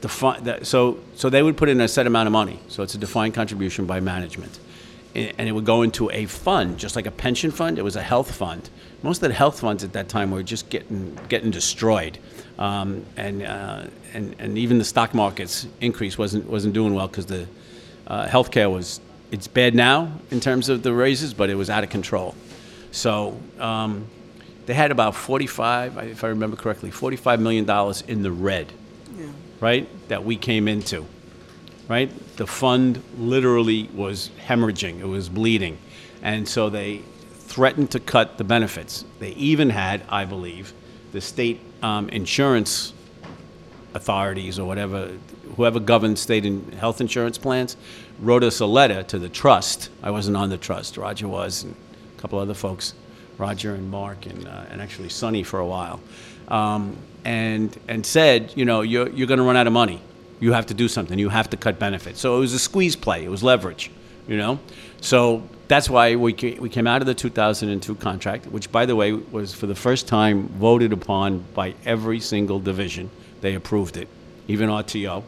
defi- 0.00 0.40
that, 0.42 0.66
so, 0.66 0.98
so 1.14 1.30
they 1.30 1.42
would 1.42 1.56
put 1.56 1.68
in 1.68 1.80
a 1.80 1.88
set 1.88 2.06
amount 2.06 2.26
of 2.26 2.32
money. 2.32 2.60
So 2.68 2.82
it's 2.82 2.94
a 2.94 2.98
defined 2.98 3.34
contribution 3.34 3.86
by 3.86 4.00
management. 4.00 4.58
And 5.14 5.48
it 5.48 5.52
would 5.52 5.64
go 5.64 5.82
into 5.82 6.08
a 6.10 6.26
fund, 6.26 6.78
just 6.78 6.94
like 6.94 7.06
a 7.06 7.10
pension 7.10 7.50
fund. 7.50 7.78
It 7.78 7.82
was 7.82 7.96
a 7.96 8.02
health 8.02 8.32
fund. 8.32 8.70
Most 9.02 9.22
of 9.22 9.28
the 9.28 9.34
health 9.34 9.60
funds 9.60 9.82
at 9.82 9.92
that 9.94 10.08
time 10.08 10.30
were 10.30 10.42
just 10.42 10.70
getting, 10.70 11.18
getting 11.28 11.50
destroyed. 11.50 12.18
Um, 12.58 13.04
and, 13.16 13.42
uh, 13.42 13.84
and, 14.14 14.36
and 14.38 14.56
even 14.56 14.78
the 14.78 14.84
stock 14.84 15.12
market's 15.12 15.66
increase 15.80 16.16
wasn't, 16.16 16.46
wasn't 16.48 16.74
doing 16.74 16.94
well 16.94 17.08
because 17.08 17.26
the 17.26 17.48
uh, 18.06 18.26
healthcare 18.28 18.72
was, 18.72 19.00
it's 19.32 19.48
bad 19.48 19.74
now 19.74 20.12
in 20.30 20.38
terms 20.38 20.68
of 20.68 20.84
the 20.84 20.92
raises, 20.92 21.34
but 21.34 21.50
it 21.50 21.56
was 21.56 21.70
out 21.70 21.82
of 21.82 21.90
control. 21.90 22.36
So 22.92 23.40
um, 23.58 24.06
they 24.66 24.74
had 24.74 24.92
about 24.92 25.16
45, 25.16 25.98
if 25.98 26.22
I 26.22 26.28
remember 26.28 26.56
correctly, 26.56 26.90
$45 26.92 27.40
million 27.40 27.68
in 28.06 28.22
the 28.22 28.30
red 28.30 28.72
right, 29.60 29.88
that 30.08 30.24
we 30.24 30.36
came 30.36 30.68
into, 30.68 31.06
right? 31.88 32.10
The 32.36 32.46
fund 32.46 33.02
literally 33.18 33.88
was 33.94 34.30
hemorrhaging, 34.46 35.00
it 35.00 35.06
was 35.06 35.28
bleeding. 35.28 35.78
And 36.22 36.48
so 36.48 36.70
they 36.70 37.02
threatened 37.32 37.90
to 37.92 38.00
cut 38.00 38.38
the 38.38 38.44
benefits. 38.44 39.04
They 39.18 39.30
even 39.30 39.70
had, 39.70 40.02
I 40.08 40.24
believe, 40.24 40.72
the 41.12 41.20
state 41.20 41.60
um, 41.82 42.08
insurance 42.10 42.92
authorities 43.94 44.58
or 44.58 44.66
whatever, 44.66 45.10
whoever 45.56 45.80
governs 45.80 46.20
state 46.20 46.46
and 46.46 46.72
health 46.74 47.00
insurance 47.00 47.38
plans, 47.38 47.76
wrote 48.20 48.44
us 48.44 48.60
a 48.60 48.66
letter 48.66 49.02
to 49.04 49.18
the 49.18 49.28
trust. 49.28 49.90
I 50.02 50.10
wasn't 50.10 50.36
on 50.36 50.50
the 50.50 50.58
trust, 50.58 50.96
Roger 50.96 51.26
was, 51.26 51.64
and 51.64 51.74
a 52.16 52.20
couple 52.20 52.38
other 52.38 52.54
folks, 52.54 52.94
Roger 53.38 53.74
and 53.74 53.90
Mark, 53.90 54.26
and, 54.26 54.46
uh, 54.46 54.64
and 54.70 54.80
actually 54.80 55.08
Sonny 55.08 55.42
for 55.42 55.58
a 55.58 55.66
while, 55.66 56.00
um, 56.50 56.96
and, 57.24 57.76
and 57.88 58.04
said, 58.04 58.52
you 58.56 58.64
know, 58.64 58.80
you're, 58.82 59.08
you're 59.10 59.26
going 59.26 59.38
to 59.38 59.44
run 59.44 59.56
out 59.56 59.66
of 59.66 59.72
money. 59.72 60.00
You 60.40 60.52
have 60.52 60.66
to 60.66 60.74
do 60.74 60.88
something. 60.88 61.18
You 61.18 61.28
have 61.28 61.50
to 61.50 61.56
cut 61.56 61.78
benefits. 61.78 62.20
So 62.20 62.36
it 62.36 62.40
was 62.40 62.54
a 62.54 62.58
squeeze 62.58 62.96
play. 62.96 63.24
It 63.24 63.28
was 63.28 63.42
leverage, 63.42 63.90
you 64.26 64.36
know? 64.38 64.58
So 65.02 65.42
that's 65.68 65.88
why 65.90 66.16
we, 66.16 66.32
we 66.58 66.68
came 66.68 66.86
out 66.86 67.02
of 67.02 67.06
the 67.06 67.14
2002 67.14 67.94
contract, 67.96 68.46
which, 68.46 68.72
by 68.72 68.86
the 68.86 68.96
way, 68.96 69.12
was 69.12 69.54
for 69.54 69.66
the 69.66 69.74
first 69.74 70.08
time 70.08 70.48
voted 70.48 70.92
upon 70.92 71.44
by 71.54 71.74
every 71.84 72.20
single 72.20 72.58
division. 72.58 73.10
They 73.42 73.54
approved 73.54 73.96
it. 73.96 74.08
Even 74.48 74.68
RTO, 74.70 75.22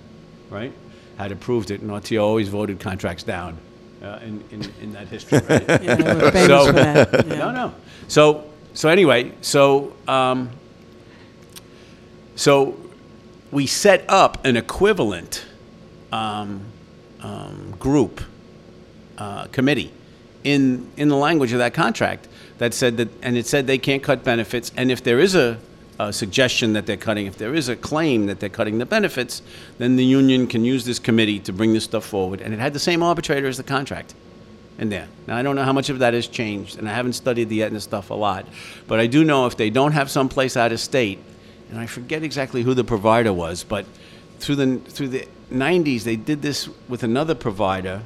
right, 0.50 0.72
had 1.18 1.30
approved 1.30 1.70
it, 1.70 1.80
and 1.82 1.90
RTO 1.90 2.22
always 2.22 2.48
voted 2.48 2.80
contracts 2.80 3.22
down 3.22 3.56
uh, 4.02 4.18
in, 4.22 4.42
in, 4.50 4.72
in 4.80 4.92
that 4.94 5.08
history, 5.08 5.38
right? 5.48 5.62
Yeah, 5.82 5.94
they 5.94 6.14
were 6.14 6.30
famous 6.32 6.46
So- 6.46 6.72
that. 6.72 7.26
Yeah. 7.26 7.34
No, 7.38 7.50
no. 7.52 7.74
So, 8.08 8.50
so 8.74 8.88
anyway, 8.88 9.32
so, 9.42 9.94
um, 10.08 10.50
so 12.42 12.76
we 13.52 13.68
set 13.68 14.04
up 14.08 14.44
an 14.44 14.56
equivalent 14.56 15.46
um, 16.10 16.64
um, 17.20 17.72
group 17.78 18.20
uh, 19.16 19.46
committee 19.52 19.92
in 20.42 20.90
in 20.96 21.08
the 21.08 21.14
language 21.14 21.52
of 21.52 21.60
that 21.60 21.72
contract 21.72 22.26
that 22.58 22.74
said 22.74 22.96
that, 22.96 23.08
and 23.22 23.36
it 23.36 23.46
said 23.46 23.68
they 23.68 23.78
can't 23.78 24.02
cut 24.02 24.24
benefits, 24.24 24.72
and 24.76 24.90
if 24.90 25.04
there 25.04 25.20
is 25.20 25.36
a, 25.36 25.56
a 26.00 26.12
suggestion 26.12 26.72
that 26.72 26.84
they're 26.84 26.96
cutting, 26.96 27.26
if 27.26 27.38
there 27.38 27.54
is 27.54 27.68
a 27.68 27.76
claim 27.76 28.26
that 28.26 28.40
they're 28.40 28.48
cutting 28.48 28.78
the 28.78 28.86
benefits, 28.86 29.40
then 29.78 29.94
the 29.94 30.04
union 30.04 30.48
can 30.48 30.64
use 30.64 30.84
this 30.84 30.98
committee 30.98 31.38
to 31.38 31.52
bring 31.52 31.72
this 31.72 31.84
stuff 31.84 32.04
forward, 32.04 32.40
and 32.40 32.52
it 32.52 32.58
had 32.58 32.72
the 32.72 32.80
same 32.80 33.04
arbitrator 33.04 33.46
as 33.46 33.56
the 33.56 33.62
contract 33.62 34.16
in 34.80 34.88
there. 34.88 35.06
Now, 35.28 35.36
I 35.36 35.42
don't 35.42 35.54
know 35.54 35.62
how 35.62 35.72
much 35.72 35.90
of 35.90 36.00
that 36.00 36.12
has 36.12 36.26
changed, 36.26 36.76
and 36.76 36.88
I 36.88 36.92
haven't 36.92 37.12
studied 37.12 37.48
the 37.50 37.62
Aetna 37.62 37.78
stuff 37.78 38.10
a 38.10 38.14
lot, 38.14 38.46
but 38.88 38.98
I 38.98 39.06
do 39.06 39.22
know 39.22 39.46
if 39.46 39.56
they 39.56 39.70
don't 39.70 39.92
have 39.92 40.10
someplace 40.10 40.56
out 40.56 40.72
of 40.72 40.80
state, 40.80 41.20
and 41.72 41.80
I 41.80 41.86
forget 41.86 42.22
exactly 42.22 42.62
who 42.62 42.74
the 42.74 42.84
provider 42.84 43.32
was, 43.32 43.64
but 43.64 43.86
through 44.38 44.56
the 44.56 44.76
through 44.90 45.08
the 45.08 45.26
90s 45.50 46.02
they 46.04 46.16
did 46.16 46.42
this 46.42 46.68
with 46.88 47.02
another 47.02 47.34
provider 47.34 48.02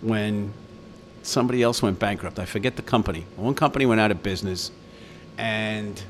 when 0.00 0.52
somebody 1.22 1.62
else 1.62 1.82
went 1.82 1.98
bankrupt. 1.98 2.38
I 2.38 2.46
forget 2.46 2.76
the 2.76 2.82
company. 2.82 3.26
One 3.36 3.54
company 3.54 3.86
went 3.86 4.00
out 4.00 4.10
of 4.10 4.22
business, 4.22 4.70
and 5.36 6.02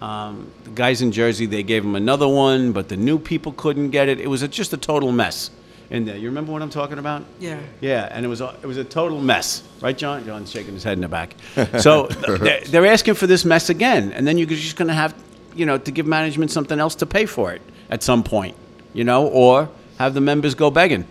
um, 0.00 0.50
the 0.64 0.70
guys 0.70 1.00
in 1.00 1.12
Jersey 1.12 1.46
they 1.46 1.62
gave 1.62 1.84
them 1.84 1.94
another 1.94 2.28
one, 2.28 2.72
but 2.72 2.88
the 2.88 2.96
new 2.96 3.18
people 3.18 3.52
couldn't 3.52 3.90
get 3.90 4.08
it. 4.08 4.20
It 4.20 4.26
was 4.26 4.42
a, 4.42 4.48
just 4.48 4.72
a 4.72 4.76
total 4.76 5.12
mess 5.12 5.50
in 5.90 6.06
there. 6.06 6.16
You 6.16 6.26
remember 6.28 6.50
what 6.50 6.62
I'm 6.62 6.70
talking 6.70 6.98
about? 6.98 7.24
Yeah. 7.38 7.60
Yeah, 7.80 8.08
and 8.10 8.24
it 8.24 8.28
was 8.28 8.40
a, 8.40 8.56
it 8.62 8.66
was 8.66 8.78
a 8.78 8.84
total 8.84 9.20
mess, 9.20 9.62
right, 9.80 9.96
John? 9.96 10.24
John's 10.24 10.50
shaking 10.50 10.74
his 10.74 10.82
head 10.82 10.94
in 10.94 11.02
the 11.02 11.08
back. 11.08 11.36
So 11.78 12.06
they're, 12.40 12.62
they're 12.62 12.86
asking 12.86 13.14
for 13.14 13.26
this 13.26 13.44
mess 13.44 13.68
again, 13.68 14.12
and 14.12 14.26
then 14.26 14.38
you're 14.38 14.48
just 14.48 14.76
going 14.76 14.88
to 14.88 14.94
have, 14.94 15.14
you 15.54 15.66
know, 15.66 15.78
to 15.78 15.90
give 15.90 16.06
management 16.06 16.50
something 16.50 16.78
else 16.78 16.94
to 16.96 17.06
pay 17.06 17.26
for 17.26 17.52
it 17.52 17.62
at 17.90 18.02
some 18.02 18.22
point, 18.22 18.56
you 18.92 19.04
know, 19.04 19.26
or 19.28 19.68
have 19.98 20.14
the 20.14 20.20
members 20.20 20.54
go 20.54 20.70
begging. 20.70 21.06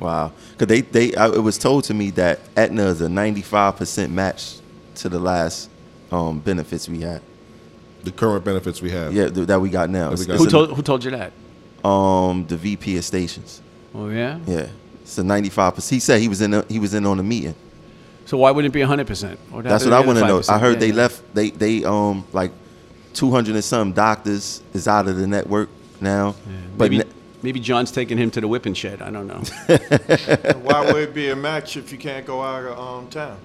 Wow. 0.00 0.32
Because 0.52 0.68
they, 0.68 0.80
they, 0.82 1.14
I, 1.16 1.28
it 1.28 1.38
was 1.42 1.58
told 1.58 1.84
to 1.84 1.94
me 1.94 2.10
that 2.12 2.40
Aetna 2.56 2.86
is 2.86 3.00
a 3.00 3.06
95% 3.08 4.10
match 4.10 4.56
to 4.96 5.08
the 5.08 5.18
last 5.18 5.70
um, 6.12 6.38
benefits 6.40 6.88
we 6.88 7.00
had. 7.00 7.22
The 8.04 8.12
current 8.12 8.44
benefits 8.44 8.80
we 8.80 8.90
have. 8.90 9.12
Yeah, 9.12 9.28
th- 9.28 9.46
that 9.48 9.60
we 9.60 9.70
got 9.70 9.90
now. 9.90 10.10
That 10.10 10.18
we 10.18 10.24
It's- 10.24 10.26
got. 10.26 10.34
it's 10.34 10.42
Who 10.44 10.48
a- 10.48 10.50
told 10.66 10.76
who 10.76 10.82
told 10.82 11.04
you 11.04 11.10
that? 11.12 11.32
um, 11.84 12.46
the 12.46 12.56
VP 12.56 12.96
of 12.96 13.04
stations. 13.04 13.60
Oh 13.94 14.08
yeah. 14.08 14.38
Yeah. 14.46 14.68
It's 15.02 15.18
a 15.18 15.22
95%. 15.22 15.90
He 15.90 15.98
said 16.00 16.20
he 16.20 16.28
was 16.28 16.40
in, 16.40 16.54
a, 16.54 16.64
he 16.68 16.78
was 16.78 16.94
in 16.94 17.04
on 17.06 17.16
the 17.16 17.22
meeting. 17.22 17.54
So 18.26 18.36
why 18.38 18.50
wouldn't 18.50 18.72
it 18.72 18.74
be 18.74 18.80
100 18.80 19.06
percent? 19.06 19.38
That's 19.64 19.84
what 19.84 19.94
I 19.94 20.00
want 20.00 20.18
to 20.18 20.26
know. 20.26 20.42
I 20.48 20.58
heard 20.58 20.78
they 20.80 20.92
left. 20.92 21.22
They 21.34 21.50
they 21.50 21.82
um 21.84 22.24
like 22.32 22.52
two 23.14 23.30
hundred 23.30 23.54
and 23.54 23.64
some 23.64 23.92
doctors 23.92 24.62
is 24.74 24.88
out 24.88 25.08
of 25.08 25.16
the 25.16 25.26
network. 25.26 25.68
now. 26.00 26.34
But 26.76 26.90
Maybe, 26.90 27.04
n- 27.04 27.12
maybe 27.42 27.60
John's 27.60 27.90
taking 27.90 28.18
him 28.18 28.30
to 28.32 28.40
the 28.40 28.48
whipping 28.48 28.74
shed. 28.74 29.02
I 29.02 29.10
don't 29.10 29.26
know. 29.26 29.40
Why 30.62 30.92
would 30.92 31.02
it 31.02 31.14
be 31.14 31.30
a 31.30 31.36
match 31.36 31.76
if 31.76 31.90
you 31.90 31.98
can't 31.98 32.24
go 32.24 32.42
out 32.42 32.64
of 32.64 32.78
um, 32.78 33.08
town? 33.08 33.38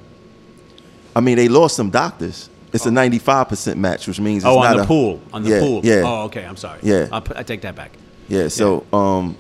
I 1.16 1.20
mean, 1.20 1.38
they 1.38 1.48
lost 1.48 1.76
some 1.76 1.90
doctors. 1.90 2.50
It's 2.74 2.88
a 2.88 2.90
95% 2.90 3.76
match, 3.76 4.08
which 4.08 4.20
means 4.20 4.44
it's 4.44 4.48
oh, 4.48 4.62
not 4.62 4.72
on 4.72 4.78
the 4.78 4.84
a, 4.84 4.86
pool. 4.88 5.22
On 5.32 5.44
the 5.44 5.50
yeah, 5.50 5.60
pool. 5.60 5.82
Yeah. 5.84 6.02
Oh, 6.04 6.24
okay. 6.24 6.44
I'm 6.44 6.58
sorry. 6.58 6.80
Yeah. 6.82 7.08
I'll 7.12 7.22
put, 7.22 7.38
I 7.38 7.44
take 7.44 7.62
that 7.62 7.76
back. 7.76 7.92
Yeah, 8.28 8.48
so 8.48 8.86
um, 8.92 9.38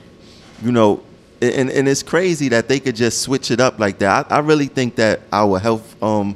you 0.62 0.72
know, 0.72 1.02
and 1.42 1.70
and 1.70 1.88
it's 1.88 2.04
crazy 2.04 2.50
that 2.50 2.68
they 2.68 2.80
could 2.80 2.96
just 2.96 3.22
switch 3.22 3.50
it 3.50 3.60
up 3.60 3.80
like 3.80 3.98
that. 4.00 4.32
I, 4.32 4.36
I 4.36 4.40
really 4.40 4.68
think 4.68 4.96
that 4.96 5.22
our 5.32 5.58
health 5.58 6.02
um 6.04 6.36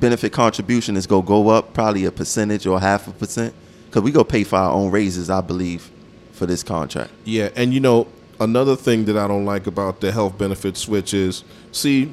benefit 0.00 0.32
contribution 0.32 0.96
is 0.96 1.06
gonna 1.06 1.26
go 1.26 1.48
up 1.50 1.72
probably 1.74 2.04
a 2.06 2.10
percentage 2.12 2.66
or 2.66 2.80
half 2.80 3.06
a 3.06 3.12
percent 3.12 3.54
because 3.86 4.02
we 4.02 4.10
go 4.10 4.24
pay 4.24 4.44
for 4.44 4.56
our 4.56 4.72
own 4.72 4.90
raises, 4.90 5.28
I 5.30 5.40
believe, 5.40 5.90
for 6.32 6.46
this 6.46 6.62
contract. 6.62 7.10
Yeah, 7.24 7.50
and 7.56 7.72
you 7.74 7.80
know, 7.80 8.06
another 8.40 8.76
thing 8.76 9.04
that 9.06 9.16
I 9.16 9.28
don't 9.28 9.44
like 9.44 9.66
about 9.66 10.00
the 10.00 10.10
health 10.12 10.38
benefit 10.38 10.76
switch 10.76 11.12
is 11.14 11.44
see, 11.72 12.12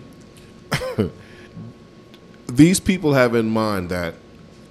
these 2.47 2.79
people 2.79 3.13
have 3.13 3.35
in 3.35 3.49
mind 3.49 3.89
that 3.89 4.15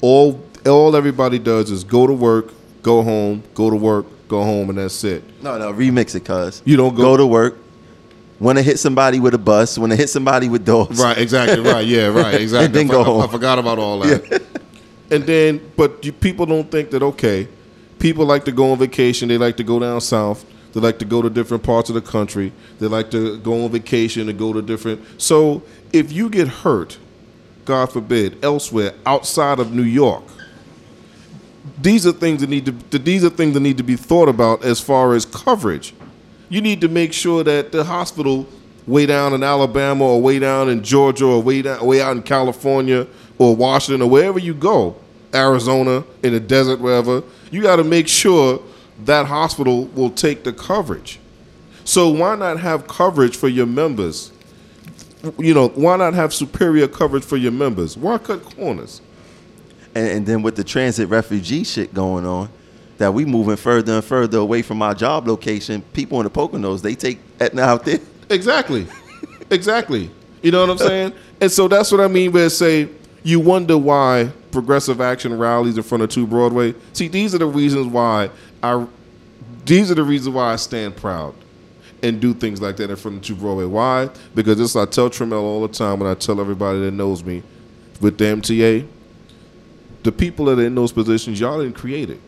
all 0.01 0.43
all 0.67 0.97
everybody 0.97 1.39
does 1.39 1.71
is 1.71 1.85
go 1.85 2.07
to 2.07 2.13
work, 2.13 2.53
go 2.83 3.03
home, 3.03 3.43
go 3.55 3.71
to 3.71 3.77
work, 3.77 4.07
go 4.29 4.43
home, 4.43 4.69
and 4.69 4.79
that's 4.79 5.03
it. 5.05 5.23
No, 5.43 5.57
no, 5.59 5.73
remix 5.73 6.15
it, 6.15 6.25
cuz 6.25 6.61
You 6.65 6.77
don't 6.77 6.95
go- 6.95 7.03
go 7.03 7.17
to 7.17 7.27
work. 7.27 7.57
Want 8.39 8.59
to 8.59 8.63
hit 8.63 8.79
somebody 8.79 9.19
with 9.19 9.33
a 9.35 9.39
bus? 9.39 9.79
Want 9.79 9.93
to 9.93 9.97
hit 9.97 10.11
somebody 10.11 10.49
with 10.49 10.65
dogs? 10.65 11.01
Right, 11.01 11.17
exactly, 11.17 11.61
right, 11.61 11.87
yeah, 11.87 12.07
right, 12.23 12.41
exactly. 12.41 12.67
And 12.67 12.91
then 12.91 12.91
I, 13.01 13.05
go 13.05 13.21
I- 13.21 13.25
I 13.25 13.29
forgot 13.29 13.59
about 13.59 13.79
all 13.79 14.01
that. 14.01 14.43
And 15.11 15.25
then, 15.25 15.73
but 15.77 16.05
you, 16.05 16.13
people 16.13 16.45
don't 16.47 16.71
think 16.71 16.91
that 16.91 17.03
okay, 17.03 17.49
people 17.99 18.27
like 18.27 18.45
to 18.47 18.53
go 18.53 18.73
on 18.73 18.79
vacation. 18.79 19.29
They 19.29 19.39
like 19.39 19.57
to 19.59 19.65
go 19.65 19.79
down 19.79 20.01
south. 20.01 20.45
They 20.73 20.81
like 20.81 20.99
to 20.99 21.05
go 21.07 21.23
to 21.23 21.31
different 21.31 21.63
parts 21.63 21.89
of 21.89 21.95
the 21.95 22.03
country. 22.03 22.53
They 22.79 22.87
like 22.89 23.11
to 23.13 23.39
go 23.39 23.65
on 23.65 23.71
vacation 23.71 24.29
and 24.29 24.39
go 24.39 24.53
to 24.53 24.61
different. 24.61 25.01
So 25.23 25.63
if 25.93 26.13
you 26.13 26.29
get 26.29 26.49
hurt, 26.49 26.99
God 27.65 27.87
forbid, 27.93 28.45
elsewhere 28.45 28.93
outside 29.07 29.59
of 29.61 29.73
New 29.73 29.83
York, 29.85 30.25
these 31.81 32.07
are 32.07 32.13
things 32.13 32.41
that 32.43 32.51
need 32.51 32.67
to 32.67 32.99
these 32.99 33.25
are 33.25 33.31
things 33.31 33.55
that 33.55 33.61
need 33.61 33.77
to 33.79 33.83
be 33.83 33.97
thought 33.97 34.29
about 34.29 34.65
as 34.65 34.81
far 34.81 35.15
as 35.15 35.25
coverage. 35.25 35.95
You 36.49 36.61
need 36.61 36.81
to 36.83 36.89
make 36.89 37.13
sure 37.13 37.43
that 37.45 37.73
the 37.73 37.85
hospital 37.85 38.47
way 38.87 39.07
down 39.07 39.33
in 39.33 39.43
Alabama 39.43 40.05
or 40.05 40.23
way 40.23 40.39
down 40.39 40.69
in 40.69 40.83
Georgia 40.83 41.27
or 41.27 41.43
way 41.43 41.63
down 41.63 41.85
way 41.85 42.01
out 42.01 42.17
in 42.17 42.23
California 42.23 43.07
or 43.39 43.57
Washington 43.57 44.03
or 44.03 44.09
wherever 44.09 44.39
you 44.39 44.55
go, 44.55 44.97
Arizona 45.35 46.05
in 46.23 46.33
the 46.33 46.41
desert 46.41 46.81
wherever, 46.81 47.23
you 47.51 47.63
got 47.63 47.77
to 47.77 47.85
make 47.85 48.09
sure 48.09 48.63
that 49.05 49.27
hospital 49.27 49.87
will 49.87 50.11
take 50.11 50.45
the 50.45 50.53
coverage. 50.53 51.19
So 51.85 52.09
why 52.09 52.37
not 52.37 52.59
have 52.61 52.87
coverage 52.87 53.37
for 53.37 53.49
your 53.49 53.67
members? 53.67 54.33
You 55.39 55.55
know, 55.55 55.69
why 55.69 55.97
not 55.97 56.15
have 56.15 56.33
superior 56.33 56.89
coverage 56.89 57.25
for 57.25 57.37
your 57.37 57.53
members? 57.53 57.97
Why 57.97 58.19
cut 58.19 58.43
corners? 58.57 59.01
And, 59.95 60.09
and 60.09 60.27
then 60.27 60.43
with 60.43 60.57
the 60.57 60.65
transit 60.65 61.09
refugee 61.09 61.65
shit 61.65 61.93
going 61.93 62.27
on, 62.27 62.49
that 62.99 63.13
we 63.13 63.25
moving 63.25 63.57
further 63.57 63.95
and 63.95 64.05
further 64.05 64.39
away 64.39 64.63
from 64.63 64.83
our 64.83 64.95
job 64.95 65.27
location. 65.29 65.83
People 65.93 66.19
in 66.21 66.25
the 66.25 66.31
Poconos, 66.31 66.83
they 66.83 66.95
take 66.95 67.19
Aetna 67.41 67.63
out 67.63 67.85
there. 67.85 67.99
Exactly. 68.29 68.89
exactly. 69.51 70.11
You 70.43 70.51
know 70.51 70.61
what 70.61 70.71
I'm 70.71 70.79
saying? 70.79 71.13
And 71.41 71.53
so 71.53 71.69
that's 71.69 71.93
what 71.93 72.01
I 72.01 72.09
mean 72.09 72.33
by 72.33 72.49
say 72.49 72.89
you 73.23 73.39
wonder 73.39 73.79
why 73.79 74.33
progressive 74.51 75.01
action 75.01 75.39
rallies 75.39 75.77
in 75.77 75.85
front 75.85 76.03
of 76.03 76.11
two 76.11 76.27
Broadway. 76.27 76.75
See, 76.93 77.07
these 77.07 77.37
are 77.37 77.39
the 77.39 77.47
reasons 77.47 77.87
why 77.87 78.31
I 78.65 78.85
these 79.65 79.93
are 79.93 79.95
the 79.95 80.03
reasons 80.03 80.35
why 80.35 80.53
I 80.53 80.57
stand 80.57 80.97
proud 80.97 81.37
and 82.03 82.21
do 82.21 82.35
things 82.35 82.61
like 82.61 82.77
that 82.79 82.91
in 82.91 82.97
front 82.97 83.19
of 83.19 83.23
two 83.23 83.37
Broadway. 83.37 83.65
Why? 83.65 84.11
Because 84.35 84.59
this 84.59 84.75
I 84.75 84.85
tell 84.87 85.09
Tremel 85.09 85.43
all 85.43 85.65
the 85.65 85.73
time 85.73 86.01
and 86.01 86.11
I 86.11 86.15
tell 86.15 86.41
everybody 86.41 86.81
that 86.81 86.93
knows 86.93 87.23
me 87.23 87.45
with 88.01 88.19
the 88.19 88.25
MTA, 88.25 88.89
the 90.03 90.11
people 90.11 90.47
that 90.47 90.59
are 90.59 90.67
in 90.67 90.75
those 90.75 90.91
positions, 90.91 91.39
y'all 91.39 91.63
didn't 91.63 91.77
create 91.77 92.11
it 92.11 92.21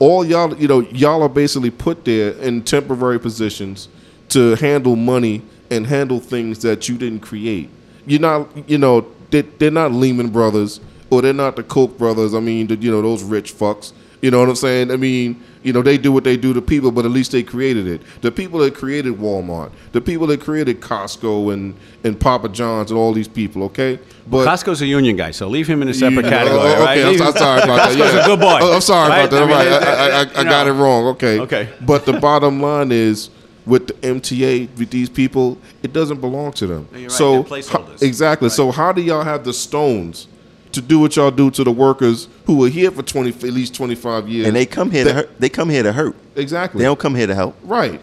all 0.00 0.24
y'all 0.24 0.56
you 0.56 0.66
know 0.66 0.80
y'all 0.80 1.22
are 1.22 1.28
basically 1.28 1.70
put 1.70 2.04
there 2.04 2.32
in 2.40 2.62
temporary 2.62 3.20
positions 3.20 3.88
to 4.30 4.56
handle 4.56 4.96
money 4.96 5.42
and 5.70 5.86
handle 5.86 6.18
things 6.18 6.60
that 6.62 6.88
you 6.88 6.98
didn't 6.98 7.20
create. 7.20 7.70
You're 8.06 8.20
not 8.20 8.68
you 8.68 8.78
know 8.78 9.06
they, 9.30 9.42
they're 9.42 9.70
not 9.70 9.92
lehman 9.92 10.30
brothers 10.30 10.80
or 11.10 11.22
they're 11.22 11.32
not 11.32 11.54
the 11.54 11.62
koch 11.62 11.96
brothers. 11.96 12.34
I 12.34 12.40
mean 12.40 12.66
the, 12.66 12.76
you 12.76 12.90
know 12.90 13.02
those 13.02 13.22
rich 13.22 13.54
fucks. 13.54 13.92
You 14.20 14.30
know 14.30 14.40
what 14.40 14.48
i'm 14.48 14.56
saying? 14.56 14.90
I 14.90 14.96
mean 14.96 15.42
you 15.62 15.72
know 15.72 15.82
they 15.82 15.98
do 15.98 16.10
what 16.12 16.24
they 16.24 16.36
do 16.36 16.52
to 16.52 16.62
people 16.62 16.90
but 16.90 17.04
at 17.04 17.10
least 17.10 17.32
they 17.32 17.42
created 17.42 17.86
it 17.86 18.00
the 18.22 18.30
people 18.30 18.58
that 18.60 18.74
created 18.74 19.14
walmart 19.14 19.70
the 19.92 20.00
people 20.00 20.26
that 20.26 20.40
created 20.40 20.80
costco 20.80 21.52
and 21.52 21.74
and 22.04 22.18
papa 22.18 22.48
john's 22.48 22.90
and 22.90 22.98
all 22.98 23.12
these 23.12 23.28
people 23.28 23.62
okay 23.62 23.98
but 24.26 24.46
Costco's 24.46 24.80
a 24.80 24.86
union 24.86 25.16
guy, 25.16 25.32
so 25.32 25.48
leave 25.48 25.66
him 25.66 25.82
in 25.82 25.88
a 25.88 25.94
separate 25.94 26.24
you- 26.24 26.30
category, 26.30 26.60
right? 26.60 26.98
okay, 26.98 27.02
I'm, 27.02 27.26
I'm 27.26 27.32
sorry 27.32 27.62
about 27.62 27.76
that. 27.76 27.98
Costco's 27.98 28.14
yeah. 28.14 28.22
a 28.22 28.26
good 28.26 28.38
boy. 28.38 28.58
Oh, 28.60 28.74
I'm 28.74 28.80
sorry 28.80 29.10
right? 29.10 29.18
about 29.24 29.30
that. 29.32 29.42
I 29.42 29.46
mean, 29.46 29.56
right. 29.56 29.82
I, 29.82 30.08
I, 30.08 30.20
I, 30.20 30.40
I 30.40 30.44
got 30.44 30.68
it 30.68 30.72
wrong. 30.72 31.06
Okay. 31.08 31.40
Okay. 31.40 31.68
But 31.80 32.06
the 32.06 32.12
bottom 32.20 32.62
line 32.62 32.92
is, 32.92 33.30
with 33.66 33.88
the 33.88 33.94
MTA, 33.94 34.78
with 34.78 34.90
these 34.90 35.08
people, 35.08 35.58
it 35.82 35.92
doesn't 35.92 36.20
belong 36.20 36.52
to 36.52 36.66
them. 36.66 36.88
No, 36.92 36.98
you're 36.98 37.08
right. 37.08 37.16
So 37.16 37.42
They're 37.42 37.58
placeholders. 37.58 38.00
ho- 38.00 38.06
exactly. 38.06 38.48
So 38.50 38.70
how 38.70 38.92
do 38.92 39.02
y'all 39.02 39.24
have 39.24 39.44
the 39.44 39.52
stones 39.52 40.28
to 40.72 40.80
do 40.80 40.98
what 41.00 41.16
y'all 41.16 41.30
do 41.30 41.50
to 41.50 41.64
the 41.64 41.72
workers 41.72 42.28
who 42.46 42.64
are 42.64 42.68
here 42.68 42.90
for 42.90 43.02
twenty, 43.02 43.30
at 43.30 43.42
least 43.42 43.74
twenty 43.74 43.94
five 43.94 44.28
years? 44.28 44.46
And 44.46 44.54
they 44.56 44.66
come 44.66 44.90
here 44.90 45.04
to 45.04 45.08
That- 45.12 45.14
hurt. 45.26 45.40
They 45.40 45.48
come 45.48 45.68
here 45.68 45.82
to 45.82 45.92
hurt. 45.92 46.14
Exactly. 46.36 46.78
They 46.78 46.84
don't 46.84 46.98
come 46.98 47.14
here 47.14 47.26
to 47.26 47.34
help. 47.34 47.56
right. 47.62 48.00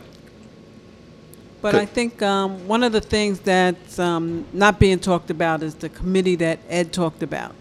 But 1.60 1.74
I 1.76 1.86
think 1.86 2.22
um, 2.22 2.68
one 2.68 2.84
of 2.84 2.92
the 2.92 3.02
things 3.02 3.40
that's 3.40 3.98
um, 3.98 4.46
not 4.54 4.80
being 4.80 5.00
talked 5.00 5.32
about 5.32 5.64
is 5.64 5.74
the 5.76 5.90
committee 5.90 6.36
that 6.36 6.60
Ed 6.70 6.94
talked 6.94 7.24
about. 7.24 7.56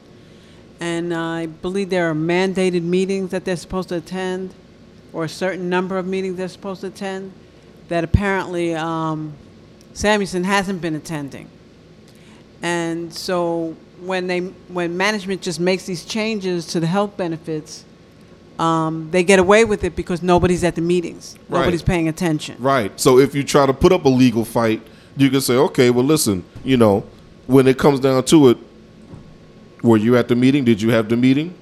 And 0.81 1.15
I 1.15 1.47
believe 1.47 1.89
there 1.89 2.09
are 2.11 2.15
mandated 2.15 2.83
meetings 2.83 3.31
that 3.31 3.47
they're 3.47 3.57
supposed 3.57 3.89
to 3.89 3.97
attend, 3.97 4.53
or 5.15 5.25
a 5.25 5.29
certain 5.29 5.71
number 5.71 5.97
of 5.97 6.07
meetings 6.07 6.37
they're 6.37 6.47
supposed 6.49 6.83
to 6.83 6.89
attend, 6.89 7.33
that 7.89 8.05
apparently 8.05 8.75
um, 8.75 9.33
Samuelsen 9.95 10.45
hasn't 10.45 10.83
been 10.83 10.95
attending. 10.95 11.49
And 12.63 13.13
so 13.13 13.77
when 14.01 14.27
they 14.27 14.41
when 14.41 14.97
management 14.97 15.43
just 15.43 15.61
makes 15.61 15.87
these 15.87 16.05
changes 16.05 16.67
to 16.69 16.81
the 16.81 16.87
health 16.87 17.17
benefits, 17.17 17.85
um, 18.59 19.11
they 19.11 19.23
get 19.23 19.39
away 19.39 19.65
with 19.65 19.85
it 19.85 19.97
because 19.97 20.23
nobody's 20.23 20.65
at 20.65 20.75
the 20.75 20.81
meetings. 20.81 21.37
Right. 21.49 21.61
Nobody's 21.61 21.83
paying 21.83 22.09
attention. 22.09 22.57
Right. 22.59 22.99
So 22.99 23.19
if 23.19 23.35
you 23.35 23.45
try 23.45 23.67
to 23.67 23.73
put 23.73 23.93
up 23.93 24.05
a 24.05 24.09
legal 24.09 24.45
fight, 24.45 24.83
you 25.17 25.31
can 25.31 25.41
say, 25.41 25.55
okay, 25.55 25.91
well, 25.91 26.05
listen, 26.05 26.45
you 26.65 26.77
know, 26.77 27.05
when 27.47 27.67
it 27.67 27.79
comes 27.79 28.01
down 28.01 28.25
to 28.25 28.51
it, 28.51 28.59
were 29.83 29.97
you 29.97 30.17
at 30.17 30.29
the 30.29 30.37
meeting? 30.37 30.65
Did 30.65 30.83
you 30.83 30.91
have 30.91 31.09
the 31.09 31.17
meeting? 31.17 31.55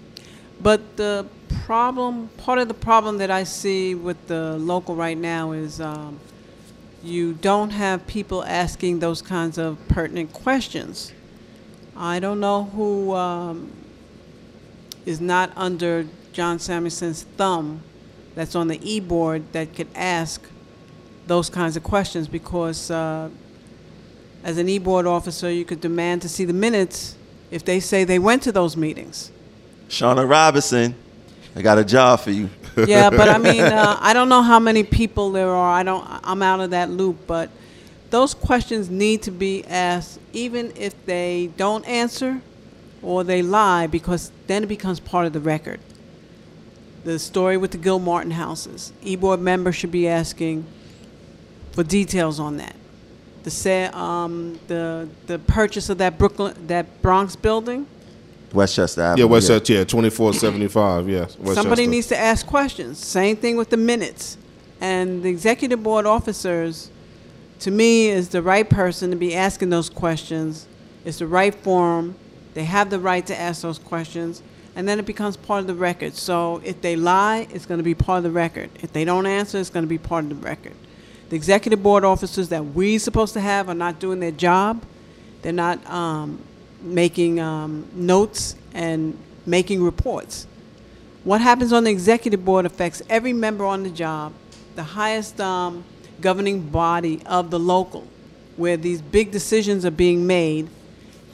But 0.60 0.96
the 0.96 1.26
problem, 1.64 2.28
part 2.36 2.58
of 2.58 2.68
the 2.68 2.74
problem 2.74 3.18
that 3.18 3.30
I 3.30 3.44
see 3.44 3.94
with 3.94 4.26
the 4.28 4.56
local 4.56 4.94
right 4.94 5.16
now 5.16 5.52
is 5.52 5.80
um, 5.80 6.18
you 7.02 7.34
don't 7.34 7.70
have 7.70 8.06
people 8.06 8.44
asking 8.44 9.00
those 9.00 9.20
kinds 9.20 9.58
of 9.58 9.78
pertinent 9.88 10.32
questions. 10.32 11.12
I 11.96 12.18
don't 12.20 12.40
know 12.40 12.64
who 12.64 13.14
um, 13.14 13.70
is 15.06 15.20
not 15.20 15.52
under 15.56 16.06
John 16.32 16.58
Samuelsen's 16.58 17.22
thumb 17.22 17.82
that's 18.34 18.54
on 18.54 18.68
the 18.68 18.80
e-board 18.82 19.52
that 19.52 19.74
could 19.74 19.88
ask 19.94 20.42
those 21.26 21.48
kinds 21.48 21.76
of 21.76 21.82
questions 21.82 22.26
because 22.28 22.90
uh, 22.90 23.30
as 24.42 24.58
an 24.58 24.68
e-board 24.68 25.06
officer, 25.06 25.50
you 25.50 25.64
could 25.64 25.80
demand 25.80 26.22
to 26.22 26.28
see 26.28 26.44
the 26.44 26.52
minutes 26.52 27.16
if 27.50 27.64
they 27.64 27.80
say 27.80 28.04
they 28.04 28.18
went 28.18 28.42
to 28.42 28.52
those 28.52 28.76
meetings. 28.76 29.30
Shauna 29.88 30.28
Robinson, 30.28 30.94
I 31.54 31.62
got 31.62 31.78
a 31.78 31.84
job 31.84 32.20
for 32.20 32.30
you. 32.30 32.50
yeah, 32.86 33.10
but 33.10 33.28
I 33.28 33.38
mean, 33.50 33.62
uh, 33.62 33.96
I 34.00 34.12
don't 34.12 34.28
know 34.28 34.42
how 34.42 34.58
many 34.58 34.82
people 34.82 35.30
there 35.30 35.50
are. 35.50 35.72
I 35.72 35.82
don't. 35.82 36.04
I'm 36.24 36.42
out 36.42 36.60
of 36.60 36.70
that 36.70 36.90
loop. 36.90 37.26
But 37.26 37.50
those 38.14 38.32
questions 38.32 38.88
need 38.88 39.22
to 39.22 39.32
be 39.32 39.64
asked, 39.64 40.20
even 40.32 40.72
if 40.76 40.94
they 41.04 41.50
don't 41.56 41.84
answer 41.84 42.40
or 43.02 43.24
they 43.24 43.42
lie, 43.42 43.88
because 43.88 44.30
then 44.46 44.62
it 44.62 44.68
becomes 44.68 45.00
part 45.00 45.26
of 45.26 45.32
the 45.32 45.40
record. 45.40 45.80
The 47.02 47.18
story 47.18 47.56
with 47.56 47.72
the 47.72 47.78
Gilmartin 47.78 48.30
houses. 48.30 48.92
E-board 49.02 49.40
members 49.40 49.74
should 49.74 49.90
be 49.90 50.06
asking 50.06 50.64
for 51.72 51.82
details 51.82 52.38
on 52.38 52.56
that. 52.58 52.76
The 53.42 53.50
sa- 53.50 53.90
um, 53.92 54.60
the 54.68 55.08
the 55.26 55.40
purchase 55.40 55.90
of 55.90 55.98
that 55.98 56.16
Brooklyn 56.16 56.54
that 56.68 56.86
Bronx 57.02 57.34
building. 57.34 57.86
Westchester 58.52 59.02
Avenue. 59.02 59.24
Yeah, 59.24 59.28
Westchester, 59.28 59.72
yeah, 59.72 59.84
twenty 59.84 60.10
four 60.10 60.32
seventy 60.32 60.68
five, 60.68 61.08
yes. 61.08 61.36
Westchester. 61.36 61.54
Somebody 61.54 61.88
needs 61.88 62.06
to 62.06 62.16
ask 62.16 62.46
questions. 62.46 62.98
Same 62.98 63.36
thing 63.36 63.56
with 63.56 63.70
the 63.70 63.76
minutes. 63.76 64.38
And 64.80 65.24
the 65.24 65.30
executive 65.30 65.82
board 65.82 66.06
officers, 66.06 66.90
to 67.60 67.70
me, 67.70 68.08
is 68.08 68.30
the 68.30 68.42
right 68.42 68.68
person 68.68 69.10
to 69.10 69.16
be 69.16 69.34
asking 69.34 69.70
those 69.70 69.88
questions. 69.88 70.66
It's 71.04 71.18
the 71.18 71.26
right 71.26 71.54
forum. 71.54 72.16
They 72.54 72.64
have 72.64 72.90
the 72.90 72.98
right 72.98 73.26
to 73.26 73.38
ask 73.38 73.62
those 73.62 73.78
questions. 73.78 74.42
and 74.76 74.88
then 74.88 74.98
it 74.98 75.06
becomes 75.06 75.36
part 75.36 75.60
of 75.60 75.66
the 75.66 75.74
record. 75.74 76.14
So 76.14 76.60
if 76.64 76.80
they 76.80 76.96
lie, 76.96 77.46
it's 77.50 77.66
going 77.66 77.78
to 77.78 77.84
be 77.84 77.94
part 77.94 78.18
of 78.18 78.24
the 78.24 78.30
record. 78.30 78.70
If 78.82 78.92
they 78.92 79.04
don't 79.04 79.26
answer, 79.26 79.58
it's 79.58 79.70
going 79.70 79.84
to 79.84 79.88
be 79.88 79.98
part 79.98 80.24
of 80.24 80.30
the 80.30 80.46
record. 80.46 80.74
The 81.28 81.36
executive 81.36 81.82
board 81.82 82.04
officers 82.04 82.48
that 82.48 82.64
we're 82.64 82.98
supposed 82.98 83.34
to 83.34 83.40
have 83.40 83.68
are 83.68 83.74
not 83.74 83.98
doing 83.98 84.20
their 84.20 84.32
job. 84.32 84.82
They're 85.42 85.52
not 85.52 85.84
um, 85.88 86.40
making 86.82 87.40
um, 87.40 87.88
notes 87.94 88.56
and 88.72 89.16
making 89.46 89.82
reports. 89.82 90.46
What 91.22 91.40
happens 91.40 91.72
on 91.72 91.84
the 91.84 91.90
executive 91.90 92.44
board 92.44 92.66
affects 92.66 93.00
every 93.08 93.32
member 93.32 93.64
on 93.64 93.82
the 93.82 93.90
job, 93.90 94.32
the 94.74 94.82
highest 94.82 95.40
um, 95.40 95.84
governing 96.20 96.68
body 96.70 97.22
of 97.26 97.50
the 97.50 97.58
local, 97.58 98.06
where 98.56 98.76
these 98.76 99.00
big 99.00 99.30
decisions 99.30 99.84
are 99.84 99.90
being 99.90 100.26
made, 100.26 100.68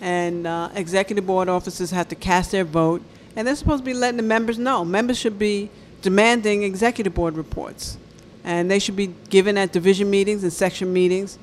and 0.00 0.46
uh, 0.46 0.70
executive 0.74 1.26
board 1.26 1.48
officers 1.48 1.90
have 1.90 2.08
to 2.08 2.14
cast 2.14 2.52
their 2.52 2.64
vote, 2.64 3.02
and 3.36 3.46
they're 3.46 3.56
supposed 3.56 3.82
to 3.82 3.84
be 3.84 3.94
letting 3.94 4.16
the 4.16 4.22
members 4.22 4.58
know. 4.58 4.84
Members 4.84 5.18
should 5.18 5.38
be 5.38 5.70
demanding 6.02 6.62
executive 6.62 7.14
board 7.14 7.36
reports, 7.36 7.98
and 8.44 8.70
they 8.70 8.78
should 8.78 8.96
be 8.96 9.08
given 9.28 9.58
at 9.58 9.72
division 9.72 10.10
meetings 10.10 10.42
and 10.42 10.52
section 10.52 10.92
meetings, 10.92 11.38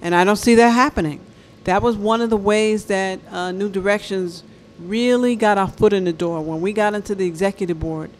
and 0.00 0.14
I 0.14 0.24
don't 0.24 0.36
see 0.36 0.54
that 0.56 0.70
happening. 0.70 1.20
That 1.64 1.82
was 1.82 1.96
one 1.96 2.20
of 2.20 2.30
the 2.30 2.36
ways 2.36 2.84
that 2.84 3.18
uh, 3.30 3.50
New 3.50 3.68
Directions 3.68 4.44
really 4.78 5.36
got 5.36 5.58
our 5.58 5.68
foot 5.68 5.92
in 5.92 6.04
the 6.04 6.12
door 6.12 6.42
when 6.42 6.60
we 6.60 6.72
got 6.72 6.94
into 6.94 7.14
the 7.14 7.26
executive 7.26 7.80
board 7.80 8.10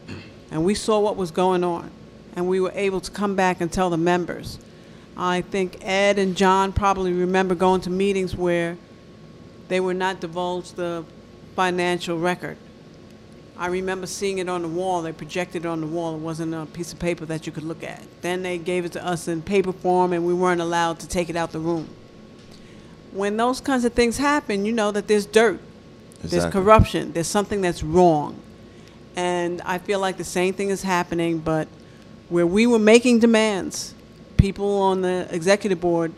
and 0.50 0.64
we 0.64 0.74
saw 0.74 0.98
what 0.98 1.16
was 1.16 1.30
going 1.30 1.62
on 1.62 1.90
and 2.36 2.46
we 2.46 2.60
were 2.60 2.72
able 2.74 3.00
to 3.00 3.10
come 3.10 3.34
back 3.34 3.60
and 3.60 3.72
tell 3.72 3.90
the 3.90 3.96
members. 3.96 4.58
I 5.16 5.40
think 5.40 5.78
Ed 5.80 6.18
and 6.18 6.36
John 6.36 6.72
probably 6.72 7.12
remember 7.14 7.54
going 7.54 7.80
to 7.82 7.90
meetings 7.90 8.36
where 8.36 8.76
they 9.68 9.80
were 9.80 9.94
not 9.94 10.20
divulged 10.20 10.76
the 10.76 11.04
financial 11.56 12.18
record. 12.18 12.58
I 13.58 13.68
remember 13.68 14.06
seeing 14.06 14.36
it 14.36 14.50
on 14.50 14.60
the 14.60 14.68
wall. 14.68 15.00
They 15.00 15.12
projected 15.12 15.64
it 15.64 15.68
on 15.68 15.80
the 15.80 15.86
wall. 15.86 16.14
It 16.14 16.18
wasn't 16.18 16.54
a 16.54 16.66
piece 16.66 16.92
of 16.92 16.98
paper 16.98 17.24
that 17.24 17.46
you 17.46 17.52
could 17.52 17.62
look 17.62 17.82
at. 17.82 18.02
Then 18.20 18.42
they 18.42 18.58
gave 18.58 18.84
it 18.84 18.92
to 18.92 19.04
us 19.04 19.28
in 19.28 19.40
paper 19.40 19.72
form, 19.72 20.12
and 20.12 20.26
we 20.26 20.34
weren't 20.34 20.60
allowed 20.60 21.00
to 21.00 21.08
take 21.08 21.30
it 21.30 21.36
out 21.36 21.52
the 21.52 21.58
room. 21.58 21.88
When 23.12 23.38
those 23.38 23.62
kinds 23.62 23.86
of 23.86 23.94
things 23.94 24.18
happen, 24.18 24.66
you 24.66 24.72
know 24.72 24.90
that 24.90 25.08
there's 25.08 25.24
dirt, 25.24 25.58
there's 26.22 26.44
corruption, 26.52 27.14
there's 27.14 27.28
something 27.28 27.62
that's 27.62 27.82
wrong. 27.82 28.38
And 29.16 29.62
I 29.62 29.78
feel 29.78 30.00
like 30.00 30.18
the 30.18 30.24
same 30.24 30.52
thing 30.52 30.68
is 30.68 30.82
happening, 30.82 31.38
but 31.38 31.66
where 32.28 32.46
we 32.46 32.66
were 32.66 32.78
making 32.78 33.20
demands, 33.20 33.94
people 34.36 34.78
on 34.80 35.02
the 35.02 35.28
executive 35.30 35.80
board, 35.80 36.12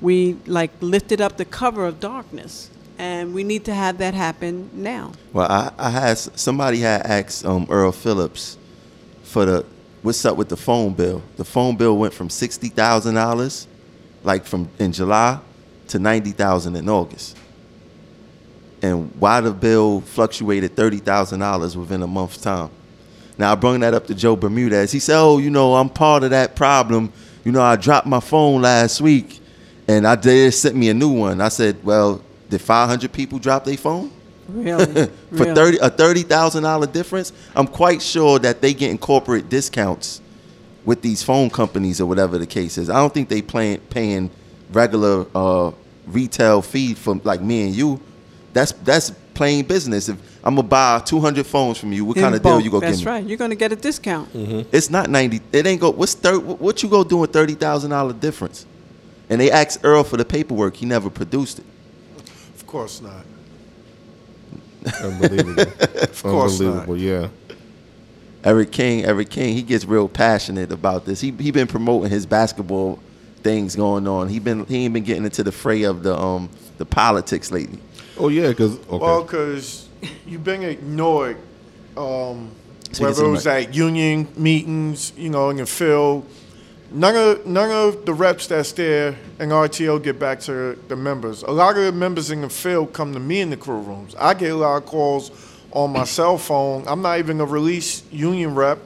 we 0.00 0.34
like 0.46 0.70
lifted 0.80 1.20
up 1.20 1.36
the 1.36 1.44
cover 1.44 1.86
of 1.86 2.00
darkness. 2.00 2.70
And 2.96 3.34
we 3.34 3.42
need 3.42 3.64
to 3.64 3.74
have 3.74 3.98
that 3.98 4.14
happen 4.14 4.70
now. 4.72 5.12
Well, 5.32 5.50
I, 5.50 5.72
I 5.76 5.90
had 5.90 6.16
somebody 6.16 6.78
had 6.78 7.02
asked 7.02 7.44
um, 7.44 7.66
Earl 7.68 7.90
Phillips 7.90 8.56
for 9.24 9.44
the 9.44 9.66
what's 10.02 10.24
up 10.24 10.36
with 10.36 10.48
the 10.48 10.56
phone 10.56 10.94
bill. 10.94 11.20
The 11.36 11.44
phone 11.44 11.76
bill 11.76 11.96
went 11.98 12.14
from 12.14 12.30
sixty 12.30 12.68
thousand 12.68 13.16
dollars, 13.16 13.66
like 14.22 14.44
from 14.44 14.68
in 14.78 14.92
July, 14.92 15.40
to 15.88 15.98
ninety 15.98 16.30
thousand 16.30 16.76
in 16.76 16.88
August. 16.88 17.36
And 18.80 19.10
why 19.18 19.40
the 19.40 19.50
bill 19.50 20.00
fluctuated 20.02 20.76
thirty 20.76 20.98
thousand 20.98 21.40
dollars 21.40 21.76
within 21.76 22.00
a 22.00 22.06
month's 22.06 22.38
time. 22.38 22.70
Now 23.38 23.52
I 23.52 23.54
brought 23.54 23.80
that 23.80 23.94
up 23.94 24.06
to 24.06 24.14
Joe 24.14 24.36
Bermudez. 24.36 24.92
He 24.92 24.98
said, 25.00 25.18
"Oh, 25.18 25.38
you 25.38 25.50
know, 25.50 25.74
I'm 25.74 25.88
part 25.88 26.22
of 26.22 26.30
that 26.30 26.56
problem. 26.56 27.12
You 27.44 27.52
know, 27.52 27.62
I 27.62 27.76
dropped 27.76 28.06
my 28.06 28.20
phone 28.20 28.62
last 28.62 29.00
week, 29.00 29.40
and 29.88 30.06
I 30.06 30.14
did 30.14 30.52
sent 30.54 30.76
me 30.76 30.88
a 30.88 30.94
new 30.94 31.10
one." 31.12 31.40
I 31.40 31.48
said, 31.48 31.82
"Well, 31.82 32.22
did 32.48 32.60
500 32.60 33.12
people 33.12 33.38
drop 33.38 33.64
their 33.64 33.76
phone?" 33.76 34.10
Really. 34.48 34.84
for 35.06 35.10
really. 35.30 35.54
thirty 35.54 35.78
a 35.78 35.90
thirty 35.90 36.22
thousand 36.22 36.62
dollar 36.62 36.86
difference, 36.86 37.32
I'm 37.54 37.66
quite 37.66 38.02
sure 38.02 38.38
that 38.40 38.60
they 38.60 38.74
getting 38.74 38.98
corporate 38.98 39.48
discounts 39.48 40.20
with 40.84 41.02
these 41.02 41.22
phone 41.22 41.50
companies 41.50 42.00
or 42.00 42.06
whatever 42.06 42.38
the 42.38 42.46
case 42.46 42.78
is. 42.78 42.90
I 42.90 42.94
don't 42.94 43.12
think 43.12 43.28
they 43.28 43.42
paying 43.42 43.80
paying 43.80 44.30
regular 44.70 45.26
uh, 45.34 45.72
retail 46.06 46.62
fee 46.62 46.94
for 46.94 47.14
like 47.24 47.40
me 47.40 47.66
and 47.66 47.74
you. 47.74 48.00
That's 48.52 48.72
that's 48.72 49.12
plain 49.34 49.64
business. 49.64 50.08
If 50.08 50.16
I'm 50.42 50.54
gonna 50.54 50.68
buy 50.68 51.00
200 51.00 51.46
phones 51.46 51.78
from 51.78 51.92
you, 51.92 52.04
what 52.04 52.16
In 52.16 52.22
kind 52.22 52.34
of 52.34 52.42
deal 52.42 52.52
bulk, 52.52 52.64
you 52.64 52.70
gonna 52.70 52.86
That's 52.86 52.98
give 52.98 53.06
me? 53.06 53.12
That's 53.12 53.22
right. 53.22 53.28
You're 53.28 53.38
going 53.38 53.50
to 53.50 53.56
get 53.56 53.72
a 53.72 53.76
discount. 53.76 54.30
It's 54.72 54.90
not 54.90 55.10
90. 55.10 55.40
It 55.52 55.66
ain't 55.66 55.80
go. 55.80 55.90
What's 55.90 56.14
third? 56.14 56.38
What 56.38 56.82
you 56.82 56.88
go 56.88 57.04
doing 57.04 57.30
thirty 57.30 57.54
thousand 57.54 57.90
dollar 57.90 58.12
difference? 58.12 58.66
And 59.28 59.40
they 59.40 59.50
asked 59.50 59.80
Earl 59.82 60.04
for 60.04 60.16
the 60.16 60.24
paperwork. 60.24 60.76
He 60.76 60.86
never 60.86 61.10
produced 61.10 61.58
it. 61.58 61.64
Of 62.54 62.66
course 62.66 63.00
not. 63.00 63.24
Unbelievable. 65.02 65.62
Of 66.04 66.22
course 66.22 66.60
not. 66.60 66.88
Unbelievable. 66.88 66.96
Yeah. 66.96 67.28
Eric 68.44 68.72
King, 68.72 69.04
Eric 69.04 69.30
King, 69.30 69.54
he 69.54 69.62
gets 69.62 69.86
real 69.86 70.06
passionate 70.08 70.70
about 70.70 71.06
this. 71.06 71.20
He 71.20 71.30
he 71.32 71.50
been 71.50 71.66
promoting 71.66 72.10
his 72.10 72.26
basketball 72.26 72.98
things 73.42 73.74
going 73.74 74.06
on. 74.06 74.28
He 74.28 74.38
been 74.38 74.66
he 74.66 74.84
ain't 74.84 74.94
been 74.94 75.04
getting 75.04 75.24
into 75.24 75.42
the 75.42 75.52
fray 75.52 75.82
of 75.84 76.02
the 76.02 76.16
um 76.16 76.50
the 76.78 76.84
politics 76.84 77.50
lately. 77.50 77.78
Oh 78.18 78.28
yeah, 78.28 78.48
because 78.48 78.78
okay. 78.78 78.98
Well, 78.98 79.22
because 79.22 79.88
you've 80.26 80.44
been 80.44 80.62
ignored, 80.62 81.36
um, 81.96 82.50
So 82.92 83.04
whether 83.04 83.24
it 83.24 83.28
was 83.30 83.46
at 83.46 83.74
union 83.74 84.28
meetings, 84.36 85.12
you 85.16 85.30
know, 85.30 85.50
in 85.50 85.56
the 85.56 85.66
field. 85.66 86.26
None 86.92 87.16
of 87.16 87.46
none 87.46 87.70
of 87.72 88.06
the 88.06 88.12
reps 88.14 88.46
that's 88.46 88.70
there 88.72 89.16
in 89.40 89.48
RTO 89.48 90.00
get 90.00 90.20
back 90.20 90.38
to 90.40 90.78
the 90.86 90.94
members. 90.94 91.42
A 91.42 91.50
lot 91.50 91.76
of 91.76 91.82
the 91.84 91.90
members 91.90 92.30
in 92.30 92.42
the 92.42 92.48
field 92.48 92.92
come 92.92 93.12
to 93.14 93.18
me 93.18 93.40
in 93.40 93.50
the 93.50 93.56
crew 93.56 93.80
rooms. 93.80 94.14
I 94.14 94.32
get 94.34 94.52
a 94.52 94.54
lot 94.54 94.76
of 94.76 94.86
calls 94.86 95.32
on 95.72 95.92
my 95.92 96.04
cell 96.04 96.38
phone. 96.38 96.84
I'm 96.86 97.02
not 97.02 97.18
even 97.18 97.40
a 97.40 97.44
release 97.44 98.04
union 98.12 98.54
rep, 98.54 98.78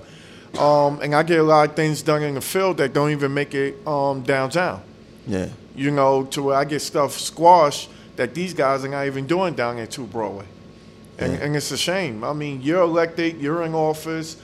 um, 0.59 1.01
and 1.03 1.15
I 1.15 1.23
get 1.23 1.41
a 1.41 1.43
lot 1.43 1.69
of 1.69 1.77
things 1.77 2.01
done 2.01 2.23
in 2.23 2.35
the 2.35 2.41
field 2.41 2.79
that 2.79 2.95
don't 2.95 3.11
even 3.11 3.35
make 3.35 3.55
it 3.55 3.77
um, 3.87 4.23
downtown 4.23 4.81
Yeah. 5.27 5.49
you 5.77 5.91
know, 5.91 6.25
to 6.31 6.43
where 6.45 6.57
I 6.57 6.65
get 6.65 6.81
stuff 6.81 7.13
squashed 7.19 7.91
that 8.19 8.35
these 8.35 8.53
guys 8.53 8.85
are 8.85 8.89
not 8.89 9.07
even 9.07 9.27
doing 9.29 9.55
down 9.55 9.79
at 9.79 9.93
Two 9.93 10.05
Broadway. 10.05 10.45
And, 11.19 11.33
Yeah. 11.33 11.39
and 11.39 11.57
it's 11.57 11.71
a 11.71 11.77
shame. 11.77 12.25
I 12.25 12.33
mean, 12.33 12.61
you're 12.63 12.83
elected, 12.83 13.41
you're 13.41 13.63
in 13.63 13.75
office. 13.75 14.37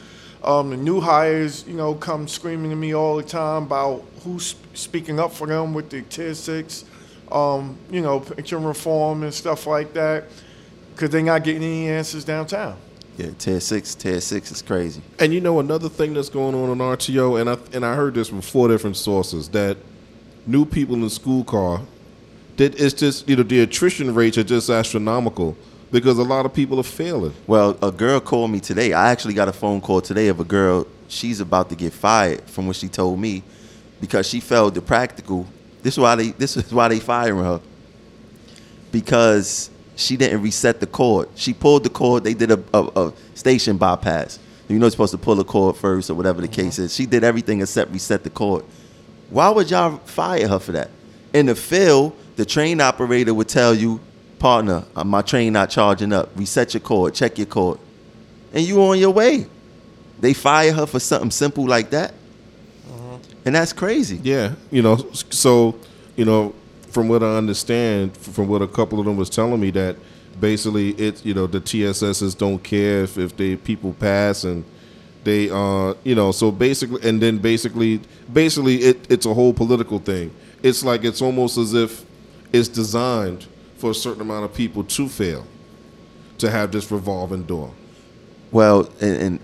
Um, 0.44 0.70
the 0.70 0.76
new 0.76 1.01
hires, 1.01 1.64
you 1.66 1.74
know, 1.74 1.94
come 1.94 2.28
screaming 2.28 2.70
to 2.70 2.76
me 2.76 2.94
all 2.94 3.16
the 3.16 3.22
time 3.24 3.64
about 3.64 4.05
who's 4.22 4.55
speaking 4.74 5.18
up 5.18 5.32
for 5.32 5.46
them 5.48 5.74
with 5.74 5.90
the 5.90 6.02
tier 6.02 6.34
six, 6.34 6.84
um, 7.32 7.76
you 7.90 8.01
know, 8.01 8.20
pension 8.20 8.62
reform 8.62 9.24
and 9.24 9.34
stuff 9.34 9.66
like 9.66 9.92
that, 9.94 10.24
because 10.94 11.10
they're 11.10 11.22
not 11.22 11.42
getting 11.42 11.62
any 11.64 11.88
answers 11.88 12.24
downtown. 12.24 12.76
Yeah, 13.16 13.30
tier 13.38 13.59
six, 13.60 13.94
tier 13.96 14.20
six 14.20 14.52
is 14.52 14.62
crazy. 14.62 15.01
And 15.18 15.32
you 15.34 15.40
know 15.40 15.59
another 15.59 15.88
thing 15.88 16.14
that's 16.14 16.28
going 16.28 16.55
on 16.55 16.70
in 16.70 16.78
RTO, 16.78 17.40
and 17.40 17.51
I 17.51 17.56
and 17.72 17.84
I 17.84 17.94
heard 17.96 18.14
this 18.14 18.28
from 18.28 18.40
four 18.40 18.68
different 18.68 18.96
sources 18.96 19.48
that 19.51 19.78
new 20.46 20.64
people 20.64 20.94
in 20.94 21.01
the 21.01 21.10
school 21.10 21.42
car, 21.42 21.80
that 22.56 22.81
it's 22.81 22.94
just 22.94 23.28
you 23.28 23.36
know 23.36 23.43
the 23.43 23.60
attrition 23.60 24.14
rates 24.14 24.39
are 24.39 24.44
just 24.44 24.70
astronomical 24.70 25.56
because 25.90 26.18
a 26.18 26.22
lot 26.22 26.47
of 26.47 26.55
people 26.55 26.81
are 26.81 26.85
failing. 26.85 27.35
Well, 27.47 27.78
a 27.82 27.93
girl 27.93 28.20
called 28.20 28.51
me 28.51 28.60
today. 28.60 28.93
I 28.93 29.10
actually 29.10 29.35
got 29.35 29.48
a 29.48 29.52
phone 29.52 29.81
call 29.81 30.01
today 30.01 30.28
of 30.28 30.40
a 30.40 30.44
girl. 30.44 30.86
She's 31.09 31.40
about 31.40 31.68
to 31.70 31.76
get 31.76 31.93
fired 31.93 32.43
from 32.43 32.66
what 32.66 32.76
she 32.76 32.89
told 32.89 33.20
me 33.20 33.43
because 34.01 34.26
she 34.28 34.40
failed 34.40 34.74
the 34.74 34.82
practical. 34.82 35.47
This 35.82 35.94
is 35.94 35.98
why 35.98 36.14
they. 36.14 36.31
This 36.31 36.56
is 36.56 36.72
why 36.72 36.89
they 36.89 37.01
firing 37.01 37.44
her 37.44 37.60
because 38.94 39.70
she 39.97 40.16
didn't 40.16 40.40
reset 40.40 40.78
the 40.78 40.86
cord. 40.86 41.28
She 41.35 41.52
pulled 41.52 41.82
the 41.82 41.90
cord. 41.90 42.22
They 42.22 42.32
did 42.32 42.52
a, 42.52 42.62
a, 42.72 43.06
a 43.06 43.12
station 43.35 43.76
bypass. 43.76 44.39
You 44.68 44.78
know, 44.78 44.85
you're 44.85 44.93
supposed 44.93 45.10
to 45.10 45.18
pull 45.18 45.35
the 45.35 45.44
cord 45.44 45.76
first 45.76 46.10
or 46.10 46.14
whatever 46.14 46.40
the 46.40 46.47
mm-hmm. 46.47 46.62
case 46.62 46.78
is. 46.78 46.94
She 46.94 47.05
did 47.05 47.24
everything 47.24 47.60
except 47.60 47.90
reset 47.90 48.22
the 48.22 48.31
cord. 48.31 48.64
Why 49.31 49.48
would 49.51 49.68
y'all 49.68 49.98
fire 49.98 50.47
her 50.47 50.60
for 50.60 50.70
that? 50.72 50.90
In 51.32 51.47
the 51.47 51.56
field, 51.56 52.16
the 52.36 52.44
train 52.44 52.81
operator 52.81 53.32
would 53.32 53.48
tell 53.48 53.74
you, 53.74 54.01
partner, 54.39 54.85
uh, 54.97 55.05
my 55.05 55.23
train 55.23 55.52
not 55.52 55.70
charging 55.70 56.12
up. 56.12 56.31
Reset 56.36 56.74
your 56.74 56.81
cord, 56.81 57.15
check 57.15 57.39
your 57.39 57.47
cord. 57.47 57.78
And 58.52 58.65
you 58.65 58.82
on 58.82 58.98
your 58.98 59.11
way. 59.11 59.47
They 60.20 60.32
fire 60.32 60.73
her 60.73 60.86
for 60.86 61.01
something 61.01 61.31
simple 61.31 61.66
like 61.66 61.90
that. 61.90 62.15
And 63.44 63.55
that's 63.55 63.73
crazy. 63.73 64.20
Yeah, 64.23 64.55
you 64.70 64.82
know, 64.82 64.97
so 65.12 65.78
you 66.16 66.24
know, 66.24 66.55
from 66.90 67.09
what 67.09 67.23
I 67.23 67.36
understand, 67.36 68.16
from 68.16 68.48
what 68.48 68.62
a 68.62 68.69
couple 68.69 68.98
of 68.98 69.05
them 69.05 69.16
was 69.16 69.28
telling 69.28 69.61
me, 69.61 69.70
that 69.73 69.97
basically 70.40 70.90
it's 70.90 71.24
you 71.24 71.35
know 71.35 71.47
the 71.47 71.61
TSSs 71.61 72.36
don't 72.36 72.62
care 72.62 73.02
if, 73.02 73.19
if 73.19 73.36
they 73.36 73.56
people 73.56 73.93
pass 73.94 74.44
and 74.44 74.65
they 75.23 75.48
uh 75.51 75.94
you 76.02 76.15
know 76.15 76.32
so 76.32 76.51
basically 76.51 77.09
and 77.09 77.23
then 77.23 77.39
basically 77.39 78.01
basically 78.32 78.77
it, 78.77 79.06
it's 79.11 79.27
a 79.27 79.35
whole 79.35 79.52
political 79.52 79.98
thing. 79.98 80.35
It's 80.62 80.82
like 80.82 81.05
it's 81.05 81.20
almost 81.20 81.59
as 81.59 81.74
if 81.74 82.05
it's 82.55 82.68
designed 82.68 83.47
for 83.78 83.90
a 83.90 83.94
certain 83.94 84.20
amount 84.22 84.44
of 84.44 84.55
people 84.55 84.85
to 84.85 85.09
fail, 85.09 85.44
to 86.39 86.48
have 86.48 86.70
this 86.70 86.89
revolving 86.90 87.43
door. 87.43 87.72
Well, 88.52 88.89
and, 89.01 89.16
and 89.16 89.40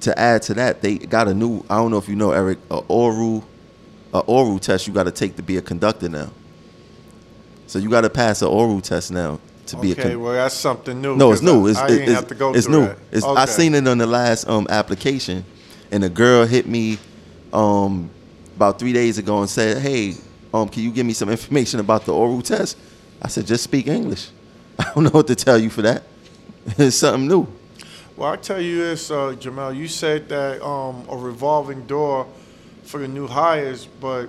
to 0.00 0.18
add 0.18 0.40
to 0.42 0.54
that, 0.54 0.80
they 0.80 0.96
got 0.96 1.28
a 1.28 1.34
new. 1.34 1.62
I 1.68 1.76
don't 1.76 1.90
know 1.90 1.98
if 1.98 2.08
you 2.08 2.16
know, 2.16 2.32
Eric, 2.32 2.58
a 2.70 2.78
oral, 2.88 3.44
a 4.14 4.20
oral 4.20 4.58
test 4.58 4.86
you 4.86 4.94
got 4.94 5.04
to 5.04 5.10
take 5.10 5.36
to 5.36 5.42
be 5.42 5.58
a 5.58 5.62
conductor 5.62 6.08
now. 6.08 6.30
So 7.66 7.78
you 7.78 7.90
got 7.90 8.00
to 8.00 8.10
pass 8.10 8.40
an 8.40 8.48
oral 8.48 8.80
test 8.80 9.12
now 9.12 9.38
to 9.66 9.76
be 9.76 9.90
a 9.90 9.92
Okay, 9.92 10.16
well, 10.16 10.32
that's 10.32 10.54
something 10.54 11.00
new. 11.02 11.16
no, 11.16 11.32
it's 11.32 11.42
new. 11.42 11.66
I, 11.66 11.70
It's, 11.70 11.78
I 11.78 11.86
didn't 11.88 12.02
it's, 12.04 12.12
have 12.12 12.26
to 12.28 12.34
go 12.34 12.54
it's 12.54 12.66
through 12.66 12.80
new. 12.80 12.86
that. 12.86 12.98
It's, 13.12 13.24
I 13.26 13.44
seen 13.44 13.74
it 13.74 13.86
on 13.86 13.98
the 13.98 14.06
last 14.06 14.48
um, 14.48 14.66
application, 14.70 15.44
and 15.90 16.02
a 16.02 16.08
girl 16.08 16.46
hit 16.46 16.66
me 16.66 16.98
um, 17.52 18.08
about 18.56 18.78
three 18.78 18.94
days 18.94 19.18
ago 19.18 19.40
and 19.40 19.50
said, 19.50 19.82
"Hey, 19.82 20.14
um, 20.52 20.68
can 20.68 20.82
you 20.82 20.90
give 20.90 21.06
me 21.06 21.12
some 21.12 21.28
information 21.28 21.80
about 21.80 22.04
the 22.04 22.12
oral 22.12 22.42
test?" 22.42 22.76
I 23.20 23.28
said, 23.28 23.46
"Just 23.46 23.64
speak 23.64 23.86
English." 23.86 24.30
I 24.78 24.92
don't 24.94 25.04
know 25.04 25.10
what 25.10 25.26
to 25.28 25.34
tell 25.34 25.58
you 25.58 25.70
for 25.70 25.82
that. 25.82 26.02
It's 26.78 26.96
something 26.96 27.28
new. 27.28 27.48
Well, 28.16 28.32
I 28.32 28.36
tell 28.36 28.60
you 28.60 28.76
this, 28.76 29.10
uh, 29.10 29.34
Jamel. 29.38 29.76
You 29.76 29.88
said 29.88 30.28
that 30.28 30.64
um, 30.64 31.04
a 31.08 31.16
revolving 31.16 31.86
door 31.86 32.26
for 32.84 33.00
the 33.00 33.08
new 33.08 33.26
hires, 33.26 33.86
but 34.00 34.28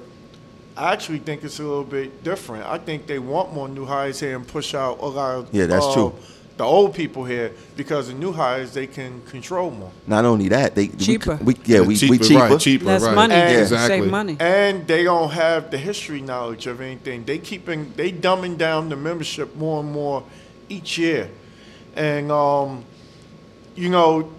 I 0.76 0.94
actually 0.94 1.20
think 1.20 1.44
it's 1.44 1.60
a 1.60 1.64
little 1.64 1.84
bit 1.84 2.24
different. 2.24 2.66
I 2.66 2.78
think 2.78 3.06
they 3.06 3.20
want 3.20 3.54
more 3.54 3.68
new 3.68 3.86
hires 3.86 4.20
here 4.20 4.36
and 4.36 4.48
push 4.48 4.74
out 4.74 5.00
a 5.00 5.06
lot 5.06 5.36
of 5.36 5.54
Yeah, 5.54 5.68
that's 5.68 5.86
uh, 5.86 5.94
true. 5.94 6.16
The 6.56 6.64
old 6.64 6.94
people 6.94 7.26
here 7.26 7.52
because 7.76 8.10
the 8.10 8.14
new 8.14 8.32
hires 8.32 8.74
they 8.74 8.86
can 8.86 9.22
control 9.24 9.72
more. 9.72 9.92
Not 10.06 10.24
only 10.24 10.50
that, 10.50 10.76
they 10.76 10.88
we- 10.88 10.96
Cheaper. 10.98 11.40
We, 11.42 11.56
yeah, 11.66 11.80
we, 11.82 11.88
we 12.08 12.20
cheaper. 12.20 12.40
Right, 12.42 12.60
cheaper, 12.60 12.86
Less 12.86 13.02
right. 13.04 13.16
money. 13.16 13.34
And- 13.34 13.62
Exactly. 13.62 14.00
Save 14.02 14.12
money. 14.12 14.38
And 14.40 14.88
they 14.88 15.04
don't 15.04 15.32
have 15.32 15.72
the 15.72 15.80
history 15.80 16.22
knowledge 16.22 16.68
of 16.68 16.80
anything. 16.80 17.24
They 17.26 17.40
keeping 17.40 17.94
they 17.96 18.12
dumbing 18.12 18.58
down 18.58 18.90
the 18.90 18.96
membership 18.96 19.56
more 19.56 19.80
and 19.82 19.92
more 19.92 20.24
each 20.70 20.98
year. 21.00 21.30
And 21.96 22.32
um, 22.32 22.86
you 23.76 23.90
know, 23.90 24.32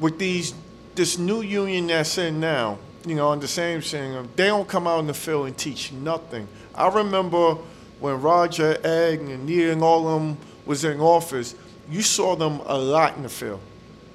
with 0.00 0.18
these 0.18 0.52
this 0.94 1.16
new 1.16 1.40
union 1.40 1.86
that's 1.86 2.18
in 2.18 2.40
now, 2.40 2.78
you 3.06 3.14
know, 3.14 3.32
and 3.32 3.40
the 3.40 3.48
same 3.48 3.80
thing, 3.80 4.28
they 4.36 4.48
don't 4.48 4.68
come 4.68 4.86
out 4.86 4.98
in 4.98 5.06
the 5.06 5.14
field 5.14 5.46
and 5.46 5.56
teach 5.56 5.92
nothing. 5.92 6.46
I 6.74 6.88
remember 6.88 7.54
when 8.00 8.20
Roger, 8.20 8.76
Egg, 8.84 9.20
and 9.20 9.30
Anita 9.30 9.72
and 9.72 9.82
all 9.82 10.06
of 10.08 10.20
them 10.20 10.36
was 10.68 10.84
in 10.84 11.00
office, 11.00 11.56
you 11.90 12.02
saw 12.02 12.36
them 12.36 12.60
a 12.66 12.78
lot 12.78 13.16
in 13.16 13.24
the 13.24 13.28
field. 13.28 13.60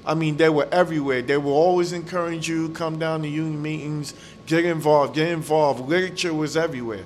I 0.06 0.14
mean, 0.14 0.38
they 0.38 0.50
were 0.50 0.68
everywhere. 0.72 1.22
They 1.22 1.38
will 1.38 1.54
always 1.54 1.94
encourage 1.94 2.48
you, 2.48 2.70
come 2.70 3.00
down 3.00 3.24
to 3.24 3.28
union 3.28 3.62
meetings, 3.62 4.14
get 4.46 4.64
involved, 4.64 5.16
get 5.16 5.30
involved. 5.30 5.82
Literature 5.90 6.34
was 6.34 6.56
everywhere. 6.56 7.06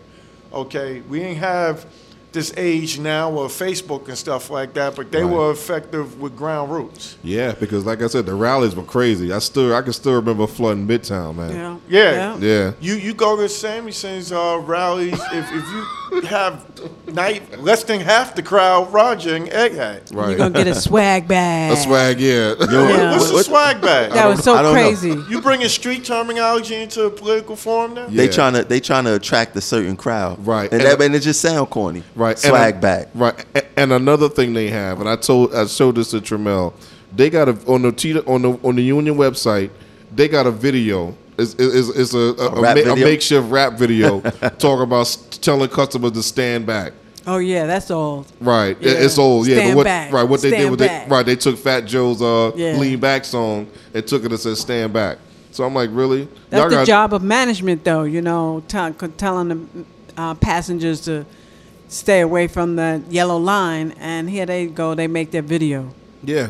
Okay, 0.51 1.01
we 1.01 1.19
didn't 1.19 1.37
have 1.37 1.85
this 2.33 2.53
age 2.57 2.99
now 2.99 3.29
of 3.39 3.51
Facebook 3.51 4.07
and 4.09 4.17
stuff 4.17 4.49
like 4.49 4.73
that, 4.73 4.95
but 4.95 5.11
they 5.11 5.23
Right. 5.23 5.33
were 5.33 5.51
effective 5.51 6.19
with 6.19 6.35
ground 6.35 6.71
roots. 6.71 7.15
Yeah, 7.23 7.53
because 7.53 7.85
like 7.85 8.01
I 8.01 8.07
said, 8.07 8.25
the 8.25 8.35
rallies 8.35 8.75
were 8.75 8.83
crazy. 8.83 9.31
I 9.33 9.39
still, 9.39 9.73
I 9.73 9.81
can 9.81 9.93
still 9.93 10.13
remember 10.13 10.45
flooding 10.45 10.87
Midtown, 10.87 11.35
man. 11.37 11.79
Yeah. 11.87 12.11
Yeah. 12.13 12.37
Yeah. 12.39 12.71
You 12.79 12.95
you 12.95 13.13
go 13.13 13.37
to 13.37 13.47
Samuelsen's 13.49 14.31
uh, 14.31 14.61
rallies 14.65 15.13
if, 15.31 15.45
if 15.51 15.65
you 16.11 16.21
have 16.27 16.65
night 17.13 17.59
less 17.61 17.83
than 17.83 17.99
half 18.01 18.35
the 18.35 18.43
crowd 18.43 18.91
Roger 18.93 19.35
and 19.35 19.49
Egg 19.49 19.73
had. 19.73 20.01
Right. 20.13 20.29
You're 20.29 20.37
gonna 20.37 20.51
get 20.53 20.67
a 20.67 20.75
swag 20.75 21.27
bag. 21.35 21.71
a 21.71 21.75
swag, 21.77 22.19
yeah. 22.19 22.53
Yeah. 22.59 23.11
What's 23.13 23.27
the 23.29 23.33
What- 23.35 23.45
swag 23.45 23.81
bag? 23.81 24.11
That 24.11 24.27
was 24.27 24.43
so 24.43 24.53
I 24.55 24.61
don't 24.61 24.73
know. 24.75 24.81
crazy. 24.81 25.15
You 25.29 25.41
bringing 25.41 25.69
street 25.69 26.05
terminology 26.05 26.75
into 26.75 27.05
a 27.05 27.09
political 27.09 27.55
forum 27.55 27.93
now? 27.95 28.07
Yeah. 28.09 28.17
They 28.17 28.27
trying 28.27 28.53
to 28.53 28.63
they 28.63 28.79
trying 28.79 29.05
to 29.05 29.15
attract 29.15 29.55
a 29.55 29.61
certain 29.61 29.95
crowd, 29.95 30.45
Right. 30.45 30.71
And, 30.71 30.81
And- 30.81 30.91
that, 30.99 31.01
and 31.05 31.15
it 31.15 31.21
just 31.21 31.41
sound 31.41 31.69
corny, 31.69 32.03
Right. 32.17 32.37
Swag 32.37 32.73
and, 32.73 32.81
back. 32.81 33.07
Right. 33.13 33.45
And 33.77 33.93
another 33.93 34.27
thing 34.27 34.53
they 34.53 34.69
have, 34.69 34.99
and 34.99 35.07
I 35.07 35.15
told 35.15 35.53
I 35.53 35.65
showed 35.67 35.95
this 35.95 36.09
to 36.11 36.17
Tremel, 36.19 36.73
they 37.15 37.29
got 37.29 37.47
a 37.47 37.51
on 37.71 37.83
the 37.83 37.91
T, 37.91 38.19
on 38.21 38.41
the 38.41 38.51
on 38.63 38.75
the 38.75 38.81
union 38.81 39.15
website, 39.15 39.69
they 40.13 40.27
got 40.27 40.47
a 40.47 40.51
video. 40.51 41.15
It's, 41.37 41.53
it's, 41.59 41.89
it's 41.89 42.13
a, 42.15 42.17
a, 42.17 42.49
a, 42.49 42.61
rap 42.61 42.77
ma- 42.83 42.93
a 42.93 42.95
makeshift 42.95 43.47
rap 43.51 43.73
video 43.73 44.21
talking 44.57 44.81
about 44.81 45.37
telling 45.41 45.69
customers 45.69 46.13
to 46.13 46.23
stand 46.23 46.65
back. 46.65 46.93
Oh 47.27 47.37
yeah, 47.37 47.67
that's 47.67 47.91
old. 47.91 48.25
Right, 48.41 48.75
Yeah. 48.81 48.93
it's 48.93 49.19
old. 49.19 49.45
Yeah, 49.47 49.57
Stand 49.57 49.71
but 49.73 49.77
what 49.77 49.83
back. 49.83 50.11
right 50.11 50.23
what 50.23 50.41
they 50.41 50.49
did 50.49 50.55
Stand 50.61 50.69
was 50.71 50.79
they 50.79 51.05
right 51.07 51.25
they 51.25 51.35
took 51.35 51.57
Fat 51.59 51.81
Joe's 51.81 52.21
uh 52.23 52.51
Yeah. 52.55 52.77
lean 52.77 52.99
back 52.99 53.25
song 53.25 53.67
and 53.93 54.07
took 54.07 54.23
it 54.23 54.31
and 54.31 54.39
said 54.39 54.57
stand 54.57 54.93
back. 54.93 55.19
So 55.51 55.63
I'm 55.63 55.73
like, 55.75 55.89
really? 55.93 56.27
That's 56.49 56.61
Y'all 56.61 56.69
the 56.69 56.75
got- 56.77 56.87
job 56.87 57.13
of 57.13 57.21
management, 57.23 57.83
though. 57.83 58.03
You 58.03 58.21
know, 58.21 58.63
t- 58.67 59.07
telling 59.17 59.47
the 59.49 59.85
uh, 60.15 60.33
passengers 60.35 61.01
to 61.01 61.25
stay 61.87 62.21
away 62.21 62.47
from 62.47 62.75
the 62.75 63.03
yellow 63.09 63.37
line, 63.37 63.91
and 63.99 64.29
here 64.29 64.45
they 64.45 64.67
go. 64.67 64.95
They 64.95 65.07
make 65.07 65.31
their 65.31 65.41
video. 65.41 65.93
Yeah, 66.23 66.49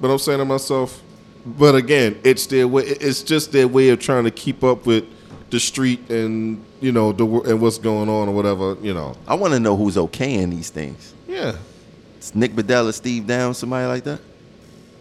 but 0.00 0.10
I'm 0.10 0.18
saying 0.18 0.38
to 0.38 0.44
myself, 0.44 1.00
but 1.44 1.74
again, 1.74 2.20
it's 2.24 2.46
their 2.46 2.68
way. 2.68 2.84
It's 2.84 3.22
just 3.22 3.52
their 3.52 3.68
way 3.68 3.90
of 3.90 4.00
trying 4.00 4.24
to 4.24 4.30
keep 4.30 4.64
up 4.64 4.86
with 4.86 5.04
the 5.50 5.60
street 5.60 6.10
and 6.10 6.64
you 6.80 6.92
know 6.92 7.12
the 7.12 7.26
and 7.42 7.60
what's 7.60 7.78
going 7.78 8.08
on 8.08 8.28
or 8.28 8.34
whatever. 8.34 8.76
You 8.80 8.94
know. 8.94 9.16
I 9.26 9.34
want 9.34 9.54
to 9.54 9.60
know 9.60 9.76
who's 9.76 9.98
okay 9.98 10.34
in 10.34 10.50
these 10.50 10.70
things. 10.70 11.14
Yeah. 11.28 11.56
It's 12.16 12.34
Nick 12.34 12.54
Bedell 12.54 12.88
or 12.88 12.92
Steve 12.92 13.26
Down, 13.26 13.52
somebody 13.52 13.86
like 13.86 14.04
that. 14.04 14.20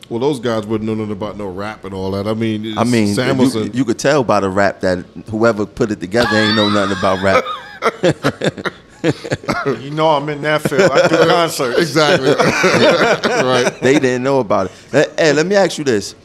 Well, 0.09 0.19
those 0.19 0.39
guys 0.39 0.65
wouldn't 0.65 0.89
know 0.89 0.95
nothing 0.95 1.13
about 1.13 1.37
no 1.37 1.47
rap 1.47 1.85
and 1.85 1.93
all 1.93 2.11
that. 2.11 2.27
I 2.27 2.33
mean, 2.33 2.77
I 2.77 2.83
mean, 2.83 3.09
you, 3.09 3.15
Samuelsen. 3.15 3.73
you 3.73 3.85
could 3.85 3.99
tell 3.99 4.23
by 4.23 4.39
the 4.39 4.49
rap 4.49 4.81
that 4.81 5.05
whoever 5.29 5.65
put 5.65 5.91
it 5.91 6.01
together 6.01 6.35
ain't 6.35 6.55
know 6.55 6.67
nothing 6.67 6.97
about 6.97 7.21
rap. 7.21 8.73
You 9.03 9.89
know 9.91 10.09
I'm 10.09 10.27
in 10.29 10.41
that 10.43 10.61
field. 10.61 10.91
I 10.91 11.07
do 11.07 11.17
concerts. 11.27 11.79
exactly. 11.79 12.29
right. 13.43 13.71
they 13.81 13.93
didn't 13.99 14.23
know 14.23 14.39
about 14.39 14.67
it. 14.67 14.71
Hey, 14.91 15.05
Hey, 15.17 15.33
let 15.33 15.45
me 15.45 15.55
ask 15.55 15.77
you 15.77 15.83
this: 15.83 16.15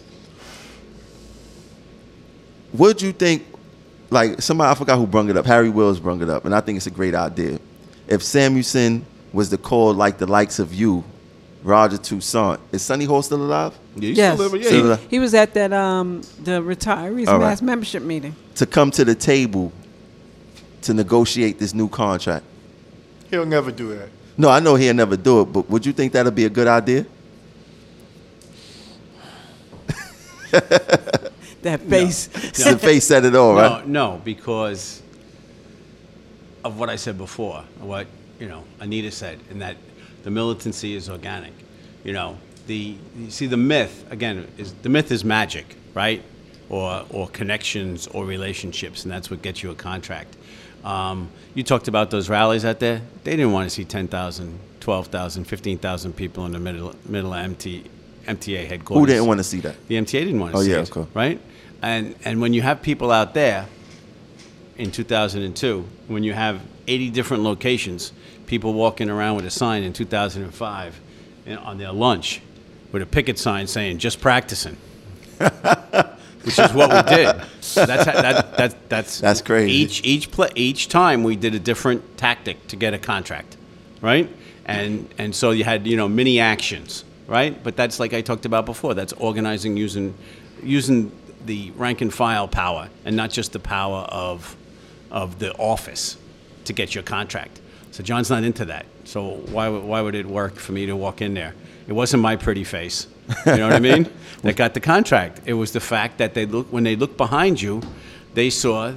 Would 2.75 3.01
you 3.01 3.13
think, 3.13 3.45
like 4.11 4.41
somebody 4.43 4.71
I 4.71 4.75
forgot 4.75 4.99
who 4.99 5.07
brung 5.07 5.29
it 5.31 5.37
up? 5.37 5.47
Harry 5.47 5.71
Wills 5.71 5.99
brung 6.01 6.23
it 6.23 6.29
up, 6.29 6.45
and 6.45 6.55
I 6.55 6.61
think 6.61 6.77
it's 6.77 6.87
a 6.87 6.91
great 6.91 7.15
idea. 7.15 7.59
If 8.09 8.21
Samuelsen 8.23 9.03
was 9.33 9.49
to 9.51 9.59
call 9.59 9.93
like 9.95 10.19
the 10.19 10.27
likes 10.27 10.59
of 10.59 10.73
you, 10.75 11.03
Roger 11.63 11.97
Toussaint, 11.99 12.61
is 12.73 12.83
Sonny 12.83 13.05
Hall 13.05 13.23
still 13.23 13.43
alive? 13.43 13.77
Yeah, 13.97 14.03
you 14.09 14.15
Yes. 14.15 14.35
still 14.35 14.47
living. 14.49 14.61
Yeah. 14.63 14.67
Still 14.69 14.79
you- 14.81 14.87
alive. 14.87 15.07
He 15.09 15.19
was 15.19 15.35
at 15.35 15.55
that 15.55 15.73
um 15.73 16.21
the 16.45 16.61
retirees 16.63 17.27
All 17.29 17.39
right. 17.39 17.47
mass 17.49 17.63
membership 17.63 18.03
meeting. 18.03 18.35
To 18.57 18.67
come 18.67 18.91
to 18.93 19.05
the 19.05 19.15
table 19.15 19.73
to 20.83 20.95
negotiate 20.95 21.59
this 21.59 21.75
new 21.75 21.89
contract. 21.89 22.45
He'll 23.31 23.47
never 23.47 23.71
do 23.71 23.95
that. 23.97 24.09
No, 24.37 24.49
I 24.49 24.61
know 24.61 24.75
he'll 24.75 24.95
never 24.95 25.17
do 25.17 25.41
it, 25.43 25.47
but 25.47 25.69
would 25.71 25.87
you 25.87 25.93
think 25.93 26.13
that'd 26.13 26.35
be 26.35 26.45
a 26.45 26.51
good 26.51 26.69
idea? 26.69 27.07
That 31.67 31.81
face. 31.81 32.29
The 32.29 32.79
face 32.79 33.05
said 33.05 33.25
it 33.25 33.35
all, 33.35 33.55
right? 33.55 33.85
No, 33.89 34.13
no, 34.13 34.21
because 34.25 35.03
of 36.65 36.79
what 36.79 36.89
I 36.89 36.95
said 36.95 37.19
before, 37.19 37.65
what 37.81 38.07
you 38.39 38.47
know 38.47 38.63
Anita 38.79 39.11
said, 39.11 39.41
and 39.51 39.61
that 39.63 39.77
the 40.23 40.31
militancy 40.31 40.95
is 40.95 41.11
organic. 41.11 41.53
You 42.05 42.13
know, 42.13 42.39
the 42.69 42.97
you 43.17 43.31
see 43.31 43.47
the 43.47 43.57
myth 43.57 44.05
again 44.13 44.47
is 44.59 44.75
the 44.75 44.89
myth 44.89 45.11
is 45.11 45.25
magic, 45.25 45.75
right? 45.93 46.23
Or 46.69 47.05
or 47.11 47.27
connections 47.31 48.07
or 48.07 48.25
relationships, 48.25 49.03
and 49.03 49.11
that's 49.11 49.29
what 49.29 49.43
gets 49.43 49.65
you 49.65 49.73
a 49.73 49.75
contract. 49.75 50.37
Um, 50.87 51.29
you 51.55 51.63
talked 51.65 51.89
about 51.89 52.11
those 52.11 52.29
rallies 52.31 52.65
out 52.65 52.79
there. 52.79 53.03
They 53.25 53.33
didn't 53.33 53.51
want 53.53 53.69
to 53.69 53.75
see 53.75 53.85
10,000, 53.85 54.59
12,000, 54.81 55.45
15,000 55.45 56.13
people 56.15 56.47
in 56.47 56.53
the 56.53 56.61
middle 56.61 56.95
middle 57.09 57.33
of 57.35 57.45
MT, 57.45 57.85
MTA 58.27 58.67
headquarters. 58.69 59.01
Who 59.01 59.07
didn't 59.07 59.27
want 59.27 59.39
to 59.39 59.45
see 59.45 59.61
that? 59.61 59.75
The 59.89 59.97
MTA 59.97 60.21
didn't 60.25 60.39
want 60.39 60.53
to 60.53 60.59
Oh, 60.59 60.63
see 60.63 60.71
yeah, 60.71 60.79
it, 60.83 60.97
okay. 60.97 61.11
right? 61.13 61.41
And 61.83 62.15
and 62.25 62.41
when 62.41 62.55
you 62.55 62.63
have 62.63 62.83
people 62.83 63.11
out 63.11 63.35
there 63.35 63.67
in 64.79 64.93
2002, 64.93 65.85
when 66.07 66.23
you 66.23 66.35
have 66.35 66.61
80 66.87 67.11
different 67.11 67.43
locations, 67.43 68.13
people 68.47 68.73
walking 68.73 69.11
around 69.11 69.35
with 69.37 69.47
a 69.47 69.51
sign 69.51 69.83
in 69.83 69.93
2005 69.93 71.01
on 71.65 71.79
their 71.79 71.91
lunch 71.93 72.43
with 72.93 73.03
a 73.03 73.07
picket 73.07 73.39
sign 73.41 73.67
saying 73.67 73.99
"Just 73.99 74.21
practicing," 74.21 74.77
which 76.47 76.59
is 76.61 76.73
what 76.73 76.91
we 76.91 77.17
did. 77.17 77.27
That's 77.75 77.75
that, 78.05 78.57
that 78.57 78.89
that's 78.89 79.21
That's 79.21 79.43
crazy. 79.43 79.73
Each 79.73 80.05
each 80.05 80.31
pla 80.31 80.47
each 80.55 80.89
time 80.89 81.25
we 81.25 81.35
did 81.35 81.55
a 81.55 81.59
different 81.59 82.17
tactic 82.17 82.69
to 82.69 82.77
get 82.77 82.95
a 82.95 82.99
contract, 82.99 83.57
right? 84.01 84.31
And 84.65 85.13
and 85.19 85.35
so 85.35 85.51
you 85.51 85.65
had 85.65 85.87
you 85.87 85.97
know 85.97 86.09
mini 86.09 86.39
actions, 86.39 87.05
right? 87.27 87.61
But 87.63 87.77
that's 87.77 87.99
like 87.99 88.15
I 88.15 88.21
talked 88.21 88.47
about 88.47 88.65
before. 88.65 88.95
That's 88.95 89.13
organizing 89.15 89.77
using 89.77 90.15
using 90.63 91.11
the 91.45 91.73
rank 91.73 92.01
and 92.01 92.15
file 92.15 92.49
power 92.49 92.89
and 93.05 93.17
not 93.17 93.31
just 93.31 93.53
the 93.53 93.61
power 93.61 94.07
of 94.09 94.57
of 95.11 95.39
the 95.41 95.53
office 95.59 96.17
to 96.65 96.73
get 96.73 96.95
your 96.95 97.05
contract. 97.05 97.61
So 97.91 98.03
John's 98.03 98.31
not 98.31 98.45
into 98.45 98.67
that. 98.67 98.87
So 99.05 99.41
why 99.51 99.69
why 99.69 100.01
would 100.01 100.15
it 100.15 100.27
work 100.27 100.55
for 100.57 100.73
me 100.73 100.87
to 100.87 100.95
walk 100.95 101.21
in 101.21 101.35
there? 101.35 101.55
It 101.89 101.93
wasn't 101.93 102.23
my 102.23 102.37
pretty 102.37 102.65
face. 102.65 103.09
You 103.47 103.57
know 103.57 103.69
what 103.69 103.77
I 103.77 103.81
mean? 103.81 104.09
That 104.43 104.55
got 104.55 104.75
the 104.75 104.81
contract. 104.81 105.41
It 105.47 105.55
was 105.55 105.73
the 105.73 105.81
fact 105.81 106.19
that 106.19 106.35
they 106.35 106.47
look 106.47 106.71
when 106.71 106.85
they 106.85 106.95
looked 106.95 107.17
behind 107.17 107.61
you, 107.61 107.83
they 108.35 108.51
saw 108.51 108.93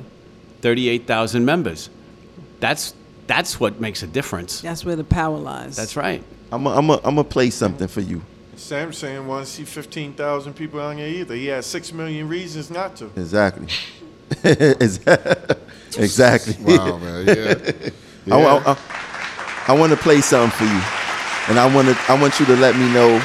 38,000 0.61 1.43
members. 1.43 1.89
That's 2.59 2.93
that's 3.25 3.59
what 3.59 3.79
makes 3.79 4.03
a 4.03 4.07
difference. 4.07 4.61
That's 4.61 4.83
where 4.83 4.97
the 4.97 5.03
power 5.03 5.37
lies. 5.37 5.75
That's 5.75 5.95
right. 5.95 6.21
I'm 6.51 6.65
going 6.65 6.77
I'm 6.77 6.89
I'm 7.03 7.15
to 7.15 7.23
play 7.23 7.49
something 7.49 7.87
for 7.87 8.01
you. 8.01 8.21
Sam 8.57 8.91
saying 8.91 9.25
want 9.25 9.45
to 9.45 9.51
see 9.51 9.63
15,000 9.63 10.53
people 10.53 10.81
on 10.81 10.97
there 10.97 11.07
either. 11.07 11.33
He 11.33 11.47
has 11.47 11.65
6 11.65 11.93
million 11.93 12.27
reasons 12.27 12.69
not 12.69 12.97
to. 12.97 13.05
Exactly. 13.15 13.67
exactly. 14.43 16.55
Wow, 16.59 16.97
man. 16.97 17.25
Yeah. 17.25 17.55
I, 18.35 18.41
I, 18.41 18.73
I, 18.73 18.77
I 19.69 19.73
want 19.73 19.93
to 19.93 19.97
play 19.97 20.19
something 20.21 20.51
for 20.57 20.65
you. 20.65 20.81
and 21.49 21.57
I 21.57 21.73
want 21.73 21.87
to 21.87 21.97
I 22.07 22.19
want 22.19 22.39
you 22.39 22.45
to 22.47 22.55
let 22.57 22.75
me 22.75 22.91
know 22.93 23.19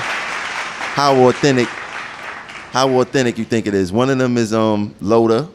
how 0.94 1.16
authentic 1.28 1.66
how 1.66 2.88
authentic 3.00 3.36
you 3.38 3.44
think 3.44 3.66
it 3.66 3.74
is. 3.74 3.92
One 3.92 4.10
of 4.10 4.18
them 4.18 4.36
is 4.36 4.54
um 4.54 4.94
Lhota, 5.02 5.48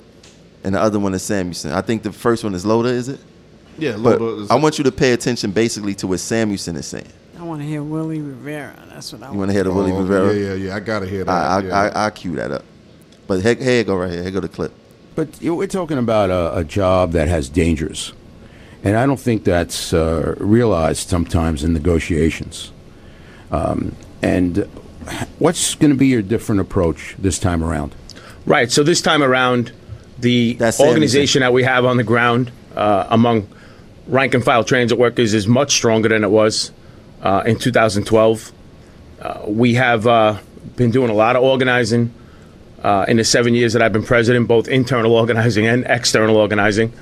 and 0.64 0.76
the 0.76 0.82
other 0.82 1.00
one 1.00 1.14
is 1.14 1.24
Samuelsen. 1.24 1.72
I 1.72 1.82
think 1.82 2.04
the 2.04 2.12
first 2.12 2.44
one 2.44 2.54
is 2.54 2.66
Lhota, 2.66 2.88
is 2.92 3.08
it? 3.10 3.20
Yeah, 3.78 3.96
But 3.98 4.20
Lhota 4.20 4.42
is- 4.44 4.52
I 4.52 4.56
want 4.56 4.78
you 4.78 4.84
to 4.84 4.92
pay 4.92 5.14
attention 5.14 5.52
basically 5.52 5.96
to 5.96 6.08
what 6.08 6.20
Samuelsen 6.20 6.76
is 6.76 6.86
saying. 6.88 7.08
I 7.40 7.44
want 7.44 7.62
to 7.62 7.68
hear 7.68 7.82
Willie 7.82 8.20
Rivera. 8.20 8.76
That's 8.90 9.14
what 9.14 9.24
I 9.24 9.26
want. 9.28 9.34
You 9.34 9.40
want 9.40 9.48
want. 9.48 9.50
to 9.50 9.54
hear 9.54 9.64
the 9.64 9.74
Willie 9.74 9.92
Oh, 9.94 10.02
Rivera? 10.02 10.34
Yeah, 10.34 10.48
yeah, 10.48 10.68
yeah. 10.68 10.76
I 10.76 10.80
gotta 10.82 11.06
hear 11.08 11.24
that. 11.24 11.32
I, 11.32 11.58
I, 11.58 11.62
yeah. 11.62 11.92
I, 11.96 12.06
I 12.08 12.10
cue 12.10 12.36
that 12.36 12.52
up. 12.52 12.66
But 13.28 13.42
here, 13.42 13.56
here 13.56 13.78
you 13.78 13.84
go 13.86 13.96
right 13.96 14.12
here. 14.12 14.24
Here 14.24 14.32
go 14.32 14.42
the 14.42 14.50
clip. 14.50 14.74
But 15.16 15.42
you 15.42 15.52
know, 15.52 15.56
we're 15.56 15.68
talking 15.68 15.98
about 15.98 16.30
a, 16.30 16.58
a 16.58 16.64
job 16.66 17.14
that 17.14 17.28
has 17.30 17.48
dangers, 17.50 18.12
and 18.84 18.98
I 18.98 19.06
don't 19.06 19.20
think 19.20 19.44
that's 19.46 19.94
uh, 19.94 20.36
realized 20.38 21.08
sometimes 21.10 21.64
in 21.64 21.72
negotiations. 21.74 22.72
Um, 23.52 23.96
and 24.22 24.68
what's 25.40 25.76
going 25.76 25.92
to 25.92 25.98
be 25.98 26.08
your 26.08 26.22
different 26.22 26.62
approach 26.62 27.16
this 27.20 27.40
time 27.40 27.64
around? 27.64 27.96
Right. 28.46 28.72
So 28.72 28.84
this 28.84 29.02
time 29.02 29.22
around, 29.22 29.72
the 30.18 30.54
That's 30.54 30.78
Samuelsen. 30.78 30.88
organization 30.90 31.42
that 31.42 31.54
we 31.54 31.64
have 31.64 31.86
on 31.86 31.98
the 31.98 32.04
ground 32.04 32.52
uh, 32.76 33.08
among 33.10 33.48
rank 34.08 34.34
and 34.34 34.44
file 34.44 34.64
transit 34.64 34.98
workers 34.98 35.34
is 35.34 35.48
much 35.48 35.74
stronger 35.74 36.10
than 36.10 36.24
it 36.24 36.32
was 36.32 36.72
uh, 37.22 37.44
in 37.46 37.58
2012. 37.58 38.52
Uh, 39.22 39.42
we 39.48 39.76
have 39.76 40.08
uh, 40.08 40.38
been 40.76 40.92
doing 40.92 41.10
a 41.10 41.14
lot 41.14 41.36
of 41.36 41.44
organizing 41.44 42.14
uh, 42.84 43.06
in 43.08 43.18
the 43.18 43.24
seven 43.24 43.54
years 43.54 43.74
that 43.74 43.82
I've 43.82 43.94
been 43.94 44.04
president, 44.04 44.48
both 44.48 44.68
internal 44.68 45.14
organizing 45.14 45.68
and 45.68 45.86
external 45.86 46.38
organizing. 46.38 46.94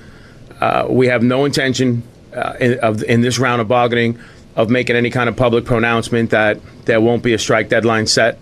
Uh, 0.60 0.88
we 0.90 1.08
have 1.08 1.22
no 1.22 1.46
intention 1.46 2.04
uh, 2.36 2.54
in, 2.60 2.80
of, 2.80 3.04
in 3.04 3.22
this 3.22 3.40
round 3.40 3.62
of 3.62 3.68
bargaining 3.68 4.20
of 4.58 4.72
making 4.72 4.96
any 4.96 5.12
kind 5.12 5.30
of 5.30 5.38
public 5.38 5.64
pronouncement 5.64 6.32
that 6.32 6.60
there 6.86 7.00
won't 7.00 7.22
be 7.22 7.34
a 7.34 7.38
strike 7.38 7.70
deadline 7.70 8.08
set. 8.08 8.40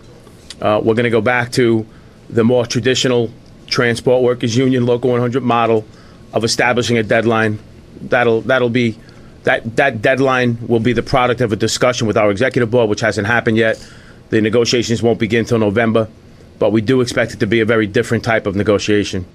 Uh, 0.61 0.79
we're 0.81 0.95
going 0.95 1.03
to 1.03 1.09
go 1.09 1.21
back 1.21 1.51
to 1.51 1.85
the 2.29 2.43
more 2.43 2.65
traditional 2.65 3.29
transport 3.67 4.23
workers 4.23 4.55
union 4.55 4.85
local 4.85 5.11
100 5.11 5.43
model 5.43 5.85
of 6.33 6.45
establishing 6.45 6.97
a 6.97 7.03
deadline. 7.03 7.59
That'll 8.01 8.41
that'll 8.41 8.69
be 8.69 8.97
that 9.43 9.75
that 9.75 10.01
deadline 10.01 10.57
will 10.67 10.79
be 10.79 10.93
the 10.93 11.03
product 11.03 11.41
of 11.41 11.51
a 11.51 11.55
discussion 11.57 12.07
with 12.07 12.17
our 12.17 12.31
executive 12.31 12.71
board, 12.71 12.89
which 12.89 13.01
hasn't 13.01 13.27
happened 13.27 13.57
yet. 13.57 13.85
The 14.29 14.39
negotiations 14.39 15.03
won't 15.03 15.19
begin 15.19 15.41
until 15.41 15.59
November, 15.59 16.07
but 16.59 16.71
we 16.71 16.79
do 16.81 17.01
expect 17.01 17.33
it 17.33 17.41
to 17.41 17.47
be 17.47 17.59
a 17.59 17.65
very 17.65 17.87
different 17.87 18.23
type 18.23 18.47
of 18.47 18.55
negotiation. 18.55 19.25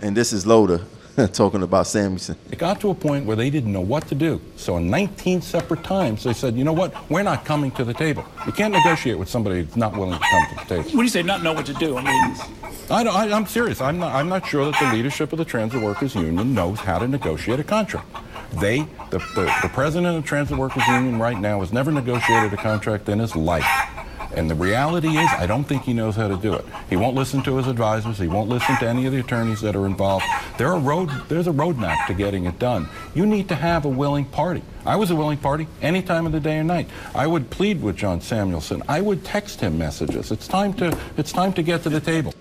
And 0.00 0.16
this 0.16 0.32
is 0.32 0.44
Lhota 0.44 0.84
talking 1.32 1.62
about 1.62 1.86
Samuelsen. 1.86 2.36
It 2.50 2.58
got 2.58 2.80
to 2.80 2.90
a 2.90 2.94
point 2.94 3.24
where 3.26 3.36
they 3.36 3.48
didn't 3.50 3.72
know 3.72 3.80
what 3.80 4.08
to 4.08 4.14
do. 4.14 4.40
So 4.56 4.76
in 4.78 4.90
19 4.90 5.42
separate 5.42 5.84
times, 5.84 6.24
they 6.24 6.32
said, 6.32 6.56
you 6.56 6.64
know 6.64 6.72
what, 6.72 6.92
we're 7.10 7.22
not 7.22 7.44
coming 7.44 7.70
to 7.72 7.84
the 7.84 7.94
table. 7.94 8.24
You 8.46 8.52
can't 8.52 8.72
negotiate 8.72 9.18
with 9.18 9.28
somebody 9.28 9.62
who's 9.62 9.76
not 9.76 9.96
willing 9.96 10.18
to 10.18 10.24
come 10.30 10.46
to 10.50 10.54
the 10.56 10.60
table. 10.62 10.84
What 10.84 10.92
do 10.96 11.02
you 11.02 11.08
say 11.08 11.22
not 11.22 11.42
know 11.42 11.52
what 11.52 11.66
to 11.66 11.74
do, 11.74 11.96
I 11.96 12.02
mean, 12.02 12.36
I, 12.90 13.04
don't- 13.04 13.14
I, 13.14 13.30
I'm 13.30 13.46
serious. 13.46 13.80
I'm 13.80 13.98
not, 13.98 14.14
I'm 14.14 14.28
not 14.28 14.46
sure 14.46 14.64
that 14.70 14.78
the 14.80 14.96
leadership 14.96 15.32
of 15.32 15.38
the 15.38 15.44
Transit 15.44 15.80
Workers 15.80 16.14
Union 16.14 16.52
knows 16.54 16.80
how 16.80 16.98
to 16.98 17.06
negotiate 17.06 17.60
a 17.60 17.64
contract. 17.64 18.08
They, 18.60 18.80
the, 19.10 19.18
the, 19.34 19.52
the 19.62 19.70
president 19.72 20.16
of 20.16 20.22
the 20.22 20.28
Transit 20.28 20.56
Workers 20.58 20.86
Union 20.88 21.18
right 21.18 21.38
now 21.38 21.60
has 21.60 21.72
never 21.72 21.90
negotiated 21.92 22.52
a 22.52 22.56
contract 22.56 23.08
in 23.08 23.18
his 23.20 23.34
life. 23.36 23.64
And 24.36 24.50
the 24.50 24.54
reality 24.54 25.16
is, 25.16 25.30
I 25.38 25.46
don't 25.46 25.64
think 25.64 25.82
he 25.82 25.92
knows 25.92 26.16
how 26.16 26.28
to 26.28 26.36
do 26.36 26.54
it. 26.54 26.64
He 26.90 26.96
won't 26.96 27.14
listen 27.14 27.42
to 27.44 27.56
his 27.56 27.66
advisors. 27.66 28.18
He 28.18 28.26
won't 28.26 28.48
listen 28.48 28.76
to 28.78 28.88
any 28.88 29.06
of 29.06 29.12
the 29.12 29.20
attorneys 29.20 29.60
that 29.60 29.76
are 29.76 29.86
involved. 29.86 30.24
There 30.58 30.68
are 30.68 30.78
road, 30.78 31.10
there's 31.28 31.46
a 31.46 31.52
roadmap 31.52 32.06
to 32.06 32.14
getting 32.14 32.46
it 32.46 32.58
done. 32.58 32.88
You 33.14 33.26
need 33.26 33.48
to 33.48 33.54
have 33.54 33.84
a 33.84 33.88
willing 33.88 34.24
party. 34.24 34.62
I 34.84 34.96
was 34.96 35.10
a 35.10 35.16
willing 35.16 35.38
party 35.38 35.68
any 35.80 36.02
time 36.02 36.26
of 36.26 36.32
the 36.32 36.40
day 36.40 36.58
or 36.58 36.64
night. 36.64 36.88
I 37.14 37.26
would 37.26 37.50
plead 37.50 37.82
with 37.82 37.96
John 37.96 38.20
Samuelsen. 38.20 38.82
I 38.88 39.00
would 39.00 39.24
text 39.24 39.60
him 39.60 39.78
messages. 39.78 40.30
It's 40.30 40.48
time 40.48 40.74
to, 40.74 40.98
it's 41.16 41.32
time 41.32 41.52
to 41.54 41.62
get 41.62 41.82
to 41.84 41.88
the 41.88 42.00
table. 42.00 42.34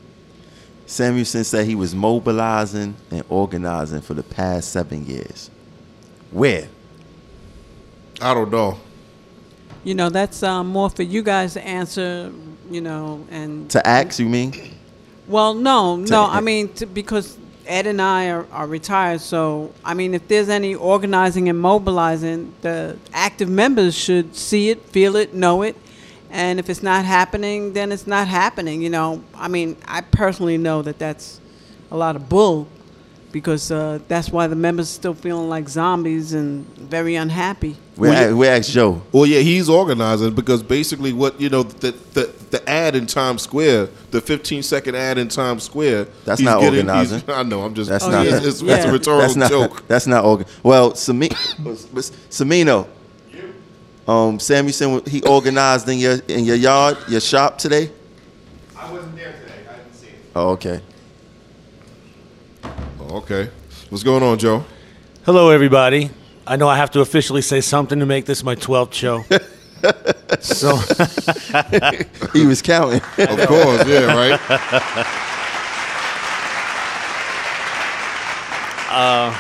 Samuelsen 0.86 1.46
said 1.46 1.66
he 1.66 1.76
was 1.76 1.96
mobilizing 1.96 2.96
and 3.12 3.24
organizing 3.30 4.02
for 4.02 4.14
the 4.14 4.24
past 4.24 4.72
seven 4.72 5.06
years. 5.06 5.50
Where? 6.32 6.68
I 8.22 8.34
don't 8.34 8.52
know. 8.52 8.80
You 9.84 9.96
know, 9.96 10.10
that's 10.10 10.44
um, 10.44 10.68
more 10.68 10.90
for 10.90 11.04
you 11.04 11.22
guys 11.22 11.54
to 11.54 11.66
answer. 11.66 12.32
You 12.70 12.82
know, 12.82 13.26
and 13.30 13.70
To 13.72 13.86
ask, 13.88 14.20
you 14.20 14.28
mean? 14.28 14.54
Well, 15.28 15.54
no, 15.54 15.96
no. 15.96 16.26
I 16.26 16.42
mean, 16.42 16.74
to, 16.76 16.86
because 16.86 17.38
Ed 17.66 17.88
and 17.88 18.02
I 18.02 18.30
are, 18.30 18.46
are 18.52 18.68
retired, 18.68 19.22
so 19.22 19.74
I 19.86 19.94
mean, 19.94 20.14
if 20.14 20.28
there's 20.28 20.50
any 20.50 20.76
organizing 20.76 21.50
and 21.50 21.60
mobilizing, 21.60 22.54
the 22.62 22.98
active 23.14 23.50
members 23.50 23.96
should 23.96 24.36
see 24.36 24.70
it, 24.70 24.82
feel 24.88 25.16
it, 25.16 25.34
know 25.34 25.62
it, 25.62 25.76
and 26.30 26.60
if 26.60 26.70
it's 26.70 26.84
not 26.84 27.06
happening, 27.06 27.74
then 27.74 27.92
it's 27.92 28.08
not 28.08 28.28
happening. 28.28 28.82
You 28.82 28.90
know, 28.90 29.24
I 29.36 29.48
mean, 29.48 29.78
I 29.86 30.02
personally 30.02 30.58
know 30.58 30.82
that 30.82 31.00
that's 31.00 31.40
a 31.92 31.96
lot 31.98 32.16
of 32.16 32.28
bull, 32.28 32.68
because 33.34 33.70
uh, 33.72 34.00
that's 34.08 34.30
why 34.30 34.48
the 34.48 34.56
members 34.56 34.90
are 34.90 34.94
still 34.94 35.14
feeling 35.14 35.50
like 35.50 35.68
zombies 35.68 36.32
and 36.34 36.66
very 36.78 37.16
unhappy. 37.16 37.76
We 37.98 38.08
Well, 38.08 38.18
ask, 38.30 38.36
we 38.38 38.48
ask 38.48 38.72
Joe. 38.72 39.02
Well, 39.12 39.26
yeah, 39.26 39.40
he's 39.40 39.68
organizing 39.68 40.34
because 40.34 40.64
basically, 40.64 41.12
what 41.12 41.42
you 41.42 41.50
know, 41.50 41.64
the 41.64 41.92
the, 42.14 42.32
the 42.52 42.70
ad 42.70 42.96
in 42.96 43.06
Times 43.08 43.42
Square, 43.42 43.90
the 44.12 44.22
15 44.22 44.64
second 44.64 44.96
ad 44.96 45.18
in 45.18 45.28
Times 45.28 45.64
Square. 45.64 46.06
That's 46.24 46.40
not 46.40 46.62
he's- 46.62 46.72
organizing. 46.72 47.24
I 47.28 47.44
know. 47.44 47.64
I'm 47.64 47.74
just. 47.74 47.90
That's 47.90 48.06
Oh, 48.06 48.12
not. 48.12 48.26
yeah. 48.26 48.38
It's, 48.38 48.46
it's, 48.46 48.62
Yeah. 48.62 48.76
it's 48.78 48.86
a 48.86 48.92
rhetorical 48.92 49.22
That's 49.22 49.36
not. 49.36 49.50
joke. 49.50 49.88
That's 49.90 50.08
not 50.08 50.24
organ. 50.24 50.48
Well, 50.64 50.96
Sami, 50.96 51.28
Samino. 51.30 52.88
Um, 54.08 54.38
Samuelsen, 54.38 55.08
he 55.08 55.22
organized 55.24 55.88
in 55.90 55.98
your 55.98 56.16
in 56.28 56.44
your 56.46 56.58
yard, 56.58 56.98
your 57.08 57.22
shop 57.22 57.58
today. 57.58 57.90
I 58.78 58.92
wasn't 58.92 59.16
there 59.16 59.32
today. 59.32 59.54
I 59.70 59.76
didn't 59.78 59.94
see 59.96 60.08
it. 60.08 60.14
Oh, 60.36 60.50
okay. 60.52 60.82
Okay. 63.14 63.48
What's 63.90 64.04
going 64.04 64.24
on, 64.24 64.40
Joe? 64.40 64.66
hello 65.24 65.52
everybody. 65.52 66.10
I 66.48 66.56
know 66.56 66.68
I 66.68 66.78
have 66.78 66.90
to 66.92 67.02
officially 67.02 67.44
say 67.44 67.62
something 67.62 68.00
to 68.00 68.08
make 68.08 68.26
this 68.26 68.44
my 68.44 68.56
12th 68.56 68.94
show. 68.94 69.24
so 70.42 70.78
He 72.34 72.48
was 72.48 72.64
counting. 72.64 73.02
Of 73.20 73.48
course, 73.48 73.88
yeah, 73.88 74.06
right. 74.16 74.40
Uh, 78.90 79.36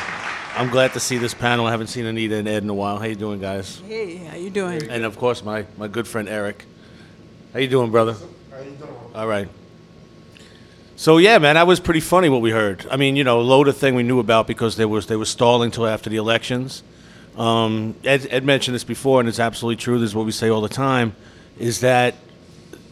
I'm 0.55 0.69
glad 0.69 0.93
to 0.93 0.99
see 0.99 1.17
this 1.19 1.33
panel. 1.35 1.67
I 1.67 1.71
haven't 1.71 1.87
seen 1.87 2.05
Anita 2.05 2.37
and 2.37 2.47
Ed 2.47 2.63
in 2.63 2.69
a 2.69 2.73
while. 2.73 2.97
How 2.97 3.05
you 3.05 3.15
doing, 3.15 3.39
guys? 3.39 3.79
Hey, 3.87 4.17
how 4.17 4.35
you 4.35 4.49
doing? 4.49 4.89
And 4.89 5.05
of 5.05 5.17
course, 5.17 5.43
my, 5.43 5.65
my 5.77 5.87
good 5.87 6.07
friend 6.07 6.27
Eric. 6.27 6.65
How 7.53 7.59
you 7.59 7.67
doing, 7.67 7.91
brother? 7.91 8.15
How 8.49 8.57
you 8.59 8.71
doing? 8.71 8.95
All 9.13 9.27
right. 9.27 9.47
So 11.03 11.17
yeah, 11.17 11.37
man, 11.37 11.55
that 11.55 11.67
was 11.67 11.81
pretty 11.81 11.99
funny 11.99 12.29
what 12.29 12.39
we 12.39 12.51
heard. 12.51 12.87
I 12.89 12.95
mean, 12.95 13.17
you 13.17 13.25
know, 13.25 13.43
Lhota 13.43 13.73
thing 13.73 13.93
we 13.93 14.03
knew 14.03 14.19
about 14.19 14.47
because 14.47 14.77
they 14.77 14.85
was 14.85 15.07
they 15.07 15.17
were 15.17 15.25
stalling 15.25 15.69
till 15.69 15.85
after 15.85 16.09
the 16.09 16.15
elections. 16.15 16.81
Um, 17.35 17.95
Ed, 18.05 18.25
Ed 18.29 18.45
mentioned 18.45 18.73
this 18.73 18.85
before, 18.85 19.19
and 19.19 19.27
it's 19.27 19.37
absolutely 19.37 19.83
true. 19.83 19.99
This 19.99 20.11
is 20.11 20.15
what 20.15 20.25
we 20.25 20.31
say 20.31 20.47
all 20.47 20.61
the 20.61 20.69
time: 20.69 21.13
is 21.59 21.81
that 21.81 22.15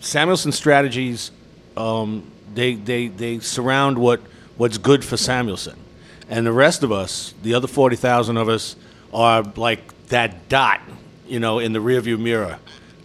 Samuelsen 0.01 0.51
strategies 0.51 1.31
um, 1.77 2.29
they, 2.53 2.73
they 2.73 3.07
they 3.07 3.39
surround 3.39 3.97
what 3.97 4.19
what's 4.57 4.77
good 4.77 5.05
for 5.05 5.15
Samuelsen, 5.15 5.77
and 6.29 6.45
the 6.45 6.51
rest 6.51 6.83
of 6.83 6.91
us, 6.91 7.33
the 7.43 7.53
other 7.53 7.67
forty 7.67 7.95
thousand 7.95 8.35
of 8.35 8.49
us, 8.49 8.75
are 9.13 9.41
like 9.55 10.07
that 10.07 10.49
dot, 10.49 10.81
you 11.29 11.39
know, 11.39 11.59
in 11.59 11.71
the 11.71 11.79
rearview 11.79 12.19
mirror. 12.19 12.59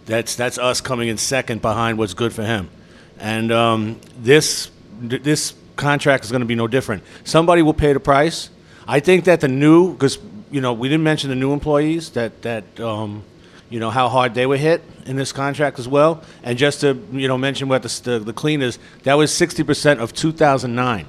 That's 0.05 0.35
that's 0.35 0.57
us 0.57 0.81
coming 0.81 1.07
in 1.07 1.17
second 1.17 1.61
behind 1.61 1.97
what's 1.97 2.13
good 2.13 2.33
for 2.33 2.43
him, 2.43 2.69
and 3.17 3.53
um, 3.53 4.01
this 4.17 4.69
this 4.99 5.53
contract 5.75 6.25
is 6.25 6.31
going 6.31 6.41
to 6.41 6.47
be 6.47 6.55
no 6.55 6.67
different. 6.67 7.03
Somebody 7.23 7.61
will 7.61 7.73
pay 7.73 7.93
the 7.93 7.99
price. 7.99 8.49
I 8.87 8.99
think 8.99 9.25
that 9.25 9.41
the 9.41 9.47
new 9.47 9.93
because 9.93 10.17
you 10.51 10.61
know 10.61 10.73
we 10.73 10.89
didn't 10.89 11.03
mention 11.03 11.29
the 11.29 11.35
new 11.35 11.53
employees 11.53 12.11
that 12.11 12.41
that 12.41 12.79
um, 12.79 13.23
you 13.69 13.79
know 13.79 13.89
how 13.89 14.09
hard 14.09 14.33
they 14.33 14.45
were 14.45 14.57
hit 14.57 14.81
in 15.05 15.15
this 15.15 15.31
contract 15.31 15.79
as 15.79 15.87
well. 15.87 16.23
And 16.43 16.57
just 16.57 16.81
to 16.81 16.93
you 17.11 17.27
know 17.27 17.37
mention 17.37 17.67
what 17.69 17.83
the 17.83 18.01
the, 18.03 18.19
the 18.19 18.33
cleaners 18.33 18.79
that 19.03 19.13
was 19.15 19.33
sixty 19.33 19.63
percent 19.63 19.99
of 19.99 20.13
two 20.13 20.31
thousand 20.31 20.75
nine, 20.75 21.05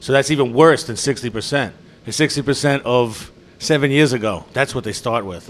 so 0.00 0.12
that's 0.12 0.30
even 0.30 0.52
worse 0.52 0.84
than 0.84 0.96
sixty 0.96 1.30
percent. 1.30 1.74
And 2.06 2.14
sixty 2.14 2.42
percent 2.42 2.84
of 2.84 3.30
seven 3.58 3.90
years 3.90 4.12
ago. 4.12 4.44
That's 4.52 4.74
what 4.74 4.84
they 4.84 4.92
start 4.92 5.24
with. 5.24 5.48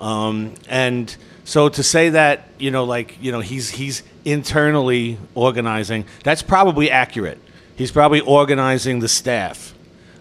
Um, 0.00 0.54
and 0.68 1.14
so 1.44 1.68
to 1.68 1.82
say 1.82 2.10
that 2.10 2.48
you 2.58 2.70
know 2.70 2.84
like 2.84 3.16
you 3.22 3.32
know 3.32 3.40
he's 3.40 3.70
he's 3.70 4.02
internally 4.26 5.16
organizing 5.34 6.04
that's 6.24 6.42
probably 6.42 6.90
accurate. 6.90 7.38
He's 7.76 7.90
probably 7.90 8.20
organizing 8.20 9.00
the 9.00 9.08
staff, 9.08 9.72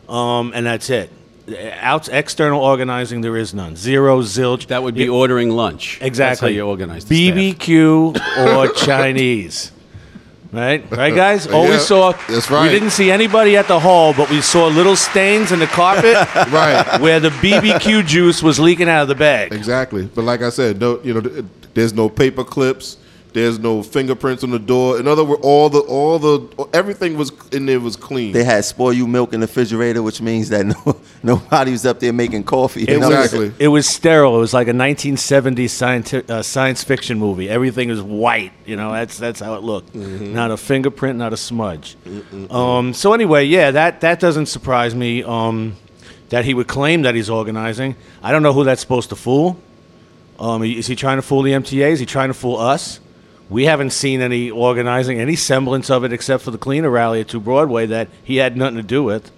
um, 0.08 0.52
and 0.56 0.66
that's 0.66 0.90
it. 0.90 1.10
Out 1.80 2.10
external 2.10 2.62
organizing 2.62 3.22
there 3.22 3.38
is 3.38 3.54
none. 3.54 3.76
Zero 3.76 4.22
zilch. 4.22 4.68
That 4.68 4.82
would 4.84 4.96
be 4.96 5.08
ordering 5.10 5.50
lunch. 5.52 6.00
Exactly. 6.02 6.30
That's 6.32 6.40
how 6.42 6.48
you 6.48 6.62
organize 6.68 7.06
the 7.06 7.28
staff. 7.28 7.38
BBQ 7.38 8.48
or 8.48 8.74
Chinese. 8.86 9.72
Right, 10.52 10.90
right, 10.92 11.14
guys. 11.14 11.48
Always 11.48 11.72
Yeah, 11.74 11.80
saw. 11.80 12.12
that's 12.30 12.50
right. 12.50 12.64
We 12.64 12.70
didn't 12.70 12.92
see 12.92 13.12
anybody 13.12 13.58
at 13.58 13.68
the 13.68 13.80
hall, 13.80 14.14
but 14.14 14.30
we 14.30 14.42
saw 14.42 14.68
little 14.68 14.96
stains 14.96 15.52
in 15.52 15.60
the 15.60 15.68
carpet. 15.68 16.16
Right. 16.52 17.00
where 17.02 17.20
the 17.20 17.30
BBQ 17.30 18.06
juice 18.08 18.42
was 18.42 18.60
leaking 18.60 18.88
out 18.90 19.02
of 19.04 19.08
the 19.10 19.16
bag. 19.16 19.54
Exactly. 19.54 20.06
But 20.06 20.24
like 20.24 20.42
I 20.42 20.50
said, 20.50 20.80
no, 20.80 21.00
you 21.04 21.14
know, 21.14 21.46
there's 21.74 21.94
no 21.94 22.08
paper 22.10 22.44
clips. 22.44 22.98
There's 23.36 23.60
no 23.60 23.84
fingerprints 23.84 24.46
on 24.46 24.52
the 24.52 24.60
door. 24.60 24.98
In 24.98 25.10
other 25.10 25.26
words, 25.26 25.42
all 25.44 25.68
the 25.70 25.80
all 25.80 26.20
the 26.20 26.70
everything 26.72 27.18
was 27.18 27.34
in 27.52 27.66
there 27.66 27.82
was 27.82 27.98
clean. 27.98 28.32
They 28.32 28.46
had 28.46 28.64
spoil 28.64 28.94
you 28.94 29.08
milk 29.08 29.34
in 29.34 29.42
the 29.42 29.46
refrigerator, 29.46 30.02
which 30.02 30.22
means 30.22 30.48
that 30.50 30.66
no, 30.86 30.98
nobody 31.22 31.72
was 31.72 31.86
up 31.86 32.00
there 32.00 32.14
making 32.14 32.46
coffee. 32.46 32.84
It 32.84 32.92
Exactly. 32.96 33.50
was, 33.50 33.60
it 33.60 33.68
was 33.68 33.88
sterile. 33.88 34.38
It 34.38 34.40
was 34.40 34.54
like 34.54 34.70
a 34.70 34.72
1970s 34.72 35.70
science, 35.70 36.14
uh, 36.14 36.42
science 36.44 36.82
fiction 36.86 37.20
movie. 37.20 37.50
Everything 37.50 37.90
is 37.90 38.02
white. 38.02 38.54
You 38.66 38.78
know, 38.78 38.94
that's 38.94 39.18
that's 39.18 39.42
how 39.42 39.56
it 39.56 39.64
looked. 39.64 39.94
Not 39.94 40.52
a 40.52 40.56
fingerprint, 40.56 41.20
not 41.20 41.34
a 41.34 41.38
smudge. 41.38 41.98
Um, 42.50 42.94
so 42.94 43.12
anyway, 43.12 43.44
yeah, 43.44 43.72
that 43.72 44.00
that 44.00 44.22
doesn't 44.22 44.46
surprise 44.46 44.96
me. 44.96 45.24
Um, 45.24 45.76
that 46.30 46.46
he 46.46 46.54
would 46.54 46.68
claim 46.68 47.02
that 47.02 47.16
he's 47.16 47.30
organizing. 47.30 47.98
I 48.24 48.32
don't 48.32 48.44
know 48.44 48.54
who 48.54 48.64
that's 48.64 48.80
supposed 48.80 49.10
to 49.10 49.18
fool. 49.18 49.58
Um, 50.40 50.64
is 50.64 50.88
he 50.88 50.96
trying 50.96 51.18
to 51.18 51.22
fool 51.22 51.42
the 51.42 51.52
MTA? 51.52 51.92
Is 51.92 52.00
he 52.00 52.06
trying 52.06 52.30
to 52.30 52.34
fool 52.34 52.56
us? 52.58 53.02
We 53.50 53.66
haven't 53.66 53.92
seen 53.92 54.22
any 54.22 54.50
organizing, 54.50 55.20
any 55.20 55.36
semblance 55.36 55.90
of 55.92 56.04
it, 56.04 56.12
except 56.12 56.44
for 56.44 56.52
the 56.52 56.58
cleaner 56.58 56.90
rally 56.90 57.22
at 57.22 57.28
Two 57.28 57.40
Broadway 57.40 57.86
that 57.88 58.08
he 58.24 58.38
had 58.38 58.58
nothing 58.58 58.78
to 58.78 58.84
do 58.84 59.04
with. 59.04 59.32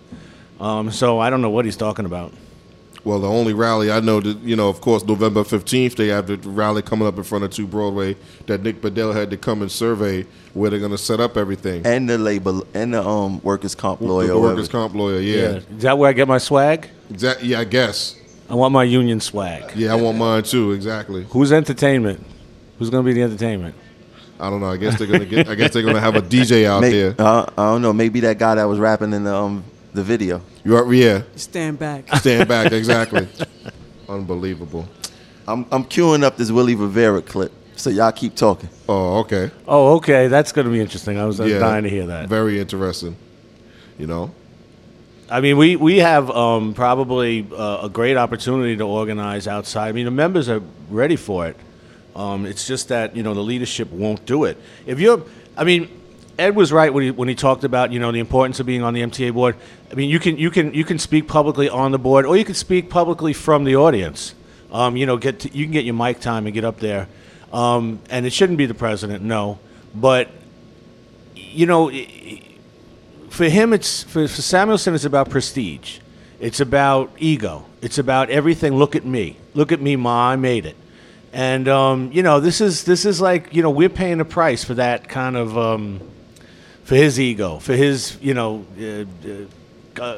Um, 0.59 0.91
so 0.91 1.19
I 1.19 1.29
don't 1.29 1.41
know 1.41 1.49
what 1.49 1.65
he's 1.65 1.75
talking 1.77 2.05
about. 2.05 2.33
Well, 3.03 3.19
the 3.19 3.27
only 3.29 3.53
rally 3.53 3.89
I 3.91 3.99
know 4.01 4.19
that 4.19 4.39
you 4.39 4.55
know, 4.55 4.67
of 4.69 4.81
course, 4.81 5.03
November 5.05 5.43
fifteenth, 5.43 5.95
they 5.95 6.07
have 6.07 6.27
the 6.27 6.37
rally 6.37 6.81
coming 6.81 7.07
up 7.07 7.17
in 7.17 7.23
front 7.23 7.43
of 7.43 7.51
Two 7.51 7.67
Broadway 7.67 8.15
that 8.47 8.63
Nick 8.63 8.81
Bedell 8.81 9.13
had 9.13 9.29
to 9.31 9.37
come 9.37 9.61
and 9.61 9.71
survey 9.71 10.25
where 10.53 10.69
they're 10.69 10.79
going 10.79 10.91
to 10.91 10.97
set 10.97 11.19
up 11.19 11.37
everything. 11.37 11.85
And 11.85 12.09
the 12.09 12.17
labor 12.17 12.61
and 12.73 12.93
the 12.93 13.05
um 13.07 13.39
workers 13.43 13.75
comp 13.75 14.01
lawyer. 14.01 14.27
the 14.27 14.33
or 14.33 14.41
workers' 14.41 14.67
comp 14.67 14.93
lawyer, 14.95 15.19
yeah, 15.19 15.59
Is 15.75 15.83
that 15.83 15.97
where 15.97 16.09
I 16.09 16.13
get 16.13 16.27
my 16.27 16.37
swag? 16.37 16.89
exactly. 17.09 17.49
Yeah, 17.49 17.59
I 17.59 17.63
guess. 17.65 18.19
I 18.49 18.55
want 18.55 18.73
my 18.73 18.83
union 18.83 19.19
swag. 19.21 19.71
Yeah, 19.75 19.91
I 19.91 19.95
want 19.95 20.17
mine 20.17 20.43
too. 20.43 20.71
Exactly. 20.71 21.25
Who's 21.29 21.51
entertainment? 21.51 22.25
Who's 22.79 22.89
going 22.89 23.03
to 23.03 23.05
be 23.05 23.13
the 23.13 23.23
entertainment? 23.23 23.75
I 24.39 24.49
don't 24.49 24.59
know. 24.61 24.69
I 24.71 24.77
guess 24.77 24.97
they're 24.97 25.07
gonna 25.07 25.25
get. 25.25 25.47
I 25.49 25.55
guess 25.55 25.73
they're 25.73 25.81
gonna 25.83 25.99
have 25.99 26.15
a 26.15 26.21
DJ 26.33 26.65
out 26.65 26.81
May- 26.81 26.91
there. 26.91 27.15
uh, 27.17 27.45
I 27.57 27.71
don't 27.71 27.81
know. 27.81 27.93
Maybe 27.93 28.19
that 28.21 28.37
guy 28.37 28.55
that 28.55 28.65
was 28.65 28.77
rapping 28.79 29.13
in 29.13 29.23
the 29.23 29.33
um 29.35 29.63
the 29.93 30.03
video. 30.03 30.41
You 30.63 30.75
are, 30.77 30.93
yeah. 30.93 31.23
Stand 31.35 31.79
back. 31.79 32.07
Stand 32.17 32.47
back. 32.47 32.71
Exactly. 32.71 33.27
Unbelievable. 34.09 34.87
I'm 35.47 35.65
I'm 35.71 35.83
queuing 35.85 36.23
up 36.23 36.37
this 36.37 36.51
Willie 36.51 36.75
Rivera 36.75 37.21
clip, 37.21 37.51
so 37.75 37.89
y'all 37.89 38.11
keep 38.11 38.35
talking. 38.35 38.69
Oh, 38.87 39.19
okay. 39.19 39.49
Oh, 39.67 39.95
okay. 39.95 40.27
That's 40.27 40.51
going 40.51 40.65
to 40.65 40.71
be 40.71 40.79
interesting. 40.79 41.17
I 41.17 41.25
was, 41.25 41.39
Yeah. 41.39 41.59
dying 41.59 41.83
to 41.83 41.89
hear 41.89 42.05
that. 42.07 42.29
Very 42.29 42.59
interesting. 42.59 43.15
You 43.97 44.07
know. 44.07 44.31
I 45.29 45.41
mean, 45.41 45.57
we, 45.57 45.75
we 45.75 45.97
have 45.97 46.29
um, 46.29 46.73
probably 46.73 47.45
uh, 47.53 47.79
a 47.83 47.89
great 47.89 48.15
opportunity 48.15 48.77
to 48.77 48.83
organize 48.85 49.45
outside. 49.45 49.89
I 49.89 49.91
mean, 49.91 50.05
the 50.05 50.11
members 50.11 50.47
are 50.47 50.61
ready 50.89 51.17
for 51.17 51.47
it. 51.47 51.57
Um, 52.17 52.47
it's 52.47 52.65
just 52.65 52.87
that 52.87 53.15
you 53.15 53.21
know 53.21 53.35
the 53.35 53.41
leadership 53.41 53.91
won't 53.91 54.25
do 54.25 54.45
it. 54.45 54.57
If 54.87 54.99
you're, 54.99 55.23
I 55.55 55.63
mean, 55.63 55.87
Ed 56.39 56.55
was 56.55 56.73
right 56.73 56.91
when 56.91 57.03
he 57.03 57.11
when 57.11 57.27
he 57.27 57.35
talked 57.35 57.63
about 57.63 57.91
you 57.91 57.99
know 57.99 58.11
the 58.11 58.19
importance 58.19 58.59
of 58.59 58.65
being 58.65 58.81
on 58.81 58.95
the 58.95 59.01
MTA 59.01 59.33
board. 59.33 59.55
I 59.91 59.93
mean, 59.93 60.09
you 60.09 60.19
can 60.19 60.37
you 60.37 60.49
can 60.49 60.73
you 60.73 60.83
can 60.83 60.97
speak 60.97 61.27
publicly 61.27 61.69
on 61.69 61.91
the 61.91 61.99
board, 61.99 62.25
or 62.25 62.35
you 62.35 62.43
can 62.43 62.55
speak 62.55 62.89
publicly 62.89 63.33
from 63.33 63.65
the 63.65 63.75
audience. 63.75 64.33
Um, 64.71 64.97
you 64.97 65.05
know, 65.05 65.17
get 65.17 65.41
to, 65.41 65.55
you 65.55 65.65
can 65.65 65.71
get 65.71 65.85
your 65.85 65.93
mic 65.93 66.19
time 66.19 66.45
and 66.45 66.53
get 66.53 66.65
up 66.65 66.79
there. 66.79 67.07
Um, 67.53 67.99
and 68.09 68.25
it 68.25 68.33
shouldn't 68.33 68.57
be 68.57 68.65
the 68.65 68.73
president, 68.73 69.23
no, 69.23 69.59
but 69.95 70.29
you 71.35 71.65
know, 71.65 71.89
for 73.29 73.45
him, 73.45 73.73
it's 73.73 74.03
for, 74.03 74.27
for 74.27 74.41
Samuelsen, 74.41 74.95
it's 74.95 75.05
about 75.05 75.29
prestige. 75.29 75.99
It's 76.39 76.59
about 76.59 77.11
ego. 77.17 77.65
It's 77.81 77.97
about 77.97 78.29
everything. 78.29 78.75
Look 78.75 78.95
at 78.95 79.05
me. 79.05 79.37
Look 79.53 79.71
at 79.71 79.81
me, 79.81 79.95
ma. 79.95 80.31
I 80.31 80.35
made 80.35 80.65
it. 80.65 80.75
And 81.33 81.67
um, 81.67 82.11
you 82.11 82.23
know, 82.23 82.39
this 82.39 82.61
is 82.61 82.83
this 82.83 83.05
is 83.05 83.19
like 83.21 83.53
you 83.53 83.61
know 83.61 83.69
we're 83.69 83.89
paying 83.89 84.19
a 84.19 84.25
price 84.25 84.63
for 84.63 84.73
that 84.75 85.09
kind 85.09 85.35
of 85.35 85.57
um, 85.57 85.99
for 86.83 86.95
his 86.95 87.19
ego, 87.19 87.59
for 87.59 87.75
his 87.75 88.17
you 88.21 88.33
know 88.33 88.65
uh, 88.79 89.05
uh, 89.29 90.01
uh, 90.01 90.17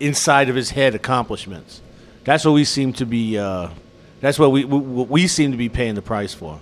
inside 0.00 0.48
of 0.48 0.56
his 0.56 0.70
head 0.70 0.94
accomplishments. 0.94 1.80
That's 2.24 2.44
what 2.44 2.52
we 2.52 2.64
seem 2.64 2.92
to 2.94 3.06
be. 3.06 3.38
Uh, 3.38 3.70
that's 4.20 4.38
what 4.38 4.50
we, 4.50 4.64
we 4.64 4.78
we 4.78 5.26
seem 5.28 5.52
to 5.52 5.58
be 5.58 5.68
paying 5.68 5.94
the 5.94 6.02
price 6.02 6.34
for. 6.34 6.58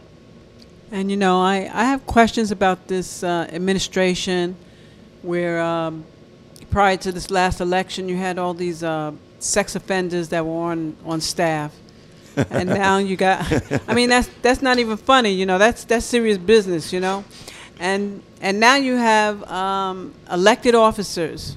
And 0.90 1.10
you 1.10 1.16
know, 1.16 1.40
I, 1.40 1.70
I 1.72 1.84
have 1.84 2.06
questions 2.06 2.50
about 2.50 2.88
this 2.88 3.22
uh, 3.22 3.48
administration 3.50 4.56
where 5.22 5.62
um, 5.62 6.04
prior 6.70 6.98
to 6.98 7.12
this 7.12 7.30
last 7.30 7.60
election, 7.60 8.08
you 8.08 8.16
had 8.16 8.38
all 8.38 8.52
these 8.52 8.82
uh, 8.82 9.12
sex 9.38 9.74
offenders 9.74 10.28
that 10.28 10.44
were 10.44 10.52
on, 10.52 10.96
on 11.04 11.20
staff. 11.20 11.74
and 12.50 12.68
now 12.68 12.98
you 12.98 13.16
got 13.16 13.46
I 13.88 13.94
mean 13.94 14.08
that's 14.08 14.28
that's 14.42 14.62
not 14.62 14.78
even 14.78 14.96
funny, 14.96 15.32
you 15.32 15.46
know, 15.46 15.58
that's 15.58 15.84
that's 15.84 16.06
serious 16.06 16.38
business, 16.38 16.92
you 16.92 17.00
know. 17.00 17.24
And 17.78 18.22
and 18.40 18.60
now 18.60 18.76
you 18.76 18.96
have 18.96 19.42
um, 19.50 20.14
elected 20.30 20.74
officers 20.74 21.56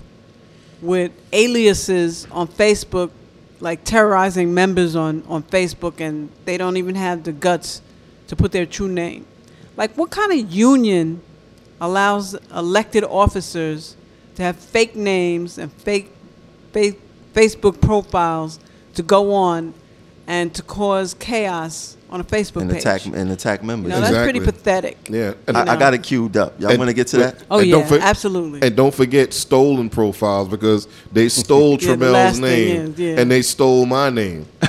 with 0.81 1.11
aliases 1.31 2.27
on 2.31 2.47
Facebook 2.47 3.11
like 3.59 3.83
terrorizing 3.83 4.53
members 4.53 4.95
on, 4.95 5.23
on 5.27 5.43
Facebook 5.43 5.99
and 5.99 6.29
they 6.45 6.57
don't 6.57 6.77
even 6.77 6.95
have 6.95 7.23
the 7.23 7.31
guts 7.31 7.81
to 8.27 8.35
put 8.35 8.51
their 8.51 8.65
true 8.65 8.87
name. 8.87 9.25
Like, 9.77 9.95
what 9.95 10.09
kind 10.09 10.31
of 10.31 10.51
union 10.51 11.21
allows 11.81 12.35
elected 12.53 13.03
officers 13.03 13.95
to 14.35 14.43
have 14.43 14.57
fake 14.57 14.95
names 14.95 15.57
and 15.57 15.71
fake, 15.71 16.11
fake 16.71 16.99
Facebook 17.33 17.81
profiles 17.81 18.59
to 18.93 19.03
go 19.03 19.33
on 19.33 19.73
and 20.27 20.53
to 20.53 20.61
cause 20.63 21.13
chaos 21.13 21.94
on 22.09 22.19
a 22.19 22.23
Facebook 22.23 22.61
and 22.61 22.69
page? 22.71 22.81
attack 22.81 23.05
and 23.05 23.31
attack 23.31 23.63
members. 23.63 23.91
You 23.93 23.99
know, 23.99 24.01
that's 24.05 24.23
pretty 24.23 24.39
pathetic. 24.39 24.97
Yeah. 25.09 25.33
I, 25.47 25.61
I 25.71 25.75
got 25.75 25.93
it 25.93 26.03
queued 26.03 26.37
up. 26.37 26.59
Y'all 26.61 26.77
want 26.77 26.89
to 26.89 26.93
get 26.93 27.07
to 27.07 27.17
that? 27.17 27.43
Oh, 27.49 27.59
yeah, 27.59 27.71
don't 27.77 27.87
for- 27.87 27.99
absolutely. 27.99 28.61
And 28.65 28.75
don't 28.75 28.93
forget 28.93 29.33
stolen 29.33 29.89
profiles 29.89 30.47
because 30.47 30.87
they 31.11 31.29
stole 31.41 31.71
Yeah, 31.81 31.95
the 31.95 32.05
Tramel's 32.05 32.13
last 32.13 32.39
thing 32.39 32.67
name 32.67 32.93
is, 32.93 32.99
yeah. 32.99 33.19
and 33.19 33.31
they 33.31 33.41
stole 33.41 33.85
my 33.85 34.09
name. 34.09 34.45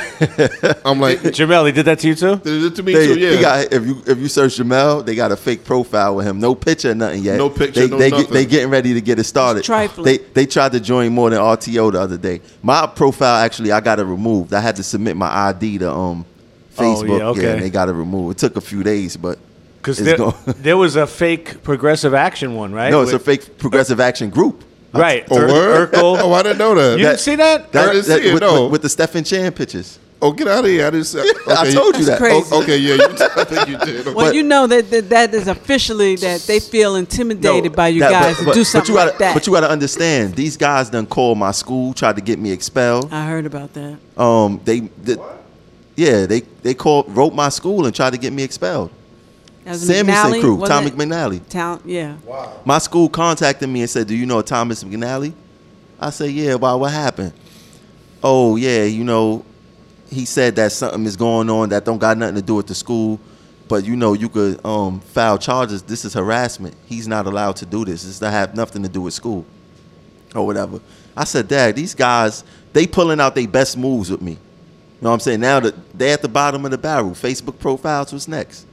I'm 0.84 0.98
like, 0.98 1.20
Jamel, 1.20 1.66
he 1.66 1.72
did 1.72 1.84
that 1.84 1.98
to 2.00 2.08
you 2.08 2.14
too. 2.14 2.36
did 2.36 2.64
it 2.64 2.74
to 2.76 2.82
me 2.82 2.94
They, 2.94 3.06
too? 3.06 3.18
Yeah. 3.18 3.30
he 3.36 3.40
got, 3.40 3.72
if 3.72 3.86
you 3.86 4.02
if 4.06 4.18
you 4.18 4.28
search 4.28 4.56
Jamel, 4.56 5.04
they 5.04 5.14
got 5.14 5.30
a 5.30 5.36
fake 5.36 5.62
profile 5.64 6.16
with 6.16 6.26
him. 6.26 6.40
No 6.40 6.54
picture, 6.54 6.94
nothing 6.94 7.22
yet. 7.22 7.36
No 7.36 7.50
picture, 7.50 7.80
They, 7.86 7.88
no 7.88 7.98
they, 7.98 8.10
get, 8.10 8.18
nothing. 8.20 8.32
they 8.34 8.46
getting 8.46 8.70
ready 8.70 8.94
to 8.94 9.00
get 9.02 9.18
it 9.18 9.24
started. 9.24 9.62
trifling. 9.62 10.04
They 10.06 10.18
they 10.18 10.46
tried 10.46 10.72
to 10.72 10.80
join 10.80 11.12
more 11.12 11.28
than 11.30 11.38
RTO 11.38 11.92
the 11.92 12.00
other 12.00 12.16
day. 12.16 12.40
My 12.62 12.86
profile 12.86 13.44
actually 13.44 13.72
I 13.72 13.80
got 13.80 14.00
it 14.00 14.04
removed. 14.04 14.54
I 14.54 14.60
had 14.60 14.76
to 14.76 14.82
submit 14.82 15.16
my 15.16 15.28
ID 15.48 15.78
to 15.78 15.92
um 15.92 16.24
Oh, 16.78 16.82
Facebook. 16.82 17.18
yeah, 17.18 17.26
okay. 17.28 17.52
and 17.52 17.62
they 17.62 17.70
got 17.70 17.88
it 17.88 17.92
removed. 17.92 18.36
It 18.36 18.40
took 18.40 18.56
a 18.56 18.60
few 18.60 18.82
days, 18.82 19.16
but 19.16 19.38
Because 19.78 19.98
there, 19.98 20.16
there 20.46 20.76
was 20.76 20.96
a 20.96 21.06
fake 21.06 21.62
progressive 21.62 22.14
action 22.14 22.54
one, 22.54 22.72
right? 22.72 22.90
no, 22.90 23.02
it's 23.02 23.12
a 23.12 23.18
fake 23.18 23.58
progressive 23.58 24.00
action 24.00 24.30
group. 24.30 24.64
right. 24.92 25.26
Oh, 25.30 25.38
Ur- 25.38 25.48
word? 25.48 25.92
Urkel. 25.92 26.18
Oh, 26.22 26.32
I 26.32 26.42
didn't 26.42 26.58
know 26.58 26.74
that. 26.74 26.98
You 26.98 27.04
didn't 27.04 27.20
see 27.20 27.36
that? 27.36 27.74
I 27.74 27.92
didn't 27.92 28.04
see 28.04 28.28
it, 28.28 28.32
with, 28.34 28.42
no. 28.42 28.62
with, 28.64 28.72
with 28.72 28.82
the 28.82 28.88
Stephen 28.88 29.24
Chan 29.24 29.52
pictures. 29.52 29.98
oh, 30.22 30.32
get 30.32 30.48
out 30.48 30.64
of 30.64 30.70
here! 30.70 30.86
I 30.86 30.90
didn't. 30.90 31.04
Say, 31.06 31.20
I 31.46 31.62
okay, 31.62 31.74
told 31.74 31.94
you 31.98 32.04
That's 32.06 32.18
that. 32.18 32.18
crazy. 32.18 32.48
Oh, 32.50 32.62
okay, 32.62 32.78
yeah, 32.78 32.94
you, 32.94 33.04
I 33.04 33.44
think 33.44 33.68
you 33.68 33.78
did. 33.78 34.06
well, 34.06 34.14
but- 34.14 34.34
you 34.34 34.42
know 34.42 34.66
that, 34.66 34.88
that 34.90 35.10
that 35.10 35.34
is 35.34 35.46
officially 35.46 36.16
that 36.16 36.40
they 36.48 36.58
feel 36.58 36.96
intimidated 36.96 37.76
by 37.76 37.88
you 37.88 38.00
that- 38.00 38.10
guys 38.12 38.38
to 38.38 38.50
do 38.52 38.64
something 38.64 38.92
you 38.94 38.98
gotta, 38.98 39.10
like 39.10 39.18
that. 39.18 39.34
But 39.34 39.46
you 39.46 39.52
got 39.52 39.60
to 39.60 39.70
understand, 39.70 40.34
these 40.34 40.56
guys 40.56 40.88
done 40.88 41.06
called 41.06 41.36
my 41.36 41.52
school, 41.52 41.92
tried 41.92 42.16
to 42.16 42.22
get 42.22 42.38
me 42.38 42.50
expelled. 42.50 43.12
I 43.12 43.26
heard 43.26 43.44
about 43.44 43.74
that. 43.74 43.98
Um, 44.16 44.58
they, 44.64 44.80
the, 44.80 45.20
yeah, 45.96 46.26
they 46.26 46.40
they 46.40 46.74
called, 46.74 47.06
wrote 47.08 47.34
my 47.34 47.48
school 47.48 47.86
and 47.86 47.94
tried 47.94 48.10
to 48.12 48.18
get 48.18 48.32
me 48.32 48.42
expelled. 48.42 48.90
As 49.64 49.88
Samuelsen 49.88 50.06
McNally, 50.06 50.40
crew, 50.40 50.54
wasn't 50.54 50.78
Tom 50.78 50.86
it? 50.86 50.96
McNally. 50.96 51.48
Town, 51.48 51.82
yeah. 51.84 52.16
My 52.64 52.78
school 52.78 53.08
contacted 53.08 53.68
me 53.68 53.80
and 53.80 53.90
said, 53.90 54.06
"Do 54.06 54.14
you 54.14 54.26
know 54.26 54.40
Thomas 54.42 54.84
McNally?" 54.84 55.32
I 55.98 56.10
said, 56.10 56.30
"Yeah." 56.30 56.54
Why? 56.54 56.74
What 56.74 56.92
happened? 56.92 57.32
Oh, 58.22 58.56
yeah. 58.56 58.84
You 58.84 59.04
know, 59.04 59.44
he 60.10 60.24
said 60.24 60.54
that 60.56 60.70
something 60.72 61.04
is 61.04 61.16
going 61.16 61.50
on 61.50 61.70
that 61.70 61.84
don't 61.84 61.98
got 61.98 62.16
nothing 62.16 62.36
to 62.36 62.42
do 62.42 62.54
with 62.54 62.66
the 62.66 62.74
school, 62.74 63.18
but 63.66 63.84
you 63.84 63.96
know, 63.96 64.12
you 64.12 64.28
could 64.28 64.64
um, 64.64 65.00
file 65.00 65.38
charges. 65.38 65.82
This 65.82 66.04
is 66.04 66.14
harassment. 66.14 66.76
He's 66.86 67.08
not 67.08 67.26
allowed 67.26 67.56
to 67.56 67.66
do 67.66 67.84
this. 67.84 68.04
This 68.04 68.18
to 68.20 68.30
have 68.30 68.54
nothing 68.54 68.82
to 68.84 68.88
do 68.88 69.02
with 69.02 69.14
school, 69.14 69.44
or 70.34 70.46
whatever. 70.46 70.80
I 71.16 71.24
said, 71.24 71.48
"Dad, 71.48 71.74
these 71.74 71.94
guys, 71.94 72.44
they 72.72 72.86
pulling 72.86 73.20
out 73.20 73.34
their 73.34 73.48
best 73.48 73.76
moves 73.76 74.10
with 74.10 74.22
me." 74.22 74.38
You 75.00 75.04
know 75.04 75.10
what 75.10 75.14
I'm 75.14 75.20
saying? 75.20 75.40
Now 75.40 75.60
that 75.60 75.74
they're 75.98 76.14
at 76.14 76.22
the 76.22 76.28
bottom 76.28 76.64
of 76.64 76.70
the 76.70 76.78
barrel, 76.78 77.10
Facebook 77.10 77.58
profiles. 77.58 78.12
What's 78.12 78.28
next? 78.28 78.66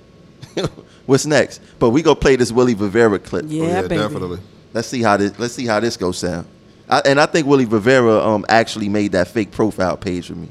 What's 1.05 1.25
next? 1.25 1.59
But 1.79 1.89
we 1.89 2.01
go 2.01 2.15
play 2.15 2.35
this 2.37 2.51
Willie 2.51 2.75
Rivera 2.75 3.19
clip. 3.19 3.45
Yeah, 3.47 3.63
Oh, 3.63 3.67
yeah, 3.67 3.81
baby. 3.81 3.95
definitely. 3.97 4.39
Let's 4.73 4.87
see 4.87 5.01
how 5.01 5.17
this. 5.17 5.37
Let's 5.37 5.53
see 5.53 5.65
how 5.65 5.79
this 5.79 5.97
goes 5.97 6.17
sound. 6.17 6.47
I, 6.89 7.01
and 7.05 7.19
I 7.19 7.25
think 7.25 7.45
Willie 7.47 7.65
Rivera 7.65 8.19
um 8.25 8.45
actually 8.49 8.89
made 8.89 9.11
that 9.13 9.27
fake 9.27 9.51
profile 9.51 9.97
page 9.97 10.27
for 10.27 10.35
me. 10.35 10.49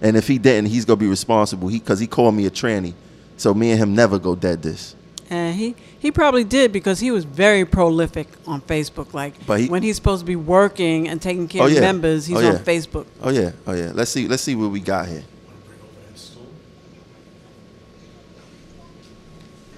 And 0.00 0.16
if 0.16 0.26
he 0.28 0.38
didn't, 0.38 0.66
he's 0.70 0.84
gonna 0.84 0.96
be 0.96 1.08
responsible. 1.08 1.68
He 1.68 1.78
because 1.80 1.98
he 1.98 2.06
called 2.06 2.34
me 2.34 2.46
a 2.46 2.50
tranny. 2.50 2.94
So 3.36 3.52
me 3.52 3.70
and 3.72 3.80
him 3.80 3.94
never 3.94 4.18
go 4.18 4.34
dead 4.36 4.62
this. 4.62 4.94
And 5.30 5.54
he, 5.54 5.76
he 5.98 6.10
probably 6.10 6.42
did 6.42 6.72
because 6.72 6.98
he 6.98 7.12
was 7.12 7.24
very 7.24 7.64
prolific 7.64 8.26
on 8.48 8.60
Facebook. 8.62 9.14
Like 9.14 9.34
But 9.46 9.60
he- 9.60 9.68
when 9.68 9.82
he's 9.82 9.94
supposed 9.96 10.20
to 10.20 10.26
be 10.26 10.36
working 10.36 11.08
and 11.08 11.22
taking 11.22 11.46
care 11.46 11.62
Oh 11.62 11.66
of 11.66 11.80
members, 11.80 12.26
he's 12.26 12.36
oh, 12.36 12.40
yeah. 12.40 12.48
on 12.48 12.58
Facebook. 12.58 13.06
Oh 13.22 13.30
yeah. 13.30 13.52
Oh 13.66 13.72
yeah. 13.72 13.92
Let's 13.94 14.10
see. 14.10 14.26
Let's 14.26 14.42
see 14.42 14.56
what 14.56 14.70
we 14.72 14.80
got 14.80 15.06
here. 15.08 15.24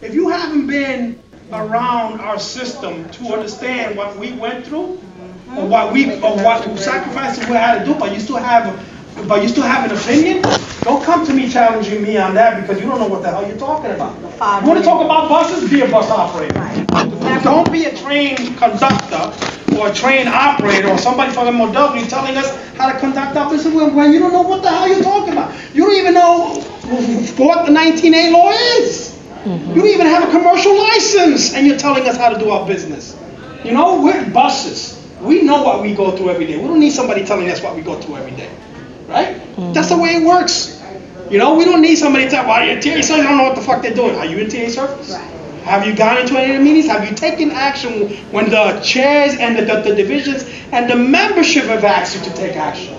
If 0.01 0.15
you 0.15 0.31
haven't 0.31 0.67
been 0.67 1.23
around 1.53 2.21
our 2.21 2.39
system 2.39 3.09
to 3.11 3.35
understand 3.35 3.97
what 3.97 4.17
we 4.17 4.33
went 4.33 4.67
through, 4.67 5.01
or 5.57 5.67
what 5.67 5.93
we, 5.93 6.15
or 6.21 6.37
what 6.37 6.79
sacrifices 6.79 7.47
we 7.47 7.55
had 7.55 7.81
to 7.81 7.93
do, 7.93 7.95
but 7.99 8.13
you 8.13 8.19
still 8.19 8.37
have, 8.37 8.67
but 9.29 9.43
you 9.43 9.49
still 9.49 9.65
have 9.65 9.91
an 9.91 9.97
opinion, 9.97 10.43
don't 10.83 11.05
come 11.05 11.25
to 11.27 11.33
me 11.33 11.49
challenging 11.49 12.03
me 12.03 12.17
on 12.17 12.35
that 12.35 12.61
because 12.61 12.81
you 12.83 12.89
don't 12.89 12.99
know 12.99 13.07
what 13.07 13.23
the 13.23 13.31
hell 13.31 13.47
you're 13.47 13.59
talking 13.59 13.91
about. 13.91 14.17
You 14.63 14.69
want 14.69 14.79
to 14.79 14.85
talk 14.85 15.05
about 15.05 15.29
buses? 15.29 15.71
Be 15.71 15.83
a 15.83 15.89
bus 15.89 16.11
operator. 16.11 16.59
Don't 17.43 17.71
be 17.71 17.85
a 17.85 17.97
train 17.97 18.37
conductor 18.57 19.33
or 19.77 19.89
a 19.89 19.95
train 19.95 20.29
operator 20.29 20.89
or 20.89 20.99
somebody 20.99 21.33
from 21.33 21.47
the 21.47 21.53
MOW 21.53 21.73
telling 22.09 22.37
us 22.37 22.55
how 22.77 22.93
to 22.93 22.99
conduct 22.99 23.37
our 23.37 23.51
business 23.51 23.75
when 23.75 23.95
when 23.95 24.13
you 24.13 24.19
don't 24.19 24.33
know 24.33 24.43
what 24.43 24.63
the 24.63 24.69
hell 24.69 24.89
you're 24.89 25.03
talking 25.03 25.33
about. 25.33 25.53
You 25.75 25.85
don't 25.85 25.97
even 25.97 26.15
know 26.15 26.55
what 27.37 27.67
the 27.67 27.73
19A 27.73 28.33
law 28.33 28.51
is. 28.51 29.19
Mm-hmm. 29.45 29.71
You 29.71 29.75
don't 29.75 29.91
even 29.91 30.07
have 30.07 30.29
a 30.29 30.31
commercial 30.31 30.77
license, 30.79 31.55
and 31.55 31.67
you're 31.67 31.79
telling 31.79 32.09
us 32.09 32.17
how 32.17 32.29
to 32.29 32.39
do 32.39 32.51
our 32.51 32.67
business. 32.67 33.19
You 33.65 33.73
know, 33.73 34.01
we're 34.01 34.31
buses. 34.31 34.99
We 35.21 35.43
know 35.43 35.63
what 35.63 35.83
we 35.83 35.95
go 35.95 36.17
through 36.17 36.31
every 36.31 36.47
day. 36.47 36.59
We 36.59 36.69
don't 36.69 36.81
need 36.81 36.93
somebody 36.93 37.25
telling 37.25 37.49
us 37.51 37.63
what 37.63 37.75
we 37.75 37.83
go 37.83 38.01
through 38.01 38.17
every 38.17 38.33
day, 38.33 38.51
right? 39.13 39.37
Mm-hmm. 39.37 39.73
That's 39.73 39.89
the 39.89 39.99
way 39.99 40.17
it 40.17 40.27
works. 40.27 40.83
You 41.31 41.39
know, 41.39 41.55
we 41.55 41.65
don't 41.65 41.81
need 41.81 41.97
somebody 41.97 42.25
to 42.25 42.31
tell, 42.31 42.47
well, 42.47 42.65
you're 42.67 42.77
TA 42.77 43.01
service, 43.01 43.11
I 43.11 43.23
don't 43.23 43.39
know 43.39 43.45
what 43.45 43.57
the 43.57 43.63
fuck 43.63 43.83
they're 43.83 43.95
doing. 43.95 44.17
Are 44.17 44.27
you 44.27 44.39
in 44.39 44.51
TA 44.51 44.69
service? 44.69 45.15
Have 45.65 45.87
you 45.87 45.95
gone 45.95 46.19
into 46.19 46.37
any 46.37 46.55
of 46.55 46.59
the 46.59 46.65
meetings? 46.65 46.87
Have 46.87 47.09
you 47.09 47.15
taken 47.15 47.53
action 47.53 48.09
when 48.33 48.51
the 48.51 48.81
chairs 48.81 49.37
and 49.39 49.57
the, 49.57 49.65
the, 49.65 49.81
the 49.81 49.95
divisions 49.95 50.45
and 50.73 50.91
the 50.91 50.97
membership 50.97 51.65
have 51.65 51.85
asked 51.85 52.17
you 52.17 52.23
to 52.31 52.37
take 52.37 52.57
action? 52.57 52.95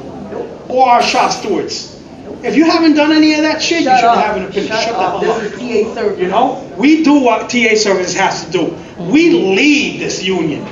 Or 0.69 0.87
our 0.87 1.03
shop 1.03 1.31
stewards? 1.31 1.93
If 2.43 2.55
you 2.55 2.65
haven't 2.65 2.95
done 2.95 3.11
any 3.11 3.33
of 3.35 3.41
that 3.41 3.61
shit, 3.61 3.81
you 3.81 3.85
Shut 3.85 3.99
shouldn't 3.99 4.17
up. 4.17 4.25
have 4.25 4.37
an 4.37 4.43
opinion. 4.45 4.71
Shut 4.71 4.83
Shut, 4.83 4.95
up. 4.95 5.21
This 5.21 5.53
is 5.53 5.85
TA 5.85 5.93
service. 5.93 6.19
You 6.19 6.27
know, 6.27 6.73
we 6.77 7.03
do 7.03 7.19
what 7.19 7.49
TA 7.49 7.75
service 7.75 8.15
has 8.15 8.45
to 8.45 8.51
do. 8.51 8.59
Mm-hmm. 8.59 9.11
We 9.11 9.31
lead 9.31 10.01
this 10.01 10.23
union. 10.23 10.65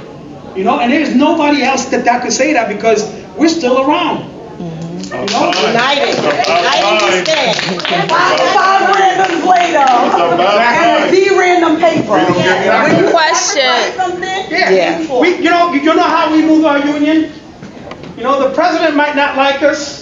You 0.56 0.66
know, 0.66 0.80
and 0.80 0.92
there's 0.92 1.16
nobody 1.16 1.62
else 1.64 1.86
that, 1.86 2.06
that 2.06 2.24
could 2.24 2.34
say 2.34 2.54
that 2.54 2.68
because 2.68 3.10
we're 3.38 3.48
still 3.48 3.88
around. 3.88 4.30
You 4.60 4.66
know? 4.66 4.91
United. 5.12 6.16
United 6.16 7.04
we 7.04 7.24
stand. 7.24 8.10
Five, 8.10 8.40
five 8.56 8.96
randoms 8.96 9.44
later. 9.46 9.84
And 9.84 11.04
a 11.04 11.12
D 11.12 11.30
random 11.38 11.78
paper. 11.80 12.18
Good 12.96 13.12
question. 13.12 13.62
Yeah. 14.50 15.20
We, 15.20 15.38
you 15.38 15.50
know, 15.50 15.74
you 15.74 15.94
know 15.94 16.04
how 16.04 16.32
we 16.32 16.42
move 16.42 16.66
our 16.66 16.80
union? 16.80 17.34
You 18.18 18.24
know, 18.24 18.48
the 18.48 18.54
president 18.56 18.96
might 18.96 19.16
not 19.16 19.36
like 19.36 19.62
us. 19.64 20.02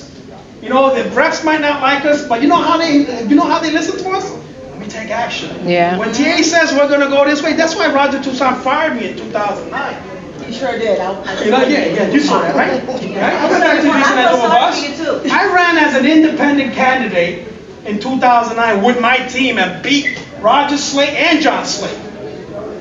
You 0.61 0.69
know, 0.69 0.93
the 0.93 1.09
reps 1.11 1.43
might 1.43 1.61
not 1.61 1.81
like 1.81 2.03
us, 2.05 2.27
but 2.27 2.41
you 2.41 2.47
know 2.47 2.61
how 2.61 2.77
they, 2.77 3.23
you 3.27 3.35
know 3.35 3.45
how 3.45 3.59
they 3.59 3.71
listen 3.71 3.97
to 4.03 4.09
us? 4.11 4.29
We 4.77 4.85
take 4.87 5.09
action. 5.09 5.67
Yeah. 5.67 5.97
When 5.97 6.09
TA 6.13 6.41
says 6.41 6.73
we're 6.73 6.89
gonna 6.89 7.09
go 7.09 7.25
this 7.25 7.41
way, 7.41 7.53
that's 7.53 7.75
why 7.75 7.91
Roger 7.93 8.21
Toussaint 8.21 8.57
fired 8.57 8.95
me 8.95 9.09
in 9.09 9.17
2009. 9.17 10.18
You 10.49 10.55
sure 10.55 10.79
did. 10.79 10.99
I- 10.99 11.11
I- 11.11 11.49
know, 11.49 11.61
yeah, 11.67 11.85
yeah, 11.85 12.09
you 12.09 12.19
saw 12.19 12.41
that, 12.41 12.55
right? 12.55 12.81
Right? 12.87 12.97
I 12.97 13.49
was 13.51 13.61
actually 13.61 13.89
using 13.89 14.15
that 14.15 14.29
I 14.29 14.33
over 14.33 14.47
saw 14.47 15.21
bus. 15.21 15.31
I 15.31 15.53
ran 15.53 15.77
as 15.77 15.95
an 15.95 16.07
independent 16.07 16.73
candidate 16.73 17.47
in 17.85 17.99
2009 17.99 18.83
with 18.83 18.99
my 18.99 19.17
team 19.27 19.59
and 19.59 19.83
beat 19.83 20.17
Roger 20.41 20.77
Slate 20.77 21.13
and 21.13 21.41
John 21.41 21.65
Slate. 21.65 21.97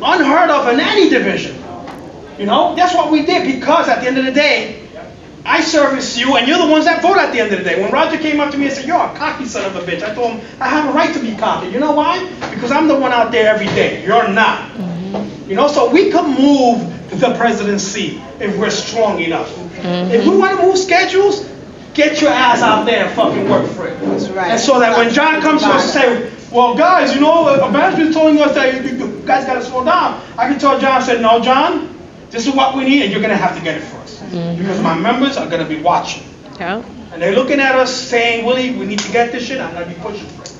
Unheard 0.03 0.49
of 0.51 0.69
in 0.69 0.81
any 0.81 1.11
division. 1.11 1.63
You 2.39 2.47
know, 2.47 2.75
that's 2.75 2.95
what 2.95 3.11
we 3.11 3.27
did 3.27 3.47
because 3.55 3.89
at 3.89 4.01
the 4.01 4.07
end 4.07 4.17
of 4.17 4.25
the 4.25 4.33
day, 4.33 4.81
I 5.45 5.61
service 5.61 6.17
you 6.17 6.37
and 6.37 6.49
you're 6.49 6.59
the 6.59 6.73
ones 6.73 6.87
that 6.87 7.03
vote 7.03 7.19
at 7.19 7.33
the 7.33 7.41
end 7.41 7.53
of 7.53 7.59
the 7.59 7.65
day. 7.65 7.83
When 7.83 7.93
Roger 7.93 8.17
came 8.17 8.41
up 8.41 8.51
to 8.53 8.59
me 8.59 8.67
and 8.67 8.75
said, 8.75 8.87
You're 8.87 8.97
a 9.03 9.15
cocky 9.15 9.45
son 9.45 9.65
of 9.67 9.77
a 9.77 9.81
bitch, 9.81 10.03
I 10.03 10.15
told 10.15 10.33
him, 10.33 10.47
I 10.59 10.69
have 10.69 10.89
a 10.89 10.93
right 10.93 11.13
to 11.13 11.21
be 11.21 11.37
cocky. 11.37 11.69
You 11.69 11.81
know 11.81 11.93
why? 11.93 12.25
Because 12.51 12.71
I'm 12.71 12.89
the 12.89 12.99
one 12.99 13.13
out 13.13 13.31
there 13.31 13.53
every 13.53 13.67
day. 13.67 14.05
You're 14.05 14.29
not. 14.29 14.71
You 15.49 15.55
know, 15.55 15.67
so 15.69 15.91
we 15.91 16.11
can 16.11 16.37
move 16.37 17.21
the 17.21 17.35
presidency 17.37 18.21
if 18.39 18.59
we're 18.59 18.71
strong 18.71 19.21
enough. 19.21 19.49
Mm-hmm. 19.49 20.13
If 20.13 20.27
we 20.27 20.37
want 20.37 20.61
to 20.61 20.67
move 20.67 20.77
schedules, 20.77 21.49
get 21.95 22.21
your 22.21 22.31
ass 22.31 22.61
out 22.61 22.85
there 22.85 23.07
and 23.07 23.17
fucking 23.17 23.49
work 23.49 23.67
for 23.71 23.89
it. 23.89 23.99
That's 24.01 24.29
right. 24.29 24.53
And 24.53 24.61
so 24.61 24.79
that 24.79 24.97
when 24.97 25.13
John 25.13 25.41
comes 25.41 25.63
to 25.63 25.69
us 25.69 25.97
and 25.97 26.31
say, 26.31 26.53
well, 26.53 26.77
guys, 26.77 27.15
you 27.15 27.21
know, 27.21 27.49
a 27.49 27.71
management's 27.71 28.15
telling 28.15 28.39
us 28.41 28.55
that 28.55 28.75
you, 28.75 28.97
you 28.97 29.23
guys 29.27 29.45
got 29.47 29.55
to 29.55 29.63
slow 29.63 29.85
down. 29.85 30.23
I 30.37 30.49
can 30.49 30.59
tell 30.59 30.79
John, 30.79 31.03
I 31.03 31.05
said, 31.05 31.23
no, 31.23 31.41
John, 31.41 31.99
this 32.31 32.47
is 32.47 32.55
what 32.55 32.77
we 32.77 32.85
need, 32.85 33.03
and 33.05 33.11
you're 33.11 33.23
going 33.23 33.31
to 33.31 33.37
have 33.37 33.57
to 33.57 33.65
get 33.65 33.79
it 33.79 33.85
for 33.85 33.97
us. 33.99 34.21
Mm-hmm. 34.21 34.59
Because 34.59 34.83
my 34.83 34.99
members 34.99 35.37
are 35.37 35.49
going 35.49 35.63
to 35.63 35.69
be 35.69 35.81
watching. 35.81 36.25
Yeah. 36.59 36.85
And 37.13 37.23
they're 37.23 37.35
looking 37.35 37.59
at 37.59 37.75
us 37.75 37.95
saying, 37.95 38.45
Willie, 38.45 38.77
we 38.77 38.85
need 38.85 38.99
to 38.99 39.13
get 39.13 39.33
this 39.33 39.47
shit. 39.47 39.61
I'm 39.61 39.73
going 39.73 39.89
to 39.89 39.95
be 39.95 40.01
pushing 40.01 40.27
for 40.27 40.43
it. 40.43 40.58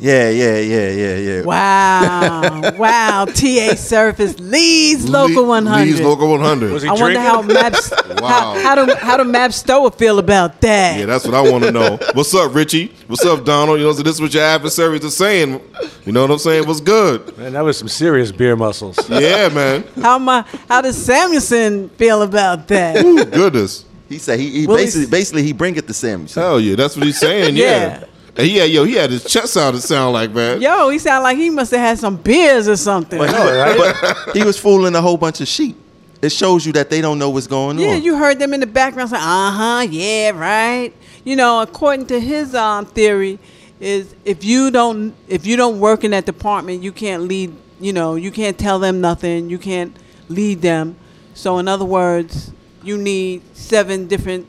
Yeah, 0.00 0.30
yeah, 0.30 0.58
yeah, 0.58 0.88
yeah, 0.90 1.16
yeah. 1.16 1.42
Wow, 1.42 2.72
wow. 2.78 3.24
TA 3.26 3.74
Surface 3.74 4.38
leads 4.40 5.06
Local 5.06 5.44
100. 5.46 5.84
Leads 5.86 6.00
Local 6.00 6.28
100. 6.28 6.72
Was 6.72 6.82
he 6.82 6.88
I 6.88 6.92
wonder 6.92 7.20
how 7.20 7.42
Maps, 7.42 7.90
Wow. 8.20 8.28
how, 8.28 8.60
how 8.60 8.74
do 8.86 8.94
how 8.94 9.16
do 9.18 9.24
MaBSTOA 9.24 9.94
feel 9.96 10.18
about 10.18 10.60
that? 10.62 10.98
Yeah, 10.98 11.04
that's 11.04 11.26
what 11.26 11.34
I 11.34 11.42
want 11.42 11.64
to 11.64 11.70
know. 11.70 11.98
What's 12.14 12.34
up, 12.34 12.54
Richie? 12.54 12.94
What's 13.08 13.24
up, 13.26 13.44
Donald? 13.44 13.78
You 13.78 13.86
know, 13.86 13.92
so 13.92 14.02
this 14.02 14.14
is 14.14 14.20
what 14.22 14.32
your 14.32 14.42
adversaries 14.42 15.04
are 15.04 15.10
saying. 15.10 15.60
You 16.06 16.12
know 16.12 16.22
what 16.22 16.30
I'm 16.30 16.38
saying? 16.38 16.66
What's 16.66 16.80
good? 16.80 17.36
Man, 17.36 17.52
that 17.52 17.60
was 17.60 17.76
some 17.78 17.88
serious 17.88 18.32
beer 18.32 18.56
muscles. 18.56 18.98
Yeah, 19.10 19.50
man. 19.50 19.84
How 20.00 20.18
my 20.18 20.46
how 20.68 20.80
does 20.80 20.96
Samuelsen 20.96 21.90
feel 21.90 22.22
about 22.22 22.68
that? 22.68 23.04
Ooh, 23.04 23.24
Goodness. 23.26 23.84
He 24.08 24.18
said 24.18 24.40
he, 24.40 24.50
he 24.50 24.66
Well, 24.66 24.76
basically 24.76 25.06
basically 25.10 25.42
he 25.42 25.52
bring 25.52 25.76
it 25.76 25.86
to 25.86 25.92
Samuelsen. 25.92 26.40
Hell 26.42 26.58
yeah, 26.60 26.74
that's 26.74 26.96
what 26.96 27.04
he's 27.04 27.20
saying. 27.20 27.54
Yeah. 27.56 27.64
Yeah. 28.00 28.04
And 28.40 28.48
he 28.48 28.56
had, 28.56 28.70
yo, 28.70 28.84
he 28.84 28.94
had 28.94 29.10
his 29.10 29.22
chest 29.22 29.54
out. 29.58 29.74
It 29.74 29.82
sound 29.82 30.14
like 30.14 30.30
man. 30.30 30.62
Yo, 30.62 30.88
he 30.88 30.98
sound 30.98 31.24
like 31.24 31.36
he 31.36 31.50
must 31.50 31.72
have 31.72 31.80
had 31.80 31.98
some 31.98 32.16
beers 32.16 32.68
or 32.68 32.76
something. 32.76 33.18
But, 33.18 33.30
no, 33.32 33.76
but 33.76 34.34
he 34.34 34.42
was 34.42 34.58
fooling 34.58 34.94
a 34.94 35.02
whole 35.02 35.18
bunch 35.18 35.42
of 35.42 35.48
sheep. 35.48 35.76
It 36.22 36.32
shows 36.32 36.64
you 36.64 36.72
that 36.72 36.88
they 36.88 37.02
don't 37.02 37.18
know 37.18 37.28
what's 37.28 37.46
going 37.46 37.78
Yeah, 37.78 37.88
on. 37.88 37.92
Yeah, 37.92 37.98
you 37.98 38.16
heard 38.16 38.38
them 38.38 38.54
in 38.54 38.60
the 38.60 38.66
background 38.66 39.10
saying, 39.10 39.22
"Uh 39.22 39.50
huh, 39.52 39.86
yeah, 39.90 40.30
right." 40.30 40.90
You 41.22 41.36
know, 41.36 41.60
according 41.60 42.06
to 42.06 42.18
his 42.18 42.54
um, 42.54 42.86
theory, 42.86 43.38
is 43.78 44.14
if 44.24 44.42
you 44.42 44.70
don't 44.70 45.14
if 45.28 45.44
you 45.44 45.56
don't 45.56 45.78
work 45.78 46.02
in 46.02 46.12
that 46.12 46.24
department, 46.24 46.82
you 46.82 46.92
can't 46.92 47.24
lead. 47.24 47.54
You 47.78 47.92
know, 47.92 48.14
you 48.14 48.30
can't 48.30 48.58
tell 48.58 48.78
them 48.78 49.02
nothing. 49.02 49.50
You 49.50 49.58
can't 49.58 49.94
lead 50.30 50.62
them. 50.62 50.96
So, 51.34 51.58
in 51.58 51.68
other 51.68 51.84
words, 51.84 52.52
you 52.82 52.96
need 52.96 53.42
seven 53.54 54.06
different 54.06 54.46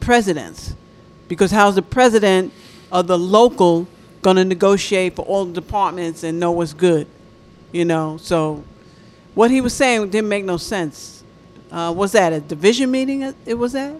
presidents, 0.00 0.74
because 1.28 1.50
how's 1.50 1.74
the 1.74 1.82
president 1.82 2.52
of 2.94 3.06
the 3.08 3.18
local 3.18 3.86
going 4.22 4.36
to 4.36 4.44
negotiate 4.44 5.16
for 5.16 5.22
all 5.26 5.44
the 5.44 5.52
departments 5.52 6.22
and 6.22 6.40
know 6.40 6.52
what's 6.52 6.72
good? 6.72 7.06
You 7.72 7.84
know, 7.84 8.16
so 8.18 8.64
what 9.34 9.50
he 9.50 9.60
was 9.60 9.74
saying 9.74 10.08
didn't 10.10 10.28
make 10.30 10.44
no 10.44 10.56
sense. 10.56 11.22
Uh, 11.70 11.92
was 11.94 12.12
that 12.12 12.32
a 12.32 12.40
division 12.40 12.90
meeting? 12.90 13.22
It 13.22 13.34
it 13.44 13.54
was 13.54 13.72
that? 13.72 13.96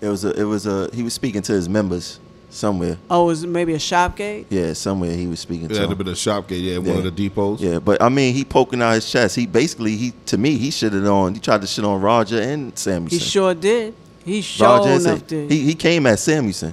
It 0.00 0.08
was 0.08 0.24
a 0.24 0.30
it 0.38 0.42
was 0.42 0.66
a 0.66 0.90
he 0.92 1.02
was 1.04 1.14
speaking 1.14 1.40
to 1.42 1.52
his 1.52 1.68
members 1.68 2.18
somewhere. 2.50 2.98
Oh, 3.08 3.26
was 3.26 3.44
it 3.44 3.46
maybe 3.46 3.74
a 3.74 3.78
shop 3.78 4.16
gate? 4.16 4.46
Yeah, 4.50 4.72
somewhere 4.72 5.12
he 5.16 5.28
was 5.28 5.38
speaking 5.38 5.66
It 5.66 5.74
to. 5.74 5.74
had 5.76 5.82
to 5.82 5.88
them. 5.94 5.98
be 5.98 6.10
the 6.10 6.16
shop 6.16 6.48
gate, 6.48 6.62
yeah, 6.62 6.78
one 6.78 6.86
Yeah. 6.88 6.94
of 6.94 7.04
the 7.04 7.10
depots. 7.12 7.60
Yeah, 7.62 7.78
but 7.78 8.02
I 8.02 8.08
mean, 8.08 8.34
he 8.34 8.44
poking 8.44 8.82
out 8.82 8.94
his 8.94 9.08
chest. 9.10 9.36
He 9.36 9.46
basically, 9.46 9.96
he 9.96 10.12
to 10.26 10.36
me, 10.36 10.56
he 10.58 10.70
shitted 10.70 11.08
on. 11.08 11.34
He 11.34 11.40
tried 11.40 11.60
to 11.60 11.66
shit 11.68 11.84
on 11.84 12.00
Roger 12.00 12.40
and 12.40 12.72
Samuelsen. 12.76 13.10
He 13.12 13.18
sure 13.20 13.54
did. 13.54 13.94
He 14.24 14.40
sure 14.42 14.66
Roger 14.66 14.90
and 14.90 15.00
enough 15.06 15.18
Sam- 15.20 15.26
did. 15.28 15.50
He 15.52 15.60
he 15.60 15.74
came 15.74 16.06
at 16.06 16.18
Samuelsen. 16.18 16.72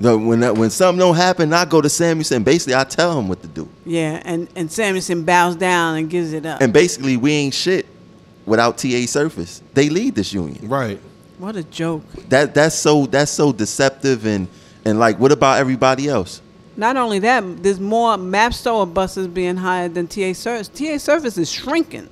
No, 0.00 0.16
when 0.16 0.40
that, 0.40 0.56
when 0.56 0.70
something 0.70 0.98
don't 0.98 1.14
happen, 1.14 1.52
I 1.52 1.66
go 1.66 1.82
to 1.82 1.88
Samuelsen. 1.88 2.42
Basically, 2.42 2.74
I 2.74 2.84
tell 2.84 3.18
him 3.18 3.28
what 3.28 3.42
to 3.42 3.48
do. 3.48 3.68
yeah, 3.84 4.22
and 4.24 4.48
and 4.56 4.70
Samuelsen 4.70 5.26
bows 5.26 5.56
down 5.56 5.98
and 5.98 6.08
gives 6.08 6.32
it 6.32 6.46
up. 6.46 6.62
And 6.62 6.72
basically, 6.72 7.18
we 7.18 7.32
ain't 7.32 7.52
shit 7.52 7.84
without 8.46 8.78
TA 8.78 9.04
Surface. 9.06 9.62
They 9.74 9.90
lead 9.90 10.14
this 10.14 10.32
union. 10.32 10.66
Right. 10.68 10.98
what 11.36 11.54
a 11.54 11.64
joke! 11.64 12.02
That 12.30 12.54
that's 12.54 12.74
so 12.74 13.04
that's 13.04 13.30
so 13.30 13.52
deceptive 13.52 14.24
and 14.24 14.48
and 14.86 14.98
like, 14.98 15.18
what 15.18 15.32
about 15.32 15.58
everybody 15.58 16.08
else? 16.08 16.40
Not 16.78 16.96
only 16.96 17.18
that, 17.18 17.62
there's 17.62 17.78
more 17.80 18.16
MaBSTOA 18.16 18.94
buses 18.94 19.28
being 19.28 19.56
hired 19.56 19.94
than 19.94 20.06
TA 20.06 20.32
Surface. 20.32 20.68
TA 20.68 20.96
Surface 20.96 21.36
is 21.36 21.50
shrinking, 21.52 22.08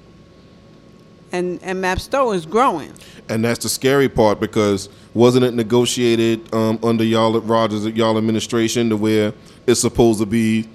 and 1.32 1.58
and 1.62 1.82
MaBSTOA 1.82 2.34
is 2.34 2.44
growing. 2.44 2.92
And 3.30 3.42
that's 3.42 3.62
the 3.62 3.70
scary 3.70 4.10
part 4.10 4.40
because 4.40 4.90
wasn't 5.14 5.44
it 5.44 5.54
negotiated 5.54 6.52
um, 6.54 6.78
under 6.82 7.04
y'all 7.04 7.36
at 7.36 7.42
Rogers 7.44 7.86
y'all 7.86 8.18
administration 8.18 8.90
to 8.90 8.96
where 8.96 9.32
it's 9.66 9.80
supposed 9.80 10.20
to 10.20 10.26
be 10.26 10.68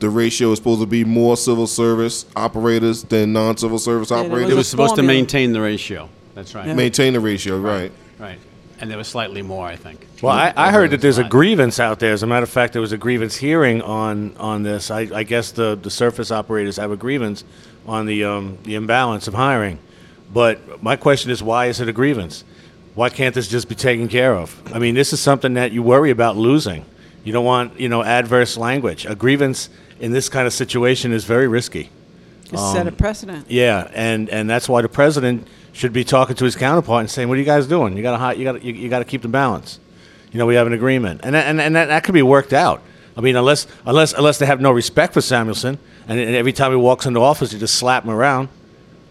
the 0.00 0.08
ratio 0.08 0.52
is 0.52 0.58
supposed 0.58 0.80
to 0.80 0.86
be 0.86 1.04
more 1.04 1.36
civil 1.36 1.66
service 1.66 2.24
operators 2.36 3.02
than 3.04 3.32
non-civil 3.32 3.78
service 3.78 4.10
Yeah, 4.10 4.18
operators? 4.18 4.50
It 4.50 4.54
was 4.54 4.68
supposed 4.68 4.94
to 4.96 5.02
maintain 5.02 5.52
the 5.52 5.60
ratio. 5.60 6.08
That's 6.34 6.54
right. 6.54 6.66
Yeah. 6.68 6.74
Maintain 6.74 7.12
the 7.14 7.20
ratio, 7.20 7.58
right? 7.58 7.90
Right. 8.18 8.38
and 8.80 8.88
there 8.88 8.98
was 8.98 9.08
slightly 9.08 9.42
more, 9.42 9.66
I 9.66 9.74
think. 9.74 10.06
Well, 10.22 10.32
I, 10.32 10.52
I 10.56 10.70
heard 10.70 10.90
that 10.90 11.00
there's 11.00 11.18
a 11.18 11.24
grievance 11.24 11.80
out 11.80 11.98
there. 11.98 12.12
As 12.12 12.22
a 12.22 12.28
matter 12.28 12.44
of 12.44 12.50
fact, 12.50 12.74
there 12.74 12.82
was 12.82 12.92
a 12.92 12.98
grievance 12.98 13.34
hearing 13.36 13.82
on 13.82 14.36
on 14.36 14.62
this. 14.62 14.90
I, 14.92 15.00
I 15.12 15.24
guess 15.24 15.50
the, 15.50 15.74
the 15.74 15.90
surface 15.90 16.30
operators 16.30 16.76
have 16.76 16.92
a 16.92 16.96
grievance 16.96 17.42
on 17.86 18.06
the 18.06 18.22
um, 18.24 18.58
the 18.62 18.76
imbalance 18.76 19.26
of 19.26 19.34
hiring. 19.34 19.80
But 20.32 20.80
my 20.80 20.94
question 20.94 21.32
is, 21.32 21.42
why 21.42 21.66
is 21.66 21.80
it 21.80 21.88
a 21.88 21.92
grievance? 21.92 22.44
Why 22.98 23.10
can't 23.10 23.32
this 23.32 23.46
just 23.46 23.68
be 23.68 23.76
taken 23.76 24.08
care 24.08 24.34
of? 24.34 24.60
I 24.74 24.80
mean, 24.80 24.96
this 24.96 25.12
is 25.12 25.20
something 25.20 25.54
that 25.54 25.70
you 25.70 25.84
worry 25.84 26.10
about 26.10 26.36
losing. 26.36 26.84
You 27.22 27.32
don't 27.32 27.44
want 27.44 27.78
you 27.78 27.88
know 27.88 28.02
adverse 28.02 28.56
language. 28.56 29.06
A 29.06 29.14
grievance 29.14 29.70
in 30.00 30.10
this 30.10 30.28
kind 30.28 30.48
of 30.48 30.52
situation 30.52 31.12
is 31.12 31.24
very 31.24 31.46
risky. 31.46 31.90
Just 32.50 32.72
set 32.72 32.88
a 32.88 32.90
Um, 32.90 32.96
precedent. 32.96 33.46
Yeah, 33.48 33.88
and 33.94 34.28
and 34.30 34.50
that's 34.50 34.68
why 34.68 34.82
the 34.82 34.88
president 34.88 35.46
should 35.72 35.92
be 35.92 36.02
talking 36.02 36.34
to 36.34 36.44
his 36.44 36.56
counterpart 36.56 37.02
and 37.02 37.08
saying, 37.08 37.28
"What 37.28 37.36
are 37.36 37.38
you 37.38 37.44
guys 37.46 37.68
doing? 37.68 37.96
You 37.96 38.02
got 38.02 38.32
to 38.32 38.36
you 38.36 38.42
got 38.44 38.64
you, 38.64 38.72
you 38.74 38.88
got 38.88 38.98
to 38.98 39.04
keep 39.04 39.22
the 39.22 39.28
balance. 39.28 39.78
You 40.32 40.40
know, 40.40 40.46
we 40.46 40.56
have 40.56 40.66
an 40.66 40.72
agreement, 40.72 41.20
and 41.22 41.36
that- 41.36 41.46
and 41.46 41.60
and 41.60 41.76
that, 41.76 41.86
that 41.86 42.02
could 42.02 42.14
be 42.14 42.22
worked 42.22 42.52
out. 42.52 42.82
I 43.16 43.20
mean, 43.20 43.36
unless 43.36 43.68
unless 43.86 44.12
unless 44.12 44.38
they 44.38 44.46
have 44.46 44.60
no 44.60 44.72
respect 44.72 45.14
for 45.14 45.20
Samuelsen, 45.20 45.78
and, 46.08 46.18
and 46.18 46.34
every 46.34 46.52
time 46.52 46.72
he 46.72 46.76
walks 46.76 47.06
into 47.06 47.20
office, 47.20 47.52
you 47.52 47.60
just 47.60 47.76
slap 47.76 48.02
him 48.02 48.10
around, 48.10 48.48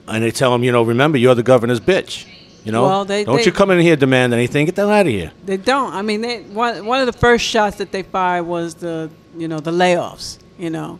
and 0.09 0.21
they 0.21 0.31
tell 0.31 0.53
him, 0.53 0.61
you 0.65 0.73
know, 0.73 0.83
remember 0.83 1.17
you're 1.17 1.35
the 1.35 1.41
governor's 1.53 1.79
bitch. 1.79 2.25
You 2.67 2.73
know, 2.73 2.83
Well, 2.83 3.05
they- 3.05 3.23
don't 3.23 3.37
they- 3.37 3.45
you 3.45 3.51
come 3.53 3.71
in 3.71 3.79
here 3.79 3.95
demand 3.95 4.33
anything. 4.33 4.65
Get 4.65 4.75
the 4.75 4.81
hell 4.81 4.91
out 4.91 5.05
of 5.05 5.11
here. 5.11 5.31
They 5.45 5.55
don't. 5.57 5.93
I 5.93 6.01
mean, 6.01 6.19
they, 6.21 6.41
one 6.41 6.85
one 6.85 6.99
of 6.99 7.05
the 7.05 7.17
first 7.17 7.45
shots 7.45 7.77
that 7.77 7.91
they 7.93 8.03
fired 8.03 8.43
was 8.43 8.75
the 8.75 9.09
you 9.37 9.47
know 9.47 9.59
the 9.59 9.71
layoffs. 9.71 10.37
You 10.59 10.69
know, 10.69 10.99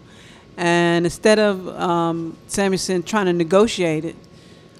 and 0.55 1.05
instead 1.05 1.39
of 1.39 1.67
um, 1.89 2.37
Samuelsen 2.47 3.03
trying 3.03 3.25
to 3.25 3.33
negotiate 3.33 4.05
it, 4.05 4.15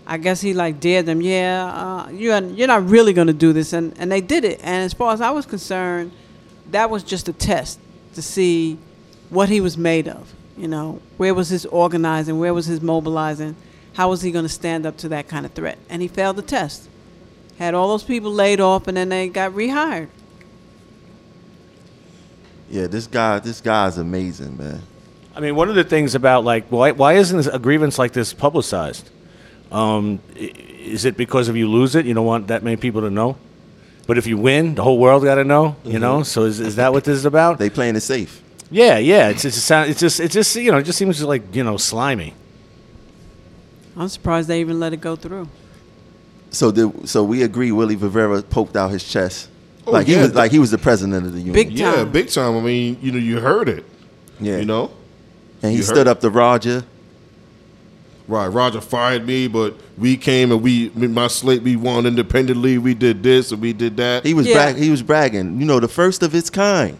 I 0.05 0.17
guess 0.17 0.39
he 0.39 0.53
like 0.53 0.79
dared 0.79 1.05
them. 1.07 1.19
Yeah, 1.21 1.65
uh, 1.83 2.09
you're 2.11 2.41
you're 2.57 2.67
not 2.75 2.87
really 2.87 3.11
going 3.11 3.27
to 3.27 3.33
do 3.45 3.51
this, 3.53 3.73
and 3.73 3.93
and 3.99 4.09
they 4.11 4.21
did 4.21 4.45
it. 4.45 4.59
And 4.63 4.83
as 4.85 4.93
far 4.93 5.11
as 5.13 5.19
I 5.19 5.31
was 5.31 5.45
concerned, 5.45 6.11
that 6.71 6.89
was 6.89 7.03
just 7.03 7.27
a 7.27 7.33
test 7.33 7.79
to 8.15 8.21
see 8.21 8.77
what 9.29 9.49
he 9.49 9.59
was 9.59 9.77
made 9.77 10.07
of. 10.07 10.33
You 10.57 10.67
know, 10.69 11.01
where 11.17 11.33
was 11.33 11.49
his 11.49 11.65
organizing? 11.65 12.39
Where 12.39 12.53
was 12.53 12.65
his 12.67 12.81
mobilizing? 12.81 13.55
How 13.97 14.09
was 14.09 14.21
he 14.21 14.29
going 14.29 14.45
to 14.45 14.49
stand 14.49 14.85
up 14.85 14.95
to 14.97 15.09
that 15.09 15.27
kind 15.27 15.43
of 15.43 15.53
threat? 15.53 15.79
And 15.89 16.03
he 16.03 16.07
failed 16.07 16.35
the 16.35 16.43
test. 16.43 16.87
Had 17.57 17.73
all 17.73 17.87
those 17.87 18.03
people 18.03 18.31
laid 18.31 18.59
off, 18.59 18.87
and 18.87 18.95
then 18.95 19.09
they 19.09 19.27
got 19.27 19.53
rehired. 19.53 20.09
Yeah, 22.69 22.85
this 22.85 23.07
guy, 23.07 23.39
this 23.39 23.59
guy's 23.59 23.97
amazing, 23.97 24.55
man. 24.55 24.83
I 25.35 25.39
mean, 25.39 25.55
one 25.55 25.67
of 25.67 25.73
the 25.73 25.83
things 25.83 26.13
about 26.13 26.43
like 26.43 26.67
why 26.67 26.91
why 26.91 27.13
isn't 27.13 27.37
this- 27.37 27.47
a 27.47 27.57
grievance 27.57 27.97
like 27.97 28.13
this 28.13 28.33
publicized? 28.33 29.09
Um, 29.71 30.19
is 30.35 31.03
it 31.05 31.17
because 31.17 31.49
if 31.49 31.55
you 31.55 31.67
lose 31.67 31.95
it, 31.95 32.05
you 32.05 32.13
don't 32.13 32.25
want 32.25 32.49
that 32.49 32.61
many 32.61 32.75
people 32.77 33.01
to 33.01 33.09
know? 33.09 33.35
But 34.05 34.19
if 34.19 34.27
you 34.27 34.37
win, 34.37 34.75
the 34.75 34.83
whole 34.83 34.99
world 34.99 35.23
got 35.23 35.35
to 35.35 35.43
know. 35.43 35.75
You 35.83 35.97
know, 35.97 36.21
so 36.21 36.43
is, 36.43 36.59
is 36.59 36.75
that 36.75 36.93
what 36.93 37.03
this 37.03 37.17
is 37.17 37.25
about? 37.25 37.57
They 37.57 37.71
playing 37.71 37.95
it 37.95 38.01
safe. 38.01 38.43
Yeah, 38.69 38.99
yeah. 38.99 39.29
It's 39.29 39.43
it's, 39.43 39.57
sound, 39.57 39.89
it's 39.89 39.99
just 39.99 40.19
it 40.19 40.29
just 40.29 40.55
you 40.55 40.71
know 40.71 40.77
it 40.77 40.83
just 40.83 40.99
seems 40.99 41.23
like 41.23 41.55
you 41.55 41.63
know 41.63 41.77
slimy. 41.77 42.35
I'm 43.97 44.07
surprised 44.09 44.47
they 44.47 44.59
even 44.61 44.79
let 44.79 44.93
it 44.93 45.01
go 45.01 45.15
through. 45.15 45.49
So 46.51 46.71
did, 46.71 47.09
so 47.09 47.23
we 47.23 47.43
agree 47.43 47.71
Willie 47.71 47.95
Rivera 47.95 48.41
poked 48.41 48.75
out 48.77 48.91
his 48.91 49.03
chest. 49.03 49.49
Oh, 49.85 49.91
like 49.91 50.07
he 50.07 50.15
was 50.15 50.33
like 50.33 50.51
he 50.51 50.59
was 50.59 50.71
the 50.71 50.77
president 50.77 51.25
of 51.25 51.31
the 51.33 51.39
union. 51.39 51.53
Big 51.53 51.71
Yeah, 51.71 52.03
big 52.03 52.29
time. 52.29 52.57
I 52.57 52.61
mean, 52.61 52.97
you 53.01 53.11
know, 53.11 53.17
you 53.17 53.39
heard 53.39 53.69
it. 53.69 53.85
Yeah. 54.39 54.57
You 54.57 54.65
know? 54.65 54.91
And 55.61 55.71
he 55.71 55.77
You 55.77 55.83
stood 55.83 56.07
up 56.07 56.21
to 56.21 56.29
Roger. 56.29 56.83
Right, 58.27 58.47
Roger 58.47 58.81
fired 58.81 59.25
me, 59.25 59.47
but 59.47 59.73
we 59.97 60.17
came 60.17 60.51
and 60.51 60.61
we, 60.61 60.89
my 60.89 61.27
slate, 61.27 61.61
we 61.61 61.77
won 61.77 62.05
independently. 62.05 62.77
We 62.77 62.93
did 62.93 63.23
this 63.23 63.53
and 63.53 63.61
we 63.61 63.71
did 63.71 63.95
that. 63.97 64.25
He 64.25 64.33
was 64.33 64.45
Yeah. 64.45 64.55
brag, 64.55 64.75
he 64.75 64.91
was 64.91 65.01
bragging. 65.01 65.59
You 65.61 65.65
know, 65.65 65.79
the 65.79 65.87
first 65.87 66.21
of 66.23 66.35
its 66.35 66.49
kind. 66.49 66.97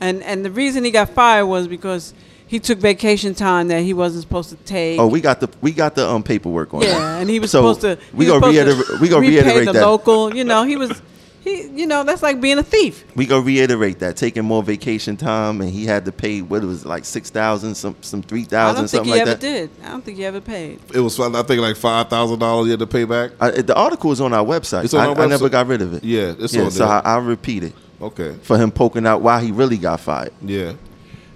And 0.00 0.22
and 0.22 0.44
the 0.44 0.50
reason 0.50 0.82
he 0.84 0.90
got 0.90 1.10
fired 1.10 1.46
was 1.46 1.68
because 1.68 2.14
he 2.46 2.60
took 2.60 2.78
vacation 2.78 3.34
time 3.34 3.68
that 3.68 3.82
he 3.82 3.94
wasn't 3.94 4.22
supposed 4.22 4.50
to 4.50 4.56
take. 4.56 5.00
Oh, 5.00 5.06
we 5.06 5.20
got 5.20 5.40
the 5.40 5.48
we 5.60 5.72
got 5.72 5.94
the 5.94 6.08
um 6.08 6.22
paperwork 6.22 6.74
on 6.74 6.82
it. 6.82 6.86
yeah, 6.88 6.98
that. 6.98 7.20
and 7.22 7.30
he 7.30 7.40
was 7.40 7.50
So, 7.50 7.58
supposed 7.60 7.80
to. 7.82 7.98
We 8.14 8.26
he 8.26 8.30
gonna 8.30 8.46
reiterate. 8.46 9.00
We 9.00 9.08
gonna 9.08 9.26
reiterate 9.26 9.66
the 9.66 9.72
that. 9.72 9.86
local. 9.86 10.34
You 10.34 10.44
know, 10.44 10.64
he 10.64 10.76
was. 10.76 11.00
He, 11.42 11.68
you 11.68 11.86
know, 11.86 12.04
that's 12.04 12.22
like 12.22 12.40
being 12.40 12.56
a 12.56 12.62
thief. 12.62 13.04
We 13.14 13.26
gonna 13.26 13.44
reiterate 13.44 13.98
that 13.98 14.16
taking 14.16 14.46
more 14.46 14.62
vacation 14.62 15.18
time, 15.18 15.60
and 15.60 15.68
he 15.68 15.84
had 15.84 16.06
to 16.06 16.12
pay 16.12 16.40
what 16.40 16.62
it 16.62 16.66
was 16.66 16.86
like 16.86 17.04
six 17.04 17.28
thousand, 17.28 17.74
some 17.74 17.96
some 18.00 18.22
three 18.22 18.46
I 18.50 18.72
don't 18.72 18.76
think 18.76 18.88
something 18.88 19.04
he 19.04 19.10
like 19.10 19.20
ever 19.20 19.30
that. 19.32 19.40
did. 19.40 19.70
I 19.84 19.90
don't 19.90 20.02
think 20.02 20.16
he 20.16 20.24
ever 20.24 20.40
paid. 20.40 20.80
It 20.94 21.00
was, 21.00 21.20
I 21.20 21.42
think, 21.42 21.60
like 21.60 21.76
five 21.76 22.08
thousand 22.08 22.38
dollars 22.38 22.64
you 22.64 22.70
had 22.70 22.80
to 22.80 22.86
pay 22.86 23.04
back. 23.04 23.32
I, 23.40 23.50
the 23.50 23.74
article 23.74 24.10
is 24.10 24.22
on 24.22 24.32
our 24.32 24.42
website. 24.44 24.84
It's 24.84 24.94
on 24.94 25.00
I, 25.00 25.06
our 25.08 25.20
I 25.20 25.26
never 25.26 25.50
got 25.50 25.66
rid 25.66 25.82
of 25.82 25.92
it. 25.92 26.02
Yeah, 26.02 26.34
it's 26.38 26.54
yeah. 26.54 26.62
on 26.62 26.70
so 26.70 26.86
there. 26.86 26.94
I, 26.94 27.00
I'll 27.00 27.20
repeat 27.20 27.64
it. 27.64 27.74
Okay. 28.00 28.36
For 28.42 28.56
him 28.56 28.70
poking 28.70 29.06
out 29.06 29.20
why 29.20 29.42
he 29.42 29.52
really 29.52 29.76
got 29.76 30.00
fired. 30.00 30.32
Yeah. 30.40 30.72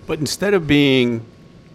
But 0.08 0.18
instead 0.18 0.54
of 0.54 0.66
being, 0.66 1.24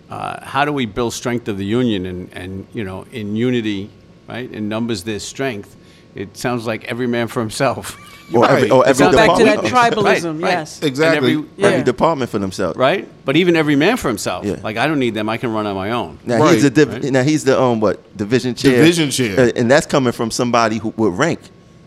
uh, 0.10 0.43
how 0.43 0.65
do 0.65 0.73
we 0.73 0.85
build 0.85 1.14
strength 1.14 1.47
of 1.47 1.57
the 1.57 1.65
union 1.65 2.05
and, 2.05 2.30
and 2.34 2.68
you 2.73 2.84
know, 2.84 3.05
in 3.11 3.35
unity, 3.38 3.89
right? 4.27 4.51
In 4.51 4.68
numbers, 4.68 5.03
there's 5.03 5.23
strength. 5.23 5.76
It 6.15 6.35
sounds 6.35 6.68
like 6.68 6.84
every 6.85 7.07
man 7.07 7.27
for 7.30 7.39
himself. 7.39 7.97
Or 8.34 8.49
every- 8.49 8.69
or 8.72 8.84
It 8.85 8.89
every 8.91 9.03
sounds 9.05 9.15
Back 9.18 9.38
to 9.38 9.43
that 9.43 9.61
department. 9.64 9.95
tribalism, 10.07 10.39
yes. 10.39 10.77
And 10.80 10.88
Exactly. 10.88 11.34
every- 11.34 11.49
Yeah. 11.57 11.68
Every 11.68 11.84
department 11.84 12.31
for 12.31 12.39
themselves. 12.39 12.77
right? 12.77 13.07
But 13.26 13.35
even 13.35 13.55
every 13.57 13.76
man 13.76 13.97
for 13.97 14.07
himself. 14.07 14.45
Yeah. 14.45 14.55
Like 14.64 14.77
I 14.77 14.88
don't 14.88 14.97
need 14.97 15.14
them. 15.14 15.27
I 15.27 15.38
can 15.38 15.51
run 15.53 15.68
on 15.68 15.76
my 15.76 15.91
own. 15.91 16.18
Now 16.26 16.47
he's 16.47 16.61
the 16.64 16.69
Right. 16.69 16.73
div- 16.73 17.03
Right. 17.03 17.11
now 17.11 17.22
he's 17.22 17.43
the 17.43 17.61
um 17.61 17.81
what 17.81 17.99
division 18.18 18.55
chair. 18.55 18.77
Division 18.77 19.11
chair. 19.11 19.39
Uh, 19.39 19.51
and 19.57 19.69
that's 19.69 19.85
coming 19.85 20.14
from 20.14 20.31
somebody 20.31 20.77
who 20.77 20.93
would 20.95 21.15
rank, 21.18 21.41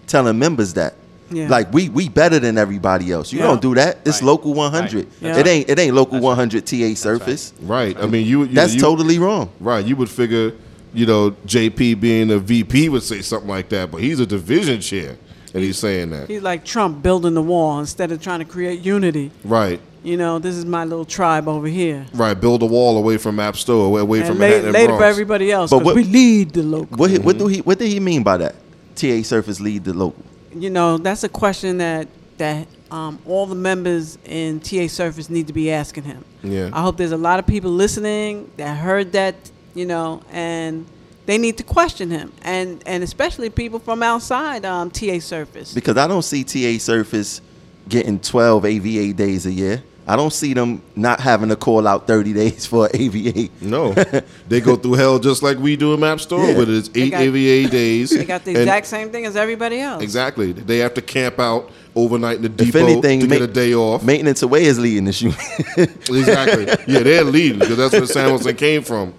telling 0.06 0.38
members 0.38 0.74
that. 0.74 0.94
Yeah. 1.30 1.48
Like 1.48 1.72
we 1.72 1.88
we 1.88 2.08
better 2.08 2.38
than 2.38 2.56
everybody 2.58 3.10
else. 3.10 3.32
You 3.32 3.40
Yeah. 3.40 3.46
don't 3.46 3.60
do 3.60 3.74
that. 3.74 3.98
It's 4.04 4.22
Right. 4.22 4.26
local 4.28 4.54
100. 4.54 5.06
Right. 5.20 5.36
It 5.38 5.46
ain't 5.46 5.70
it 5.70 5.78
ain't 5.78 5.94
local 5.94 6.20
100 6.20 6.64
TA 6.66 6.94
surface. 6.94 7.52
Right. 7.60 7.96
I 8.00 8.06
mean, 8.06 8.26
you. 8.26 8.42
you 8.44 8.54
That's 8.54 8.74
you, 8.74 8.80
totally 8.80 9.18
wrong. 9.18 9.48
Right. 9.60 9.84
You 9.84 9.96
would 9.96 10.08
figure, 10.10 10.52
you 10.94 11.06
know, 11.06 11.32
JP 11.46 11.94
being 12.00 12.30
a 12.30 12.38
VP 12.38 12.88
would 12.90 13.02
say 13.02 13.22
something 13.22 13.48
like 13.50 13.68
that, 13.70 13.90
but 13.90 14.00
he's 14.00 14.20
a 14.20 14.26
division 14.26 14.80
chair, 14.80 15.16
and 15.52 15.62
he's 15.64 15.78
saying 15.78 16.10
that. 16.10 16.28
He's 16.28 16.42
like 16.42 16.64
Trump 16.64 17.02
building 17.02 17.34
the 17.34 17.42
wall 17.42 17.80
instead 17.80 18.12
of 18.12 18.20
trying 18.22 18.38
to 18.38 18.44
create 18.44 18.82
unity. 18.84 19.30
Right. 19.44 19.80
You 20.04 20.16
know, 20.16 20.38
this 20.38 20.54
is 20.54 20.64
my 20.64 20.84
little 20.84 21.04
tribe 21.04 21.48
over 21.48 21.66
here. 21.66 22.06
Right. 22.14 22.40
Build 22.40 22.62
a 22.62 22.66
wall 22.66 22.96
away 22.96 23.16
from 23.16 23.36
MaBSTOA, 23.38 23.86
away, 23.86 24.00
away 24.02 24.22
from 24.22 24.38
lay, 24.38 24.50
Manhattan 24.50 24.66
and 24.66 24.74
later 24.74 24.96
for 24.96 25.02
everybody 25.04 25.50
else. 25.50 25.70
But 25.72 25.82
what- 25.82 25.96
we 25.96 26.04
lead 26.04 26.52
the 26.52 26.62
local. 26.62 26.96
What 26.96 27.10
he, 27.10 27.18
what 27.18 27.36
do 27.36 27.48
he 27.48 27.58
what 27.58 27.80
did 27.80 27.88
he 27.88 27.98
mean 27.98 28.22
by 28.22 28.36
that? 28.36 28.54
TA 28.94 29.22
surface 29.24 29.58
lead 29.60 29.82
the 29.82 29.92
local. 29.92 30.22
You 30.62 30.70
know, 30.70 30.98
that's 30.98 31.24
a 31.24 31.28
question 31.28 31.78
that 31.78 32.08
that 32.38 32.68
um, 32.90 33.18
all 33.26 33.46
the 33.46 33.54
members 33.54 34.18
in 34.24 34.60
TA 34.60 34.86
Surface 34.88 35.30
need 35.30 35.46
to 35.46 35.52
be 35.52 35.70
asking 35.70 36.04
him. 36.04 36.24
Yeah. 36.42 36.70
I 36.72 36.82
hope 36.82 36.96
there's 36.96 37.12
a 37.12 37.16
lot 37.16 37.38
of 37.38 37.46
people 37.46 37.70
listening 37.70 38.50
that 38.58 38.76
heard 38.76 39.12
that, 39.12 39.34
you 39.74 39.86
know, 39.86 40.22
and 40.30 40.86
they 41.24 41.38
need 41.38 41.58
to 41.58 41.64
question 41.64 42.10
him, 42.10 42.32
and 42.42 42.82
and 42.86 43.02
especially 43.02 43.50
people 43.50 43.78
from 43.78 44.02
outside 44.02 44.64
um, 44.64 44.90
TA 44.90 45.18
Surface. 45.18 45.74
Because 45.74 45.96
I 45.96 46.06
don't 46.06 46.22
see 46.22 46.44
TA 46.44 46.78
surface 46.78 47.40
getting 47.88 48.18
12 48.18 48.64
AVA 48.64 49.12
days 49.12 49.46
a 49.46 49.52
year. 49.52 49.82
I 50.08 50.14
don't 50.14 50.32
see 50.32 50.54
them 50.54 50.82
not 50.94 51.18
having 51.20 51.48
to 51.48 51.56
call 51.56 51.86
out 51.86 52.06
30 52.06 52.32
days 52.32 52.64
for 52.64 52.86
an 52.92 52.92
AVA. 52.94 53.48
No, 53.60 53.92
they 54.48 54.60
go 54.60 54.76
through 54.76 54.94
hell 54.94 55.18
just 55.18 55.42
like 55.42 55.58
we 55.58 55.74
do 55.76 55.94
in 55.94 56.00
MaBSTOA, 56.00 56.48
Yeah. 56.52 56.54
but 56.54 56.68
it's 56.68 56.90
eight 56.94 57.10
got- 57.10 57.22
AVA 57.22 57.68
days. 57.70 58.10
They 58.10 58.24
got 58.24 58.44
the 58.44 58.52
exact 58.52 58.86
same 58.86 59.10
thing 59.10 59.26
as 59.26 59.36
everybody 59.36 59.80
else. 59.80 60.02
Exactly. 60.02 60.52
They 60.52 60.78
have 60.78 60.94
to 60.94 61.02
camp 61.02 61.38
out 61.40 61.70
overnight 61.96 62.36
in 62.36 62.42
the 62.42 62.48
If 62.62 62.72
depot 62.72 62.78
anything, 62.86 63.20
to 63.20 63.26
ma- 63.26 63.34
get 63.34 63.42
a 63.42 63.46
day 63.52 63.74
off. 63.74 64.04
Maintenance 64.04 64.42
of 64.42 64.50
Way 64.50 64.64
is 64.64 64.78
leading 64.78 65.06
this 65.06 65.20
unit. 65.22 65.38
exactly. 65.76 66.66
Yeah, 66.86 67.00
they're 67.00 67.24
leading 67.24 67.58
because 67.58 67.76
that's 67.76 67.92
where 67.92 68.02
Samuelsen 68.02 68.56
came 68.56 68.82
from. 68.82 69.12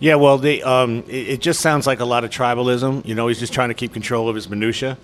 Yeah, 0.00 0.16
well, 0.16 0.38
they, 0.38 0.60
um, 0.62 1.04
it, 1.06 1.28
it 1.28 1.40
just 1.40 1.60
sounds 1.60 1.86
like 1.86 2.00
a 2.00 2.04
lot 2.04 2.24
of 2.24 2.30
tribalism. 2.30 3.06
You 3.06 3.14
know, 3.14 3.28
he's 3.28 3.38
just 3.38 3.52
trying 3.52 3.68
to 3.68 3.74
keep 3.74 3.92
control 3.92 4.28
of 4.28 4.34
his 4.34 4.48
minutia. 4.50 4.98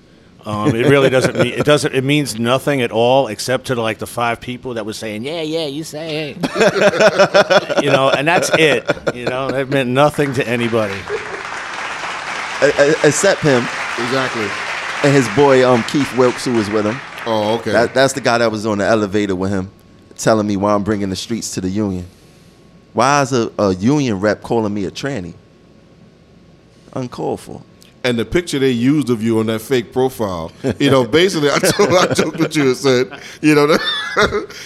Um, 0.46 0.74
it 0.74 0.86
really 0.86 1.10
doesn't 1.10 1.36
mean 1.36 1.52
it 1.54 1.64
doesn't. 1.64 1.94
It 1.94 2.02
means 2.04 2.38
nothing 2.38 2.80
at 2.80 2.90
all, 2.90 3.28
except 3.28 3.66
to 3.66 3.74
like 3.74 3.98
the 3.98 4.06
five 4.06 4.40
people 4.40 4.74
that 4.74 4.86
were 4.86 4.92
saying, 4.94 5.24
"Yeah, 5.24 5.42
yeah, 5.42 5.66
you 5.66 5.84
say 5.84 6.30
it," 6.30 7.82
you 7.84 7.90
know, 7.90 8.08
and 8.10 8.26
that's 8.26 8.50
it. 8.58 8.90
You 9.14 9.26
know, 9.26 9.50
that 9.50 9.68
meant 9.68 9.90
nothing 9.90 10.32
to 10.34 10.48
anybody. 10.48 10.94
Except 13.04 13.40
him 13.40 13.62
Exactly. 13.98 14.46
and 15.04 15.14
his 15.14 15.26
boy 15.34 15.66
um, 15.66 15.82
Keith 15.84 16.14
Wilkes, 16.16 16.44
who 16.44 16.52
was 16.54 16.68
with 16.70 16.84
him. 16.86 16.96
Oh, 17.26 17.56
okay. 17.58 17.72
That, 17.72 17.94
that's 17.94 18.12
the 18.12 18.20
guy 18.20 18.38
that 18.38 18.50
was 18.50 18.66
on 18.66 18.78
the 18.78 18.84
elevator 18.86 19.34
with 19.34 19.50
him, 19.50 19.70
telling 20.16 20.46
me 20.46 20.56
why 20.56 20.74
I'm 20.74 20.84
bringing 20.84 21.08
the 21.10 21.16
streets 21.16 21.54
to 21.54 21.60
the 21.60 21.70
union. 21.70 22.06
Why 22.92 23.22
is 23.22 23.32
a, 23.32 23.50
a 23.58 23.74
union 23.74 24.20
rep 24.20 24.42
calling 24.42 24.74
me 24.74 24.84
a 24.84 24.90
tranny? 24.90 25.34
Uncalled 26.92 27.40
for. 27.40 27.62
And 28.02 28.18
the 28.18 28.24
picture 28.24 28.58
they 28.58 28.70
used 28.70 29.10
of 29.10 29.22
you 29.22 29.40
on 29.40 29.46
that 29.46 29.60
fake 29.60 29.92
profile, 29.92 30.52
you 30.78 30.90
know, 30.90 31.06
basically, 31.20 31.50
I 31.50 31.58
told, 31.58 31.90
I 31.90 32.12
joked 32.14 32.38
with 32.38 32.56
you 32.56 32.68
and 32.68 32.76
said, 32.76 33.20
you 33.42 33.54
know, 33.54 33.64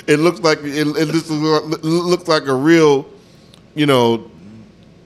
it 0.06 0.20
looks 0.20 0.40
like 0.40 0.58
it, 0.62 0.86
it 0.86 1.84
looks 1.84 2.28
like 2.28 2.46
a 2.46 2.54
real, 2.54 3.06
you 3.74 3.86
know, 3.86 4.30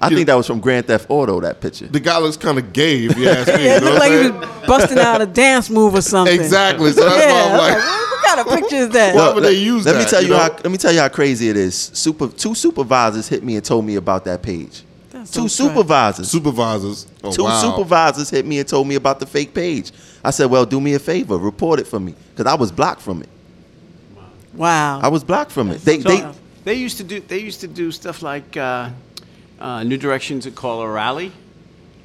I 0.00 0.08
think 0.10 0.26
that 0.26 0.34
was 0.34 0.46
from 0.46 0.60
Grand 0.60 0.86
Theft 0.86 1.06
Auto. 1.08 1.40
That 1.40 1.60
picture. 1.60 1.88
The 1.88 1.98
guy 2.00 2.18
looks 2.18 2.36
kind 2.36 2.58
of 2.58 2.72
gay, 2.72 3.06
if 3.06 3.16
you 3.16 3.28
ask 3.28 3.48
me. 3.48 3.54
Yeah, 3.64 3.72
you 3.72 3.76
it 3.78 3.82
looked 3.82 3.98
like 3.98 4.12
I'm 4.12 4.22
he 4.22 4.30
was 4.30 4.66
busting 4.66 4.98
out 4.98 5.20
a 5.20 5.26
dance 5.26 5.70
move 5.70 5.94
or 5.94 6.02
something. 6.02 6.38
Exactly. 6.38 6.92
So 6.92 7.00
that's 7.00 7.16
why 7.16 7.20
yeah, 7.20 7.44
I'm 7.44 7.48
I 7.48 7.52
was 7.52 7.60
like- 7.60 7.76
what, 7.78 8.08
what 8.08 8.24
kind 8.24 8.40
of 8.40 8.58
picture 8.60 8.76
is 8.76 8.88
that? 8.90 9.14
Why 9.14 9.32
would 9.34 9.42
they 9.42 9.54
use 9.54 9.86
let 9.86 9.96
me 9.96 10.04
tell 10.04 10.20
you 10.20 10.28
you, 10.28 10.34
know? 10.34 10.40
how. 10.40 10.48
Let 10.50 10.70
me 10.70 10.76
tell 10.78 10.92
you 10.92 11.00
how 11.00 11.08
crazy 11.08 11.48
it 11.48 11.56
is. 11.56 11.74
Super. 11.94 12.28
Two 12.28 12.54
supervisors 12.54 13.26
hit 13.28 13.42
me 13.42 13.56
and 13.56 13.64
told 13.64 13.84
me 13.86 13.96
about 13.96 14.24
that 14.26 14.42
page. 14.42 14.82
Two 15.24 15.48
supervisors. 15.48 16.30
Supervisors. 16.30 17.06
Oh, 17.22 17.32
two 17.32 17.44
wow. 17.44 17.60
supervisors 17.60 18.30
hit 18.30 18.46
me 18.46 18.58
and 18.58 18.68
told 18.68 18.86
me 18.86 18.94
about 18.94 19.20
the 19.20 19.26
fake 19.26 19.54
page. 19.54 19.92
I 20.24 20.30
said, 20.30 20.46
"Well, 20.46 20.66
do 20.66 20.80
me 20.80 20.94
a 20.94 20.98
favor, 20.98 21.36
report 21.38 21.80
it 21.80 21.86
for 21.86 22.00
me, 22.00 22.14
because 22.30 22.50
I 22.50 22.54
was 22.54 22.72
blocked 22.72 23.00
from 23.00 23.22
it. 23.22 23.28
Wow. 24.54 25.00
I 25.00 25.08
was 25.08 25.22
blocked 25.22 25.52
from 25.52 25.70
it. 25.70 25.80
They, 25.82 26.00
So, 26.00 26.08
they, 26.08 26.32
they 26.64 26.74
used 26.74 26.96
to 26.98 27.04
do 27.04 27.20
they 27.20 27.38
used 27.38 27.60
to 27.60 27.68
do 27.68 27.92
stuff 27.92 28.22
like 28.22 28.56
uh, 28.56 28.90
uh, 29.60 29.84
New 29.84 29.96
Directions 29.96 30.44
would 30.44 30.56
call 30.56 30.82
a 30.82 30.88
rally, 30.88 31.32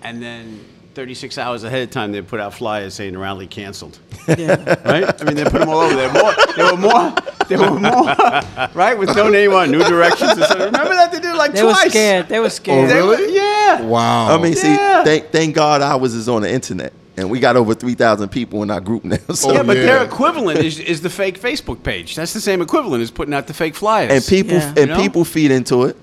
and 0.03 0.21
then 0.21 0.59
36 0.95 1.37
hours 1.37 1.63
ahead 1.63 1.83
of 1.83 1.91
time 1.91 2.11
they'd 2.11 2.27
put 2.27 2.39
out 2.39 2.53
flyers 2.53 2.93
saying 2.93 3.13
the 3.13 3.19
rally 3.19 3.47
canceled. 3.47 3.99
Yeah. 4.27 4.55
right? 4.85 5.21
I 5.21 5.25
mean, 5.25 5.35
they 5.35 5.43
put 5.43 5.59
them 5.59 5.69
all 5.69 5.79
over 5.79 5.95
there. 5.95 6.11
More, 6.13 6.33
there 6.55 6.71
were 6.71 6.77
more. 6.77 7.15
There 7.47 7.59
were 7.59 7.79
more. 7.79 8.05
right? 8.73 8.97
With 8.97 9.15
no 9.15 9.29
name 9.29 9.53
on 9.53 9.71
New 9.71 9.83
Directions. 9.83 10.31
And 10.31 10.43
stuff. 10.43 10.57
Remember 10.59 10.93
that 10.93 11.11
they 11.11 11.19
did 11.19 11.31
it 11.33 11.37
like 11.37 11.53
They 11.53 11.63
were 11.63 11.71
twice. 11.71 11.89
scared. 11.91 12.27
They 12.29 12.39
were 12.39 12.45
oh, 12.47 12.49
scared. 12.49 12.89
They 12.89 13.01
were- 13.01 13.17
really? 13.17 13.35
yeah. 13.35 13.81
Wow. 13.81 14.37
I 14.37 14.41
mean, 14.41 14.53
see, 14.55 14.75
thank, 14.75 15.29
thank 15.31 15.55
God 15.55 15.81
ours 15.81 16.13
is 16.13 16.29
on 16.29 16.43
the 16.43 16.51
internet, 16.51 16.93
and 17.17 17.29
we 17.29 17.39
got 17.39 17.55
over 17.55 17.73
three 17.73 17.95
thousand 17.95 18.29
people 18.29 18.61
in 18.63 18.69
our 18.71 18.79
group 18.81 19.03
now. 19.03 19.17
So, 19.33 19.51
yeah, 19.51 19.63
but 19.63 19.77
yeah. 19.77 19.83
their 19.85 20.03
equivalent 20.03 20.59
is, 20.59 20.79
is 20.79 21.01
the 21.01 21.09
fake 21.09 21.39
Facebook 21.39 21.81
page. 21.83 22.15
That's 22.15 22.33
the 22.33 22.41
same 22.41 22.61
equivalent 22.61 23.01
as 23.01 23.09
putting 23.11 23.33
out 23.33 23.47
the 23.47 23.53
fake 23.53 23.75
flyers. 23.75 24.11
and 24.11 24.23
people 24.25 24.57
Yeah. 24.57 24.67
and 24.69 24.77
You 24.77 24.85
know? 24.87 24.97
people 25.01 25.25
feed 25.25 25.51
into 25.51 25.83
it. 25.83 25.97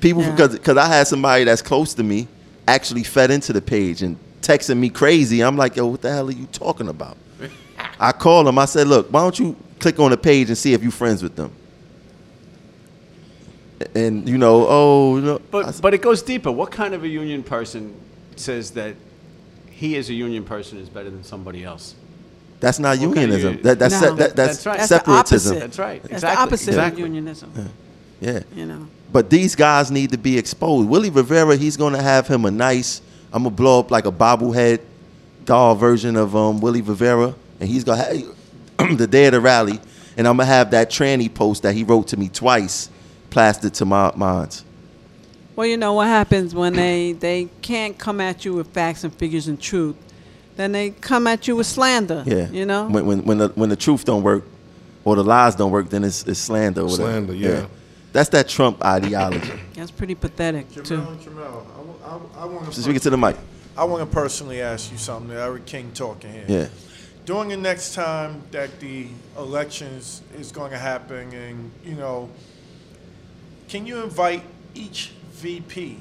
People 0.00 0.22
Yeah. 0.22 0.30
because 0.32 0.52
because 0.58 0.76
I 0.76 0.86
had 0.86 1.06
somebody 1.08 1.44
that's 1.44 1.62
close 1.62 1.94
to 1.94 2.02
me 2.02 2.28
actually 2.68 3.02
fed 3.04 3.30
into 3.30 3.52
the 3.52 3.62
page 3.62 4.02
and 4.02 4.16
texting 4.46 4.76
me 4.78 4.88
crazy. 4.88 5.40
I'm 5.42 5.56
like, 5.56 5.76
yo, 5.76 5.86
what 5.86 6.02
the 6.02 6.12
hell 6.12 6.28
are 6.28 6.32
you 6.32 6.46
talking 6.46 6.88
about? 6.88 7.16
I 7.98 8.12
called 8.12 8.46
him. 8.48 8.58
I 8.58 8.64
said, 8.66 8.86
look, 8.86 9.08
why 9.12 9.20
don't 9.22 9.38
you 9.38 9.56
click 9.80 9.98
on 9.98 10.10
the 10.10 10.16
page 10.16 10.48
and 10.48 10.56
see 10.56 10.72
if 10.72 10.82
you're 10.82 10.92
friends 10.92 11.22
with 11.22 11.34
them? 11.36 11.50
And 13.94 14.26
you 14.28 14.38
know, 14.38 14.66
oh, 14.68 15.16
you 15.16 15.22
know, 15.22 15.38
But 15.50 15.66
s- 15.66 15.80
but 15.80 15.92
it 15.92 16.00
goes 16.00 16.22
deeper. 16.22 16.50
What 16.50 16.70
kind 16.70 16.94
of 16.94 17.04
a 17.04 17.08
union 17.08 17.42
person 17.42 17.94
says 18.36 18.70
that 18.72 18.94
he 19.70 19.96
as 19.96 20.08
a 20.08 20.14
union 20.14 20.44
person 20.44 20.78
is 20.78 20.88
better 20.88 21.10
than 21.10 21.24
somebody 21.24 21.64
else? 21.64 21.94
that's 22.58 22.78
not 22.78 22.96
what 22.98 23.14
kind 23.14 23.30
of 23.30 23.38
unionism. 23.38 23.46
union- 23.48 23.62
That, 23.64 23.78
that's 23.78 24.00
No. 24.00 24.00
se- 24.00 24.14
that, 24.16 24.34
that's, 24.36 24.36
That's 24.64 24.66
right. 24.66 24.76
That's 24.78 24.88
the 24.88 24.96
separatism. 24.96 25.52
opposite. 25.52 25.60
That's 25.60 25.78
right. 25.78 26.02
That's 26.02 26.14
Exactly. 26.14 26.36
the 26.36 26.42
opposite 26.42 26.68
Exactly. 26.68 27.02
of 27.02 27.08
unionism. 27.08 27.52
Yeah. 28.22 28.40
You 28.54 28.64
know. 28.66 28.86
But 29.12 29.28
these 29.28 29.54
guys 29.54 29.90
need 29.90 30.10
to 30.12 30.18
be 30.18 30.38
exposed. 30.38 30.88
Willie 30.88 31.10
Rivera, 31.10 31.56
he's 31.56 31.76
gonna 31.76 32.00
have 32.02 32.26
him 32.26 32.46
a 32.46 32.50
nice. 32.50 33.02
I'm 33.32 33.42
gonna 33.42 33.54
blow 33.54 33.80
up 33.80 33.90
like 33.90 34.06
a 34.06 34.12
bobblehead 34.12 34.80
doll 35.44 35.74
version 35.74 36.16
of 36.16 36.34
um, 36.34 36.60
Willie 36.60 36.82
Rivera, 36.82 37.34
and 37.60 37.68
he's 37.68 37.84
gonna 37.84 38.02
have 38.02 38.36
the 38.98 39.06
day 39.06 39.26
of 39.26 39.32
the 39.32 39.40
rally, 39.40 39.80
and 40.16 40.26
I'm 40.26 40.36
gonna 40.36 40.46
have 40.46 40.70
that 40.72 40.90
tranny 40.90 41.32
post 41.32 41.62
that 41.62 41.74
he 41.74 41.84
wrote 41.84 42.08
to 42.08 42.16
me 42.16 42.28
twice 42.28 42.90
plastered 43.30 43.74
to 43.74 43.84
my 43.84 44.12
minds. 44.16 44.64
Well, 45.54 45.66
you 45.66 45.76
know 45.76 45.94
what 45.94 46.08
happens 46.08 46.54
when 46.54 46.74
they 46.74 47.12
they 47.12 47.48
can't 47.62 47.98
come 47.98 48.20
at 48.20 48.44
you 48.44 48.54
with 48.54 48.68
facts 48.68 49.04
and 49.04 49.14
figures 49.14 49.48
and 49.48 49.60
truth, 49.60 49.96
then 50.56 50.72
they 50.72 50.90
come 50.90 51.26
at 51.26 51.48
you 51.48 51.56
with 51.56 51.66
slander. 51.66 52.22
Yeah, 52.26 52.48
You 52.50 52.66
know. 52.66 52.88
when 52.88 53.06
when 53.06 53.24
when 53.24 53.38
the, 53.38 53.48
when 53.48 53.68
the 53.68 53.76
truth 53.76 54.04
don't 54.04 54.22
work, 54.22 54.44
or 55.04 55.16
the 55.16 55.24
lies 55.24 55.54
don't 55.54 55.70
work, 55.70 55.88
then 55.88 56.04
it's, 56.04 56.24
it's 56.26 56.40
slander. 56.40 56.86
Slander, 56.88 57.34
yeah. 57.34 57.66
That's 58.12 58.30
that 58.30 58.48
Trump 58.48 58.82
ideology. 58.84 59.52
That's 59.74 59.90
pretty 59.90 60.14
pathetic 60.14 60.72
too. 60.72 60.80
Jamel, 60.82 61.16
Jamel, 61.18 61.64
I, 62.06 62.16
wa- 62.16 62.22
I, 62.36 62.42
I 62.42 62.44
want 62.46 62.64
Just 62.66 62.82
speaking 62.82 63.00
to 63.00 63.10
the 63.10 63.18
mic. 63.18 63.36
I 63.76 63.84
want 63.84 64.08
to 64.08 64.14
personally 64.14 64.62
ask 64.62 64.90
you 64.90 64.98
something. 64.98 65.36
Eric 65.36 65.66
King 65.66 65.90
talking 65.92 66.32
here. 66.32 66.44
Yeah. 66.48 66.68
During 67.24 67.48
the 67.48 67.56
next 67.56 67.94
time 67.94 68.42
that 68.52 68.78
the 68.80 69.08
elections 69.36 70.22
is 70.38 70.52
going 70.52 70.70
to 70.70 70.78
happen, 70.78 71.32
and 71.32 71.70
you 71.84 71.94
know, 71.96 72.30
can 73.68 73.84
you 73.86 74.02
invite 74.02 74.42
each 74.74 75.12
VP 75.32 75.98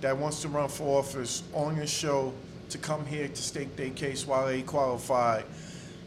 that 0.00 0.16
wants 0.16 0.40
to 0.42 0.48
run 0.48 0.68
for 0.68 0.98
office 1.00 1.42
on 1.52 1.76
your 1.76 1.86
show 1.86 2.32
to 2.70 2.78
come 2.78 3.04
here 3.04 3.28
to 3.28 3.36
state 3.36 3.76
their 3.76 3.90
case 3.90 4.26
while 4.26 4.46
they 4.46 4.62
qualify 4.62 5.42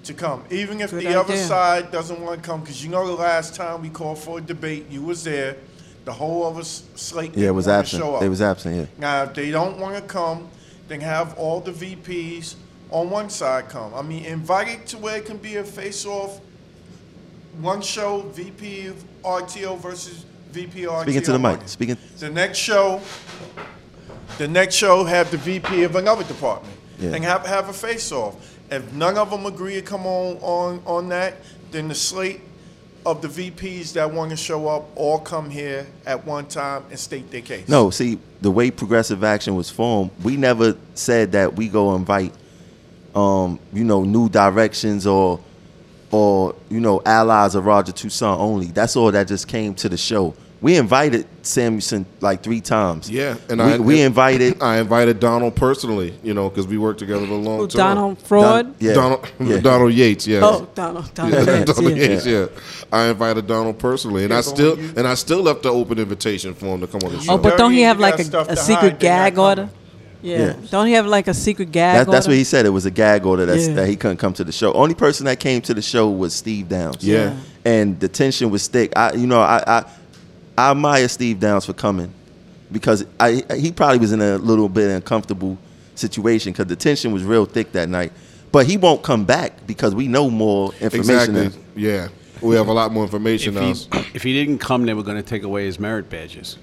to 0.06 0.14
come, 0.14 0.44
even 0.50 0.80
if 0.82 0.92
Good 0.92 1.04
the 1.04 1.20
other 1.20 1.36
side 1.36 1.92
doesn't 1.92 2.22
want 2.22 2.42
to 2.42 2.48
come? 2.48 2.62
Because 2.62 2.84
you 2.84 2.90
know, 2.90 3.06
the 3.06 3.14
last 3.14 3.56
time 3.56 3.82
we 3.82 3.90
called 3.90 4.20
for 4.20 4.38
a 4.38 4.42
debate, 4.42 4.90
you 4.90 5.02
was 5.02 5.24
there. 5.24 5.58
The 6.06 6.14
whole 6.14 6.46
other 6.46 6.62
s- 6.62 6.84
slate 6.96 7.36
Yeah, 7.36 7.48
it 7.48 7.52
was 7.56 7.68
absent. 7.68 8.02
show 8.04 8.16
up. 8.16 8.22
They 8.22 8.30
was 8.30 8.42
absent. 8.42 8.76
Yeah. 8.76 8.86
Now, 9.00 9.24
if 9.24 9.34
they 9.34 9.50
don't 9.52 9.80
want 9.80 9.96
to 9.96 10.02
come, 10.02 10.48
then 10.88 11.02
have 11.02 11.36
all 11.38 11.60
the 11.62 11.72
VPs 11.72 12.56
on 12.92 13.10
one 13.10 13.30
side 13.30 13.70
come. 13.70 13.92
I 13.94 14.02
mean, 14.04 14.24
invite 14.26 14.68
it 14.68 14.86
to 14.88 14.98
where 15.00 15.18
it 15.18 15.26
can 15.26 15.38
be 15.38 15.56
a 15.56 15.64
face-off. 15.64 16.40
One 17.60 17.82
show, 17.82 18.22
VP 18.34 18.88
of 18.88 19.04
RTO 19.24 19.80
versus 19.80 20.26
VP 20.52 20.82
RTO. 20.86 21.02
Speaking 21.04 21.24
to 21.24 21.32
the 21.32 21.40
mic. 21.40 21.60
Speaking. 21.68 21.98
The 22.20 22.30
next 22.30 22.60
show, 22.60 23.02
the 24.38 24.48
next 24.48 24.76
show 24.76 25.04
have 25.06 25.32
the 25.32 25.38
VP 25.38 25.84
of 25.84 25.96
another 25.96 26.24
department, 26.24 26.76
Yeah. 27.00 27.14
and 27.16 27.24
have 27.24 27.46
have 27.46 27.70
a 27.70 27.74
face-off. 27.74 28.36
If 28.70 28.92
none 28.94 29.18
of 29.18 29.30
them 29.32 29.46
agree 29.46 29.76
to 29.76 29.82
come 29.82 30.06
on 30.06 30.38
on 30.42 30.82
on 30.86 31.10
that, 31.10 31.36
then 31.72 31.88
the 31.88 31.96
slate 31.96 32.42
of 33.06 33.22
the 33.22 33.28
VPs 33.28 33.94
that 33.94 34.12
want 34.12 34.32
to 34.32 34.38
show 34.38 34.68
up 34.68 34.86
all 34.96 35.20
come 35.20 35.50
here 35.50 35.86
at 36.06 36.26
one 36.26 36.48
time 36.48 36.84
and 36.90 37.00
state 37.00 37.30
their 37.30 37.42
case. 37.42 37.68
No, 37.70 37.90
see, 37.92 38.18
the 38.42 38.50
way 38.50 38.72
progressive 38.72 39.24
action 39.24 39.56
was 39.56 39.70
formed, 39.70 40.12
we 40.24 40.38
never 40.38 40.76
said 40.96 41.32
that 41.34 41.56
we 41.56 41.68
go 41.70 41.96
invite, 41.96 42.34
um, 43.14 43.60
you 43.72 43.84
know, 43.84 44.04
new 44.04 44.28
directions 44.28 45.06
or, 45.06 45.40
or 46.10 46.56
you 46.70 46.80
know, 46.80 47.02
allies 47.06 47.54
of 47.54 47.66
Roger 47.66 47.92
Toussaint 47.92 48.40
only. 48.40 48.68
That's 48.68 48.96
all 48.96 49.12
that 49.12 49.28
just 49.28 49.48
came 49.48 49.76
to 49.76 49.90
the 49.90 49.98
show. 49.98 50.34
We 50.62 50.78
invited 50.78 51.28
Samuelsen 51.44 52.06
like 52.22 52.42
three 52.42 52.62
times. 52.62 53.10
Yeah, 53.10 53.36
and 53.50 53.60
we, 53.60 53.66
I 53.66 53.78
we 53.78 54.02
invited. 54.02 54.62
I 54.64 54.80
invited 54.80 55.20
Donald 55.20 55.56
personally, 55.56 56.14
you 56.24 56.34
know, 56.34 56.50
because 56.50 56.66
we 56.66 56.78
worked 56.78 57.00
together 57.00 57.26
for 57.28 57.34
a 57.34 57.38
long 57.38 57.60
Who, 57.60 57.68
time. 57.68 57.96
Donald 57.96 58.22
Fraud? 58.22 58.76
yeah. 58.80 58.94
Donald, 58.94 59.28
Yeah. 59.40 59.60
Donald 59.60 59.94
Yates, 59.94 60.26
yeah. 60.26 60.40
Oh, 60.42 60.68
Donald. 60.74 61.14
Donald. 61.14 61.48
Yeah, 61.48 61.56
Yates, 61.60 61.74
Donald 61.74 61.98
yeah. 61.98 62.04
Yates, 62.06 62.26
yeah. 62.26 62.48
I 62.92 63.08
invited 63.08 63.48
Donald 63.48 63.78
personally, 63.78 64.24
and 64.24 64.34
I 64.34 64.42
still 64.42 64.80
and 64.98 65.08
I 65.08 65.14
still 65.16 65.42
left 65.42 65.64
the 65.64 65.70
open 65.70 66.00
invitation 66.00 66.54
for 66.54 66.68
him 66.68 66.82
to 66.82 66.88
come 66.88 67.02
on 67.04 67.12
the 67.12 67.18
oh, 67.18 67.22
show. 67.22 67.34
Oh, 67.34 67.38
but 67.38 67.58
don't 67.58 67.74
he 67.74 67.82
have 67.82 68.00
like 68.00 68.20
a, 68.20 68.38
a 68.50 68.56
secret 68.56 68.94
hide, 68.94 69.00
gag 69.00 69.38
order? 69.38 69.70
Yeah. 70.22 70.38
Yeah. 70.38 70.56
Don't 70.72 70.88
he 70.88 70.94
have 70.94 71.06
like 71.06 71.28
a 71.28 71.34
secret 71.36 71.72
gag 71.72 72.06
That, 72.06 72.12
that's 72.12 72.28
what 72.28 72.36
he 72.36 72.44
said. 72.44 72.66
It 72.66 72.70
was 72.70 72.86
a 72.88 72.92
gag 72.92 73.26
order 73.26 73.46
that's, 73.46 73.68
Yeah. 73.68 73.76
that 73.76 73.88
he 73.88 73.96
couldn't 73.96 74.18
come 74.18 74.34
to 74.34 74.44
the 74.44 74.52
show. 74.52 74.74
Only 74.74 74.96
person 74.96 75.28
that 75.28 75.40
came 75.40 75.62
to 75.62 75.74
the 75.76 75.84
show 75.84 76.10
was 76.10 76.34
Steve 76.34 76.68
Downs. 76.68 77.04
Yeah. 77.04 77.36
and 77.64 78.00
the 78.00 78.08
tension 78.08 78.50
was 78.50 78.68
thick. 78.68 78.92
I, 78.98 79.14
you 79.14 79.28
know, 79.28 79.40
I, 79.42 79.64
I, 79.68 79.86
I 80.58 80.72
admire 80.72 81.08
Steve 81.08 81.40
Downs 81.40 81.66
for 81.66 81.74
coming 81.74 82.14
because 82.72 83.06
I, 83.20 83.44
he 83.58 83.72
probably 83.72 84.00
was 84.00 84.12
in 84.12 84.22
a 84.22 84.38
little 84.38 84.70
bit 84.70 84.90
uncomfortable 84.90 85.58
situation 85.96 86.52
because 86.54 86.68
the 86.68 86.76
tension 86.76 87.12
was 87.12 87.24
real 87.24 87.46
thick 87.46 87.72
that 87.74 87.90
night. 87.90 88.12
But 88.52 88.66
he 88.66 88.78
won't 88.78 89.04
come 89.04 89.26
back 89.26 89.68
because 89.68 89.94
we 89.94 90.08
know 90.08 90.30
more 90.30 90.74
information. 90.80 91.36
exactly. 91.36 91.62
Yeah, 91.76 92.08
we 92.42 92.56
have 92.56 92.68
a 92.68 92.74
lot 92.74 92.92
more 92.94 93.04
information 93.04 93.56
If 93.58 93.92
now. 93.92 94.00
he, 94.00 94.08
if 94.16 94.24
he 94.24 94.34
didn't 94.34 94.60
come, 94.60 94.86
they 94.86 94.94
were 94.94 95.04
going 95.04 95.18
to 95.18 95.24
take 95.24 95.44
away 95.44 95.66
his 95.66 95.78
merit 95.78 96.10
badges. 96.10 96.58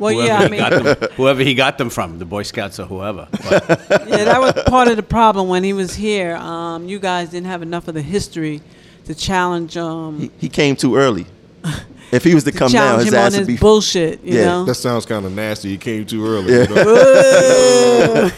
well, 0.00 0.12
Whoever, 0.14 0.26
yeah, 0.26 0.38
I 0.40 0.44
he 0.44 0.50
mean, 0.50 0.60
got 0.60 0.82
them, 0.98 1.08
whoever 1.12 1.42
he 1.42 1.54
got 1.54 1.78
them 1.78 1.90
from, 1.90 2.18
the 2.18 2.24
Boy 2.24 2.42
Scouts 2.42 2.80
or 2.80 2.86
whoever. 2.86 3.28
But 3.48 4.08
yeah, 4.08 4.24
that 4.24 4.40
was 4.40 4.52
part 4.66 4.88
of 4.88 4.96
the 4.96 5.02
problem 5.04 5.48
when 5.48 5.62
he 5.62 5.72
was 5.72 5.94
here. 5.94 6.34
Um, 6.36 6.88
you 6.88 6.98
guys 6.98 7.30
didn't 7.30 7.46
have 7.46 7.62
enough 7.62 7.86
of 7.86 7.94
the 7.94 8.02
history 8.02 8.60
to 9.04 9.14
challenge 9.14 9.76
um, 9.76 10.18
He, 10.18 10.30
he 10.38 10.48
came 10.48 10.74
too 10.74 10.96
early. 10.96 11.26
If 12.12 12.22
he 12.24 12.34
was 12.34 12.44
to 12.44 12.52
to 12.52 12.58
come 12.58 12.70
down, 12.70 12.82
challenge 13.00 13.04
his 13.06 13.12
him 13.14 13.18
on 13.20 13.26
ass 13.26 13.32
would 13.32 13.38
his 13.40 13.46
be. 13.48 13.56
bullshit. 13.56 14.22
You 14.24 14.38
Yeah, 14.38 14.44
know, 14.44 14.64
That 14.66 14.74
sounds 14.76 15.04
kind 15.06 15.24
of 15.26 15.32
nasty. 15.32 15.70
He 15.70 15.78
came 15.78 16.04
too 16.06 16.24
early. 16.26 16.52
Yeah. 16.52 16.68
You 16.68 16.74
know? 16.74 18.30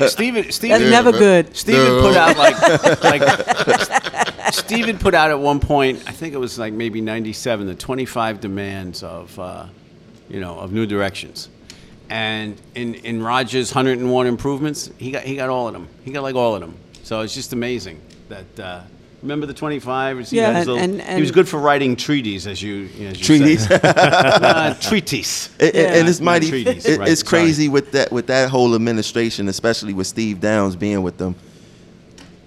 Stephen, 0.08 0.50
Stephen, 0.52 0.78
that's 0.80 0.90
never 0.90 1.10
man. 1.12 1.20
good. 1.20 1.56
Stephen 1.56 1.84
No. 1.84 2.02
put 2.02 2.16
out 2.16 2.36
like, 2.36 3.02
like 3.02 4.52
Stephen 4.54 4.98
put 4.98 5.14
out 5.14 5.30
at 5.30 5.38
one 5.38 5.60
point. 5.60 6.02
I 6.06 6.12
think 6.12 6.34
it 6.34 6.38
was 6.38 6.58
like 6.58 6.72
maybe 6.72 7.00
'97. 7.00 7.66
The 7.66 7.74
25 7.74 8.40
demands 8.40 9.02
of, 9.02 9.38
uh, 9.38 9.66
you 10.28 10.40
know, 10.40 10.58
of 10.58 10.72
New 10.72 10.86
Directions, 10.86 11.48
and 12.08 12.60
in 12.74 12.94
in 12.96 13.22
Rogers' 13.22 13.74
101 13.74 14.26
improvements, 14.26 14.90
he 14.98 15.10
got 15.10 15.22
he 15.22 15.36
got 15.36 15.48
all 15.48 15.66
of 15.68 15.72
them. 15.72 15.88
He 16.04 16.12
got 16.12 16.22
like 16.22 16.34
all 16.34 16.54
of 16.54 16.60
them. 16.60 16.74
So 17.02 17.20
it's 17.20 17.34
just 17.34 17.52
amazing 17.52 18.00
that. 18.28 18.60
Uh, 18.60 18.82
Remember 19.22 19.44
the 19.46 19.52
25? 19.54 20.28
He 20.30 20.36
Yeah, 20.36 20.48
and- 20.50 20.58
little- 20.58 20.78
and- 20.78 21.02
he 21.02 21.20
was 21.20 21.30
good 21.30 21.48
for 21.48 21.58
writing 21.60 21.94
treaties, 21.94 22.46
as 22.46 22.62
you, 22.62 22.88
as 23.06 23.18
you 23.18 23.24
Treaties? 23.24 23.66
say. 23.68 23.78
uh, 23.82 24.74
treaties. 24.74 25.50
And, 25.60 25.68
and- 25.68 25.76
Yeah. 25.76 25.94
and 26.00 26.08
it's 26.08 26.20
mighty. 26.20 26.48
treaties, 26.48 26.86
it- 26.86 26.98
right, 26.98 27.08
it's 27.08 27.20
sorry. 27.28 27.42
crazy 27.42 27.68
with 27.68 27.92
that 27.92 28.10
with 28.10 28.26
that 28.28 28.48
whole 28.48 28.74
administration, 28.74 29.48
especially 29.48 29.92
with 29.92 30.06
Steve 30.06 30.40
Downs 30.40 30.74
being 30.76 31.02
with 31.02 31.18
them. 31.18 31.34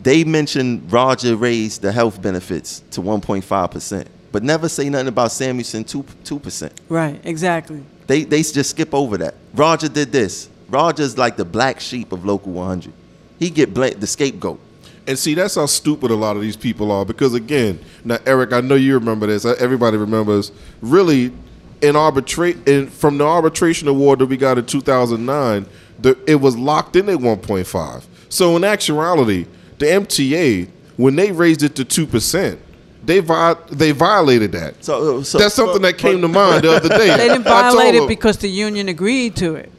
They 0.02 0.24
mentioned 0.24 0.92
Roger 0.92 1.36
raised 1.36 1.82
the 1.82 1.92
health 1.92 2.22
benefits 2.22 2.82
to 2.92 3.02
1.5 3.02 3.72
percent, 3.72 4.08
but 4.32 4.44
never 4.44 4.68
say 4.68 4.90
nothing 4.90 5.08
about 5.08 5.30
Samuelsen 5.32 5.86
two 5.88 6.04
two 6.24 6.40
percent. 6.40 6.74
Right, 6.90 7.22
exactly. 7.24 7.84
They 8.08 8.24
they 8.24 8.42
just 8.42 8.72
skip 8.72 8.94
over 8.96 9.18
that. 9.20 9.36
Roger 9.54 9.88
did 9.90 10.12
this. 10.12 10.50
Roger's 10.70 11.18
like 11.20 11.38
the 11.38 11.46
black 11.46 11.80
sheep 11.80 12.12
of 12.12 12.26
local 12.26 12.52
100. 12.54 12.92
He 13.38 13.50
get 13.52 13.74
bla- 13.76 13.94
the 13.94 14.08
scapegoat. 14.08 14.60
And 15.06 15.20
see, 15.20 15.34
that's 15.34 15.56
how 15.56 15.66
stupid 15.66 16.12
a 16.12 16.16
lot 16.16 16.36
of 16.38 16.42
these 16.42 16.56
people 16.56 16.92
are. 16.92 17.06
Because 17.06 17.34
again, 17.34 17.80
now 18.06 18.20
Eric, 18.26 18.54
I 18.54 18.62
know 18.62 18.76
you 18.76 18.94
remember 18.94 19.28
this. 19.28 19.44
uh, 19.46 19.56
Everybody 19.60 19.98
remembers. 19.98 20.52
Really, 20.82 21.34
in 21.82 21.96
arbitrate, 21.98 22.68
in 22.68 22.88
from 22.90 23.18
the 23.18 23.26
arbitration 23.26 23.88
award 23.90 24.20
that 24.20 24.28
we 24.28 24.38
got 24.38 24.58
in 24.58 24.66
2009, 24.66 25.66
the, 26.00 26.18
it 26.26 26.36
was 26.36 26.56
locked 26.56 26.96
in 26.96 27.10
at 27.10 27.18
1.5. 27.18 28.04
So 28.30 28.56
in 28.56 28.64
actuality, 28.64 29.46
the 29.80 29.86
MTA 29.88 30.70
when 30.98 31.16
they 31.16 31.32
raised 31.32 31.64
it 31.64 31.76
to 31.76 31.84
two 31.86 32.06
percent, 32.06 32.60
they 33.04 33.20
vi- 33.20 33.56
they 33.72 33.92
violated 33.92 34.52
that. 34.54 34.84
So, 34.84 35.24
so 35.24 35.38
that's 35.40 35.56
something 35.56 35.82
that 35.82 35.98
came 35.98 36.22
to 36.22 36.28
mind 36.28 36.64
the 36.64 36.72
other 36.72 36.90
day. 36.90 37.08
They 37.18 37.28
didn't 37.28 37.44
violate 37.44 37.96
it 37.96 38.08
because 38.08 38.38
the 38.38 38.48
union 38.48 38.88
agreed 38.90 39.36
to 39.38 39.56
it. 39.56 39.72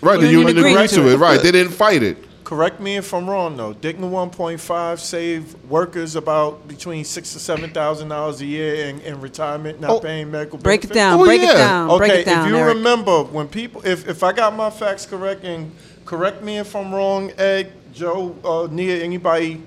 right. 0.00 0.18
The 0.20 0.26
union 0.28 0.48
union 0.48 0.58
agreed 0.58 0.72
agreed 0.74 0.88
to 0.90 0.94
to 0.96 1.08
it. 1.08 1.14
it. 1.14 1.18
Right. 1.18 1.42
They 1.42 1.52
didn't 1.52 1.72
fight 1.72 2.02
it. 2.02 2.18
Correct 2.46 2.78
me 2.78 2.96
if 2.96 3.12
I'm 3.12 3.28
wrong 3.28 3.56
though. 3.56 3.72
Didn't 3.72 4.08
1.5 4.08 5.00
save 5.00 5.56
workers 5.64 6.14
about 6.14 6.68
between 6.68 7.04
six 7.04 7.32
to 7.32 7.40
seven 7.40 7.70
thousand 7.70 8.08
dollars 8.10 8.40
a 8.40 8.46
year 8.46 8.86
in, 8.86 9.00
in 9.00 9.20
retirement, 9.20 9.80
not 9.80 9.90
Oh. 9.90 9.98
paying 9.98 10.30
medical 10.30 10.56
Break 10.56 10.84
it 10.84 10.92
down. 10.92 11.18
Oh, 11.18 11.24
break 11.24 11.42
it 11.42 11.52
down. 11.52 11.90
Okay, 11.90 11.98
break 11.98 12.12
it 12.12 12.26
down. 12.26 12.44
if 12.46 12.52
you 12.52 12.56
Eric. 12.56 12.76
remember 12.76 13.24
when 13.24 13.48
people, 13.48 13.84
if, 13.84 14.08
if 14.08 14.22
I 14.22 14.30
got 14.32 14.54
my 14.54 14.70
facts 14.70 15.04
correct 15.06 15.42
and 15.42 15.72
correct 16.04 16.40
me 16.44 16.58
if 16.58 16.76
I'm 16.76 16.94
wrong, 16.94 17.32
Ed, 17.36 17.72
Joe, 17.92 18.36
uh, 18.44 18.68
Nia, 18.72 19.02
anybody, 19.02 19.60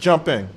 jump 0.00 0.26
in. 0.26 0.48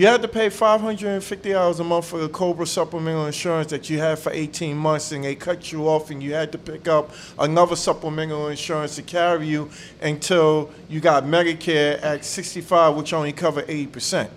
You 0.00 0.06
had 0.06 0.22
to 0.22 0.28
pay 0.28 0.48
five 0.48 0.80
hundred 0.80 1.10
and 1.10 1.22
fifty 1.22 1.52
dollars 1.52 1.78
a 1.78 1.84
month 1.84 2.06
for 2.06 2.16
the 2.20 2.28
Cobra 2.30 2.66
supplemental 2.66 3.26
insurance 3.26 3.70
that 3.70 3.90
you 3.90 3.98
had 3.98 4.18
for 4.18 4.32
eighteen 4.32 4.78
months, 4.78 5.12
and 5.12 5.22
they 5.22 5.34
cut 5.34 5.72
you 5.72 5.90
off, 5.90 6.08
and 6.08 6.22
you 6.22 6.32
had 6.32 6.52
to 6.52 6.56
pick 6.56 6.88
up 6.88 7.10
another 7.38 7.76
supplemental 7.76 8.48
insurance 8.48 8.96
to 8.96 9.02
carry 9.02 9.46
you 9.46 9.70
until 10.00 10.70
you 10.88 11.00
got 11.00 11.24
Medicare 11.24 12.02
at 12.02 12.24
sixty-five, 12.24 12.96
which 12.96 13.12
only 13.12 13.30
covered 13.30 13.66
eighty 13.68 13.88
percent. 13.88 14.30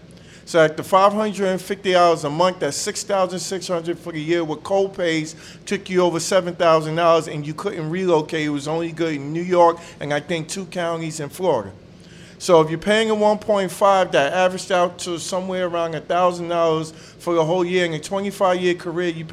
So 0.44 0.60
at 0.60 0.76
the 0.76 0.84
five 0.84 1.14
hundred 1.14 1.48
and 1.48 1.62
fifty 1.62 1.94
dollars 1.94 2.26
a 2.26 2.30
month, 2.30 2.60
that's 2.60 2.76
6,600 2.76 3.98
for 3.98 4.12
the 4.12 4.20
year 4.20 4.44
with 4.44 4.64
co-pays, 4.64 5.34
took 5.66 5.90
you 5.90 6.02
over 6.02 6.20
seven 6.20 6.56
thousand 6.56 6.98
dollars, 6.98 7.30
and 7.30 7.48
you 7.48 7.54
couldn't 7.54 7.90
relocate. 7.90 8.48
It 8.48 8.50
was 8.50 8.68
only 8.68 8.92
good 8.92 9.14
in 9.14 9.32
New 9.32 9.42
York 9.42 9.78
and 10.02 10.14
I 10.14 10.20
think 10.20 10.50
two 10.50 10.66
counties 10.66 11.22
in 11.22 11.30
Florida. 11.30 11.72
So 12.44 12.60
if 12.60 12.70
you're 12.70 12.78
paying 12.78 13.10
a 13.10 13.16
1.5, 13.16 14.12
that 14.12 14.34
averaged 14.34 14.70
out 14.70 15.00
to 15.00 15.18
somewhere 15.18 15.68
around 15.68 15.94
thousand 16.10 16.50
dollars 16.50 16.92
for 16.92 17.36
the 17.36 17.46
whole 17.46 17.64
year. 17.64 17.86
In 17.86 17.94
a 17.94 18.00
25-year 18.00 18.76
career, 18.76 19.08
you 19.08 19.24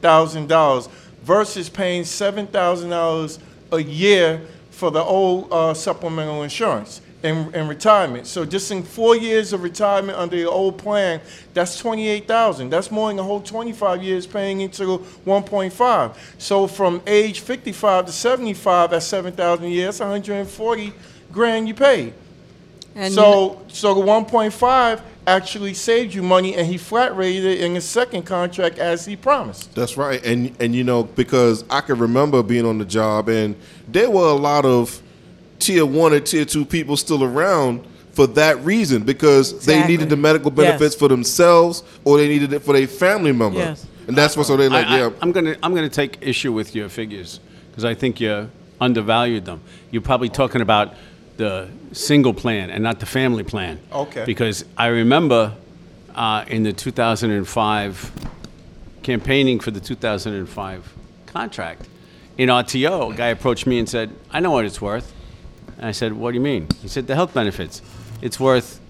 thousand 0.00 0.48
dollars 0.48 0.88
versus 1.24 1.68
paying 1.68 2.04
seven 2.04 2.46
thousand 2.46 2.90
dollars 2.90 3.40
a 3.72 3.80
year 3.80 4.40
for 4.70 4.92
the 4.92 5.02
old 5.02 5.52
uh, 5.52 5.74
supplemental 5.74 6.44
insurance 6.44 7.00
in, 7.24 7.52
in 7.52 7.66
retirement. 7.66 8.28
So 8.28 8.44
just 8.44 8.70
in 8.70 8.84
four 8.84 9.16
years 9.16 9.52
of 9.52 9.64
retirement 9.64 10.16
under 10.16 10.36
the 10.36 10.48
old 10.48 10.78
plan, 10.78 11.20
that's 11.54 11.76
twenty-eight 11.76 12.28
thousand. 12.28 12.70
That's 12.70 12.92
more 12.92 13.08
than 13.08 13.16
the 13.16 13.24
whole 13.24 13.40
25 13.40 14.00
years 14.00 14.28
paying 14.28 14.60
into 14.60 14.84
1.5. 15.26 16.16
So 16.38 16.68
from 16.68 17.02
age 17.04 17.40
55 17.40 18.06
to 18.06 18.12
75, 18.12 18.90
that's 18.90 19.06
7,000 19.06 19.64
a 19.64 19.68
year. 19.68 19.86
That's 19.86 19.98
140 19.98 20.92
grand 21.34 21.68
you 21.68 21.74
paid. 21.74 22.14
And 22.94 23.12
so 23.12 23.60
so 23.68 23.94
the 23.94 24.00
1.5 24.00 25.00
actually 25.26 25.74
saved 25.74 26.14
you 26.14 26.22
money, 26.22 26.54
and 26.54 26.66
he 26.66 26.78
flat 26.78 27.16
rated 27.16 27.44
it 27.44 27.60
in 27.60 27.74
his 27.74 27.84
second 27.84 28.22
contract 28.22 28.78
as 28.78 29.04
he 29.04 29.16
promised. 29.16 29.74
That's 29.74 29.96
right, 29.96 30.24
and 30.24 30.54
and 30.60 30.74
you 30.74 30.84
know 30.84 31.02
because 31.02 31.64
I 31.68 31.80
can 31.80 31.98
remember 31.98 32.42
being 32.42 32.64
on 32.64 32.78
the 32.78 32.84
job, 32.84 33.28
and 33.28 33.56
there 33.88 34.10
were 34.10 34.28
a 34.28 34.34
lot 34.34 34.64
of 34.64 35.02
tier 35.58 35.84
one 35.84 36.12
and 36.12 36.24
tier 36.24 36.44
two 36.44 36.64
people 36.64 36.96
still 36.96 37.24
around 37.24 37.84
for 38.12 38.26
that 38.28 38.62
reason 38.64 39.02
because 39.02 39.64
they 39.66 39.84
needed 39.86 40.08
the 40.08 40.16
medical 40.16 40.50
benefits 40.50 40.94
Yes. 40.94 40.98
for 40.98 41.08
themselves 41.08 41.82
or 42.04 42.18
they 42.18 42.28
needed 42.28 42.52
it 42.52 42.60
for 42.60 42.72
their 42.72 42.86
family 42.86 43.32
member. 43.32 43.58
Yes. 43.58 43.86
And 44.06 44.16
that's 44.16 44.36
what 44.36 44.46
so 44.46 44.56
they 44.56 44.68
like, 44.68 44.86
I, 44.86 44.98
yeah. 44.98 45.10
I, 45.20 45.24
am 45.24 45.32
gonna 45.32 45.56
I'm 45.62 45.74
gonna 45.74 45.88
take 45.88 46.18
issue 46.20 46.52
with 46.52 46.74
your 46.74 46.88
figures 46.88 47.40
because 47.70 47.84
I 47.84 47.94
think 47.94 48.20
you 48.20 48.48
undervalued 48.80 49.46
them. 49.46 49.62
You're 49.90 50.02
probably 50.02 50.28
talking 50.28 50.60
about 50.60 50.94
the 51.36 51.68
single 51.92 52.34
plan 52.34 52.70
and 52.70 52.82
not 52.82 53.00
the 53.00 53.06
family 53.06 53.42
plan. 53.42 53.80
Okay. 53.92 54.24
Because 54.24 54.64
I 54.76 54.86
remember 54.86 55.54
uh, 56.14 56.44
in 56.46 56.62
the 56.62 56.72
2005 56.72 58.12
campaigning 59.02 59.60
for 59.60 59.70
the 59.70 59.80
2005 59.80 60.94
contract 61.26 61.88
in 62.38 62.48
RTO, 62.48 63.12
a 63.12 63.16
guy 63.16 63.28
approached 63.28 63.66
me 63.66 63.78
and 63.78 63.88
said, 63.88 64.10
"I 64.30 64.40
know 64.40 64.50
what 64.50 64.64
it's 64.64 64.80
worth." 64.80 65.12
And 65.76 65.86
I 65.86 65.92
said, 65.92 66.12
"What 66.12 66.30
do 66.32 66.34
you 66.36 66.40
mean?" 66.40 66.68
He 66.82 66.88
said, 66.88 67.06
"The 67.06 67.14
health 67.14 67.34
benefits. 67.34 67.82
It's 68.22 68.40
worth 68.40 68.80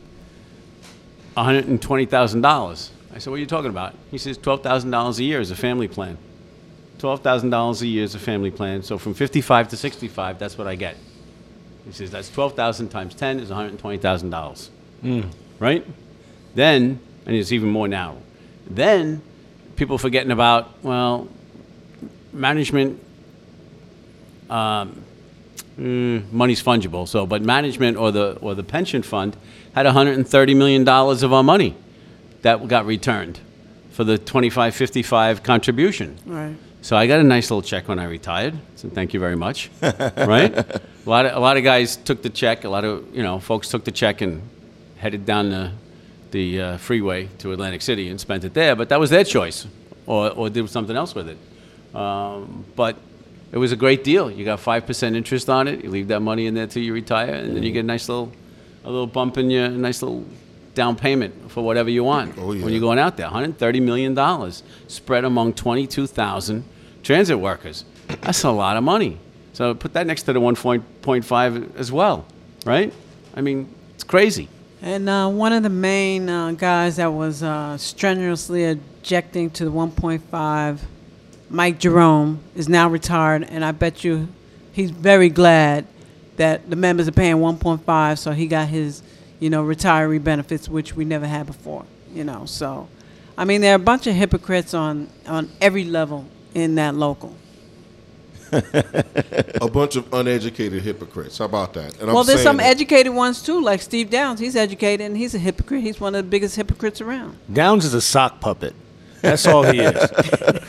$120,000." 1.37 2.91
I 3.15 3.19
said, 3.19 3.31
"What 3.31 3.37
are 3.37 3.39
you 3.39 3.47
talking 3.47 3.71
about?" 3.71 3.95
He 4.11 4.19
says, 4.19 4.39
$12,000 4.39 5.19
a 5.19 5.25
year 5.25 5.41
is 5.41 5.51
a 5.51 5.57
family 5.57 5.89
plan. 5.89 6.19
$12,000 6.99 7.83
a 7.83 7.87
year 7.87 8.05
is 8.05 8.15
a 8.15 8.19
family 8.19 8.51
plan. 8.51 8.83
So 8.83 8.99
from 8.99 9.15
55 9.15 9.69
to 9.69 9.77
65, 9.77 10.39
that's 10.39 10.57
what 10.57 10.67
I 10.67 10.75
get. 10.75 10.97
He 11.87 11.93
says, 11.93 12.11
that's 12.11 12.31
12,000 12.31 12.89
times 12.89 13.15
10 13.15 13.41
is 13.41 13.51
$120,000. 13.51 14.69
Right? 15.59 15.87
Then, 16.55 16.99
and 17.27 17.37
it's 17.37 17.53
even 17.53 17.69
more 17.69 17.89
now. 17.89 18.17
Then, 18.67 19.21
people 19.77 19.99
forgetting 19.99 20.31
about, 20.31 20.83
well, 20.83 21.29
management, 22.33 23.03
um, 24.49 25.03
mm, 25.79 26.31
money's 26.33 26.63
fungible. 26.63 27.07
So, 27.09 27.27
but 27.27 27.43
management 27.43 27.97
or 27.97 28.11
the 28.13 28.39
or 28.41 28.55
the 28.55 28.63
pension 28.63 29.03
fund 29.03 29.37
had 29.75 29.87
130 29.87 30.55
million 30.55 30.85
dollars 30.85 31.23
of 31.23 31.33
our 31.33 31.43
money 31.43 31.77
that 32.43 32.67
got 32.69 32.87
returned 32.87 33.41
for 33.91 34.05
the 34.05 34.19
25 34.19 34.75
55 34.75 35.43
contribution. 35.43 36.19
Right. 36.27 36.57
So 36.85 36.99
I 36.99 37.07
got 37.07 37.19
a 37.19 37.23
nice 37.23 37.51
little 37.51 37.63
check 37.63 37.89
when 37.89 37.99
I 37.99 38.05
retired. 38.05 38.53
So 38.77 38.91
thank 38.91 39.15
you 39.15 39.21
very 39.21 39.37
much. 39.37 39.71
right? 39.83 40.53
A 40.55 40.83
lot 41.07 41.25
of 41.25 41.35
a 41.35 41.41
lot 41.41 41.57
of 41.57 41.65
guys 41.65 41.97
took 41.97 42.21
the 42.21 42.29
check. 42.29 42.65
A 42.65 42.69
lot 42.69 42.85
of 42.85 43.07
you 43.17 43.23
know 43.23 43.41
folks 43.41 43.71
took 43.71 43.85
the 43.85 43.91
check 43.91 44.21
and 44.21 44.43
headed 44.99 45.25
down 45.25 45.49
the 45.49 45.73
the 46.33 46.61
uh, 46.61 46.77
freeway 46.77 47.29
to 47.39 47.53
Atlantic 47.53 47.81
City 47.81 48.11
and 48.11 48.21
spent 48.21 48.45
it 48.45 48.53
there. 48.53 48.77
But 48.77 48.91
that 48.91 49.01
was 49.01 49.09
their 49.09 49.25
choice, 49.25 49.67
or 50.05 50.29
or 50.33 50.51
did 50.51 50.69
something 50.69 50.95
else 50.95 51.15
with 51.15 51.31
it. 51.31 51.39
Um, 51.97 52.67
but 52.77 52.97
it 53.51 53.57
was 53.57 53.73
a 53.73 53.77
great 53.77 54.05
deal. 54.05 54.31
You 54.31 54.45
got 54.45 54.61
five 54.61 54.85
percent 54.85 55.17
interest 55.17 55.49
on 55.49 55.69
it. 55.69 55.83
You 55.85 55.89
leave 55.89 56.09
that 56.09 56.21
money 56.21 56.45
in 56.47 56.53
there 56.53 56.67
till 56.67 56.83
you 56.83 56.93
retire, 56.93 57.33
and 57.33 57.57
then 57.57 57.63
you 57.63 57.73
get 57.73 57.81
a 57.81 57.91
nice 57.95 58.11
little 58.11 58.31
a 58.85 58.91
little 58.91 59.07
bump 59.07 59.39
in 59.39 59.49
your 59.51 59.71
nice 59.71 60.03
little 60.03 60.23
down 60.75 60.97
payment 60.97 61.51
for 61.51 61.65
whatever 61.65 61.89
you 61.89 62.05
want 62.05 62.37
Oh, 62.37 62.53
yeah. 62.53 62.63
when 62.63 62.73
you're 62.75 62.81
going 62.89 62.99
out 62.99 63.17
there. 63.17 63.25
130 63.27 63.81
million 63.81 64.13
dollars 64.13 64.63
spread 64.87 65.25
among 65.25 65.55
22,000 65.55 66.65
transit 67.05 67.39
workers. 67.39 67.85
That's 68.23 68.43
a 68.43 68.51
lot 68.51 68.77
of 68.77 68.83
money. 68.83 69.19
So 69.53 69.75
put 69.75 69.93
that 69.93 70.07
next 70.07 70.25
to 70.25 70.33
the 70.33 70.41
1.5 70.41 71.77
as 71.77 71.93
well, 71.93 72.27
right? 72.65 72.93
I 73.35 73.41
mean, 73.41 73.73
it's 73.95 74.03
crazy. 74.03 74.49
And 74.83 75.09
uh, 75.09 75.29
one 75.29 75.53
of 75.53 75.63
the 75.63 75.71
main 75.71 76.29
uh, 76.29 76.53
guys 76.53 76.97
that 76.97 77.13
was 77.13 77.43
uh, 77.43 77.79
strenuously 77.79 78.65
objecting 78.65 79.51
to 79.51 79.65
the 79.65 79.71
1.5, 79.71 80.79
Mike 81.49 81.79
Jerome, 81.79 82.41
is 82.57 82.69
now 82.69 82.89
retired, 82.89 83.45
and 83.45 83.65
I 83.65 83.73
bet 83.73 84.03
you 84.03 84.29
he's 84.73 84.91
very 84.91 85.29
glad 85.29 85.87
that 86.37 86.69
the 86.69 86.77
members 86.77 87.07
are 87.07 87.13
paying 87.13 87.37
1.5, 87.37 88.19
so 88.19 88.33
he 88.33 88.47
got 88.47 88.69
his, 88.69 89.03
you 89.39 89.51
know, 89.51 89.65
retiree 89.65 90.23
benefits, 90.23 90.69
which 90.69 90.97
we 90.97 91.05
never 91.05 91.27
had 91.27 91.47
before. 91.47 91.85
You 92.13 92.25
know, 92.25 92.45
so 92.45 92.89
I 93.39 93.45
mean, 93.45 93.61
there 93.61 93.73
are 93.73 93.77
a 93.77 93.79
bunch 93.79 94.07
of 94.07 94.15
hypocrites 94.15 94.75
on 94.75 95.09
on 95.27 95.51
every 95.61 95.85
level 95.85 96.27
in 96.55 96.75
that 96.77 96.95
local. 96.95 97.35
a 98.53 99.69
bunch 99.73 99.97
of 99.97 100.13
uneducated 100.13 100.83
hypocrites. 100.83 101.39
How 101.39 101.47
about 101.47 101.75
that? 101.75 101.99
And 101.99 102.07
well, 102.07 102.19
I'm 102.19 102.27
there's 102.27 102.43
some 102.43 102.59
that. 102.59 102.67
educated 102.67 103.13
ones 103.13 103.43
too, 103.43 103.61
like 103.61 103.83
Steve 103.83 104.11
Downs. 104.11 104.39
He's 104.39 104.55
educated 104.55 105.07
and 105.07 105.17
he's 105.17 105.35
a 105.35 105.39
hypocrite. 105.39 105.83
He's 105.83 106.01
one 106.01 106.15
of 106.15 106.25
the 106.25 106.31
biggest 106.31 106.55
hypocrites 106.55 107.01
around. 107.01 107.37
Downs 107.53 107.85
is 107.85 107.95
a 107.95 108.01
sock 108.01 108.41
puppet. 108.41 108.75
That's 109.23 109.47
all 109.47 109.63
he 109.63 109.81
is. 109.81 110.11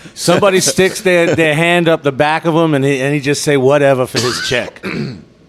Somebody 0.16 0.62
sticks 0.62 1.02
their, 1.02 1.36
their 1.36 1.54
hand 1.54 1.90
up 1.90 2.04
the 2.04 2.12
back 2.14 2.46
of 2.46 2.56
him, 2.56 2.74
and 2.74 2.86
he, 2.86 3.02
and 3.02 3.14
he 3.14 3.20
just 3.20 3.44
say 3.44 3.58
whatever 3.58 4.08
for 4.08 4.20
his 4.20 4.48
check. 4.48 4.84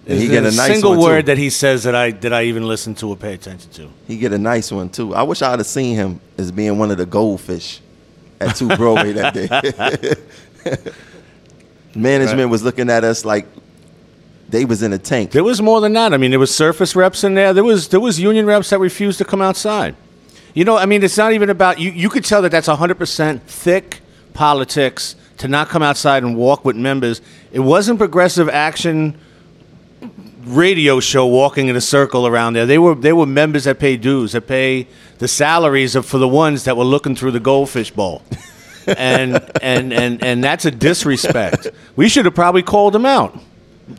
And 0.08 0.20
he 0.20 0.28
get 0.28 0.44
a 0.44 0.52
nice 0.52 0.70
single 0.70 0.92
one, 0.92 1.00
word 1.00 1.22
too. 1.22 1.26
that 1.32 1.38
he 1.38 1.50
says 1.50 1.82
that 1.82 1.96
I 1.96 2.12
that 2.12 2.32
I 2.32 2.44
even 2.44 2.68
listen 2.68 2.94
to 2.96 3.08
or 3.08 3.16
pay 3.16 3.34
attention 3.34 3.72
to. 3.72 3.88
He 4.06 4.18
get 4.18 4.32
a 4.32 4.38
nice 4.38 4.70
one 4.70 4.88
too. 4.88 5.12
I 5.12 5.24
wish 5.24 5.42
I'd 5.42 5.58
have 5.58 5.66
seen 5.66 5.96
him 5.96 6.20
as 6.38 6.52
being 6.52 6.78
one 6.78 6.92
of 6.92 6.98
the 6.98 7.06
goldfish 7.06 7.80
at 8.40 8.56
Two 8.56 8.68
Broadway 8.76 9.12
that 9.12 9.34
day. 9.34 10.82
Management 11.94 12.50
was 12.50 12.62
looking 12.62 12.90
at 12.90 13.04
us 13.04 13.24
like 13.24 13.46
they 14.48 14.64
was 14.64 14.82
in 14.82 14.92
a 14.92 14.98
tank. 14.98 15.32
There 15.32 15.44
was 15.44 15.60
more 15.60 15.80
than 15.80 15.92
that. 15.94 16.12
I 16.12 16.16
mean, 16.16 16.30
there 16.30 16.40
was 16.40 16.54
surface 16.54 16.94
reps 16.94 17.24
in 17.24 17.34
there. 17.34 17.52
There 17.52 17.64
was 17.64 17.88
there 17.88 18.00
was 18.00 18.20
union 18.20 18.46
reps 18.46 18.70
that 18.70 18.78
refused 18.78 19.18
to 19.18 19.24
come 19.24 19.42
outside. 19.42 19.96
You 20.54 20.64
know, 20.64 20.76
I 20.76 20.86
mean, 20.86 21.02
it's 21.02 21.16
not 21.16 21.32
even 21.32 21.50
about 21.50 21.78
you. 21.78 21.90
You 21.90 22.08
could 22.08 22.24
tell 22.24 22.42
that 22.42 22.50
that's 22.50 22.66
hundred 22.68 22.98
percent 22.98 23.42
thick 23.42 24.00
politics, 24.34 25.16
to 25.38 25.48
not 25.48 25.68
come 25.68 25.82
outside 25.82 26.22
and 26.22 26.36
walk 26.36 26.64
with 26.64 26.76
members. 26.76 27.20
It 27.52 27.60
wasn't 27.60 27.98
progressive 27.98 28.48
action 28.48 29.18
radio 30.46 31.00
show 31.00 31.26
walking 31.26 31.68
in 31.68 31.76
a 31.76 31.80
circle 31.80 32.26
around 32.26 32.54
there. 32.54 32.66
They 32.66 32.78
were 32.78 32.94
they 32.94 33.12
were 33.12 33.26
members 33.26 33.64
that 33.64 33.78
pay 33.78 33.96
dues, 33.96 34.32
that 34.32 34.46
pay 34.46 34.86
the 35.18 35.28
salaries 35.28 35.94
of 35.96 36.06
for 36.06 36.18
the 36.18 36.28
ones 36.28 36.64
that 36.64 36.76
were 36.76 36.84
looking 36.84 37.16
through 37.16 37.32
the 37.32 37.40
goldfish 37.40 37.90
bowl. 37.90 38.22
and 38.86 39.40
and 39.62 39.92
and 39.92 40.22
and 40.22 40.44
that's 40.44 40.64
a 40.64 40.70
disrespect. 40.70 41.68
We 41.96 42.08
should 42.08 42.24
have 42.24 42.34
probably 42.34 42.62
called 42.62 42.94
them 42.94 43.06
out. 43.06 43.38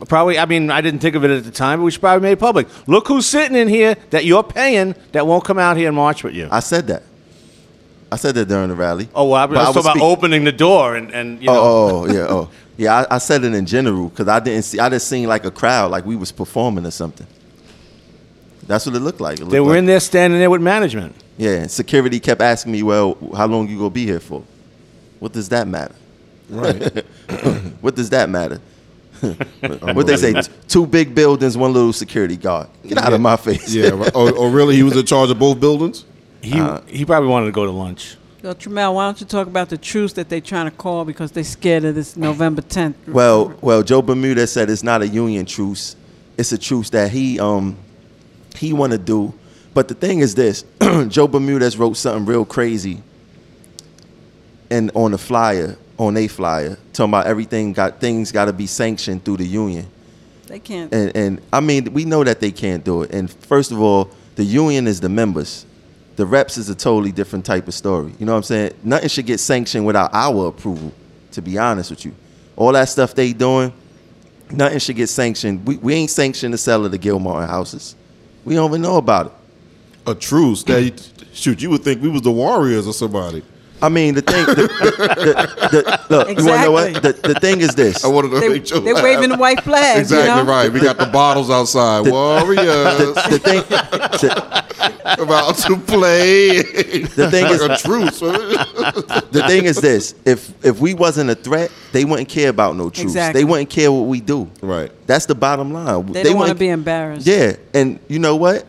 Probably, 0.06 0.38
I 0.38 0.44
mean, 0.44 0.70
I 0.70 0.82
didn't 0.82 1.00
think 1.00 1.16
of 1.16 1.24
it 1.24 1.30
at 1.30 1.44
the 1.44 1.50
time, 1.50 1.78
but 1.78 1.84
we 1.84 1.90
should 1.90 2.02
probably 2.02 2.22
made 2.22 2.32
it 2.32 2.38
public. 2.38 2.68
Look 2.86 3.08
who's 3.08 3.24
sitting 3.24 3.56
in 3.56 3.68
here 3.68 3.96
that 4.10 4.26
you're 4.26 4.42
paying 4.42 4.94
that 5.12 5.26
won't 5.26 5.44
come 5.44 5.58
out 5.58 5.78
here 5.78 5.88
and 5.88 5.96
march 5.96 6.22
with 6.22 6.34
you. 6.34 6.46
I 6.50 6.60
said 6.60 6.88
that. 6.88 7.02
I 8.10 8.16
said 8.16 8.34
that 8.36 8.48
during 8.48 8.70
the 8.70 8.74
rally. 8.74 9.08
Oh, 9.14 9.28
well, 9.28 9.34
I, 9.34 9.44
I 9.44 9.46
But 9.46 9.74
was 9.74 9.84
talking 9.84 10.00
about 10.00 10.04
opening 10.04 10.44
the 10.44 10.52
door 10.52 10.96
and, 10.96 11.10
and 11.10 11.42
you 11.42 11.50
oh, 11.50 11.54
know. 11.54 11.60
Oh, 11.60 11.90
oh, 11.90 12.12
yeah, 12.12 12.26
oh, 12.28 12.50
yeah. 12.76 13.06
I, 13.10 13.16
I 13.16 13.18
said 13.18 13.44
it 13.44 13.54
in 13.54 13.66
general 13.66 14.08
because 14.08 14.28
I 14.28 14.40
didn't 14.40 14.62
see. 14.64 14.78
I 14.78 14.88
just 14.88 15.08
seen 15.08 15.28
like 15.28 15.44
a 15.44 15.50
crowd, 15.50 15.90
like 15.90 16.06
we 16.06 16.16
was 16.16 16.32
performing 16.32 16.86
or 16.86 16.90
something. 16.90 17.26
That's 18.66 18.84
what 18.86 18.94
it 18.94 19.00
looked 19.00 19.20
like. 19.20 19.40
It 19.40 19.48
They 19.48 19.60
were 19.60 19.70
like- 19.70 19.78
in 19.78 19.86
there 19.86 20.00
standing 20.00 20.38
there 20.38 20.50
with 20.50 20.62
management. 20.62 21.14
Yeah, 21.36 21.50
and 21.52 21.70
security 21.70 22.18
kept 22.18 22.40
asking 22.40 22.72
me, 22.72 22.82
"Well, 22.82 23.16
how 23.36 23.46
long 23.46 23.68
you 23.68 23.78
gonna 23.78 23.90
be 23.90 24.04
here 24.04 24.20
for?" 24.20 24.42
What 25.20 25.32
does 25.32 25.48
that 25.50 25.68
matter? 25.68 25.94
Right. 26.48 27.04
what 27.80 27.94
does 27.94 28.10
that 28.10 28.28
matter? 28.28 28.60
what 29.92 30.06
they 30.06 30.16
say? 30.16 30.40
Two 30.68 30.86
big 30.86 31.14
buildings, 31.14 31.56
one 31.56 31.72
little 31.72 31.92
security 31.92 32.36
guard. 32.36 32.68
Get 32.86 32.98
out 32.98 33.12
of 33.12 33.20
my 33.20 33.36
face. 33.36 33.74
Yeah. 33.74 33.90
right. 33.90 34.10
Oh, 34.14 34.32
oh, 34.34 34.50
really? 34.50 34.76
He 34.76 34.82
was 34.82 34.96
in 34.96 35.04
charge 35.04 35.30
of 35.30 35.38
both 35.38 35.58
buildings? 35.58 36.04
He 36.42 36.62
he 36.86 37.04
probably 37.04 37.28
wanted 37.28 37.46
to 37.46 37.52
go 37.52 37.64
to 37.64 37.70
lunch. 37.70 38.16
So, 38.42 38.54
Tramel, 38.54 38.94
why 38.94 39.06
don't 39.06 39.20
you 39.20 39.26
talk 39.26 39.48
about 39.48 39.68
the 39.68 39.76
truce 39.76 40.12
that 40.12 40.28
they're 40.28 40.40
trying 40.40 40.70
to 40.70 40.76
call 40.76 41.04
because 41.04 41.32
they're 41.32 41.42
scared 41.42 41.84
of 41.84 41.96
this 41.96 42.16
November 42.16 42.62
10th? 42.62 42.94
Well, 43.08 43.52
well, 43.60 43.82
Joe 43.82 44.00
Bermudez 44.00 44.52
said 44.52 44.70
it's 44.70 44.84
not 44.84 45.02
a 45.02 45.08
union 45.08 45.44
truce. 45.44 45.96
It's 46.36 46.52
a 46.52 46.58
truce 46.58 46.90
that 46.90 47.10
he 47.10 47.40
um 47.40 47.76
he 48.54 48.72
want 48.72 48.92
to 48.92 48.98
do. 48.98 49.34
But 49.74 49.88
the 49.88 49.94
thing 49.94 50.20
is 50.20 50.34
this: 50.34 50.64
Joe 51.08 51.26
Bermudez 51.26 51.76
wrote 51.76 51.96
something 51.96 52.26
real 52.26 52.44
crazy. 52.44 53.02
And 54.70 54.90
on 54.94 55.12
the 55.12 55.18
flyer, 55.18 55.76
on 55.98 56.16
a 56.16 56.28
flyer, 56.28 56.78
talking 56.92 57.10
about 57.10 57.26
everything 57.26 57.72
got 57.72 58.00
things 58.00 58.30
got 58.30 58.44
to 58.44 58.52
be 58.52 58.66
sanctioned 58.66 59.24
through 59.24 59.38
the 59.38 59.46
union. 59.46 59.86
They 60.46 60.60
can't. 60.60 60.92
And 60.94 61.16
and 61.16 61.40
I 61.52 61.60
mean, 61.60 61.92
we 61.92 62.04
know 62.04 62.22
that 62.22 62.40
they 62.40 62.52
can't 62.52 62.84
do 62.84 63.02
it. 63.02 63.12
And 63.12 63.30
first 63.30 63.72
of 63.72 63.80
all, 63.80 64.10
the 64.36 64.44
union 64.44 64.86
is 64.86 65.00
the 65.00 65.08
members. 65.08 65.66
The 66.18 66.26
reps 66.26 66.58
is 66.58 66.68
a 66.68 66.74
totally 66.74 67.12
different 67.12 67.44
type 67.44 67.68
of 67.68 67.74
story. 67.74 68.12
You 68.18 68.26
know 68.26 68.32
what 68.32 68.38
I'm 68.38 68.42
saying? 68.42 68.72
Nothing 68.82 69.08
should 69.08 69.26
get 69.26 69.38
sanctioned 69.38 69.86
without 69.86 70.10
our 70.12 70.48
approval. 70.48 70.92
To 71.30 71.40
be 71.42 71.56
honest 71.58 71.90
with 71.90 72.04
you, 72.04 72.12
all 72.56 72.72
that 72.72 72.88
stuff 72.88 73.14
they 73.14 73.32
doing, 73.32 73.72
nothing 74.50 74.80
should 74.80 74.96
get 74.96 75.06
sanctioned. 75.06 75.64
We, 75.64 75.76
we 75.76 75.94
ain't 75.94 76.10
sanctioned 76.10 76.52
the 76.52 76.58
sale 76.58 76.84
of 76.84 76.90
the 76.90 76.98
Gilmartin 76.98 77.48
houses. 77.48 77.94
We 78.44 78.56
don't 78.56 78.68
even 78.68 78.82
know 78.82 78.96
about 78.96 79.26
it. 79.26 79.32
A 80.08 80.14
truce 80.16 80.64
that 80.64 81.08
shoot, 81.32 81.62
you 81.62 81.70
would 81.70 81.84
think 81.84 82.02
we 82.02 82.08
was 82.08 82.22
the 82.22 82.32
Warriors 82.32 82.88
or 82.88 82.92
somebody. 82.92 83.44
I 83.80 83.88
mean, 83.88 84.14
the 84.14 84.22
thing. 84.22 84.44
The, 84.46 84.54
the, 84.54 86.08
the, 86.08 86.16
look, 86.16 86.28
you 86.28 86.44
want 86.44 86.58
to 86.58 86.62
know 86.62 86.72
what? 86.72 87.02
The, 87.02 87.12
the 87.12 87.34
thing 87.40 87.60
is 87.60 87.74
this. 87.74 88.04
I 88.04 88.08
wanted 88.08 88.30
to 88.30 88.40
They, 88.40 88.48
make 88.48 88.66
sure. 88.66 88.80
they're 88.80 88.94
waving 89.02 89.30
the 89.30 89.36
white 89.36 89.62
flag. 89.62 89.98
Exactly 89.98 90.28
you 90.28 90.44
know? 90.44 90.50
right. 90.50 90.72
We 90.72 90.80
got 90.80 90.98
the 90.98 91.06
bottles 91.06 91.50
outside. 91.50 92.10
Warriors 92.10 92.56
the, 92.58 93.26
the 93.30 93.38
thing. 93.38 93.62
the- 93.68 94.68
about 95.18 95.56
to 95.56 95.76
play. 95.76 96.62
The 96.62 97.28
thing 97.30 97.46
is- 97.46 97.62
a 97.62 97.76
truce. 97.76 98.20
the 98.20 99.44
thing 99.46 99.64
is 99.64 99.76
this: 99.76 100.14
if 100.24 100.52
if 100.64 100.80
we 100.80 100.94
wasn't 100.94 101.30
a 101.30 101.34
threat, 101.34 101.70
they 101.92 102.04
wouldn't 102.04 102.28
care 102.28 102.48
about 102.50 102.76
no 102.76 102.90
truce. 102.90 103.04
Exactly. 103.04 103.40
They 103.40 103.44
wouldn't 103.44 103.70
care 103.70 103.90
what 103.92 104.06
we 104.06 104.20
do. 104.20 104.50
Right. 104.60 104.90
That's 105.06 105.26
the 105.26 105.34
bottom 105.34 105.72
line. 105.72 106.06
They, 106.12 106.22
don't 106.24 106.36
want 106.36 106.48
to 106.48 106.52
wouldn't- 106.52 106.58
be 106.58 106.68
embarrassed. 106.68 107.26
Yeah, 107.26 107.56
and 107.74 107.98
you 108.08 108.18
know 108.18 108.36
what? 108.36 108.66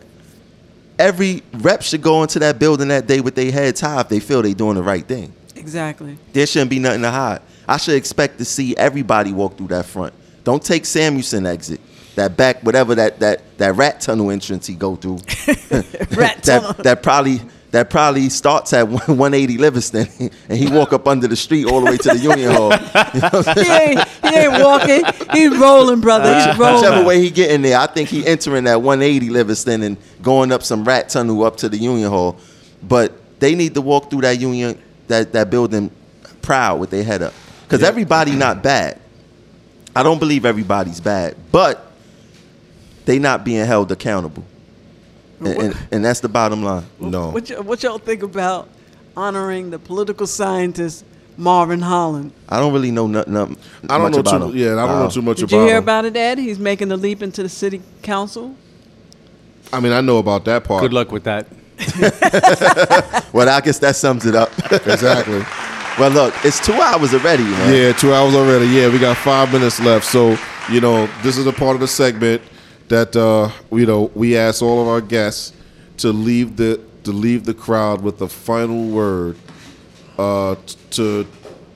Every 1.00 1.42
rep 1.54 1.82
should 1.82 2.02
go 2.02 2.22
into 2.22 2.40
that 2.40 2.60
building 2.60 2.90
that 2.90 3.08
day 3.08 3.22
with 3.22 3.34
their 3.34 3.52
heads 3.52 3.80
high 3.80 4.02
if 4.02 4.10
they 4.10 4.20
feel 4.20 4.42
they're 4.42 4.54
doing 4.54 4.76
the 4.76 4.84
right 4.84 5.06
thing. 5.06 5.34
Exactly. 5.56 6.18
There 6.34 6.46
shouldn't 6.46 6.70
be 6.70 6.80
nothing 6.80 7.02
to 7.04 7.10
hide. 7.12 7.42
I 7.68 7.78
should 7.78 7.96
expect 7.96 8.38
to 8.40 8.46
see 8.46 8.76
everybody 8.76 9.32
walk 9.32 9.58
through 9.58 9.68
that 9.68 9.86
front. 9.86 10.14
Don't 10.44 10.64
take 10.64 10.84
Samuelsen 10.84 11.46
exit. 11.48 11.80
That 12.16 12.36
back, 12.36 12.62
whatever 12.64 12.96
that 12.96 13.20
that 13.20 13.58
that 13.60 13.76
rat 13.76 14.02
tunnel 14.02 14.30
entrance 14.30 14.68
he 14.68 14.76
go 14.76 14.96
through. 14.98 15.20
Rat 16.18 16.44
tunnel. 16.44 16.74
that 16.74 16.84
that 16.84 17.04
probably 17.04 17.40
that 17.72 17.90
probably 17.90 18.30
starts 18.30 18.74
at 18.74 18.88
180 18.90 19.58
Livingston 19.58 20.08
and 20.50 20.58
he 20.58 20.70
walk 20.72 20.94
up 20.94 21.08
under 21.08 21.28
the 21.28 21.36
street 21.36 21.66
all 21.66 21.82
the 21.82 21.91
way 21.91 21.98
to 21.98 22.10
the 22.10 22.18
Union 22.18 22.52
Hall. 22.52 22.72
You 23.14 23.22
know 23.22 23.41
he, 23.54 23.72
ain't, 23.72 24.08
he 24.08 24.36
ain't 24.36 24.64
walking. 24.64 25.04
He's 25.34 25.58
rolling, 25.58 26.02
brother. 26.02 26.34
He's 26.34 26.58
rolling. 26.60 26.82
Whichever 26.82 27.06
way 27.06 27.22
he 27.22 27.30
get 27.30 27.52
in 27.52 27.62
there, 27.62 27.80
I 27.80 27.88
think 27.88 28.10
he 28.10 28.26
entering 28.26 28.66
that 28.66 28.82
180 28.82 29.30
Livingston 29.30 29.84
and 29.84 29.98
going 30.22 30.52
up 30.52 30.64
some 30.64 30.84
rat 30.84 31.10
tunnel 31.10 31.44
up 31.44 31.58
to 31.58 31.70
the 31.70 31.78
Union 31.78 32.10
Hall. 32.10 32.38
But 32.84 33.40
they 33.40 33.56
need 33.56 33.74
to 33.76 33.82
walk 33.82 34.10
through 34.10 34.22
that 34.22 34.40
union, 34.40 34.82
that, 35.08 35.34
that 35.34 35.50
building 35.50 35.91
proud 36.41 36.80
with 36.80 36.90
their 36.90 37.04
head 37.04 37.22
up. 37.22 37.34
Because 37.64 37.84
everybody 37.84 38.36
not 38.36 38.64
bad. 38.64 39.00
I 39.96 40.04
don't 40.04 40.20
believe 40.20 40.46
everybody's 40.46 41.00
bad, 41.00 41.36
but 41.52 41.91
they 43.06 43.20
not 43.20 43.44
being 43.44 43.66
held 43.66 43.91
accountable. 43.91 44.44
And, 45.40 45.48
and, 45.48 45.78
and 45.91 46.06
that's 46.06 46.20
the 46.20 46.30
bottom 46.30 46.64
line. 46.64 46.86
No. 46.99 47.30
What, 47.30 47.49
y- 47.49 47.60
what 47.60 47.82
y'all 47.84 47.98
think 47.99 48.24
about 48.24 48.68
honoring 49.16 49.70
the 49.70 49.80
political 49.80 50.28
scientist 50.28 51.06
Marvin 51.38 51.80
Holland? 51.82 52.32
I 52.49 52.60
don't 52.60 52.74
really 52.74 52.91
know 52.91 53.07
nothing, 53.07 53.34
nothing 53.34 53.57
I 53.90 53.98
don't 53.98 54.02
much 54.03 54.11
know 54.14 54.20
about 54.20 54.38
too. 54.40 54.52
him. 54.52 54.57
Yeah, 54.57 54.74
I 54.84 54.88
don't 54.88 54.99
know 54.99 55.06
Uh, 55.06 55.10
too 55.10 55.22
much 55.22 55.40
about 55.41 55.44
it. 55.44 55.48
Did 55.48 55.56
about. 55.56 55.61
you 55.61 55.68
hear 55.68 55.78
him. 55.78 55.84
about 55.84 56.06
it, 56.06 56.16
Ed? 56.18 56.38
He's 56.40 56.60
making 56.60 56.90
the 56.90 56.98
leap 56.98 57.22
into 57.24 57.41
the 57.44 57.49
city 57.49 57.82
council. 58.02 58.56
I 59.72 59.80
mean, 59.80 59.94
I 59.94 60.02
know 60.02 60.18
about 60.18 60.45
that 60.45 60.64
part. 60.64 60.82
Good 60.82 60.94
luck 60.94 61.11
with 61.11 61.24
that. 61.26 61.48
Well, 63.32 63.48
I 63.48 63.61
guess 63.61 63.80
that 63.80 63.95
sums 63.95 64.26
it 64.26 64.36
up. 64.36 64.49
Exactly. 64.72 65.40
well, 65.99 66.10
look, 66.10 66.34
it's 66.44 66.60
two 66.60 66.74
hours 66.74 67.14
already, 67.14 67.44
man. 67.44 67.74
Yeah, 67.74 67.94
two 67.94 68.11
hours 68.14 68.34
already. 68.36 68.66
Yeah, 68.68 68.90
we 68.91 68.98
got 68.99 69.16
five 69.18 69.52
minutes 69.53 69.80
left. 69.80 70.06
So, 70.06 70.36
you 70.72 70.82
know, 70.82 71.07
this 71.22 71.38
is 71.38 71.45
a 71.45 71.53
part 71.53 71.76
of 71.76 71.80
the 71.80 71.88
segment 71.88 72.41
that 72.90 73.16
uh, 73.16 73.49
you 73.72 73.86
know 73.86 74.11
we 74.14 74.38
ask 74.38 74.61
all 74.61 74.82
of 74.82 74.88
our 74.88 75.02
guests 75.02 75.53
to 75.98 76.11
leave 76.11 76.57
the 76.57 76.82
to 77.03 77.11
leave 77.11 77.45
the 77.45 77.53
crowd 77.53 78.02
with 78.02 78.18
the 78.18 78.28
final 78.28 78.88
word 78.88 79.38
uh, 80.18 80.56
to 80.91 81.26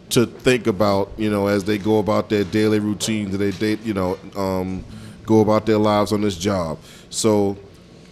to 0.10 0.26
think 0.26 0.68
about. 0.68 1.11
You 1.18 1.31
know, 1.31 1.48
as 1.48 1.64
they 1.64 1.77
go 1.77 1.99
about 1.99 2.30
their 2.30 2.44
daily 2.44 2.80
routine, 2.80 3.31
that 3.31 3.38
they 3.38 3.52
date. 3.52 3.81
You 3.84 3.94
know, 3.94 4.18
um, 4.35 4.84
go 5.26 5.40
about 5.40 5.65
their 5.65 5.77
lives 5.77 6.11
on 6.11 6.22
this 6.22 6.38
job. 6.38 6.80
So, 7.10 7.57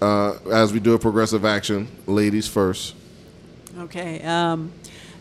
uh, 0.02 0.36
as 0.52 0.72
we 0.72 0.80
do 0.80 0.94
a 0.94 1.00
progressive 1.00 1.46
action, 1.46 1.88
ladies 2.08 2.48
first. 2.48 2.96
Okay. 3.78 4.22
Um, 4.22 4.72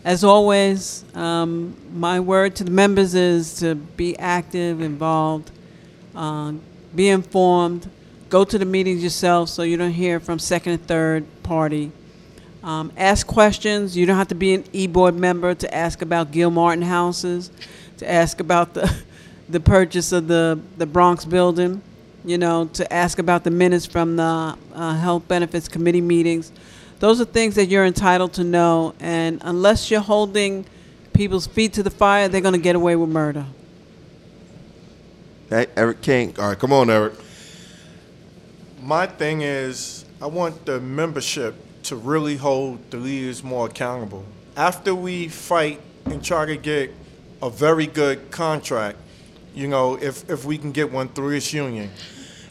as 0.03 0.23
always, 0.23 1.05
um, 1.15 1.75
my 1.93 2.19
word 2.19 2.55
to 2.55 2.63
the 2.63 2.71
members 2.71 3.13
is 3.13 3.59
to 3.59 3.75
be 3.75 4.17
active, 4.17 4.81
involved, 4.81 5.51
uh, 6.15 6.53
be 6.95 7.09
informed, 7.09 7.89
go 8.29 8.43
to 8.43 8.57
the 8.57 8.65
meetings 8.65 9.03
yourself 9.03 9.49
so 9.49 9.63
you 9.63 9.77
don't 9.77 9.91
hear 9.91 10.19
from 10.19 10.39
second 10.39 10.73
and 10.73 10.87
third 10.87 11.25
party. 11.43 11.91
Um, 12.63 12.91
ask 12.95 13.25
questions. 13.25 13.97
You 13.97 14.05
don't 14.05 14.17
have 14.17 14.27
to 14.27 14.35
be 14.35 14.53
an 14.53 14.63
e-board 14.71 15.15
member 15.15 15.55
to 15.55 15.73
ask 15.73 16.01
about 16.01 16.31
Gilmartin 16.31 16.83
houses, 16.83 17.49
to 17.97 18.09
ask 18.09 18.39
about 18.39 18.73
the 18.73 18.93
the 19.49 19.59
purchase 19.59 20.11
of 20.11 20.27
the 20.27 20.59
the 20.77 20.85
Bronx 20.85 21.25
building. 21.25 21.81
You 22.23 22.37
know, 22.37 22.65
to 22.73 22.93
ask 22.93 23.17
about 23.17 23.43
the 23.43 23.49
minutes 23.49 23.87
from 23.87 24.15
the 24.15 24.55
uh, 24.73 24.95
health 24.95 25.27
benefits 25.27 25.67
committee 25.67 26.01
meetings. 26.01 26.51
Those 26.99 27.19
are 27.19 27.25
things 27.25 27.55
that 27.55 27.65
you're 27.65 27.85
entitled 27.85 28.33
to 28.33 28.43
know, 28.43 28.93
and 28.99 29.41
unless 29.43 29.89
you're 29.89 30.01
holding 30.01 30.65
people's 31.13 31.47
feet 31.47 31.73
to 31.73 31.83
the 31.83 31.89
fire, 31.89 32.27
they're 32.27 32.41
going 32.41 32.53
to 32.53 32.59
get 32.59 32.75
away 32.75 32.95
with 32.95 33.09
murder. 33.09 33.45
Hey, 35.51 35.67
Eric 35.75 35.99
King. 35.99 36.33
All 36.39 36.47
right, 36.47 36.57
come 36.57 36.71
on, 36.71 36.89
Eric. 36.89 37.11
My 38.81 39.05
thing 39.05 39.41
is, 39.41 40.05
I 40.21 40.27
want 40.27 40.65
the 40.65 40.79
membership 40.79 41.55
to 41.83 41.97
really 41.97 42.37
hold 42.37 42.89
the 42.89 42.95
leaders 42.95 43.43
more 43.43 43.65
accountable. 43.65 44.23
After 44.55 44.95
we 44.95 45.27
fight 45.27 45.81
and 46.05 46.23
try 46.23 46.45
to 46.45 46.55
get 46.55 46.93
a 47.41 47.49
very 47.49 47.85
good 47.85 48.31
contract, 48.31 48.97
you 49.53 49.67
know, 49.67 49.95
if, 49.95 50.29
if 50.29 50.45
we 50.45 50.57
can 50.57 50.71
get 50.71 50.89
one 50.89 51.09
through 51.09 51.31
this 51.31 51.51
union, 51.51 51.91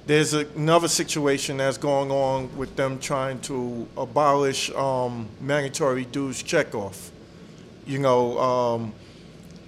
there's 0.04 0.34
another 0.34 0.88
situation 0.88 1.56
that's 1.56 1.78
going 1.78 2.10
on 2.10 2.54
with 2.54 2.76
them 2.76 2.98
trying 2.98 3.40
to 3.40 3.88
abolish 3.96 4.70
um, 4.72 5.26
mandatory 5.40 6.04
dues 6.04 6.42
checkoff. 6.42 7.08
You 7.86 8.00
know, 8.00 8.38
um, 8.38 8.92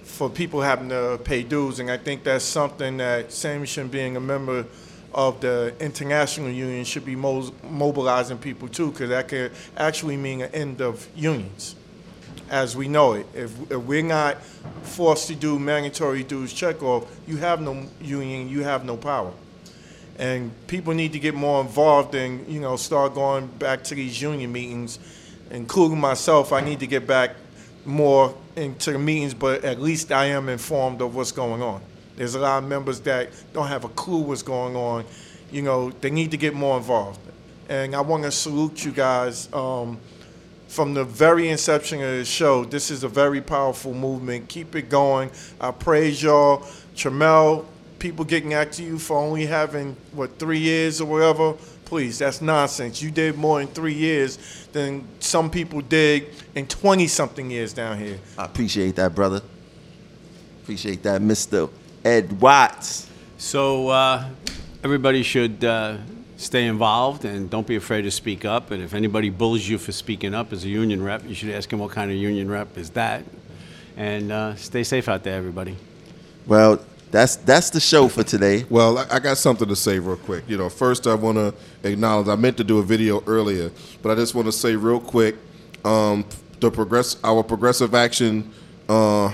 for 0.03 0.29
people 0.29 0.61
having 0.61 0.89
to 0.89 1.19
pay 1.23 1.43
dues, 1.43 1.79
and 1.79 1.89
I 1.89 1.97
think 1.97 2.23
that's 2.23 2.45
something 2.45 2.97
that 2.97 3.29
Samuelsen, 3.29 3.89
being 3.89 4.15
a 4.15 4.19
member 4.19 4.65
of 5.13 5.39
the 5.41 5.73
international 5.79 6.49
union, 6.49 6.83
should 6.85 7.05
be 7.05 7.15
mo- 7.15 7.53
mobilizing 7.69 8.37
people 8.37 8.67
too, 8.67 8.91
because 8.91 9.09
that 9.09 9.27
could 9.27 9.51
actually 9.77 10.17
mean 10.17 10.41
an 10.41 10.51
end 10.53 10.81
of 10.81 11.07
unions. 11.15 11.75
as 12.49 12.75
we 12.75 12.87
know 12.87 13.13
it. 13.13 13.25
If, 13.33 13.71
if 13.71 13.81
we're 13.81 14.03
not 14.03 14.43
forced 14.83 15.27
to 15.27 15.35
do 15.35 15.57
mandatory 15.57 16.23
dues 16.23 16.53
checkoff, 16.53 17.07
you 17.27 17.37
have 17.37 17.61
no 17.61 17.85
union, 17.99 18.47
you 18.47 18.63
have 18.63 18.85
no 18.85 18.97
power. 18.97 19.31
And 20.19 20.51
people 20.67 20.93
need 20.93 21.13
to 21.13 21.19
get 21.19 21.33
more 21.33 21.61
involved 21.61 22.13
and, 22.13 22.47
you 22.47 22.59
know, 22.59 22.75
start 22.75 23.15
going 23.15 23.47
back 23.47 23.83
to 23.85 23.95
these 23.95 24.21
union 24.21 24.51
meetings, 24.51 24.99
including 25.49 25.99
myself. 25.99 26.53
I 26.53 26.61
need 26.61 26.79
to 26.81 26.87
get 26.87 27.07
back 27.07 27.35
more 27.85 28.35
into 28.55 28.91
the 28.91 28.99
meetings, 28.99 29.33
but 29.33 29.63
at 29.63 29.81
least 29.81 30.11
I 30.11 30.25
am 30.25 30.49
informed 30.49 31.01
of 31.01 31.15
what's 31.15 31.31
going 31.31 31.61
on. 31.61 31.81
There's 32.15 32.35
a 32.35 32.39
lot 32.39 32.63
of 32.63 32.69
members 32.69 32.99
that 33.01 33.29
don't 33.53 33.67
have 33.67 33.83
a 33.83 33.89
clue 33.89 34.19
what's 34.19 34.43
going 34.43 34.75
on. 34.75 35.05
You 35.51 35.63
know, 35.63 35.91
they 35.91 36.11
need 36.11 36.31
to 36.31 36.37
get 36.37 36.53
more 36.53 36.77
involved. 36.77 37.19
And 37.69 37.95
I 37.95 38.01
want 38.01 38.23
to 38.23 38.31
salute 38.31 38.85
you 38.85 38.91
guys. 38.91 39.51
Um, 39.53 39.99
from 40.67 40.95
the 40.95 41.03
very 41.03 41.49
inception 41.49 42.01
of 42.01 42.17
the 42.17 42.25
show, 42.25 42.65
this 42.65 42.89
is 42.89 43.03
a 43.03 43.07
very 43.07 43.41
powerful 43.41 43.93
movement. 43.93 44.49
Keep 44.49 44.75
it 44.75 44.89
going. 44.89 45.29
I 45.61 45.71
praise 45.71 46.21
y'all. 46.21 46.59
Tramel, 46.95 47.65
people 47.99 48.25
getting 48.25 48.53
at 48.53 48.79
you 48.79 48.97
for 48.97 49.17
only 49.17 49.45
having, 49.45 49.95
what, 50.13 50.39
three 50.39 50.57
years 50.57 50.99
or 50.99 51.05
whatever. 51.05 51.53
Please, 51.85 52.19
that's 52.19 52.41
nonsense. 52.41 53.01
You 53.01 53.11
did 53.11 53.37
more 53.37 53.61
in 53.61 53.67
three 53.67 53.93
years 53.93 54.67
than 54.71 55.07
some 55.19 55.49
people 55.49 55.81
did 55.81 56.27
in 56.55 56.65
20 56.67 57.07
something 57.07 57.51
years 57.51 57.73
down 57.73 57.97
here. 57.97 58.19
I 58.37 58.45
appreciate 58.45 58.95
that, 58.95 59.13
brother. 59.13 59.41
Appreciate 60.63 61.03
that, 61.03 61.21
Mr. 61.21 61.69
Ed 62.03 62.39
Watts. 62.41 63.09
So 63.37 63.89
uh, 63.89 64.29
everybody 64.83 65.23
should 65.23 65.63
uh, 65.63 65.97
stay 66.37 66.67
involved 66.67 67.25
and 67.25 67.49
don't 67.49 67.67
be 67.67 67.75
afraid 67.75 68.03
to 68.03 68.11
speak 68.11 68.45
up. 68.45 68.71
And 68.71 68.81
if 68.81 68.93
anybody 68.93 69.29
bullies 69.29 69.69
you 69.69 69.77
for 69.77 69.91
speaking 69.91 70.33
up 70.33 70.53
as 70.53 70.63
a 70.63 70.69
union 70.69 71.03
rep, 71.03 71.27
you 71.27 71.35
should 71.35 71.49
ask 71.49 71.71
him 71.71 71.79
what 71.79 71.91
kind 71.91 72.11
of 72.11 72.17
union 72.17 72.49
rep 72.49 72.77
is 72.77 72.89
that. 72.91 73.23
And 73.97 74.31
uh, 74.31 74.55
stay 74.55 74.83
safe 74.83 75.07
out 75.07 75.23
there, 75.23 75.37
everybody. 75.37 75.75
Well, 76.47 76.79
that's 77.13 77.35
that's 77.35 77.69
the 77.69 77.79
show 77.79 78.07
for 78.07 78.23
today. 78.23 78.65
Well, 78.71 78.97
I, 78.97 79.05
I 79.11 79.19
got 79.19 79.37
something 79.37 79.67
to 79.67 79.75
say 79.75 79.99
real 79.99 80.17
quick. 80.17 80.45
You 80.47 80.57
know, 80.57 80.67
first 80.67 81.05
I 81.05 81.13
want 81.13 81.37
to 81.37 81.53
acknowledge 81.87 82.27
I 82.27 82.35
meant 82.35 82.57
to 82.57 82.63
do 82.63 82.79
a 82.79 82.83
video 82.83 83.23
earlier, 83.27 83.71
but 84.01 84.11
I 84.11 84.15
just 84.15 84.33
want 84.33 84.47
to 84.47 84.51
say 84.51 84.75
real 84.75 84.99
quick, 84.99 85.35
um, 85.85 86.25
the 86.59 86.71
progress 86.71 87.17
our 87.23 87.43
progressive 87.43 87.93
action 87.93 88.51
uh, 88.89 89.31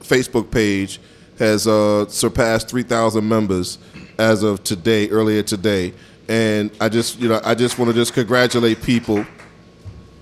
Facebook 0.00 0.50
page 0.50 1.00
has 1.38 1.66
uh, 1.66 2.06
surpassed 2.08 2.68
3,000 2.68 3.26
members 3.26 3.78
as 4.18 4.42
of 4.42 4.62
today, 4.62 5.08
earlier 5.08 5.42
today, 5.42 5.94
and 6.28 6.70
I 6.82 6.90
just 6.90 7.18
you 7.18 7.30
know 7.30 7.40
I 7.42 7.54
just 7.54 7.78
want 7.78 7.88
to 7.88 7.94
just 7.94 8.12
congratulate 8.12 8.82
people. 8.82 9.24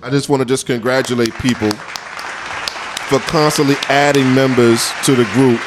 I 0.00 0.10
just 0.10 0.28
want 0.28 0.42
to 0.42 0.46
just 0.46 0.64
congratulate 0.64 1.34
people 1.40 1.72
for 1.72 3.18
constantly 3.18 3.74
adding 3.88 4.32
members 4.32 4.92
to 5.06 5.16
the 5.16 5.24
group 5.32 5.60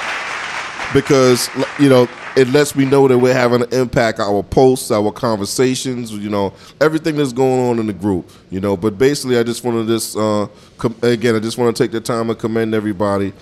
because 0.94 1.50
you 1.80 1.90
know 1.90 2.08
it 2.36 2.48
lets 2.50 2.76
me 2.76 2.86
know 2.86 3.08
that 3.08 3.18
we're 3.18 3.34
having 3.34 3.64
an 3.64 3.74
impact 3.74 4.20
our 4.20 4.44
posts 4.44 4.92
our 4.92 5.12
conversations 5.12 6.12
you 6.12 6.30
know 6.30 6.54
everything 6.80 7.16
that's 7.16 7.34
going 7.34 7.70
on 7.70 7.80
in 7.80 7.88
the 7.88 7.94
group 7.94 8.30
you 8.50 8.60
know. 8.60 8.78
But 8.78 8.98
basically 8.98 9.38
i 9.38 9.44
just 9.44 9.64
want 9.64 9.86
to 9.86 9.94
just 9.94 10.18
uh, 10.18 10.48
com- 10.78 10.96
again 11.02 11.36
i 11.36 11.40
just 11.40 11.58
want 11.58 11.76
to 11.76 11.84
take 11.84 11.92
the 11.92 12.02
time 12.02 12.30
and 12.30 12.38
commend 12.40 12.74
everybody. 12.74 13.34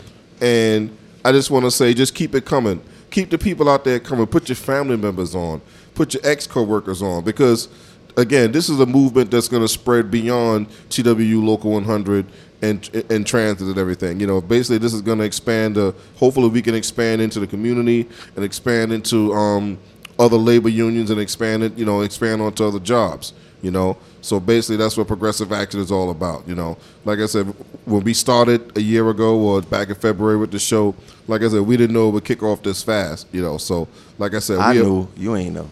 And 0.42 0.96
i 1.24 1.32
just 1.32 1.52
want 1.52 1.66
to 1.66 1.72
say 1.72 1.94
just 1.94 2.16
keep 2.16 2.36
it 2.36 2.46
coming. 2.46 2.82
Keep 3.12 3.30
the 3.30 3.38
people 3.38 3.70
out 3.70 3.86
there 3.86 4.00
coming. 4.00 4.28
Put 4.28 4.50
your 4.50 4.58
family 4.58 4.98
members 4.98 5.36
on. 5.36 5.62
Put 5.94 6.14
your 6.14 6.22
ex 6.26 6.48
co-workers 6.48 7.02
on. 7.02 7.24
Because 7.24 7.70
again 8.18 8.52
this 8.52 8.70
is 8.70 8.80
a 8.80 8.86
movement 8.86 9.30
that's 9.32 9.48
going 9.48 9.62
to 9.62 9.68
spread 9.68 10.10
beyond 10.10 10.70
twu 10.90 11.44
local 11.44 11.72
100 11.72 12.26
and 12.62 13.06
and 13.10 13.26
transit 13.26 13.68
and 13.68 13.78
everything. 13.78 14.20
You 14.20 14.28
know, 14.28 14.42
basically 14.42 14.78
this 14.78 14.94
is 14.94 15.02
going 15.02 15.20
to 15.20 15.26
expand. 15.26 15.78
Uh, 15.78 15.94
hopefully, 16.18 16.50
we 16.50 16.62
can 16.62 16.76
expand 16.76 17.22
into 17.22 17.40
the 17.40 17.48
community 17.48 18.08
and 18.36 18.46
expand 18.46 18.92
into 18.92 19.34
um, 19.34 19.78
other 20.20 20.38
labor 20.38 20.70
unions 20.70 21.10
and 21.12 21.20
expand 21.20 21.64
it. 21.64 21.78
You 21.78 21.86
know, 21.86 22.02
expand 22.02 22.42
onto 22.42 22.66
other 22.66 22.80
jobs. 22.80 23.34
You 23.62 23.72
know, 23.72 23.98
so 24.22 24.40
basically 24.40 24.78
that's 24.78 24.96
what 24.96 25.08
progressive 25.08 25.52
action 25.52 25.80
is 25.80 25.92
all 25.92 26.12
about. 26.12 26.48
You 26.48 26.56
know, 26.56 26.78
like 27.04 27.20
I 27.20 27.26
said, 27.26 27.48
when 27.86 28.04
we 28.04 28.14
started 28.14 28.78
a 28.78 28.82
year 28.82 29.10
ago 29.10 29.40
or 29.40 29.62
back 29.62 29.90
in 29.90 29.96
February 29.96 30.38
with 30.38 30.52
the 30.52 30.60
show, 30.60 30.94
like 31.28 31.42
I 31.42 31.48
said, 31.48 31.62
we 31.62 31.76
didn't 31.76 31.96
know 31.96 32.10
it 32.10 32.12
would 32.12 32.26
kick 32.26 32.44
off 32.44 32.62
this 32.62 32.84
fast. 32.84 33.28
You 33.32 33.42
know, 33.42 33.58
so 33.58 33.88
like 34.20 34.34
I 34.36 34.40
said, 34.40 34.60
I 34.60 34.74
we 34.74 34.82
knew 34.82 35.08
you 35.16 35.36
ain't 35.36 35.56
know. 35.56 35.70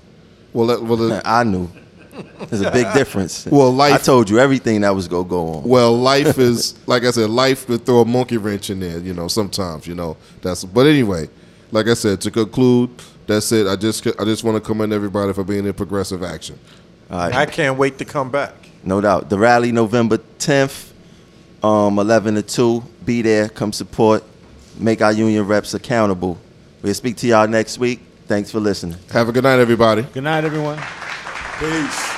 Well, 0.53 0.68
that, 0.68 0.81
well, 0.84 1.22
I 1.26 1.43
knew. 1.43 1.69
There's 2.49 2.61
a 2.61 2.72
big 2.72 2.91
difference. 2.94 3.45
Well, 3.45 3.72
life- 3.72 3.94
I 3.94 3.98
told 3.98 4.30
you 4.30 4.40
everything 4.40 4.81
that 4.81 4.94
was 4.94 5.07
gonna 5.07 5.27
go 5.27 5.48
on. 5.56 5.64
Well, 5.64 5.98
life 5.98 6.38
is 6.38 6.76
like 6.88 7.03
I 7.03 7.11
said, 7.11 7.30
life 7.30 7.65
could 7.65 7.85
throw 7.85 8.02
a 8.02 8.06
monkey 8.06 8.38
wrench 8.38 8.69
in 8.69 8.80
there. 8.80 8.99
You 8.99 9.14
know, 9.14 9.27
sometimes 9.27 9.88
you 9.88 9.95
know 9.95 10.18
that's. 10.41 10.64
But 10.64 10.85
anyway, 10.88 11.30
like 11.72 11.88
I 11.88 11.94
said, 11.95 12.22
to 12.22 12.31
conclude, 12.31 12.90
that's 13.26 13.52
it. 13.52 13.68
I 13.68 13.76
just 13.76 14.06
I 14.06 14.26
just 14.26 14.44
want 14.44 14.56
to 14.56 14.61
commend 14.61 14.94
everybody 14.94 15.34
for 15.34 15.44
being 15.44 15.65
in 15.65 15.73
progressive 15.73 16.23
action. 16.23 16.60
All 17.10 17.18
right. 17.19 17.34
I 17.34 17.45
can't 17.45 17.77
wait 17.77 17.98
to 17.99 18.06
come 18.06 18.30
back. 18.31 18.53
No 18.84 18.99
doubt. 19.02 19.30
The 19.30 19.38
rally 19.38 19.72
November 19.72 20.18
10th, 20.40 20.91
um, 21.64 21.99
11 21.99 22.35
to 22.35 22.41
2. 22.41 22.84
Be 23.06 23.22
there. 23.22 23.49
Come 23.49 23.72
support. 23.72 24.23
Make 24.77 25.02
our 25.02 25.11
union 25.14 25.45
reps 25.48 25.73
accountable. 25.73 26.38
We'll 26.81 26.94
speak 26.94 27.18
to 27.18 27.27
y'all 27.27 27.48
next 27.48 27.77
week. 27.77 28.02
Thanks 28.27 28.52
for 28.52 28.60
listening. 28.60 28.98
Have 29.11 29.30
a 29.30 29.31
good 29.31 29.44
night, 29.44 29.60
everybody. 29.60 30.02
Good 30.02 30.23
night, 30.23 30.44
everyone. 30.44 30.80
Isso. 31.64 32.12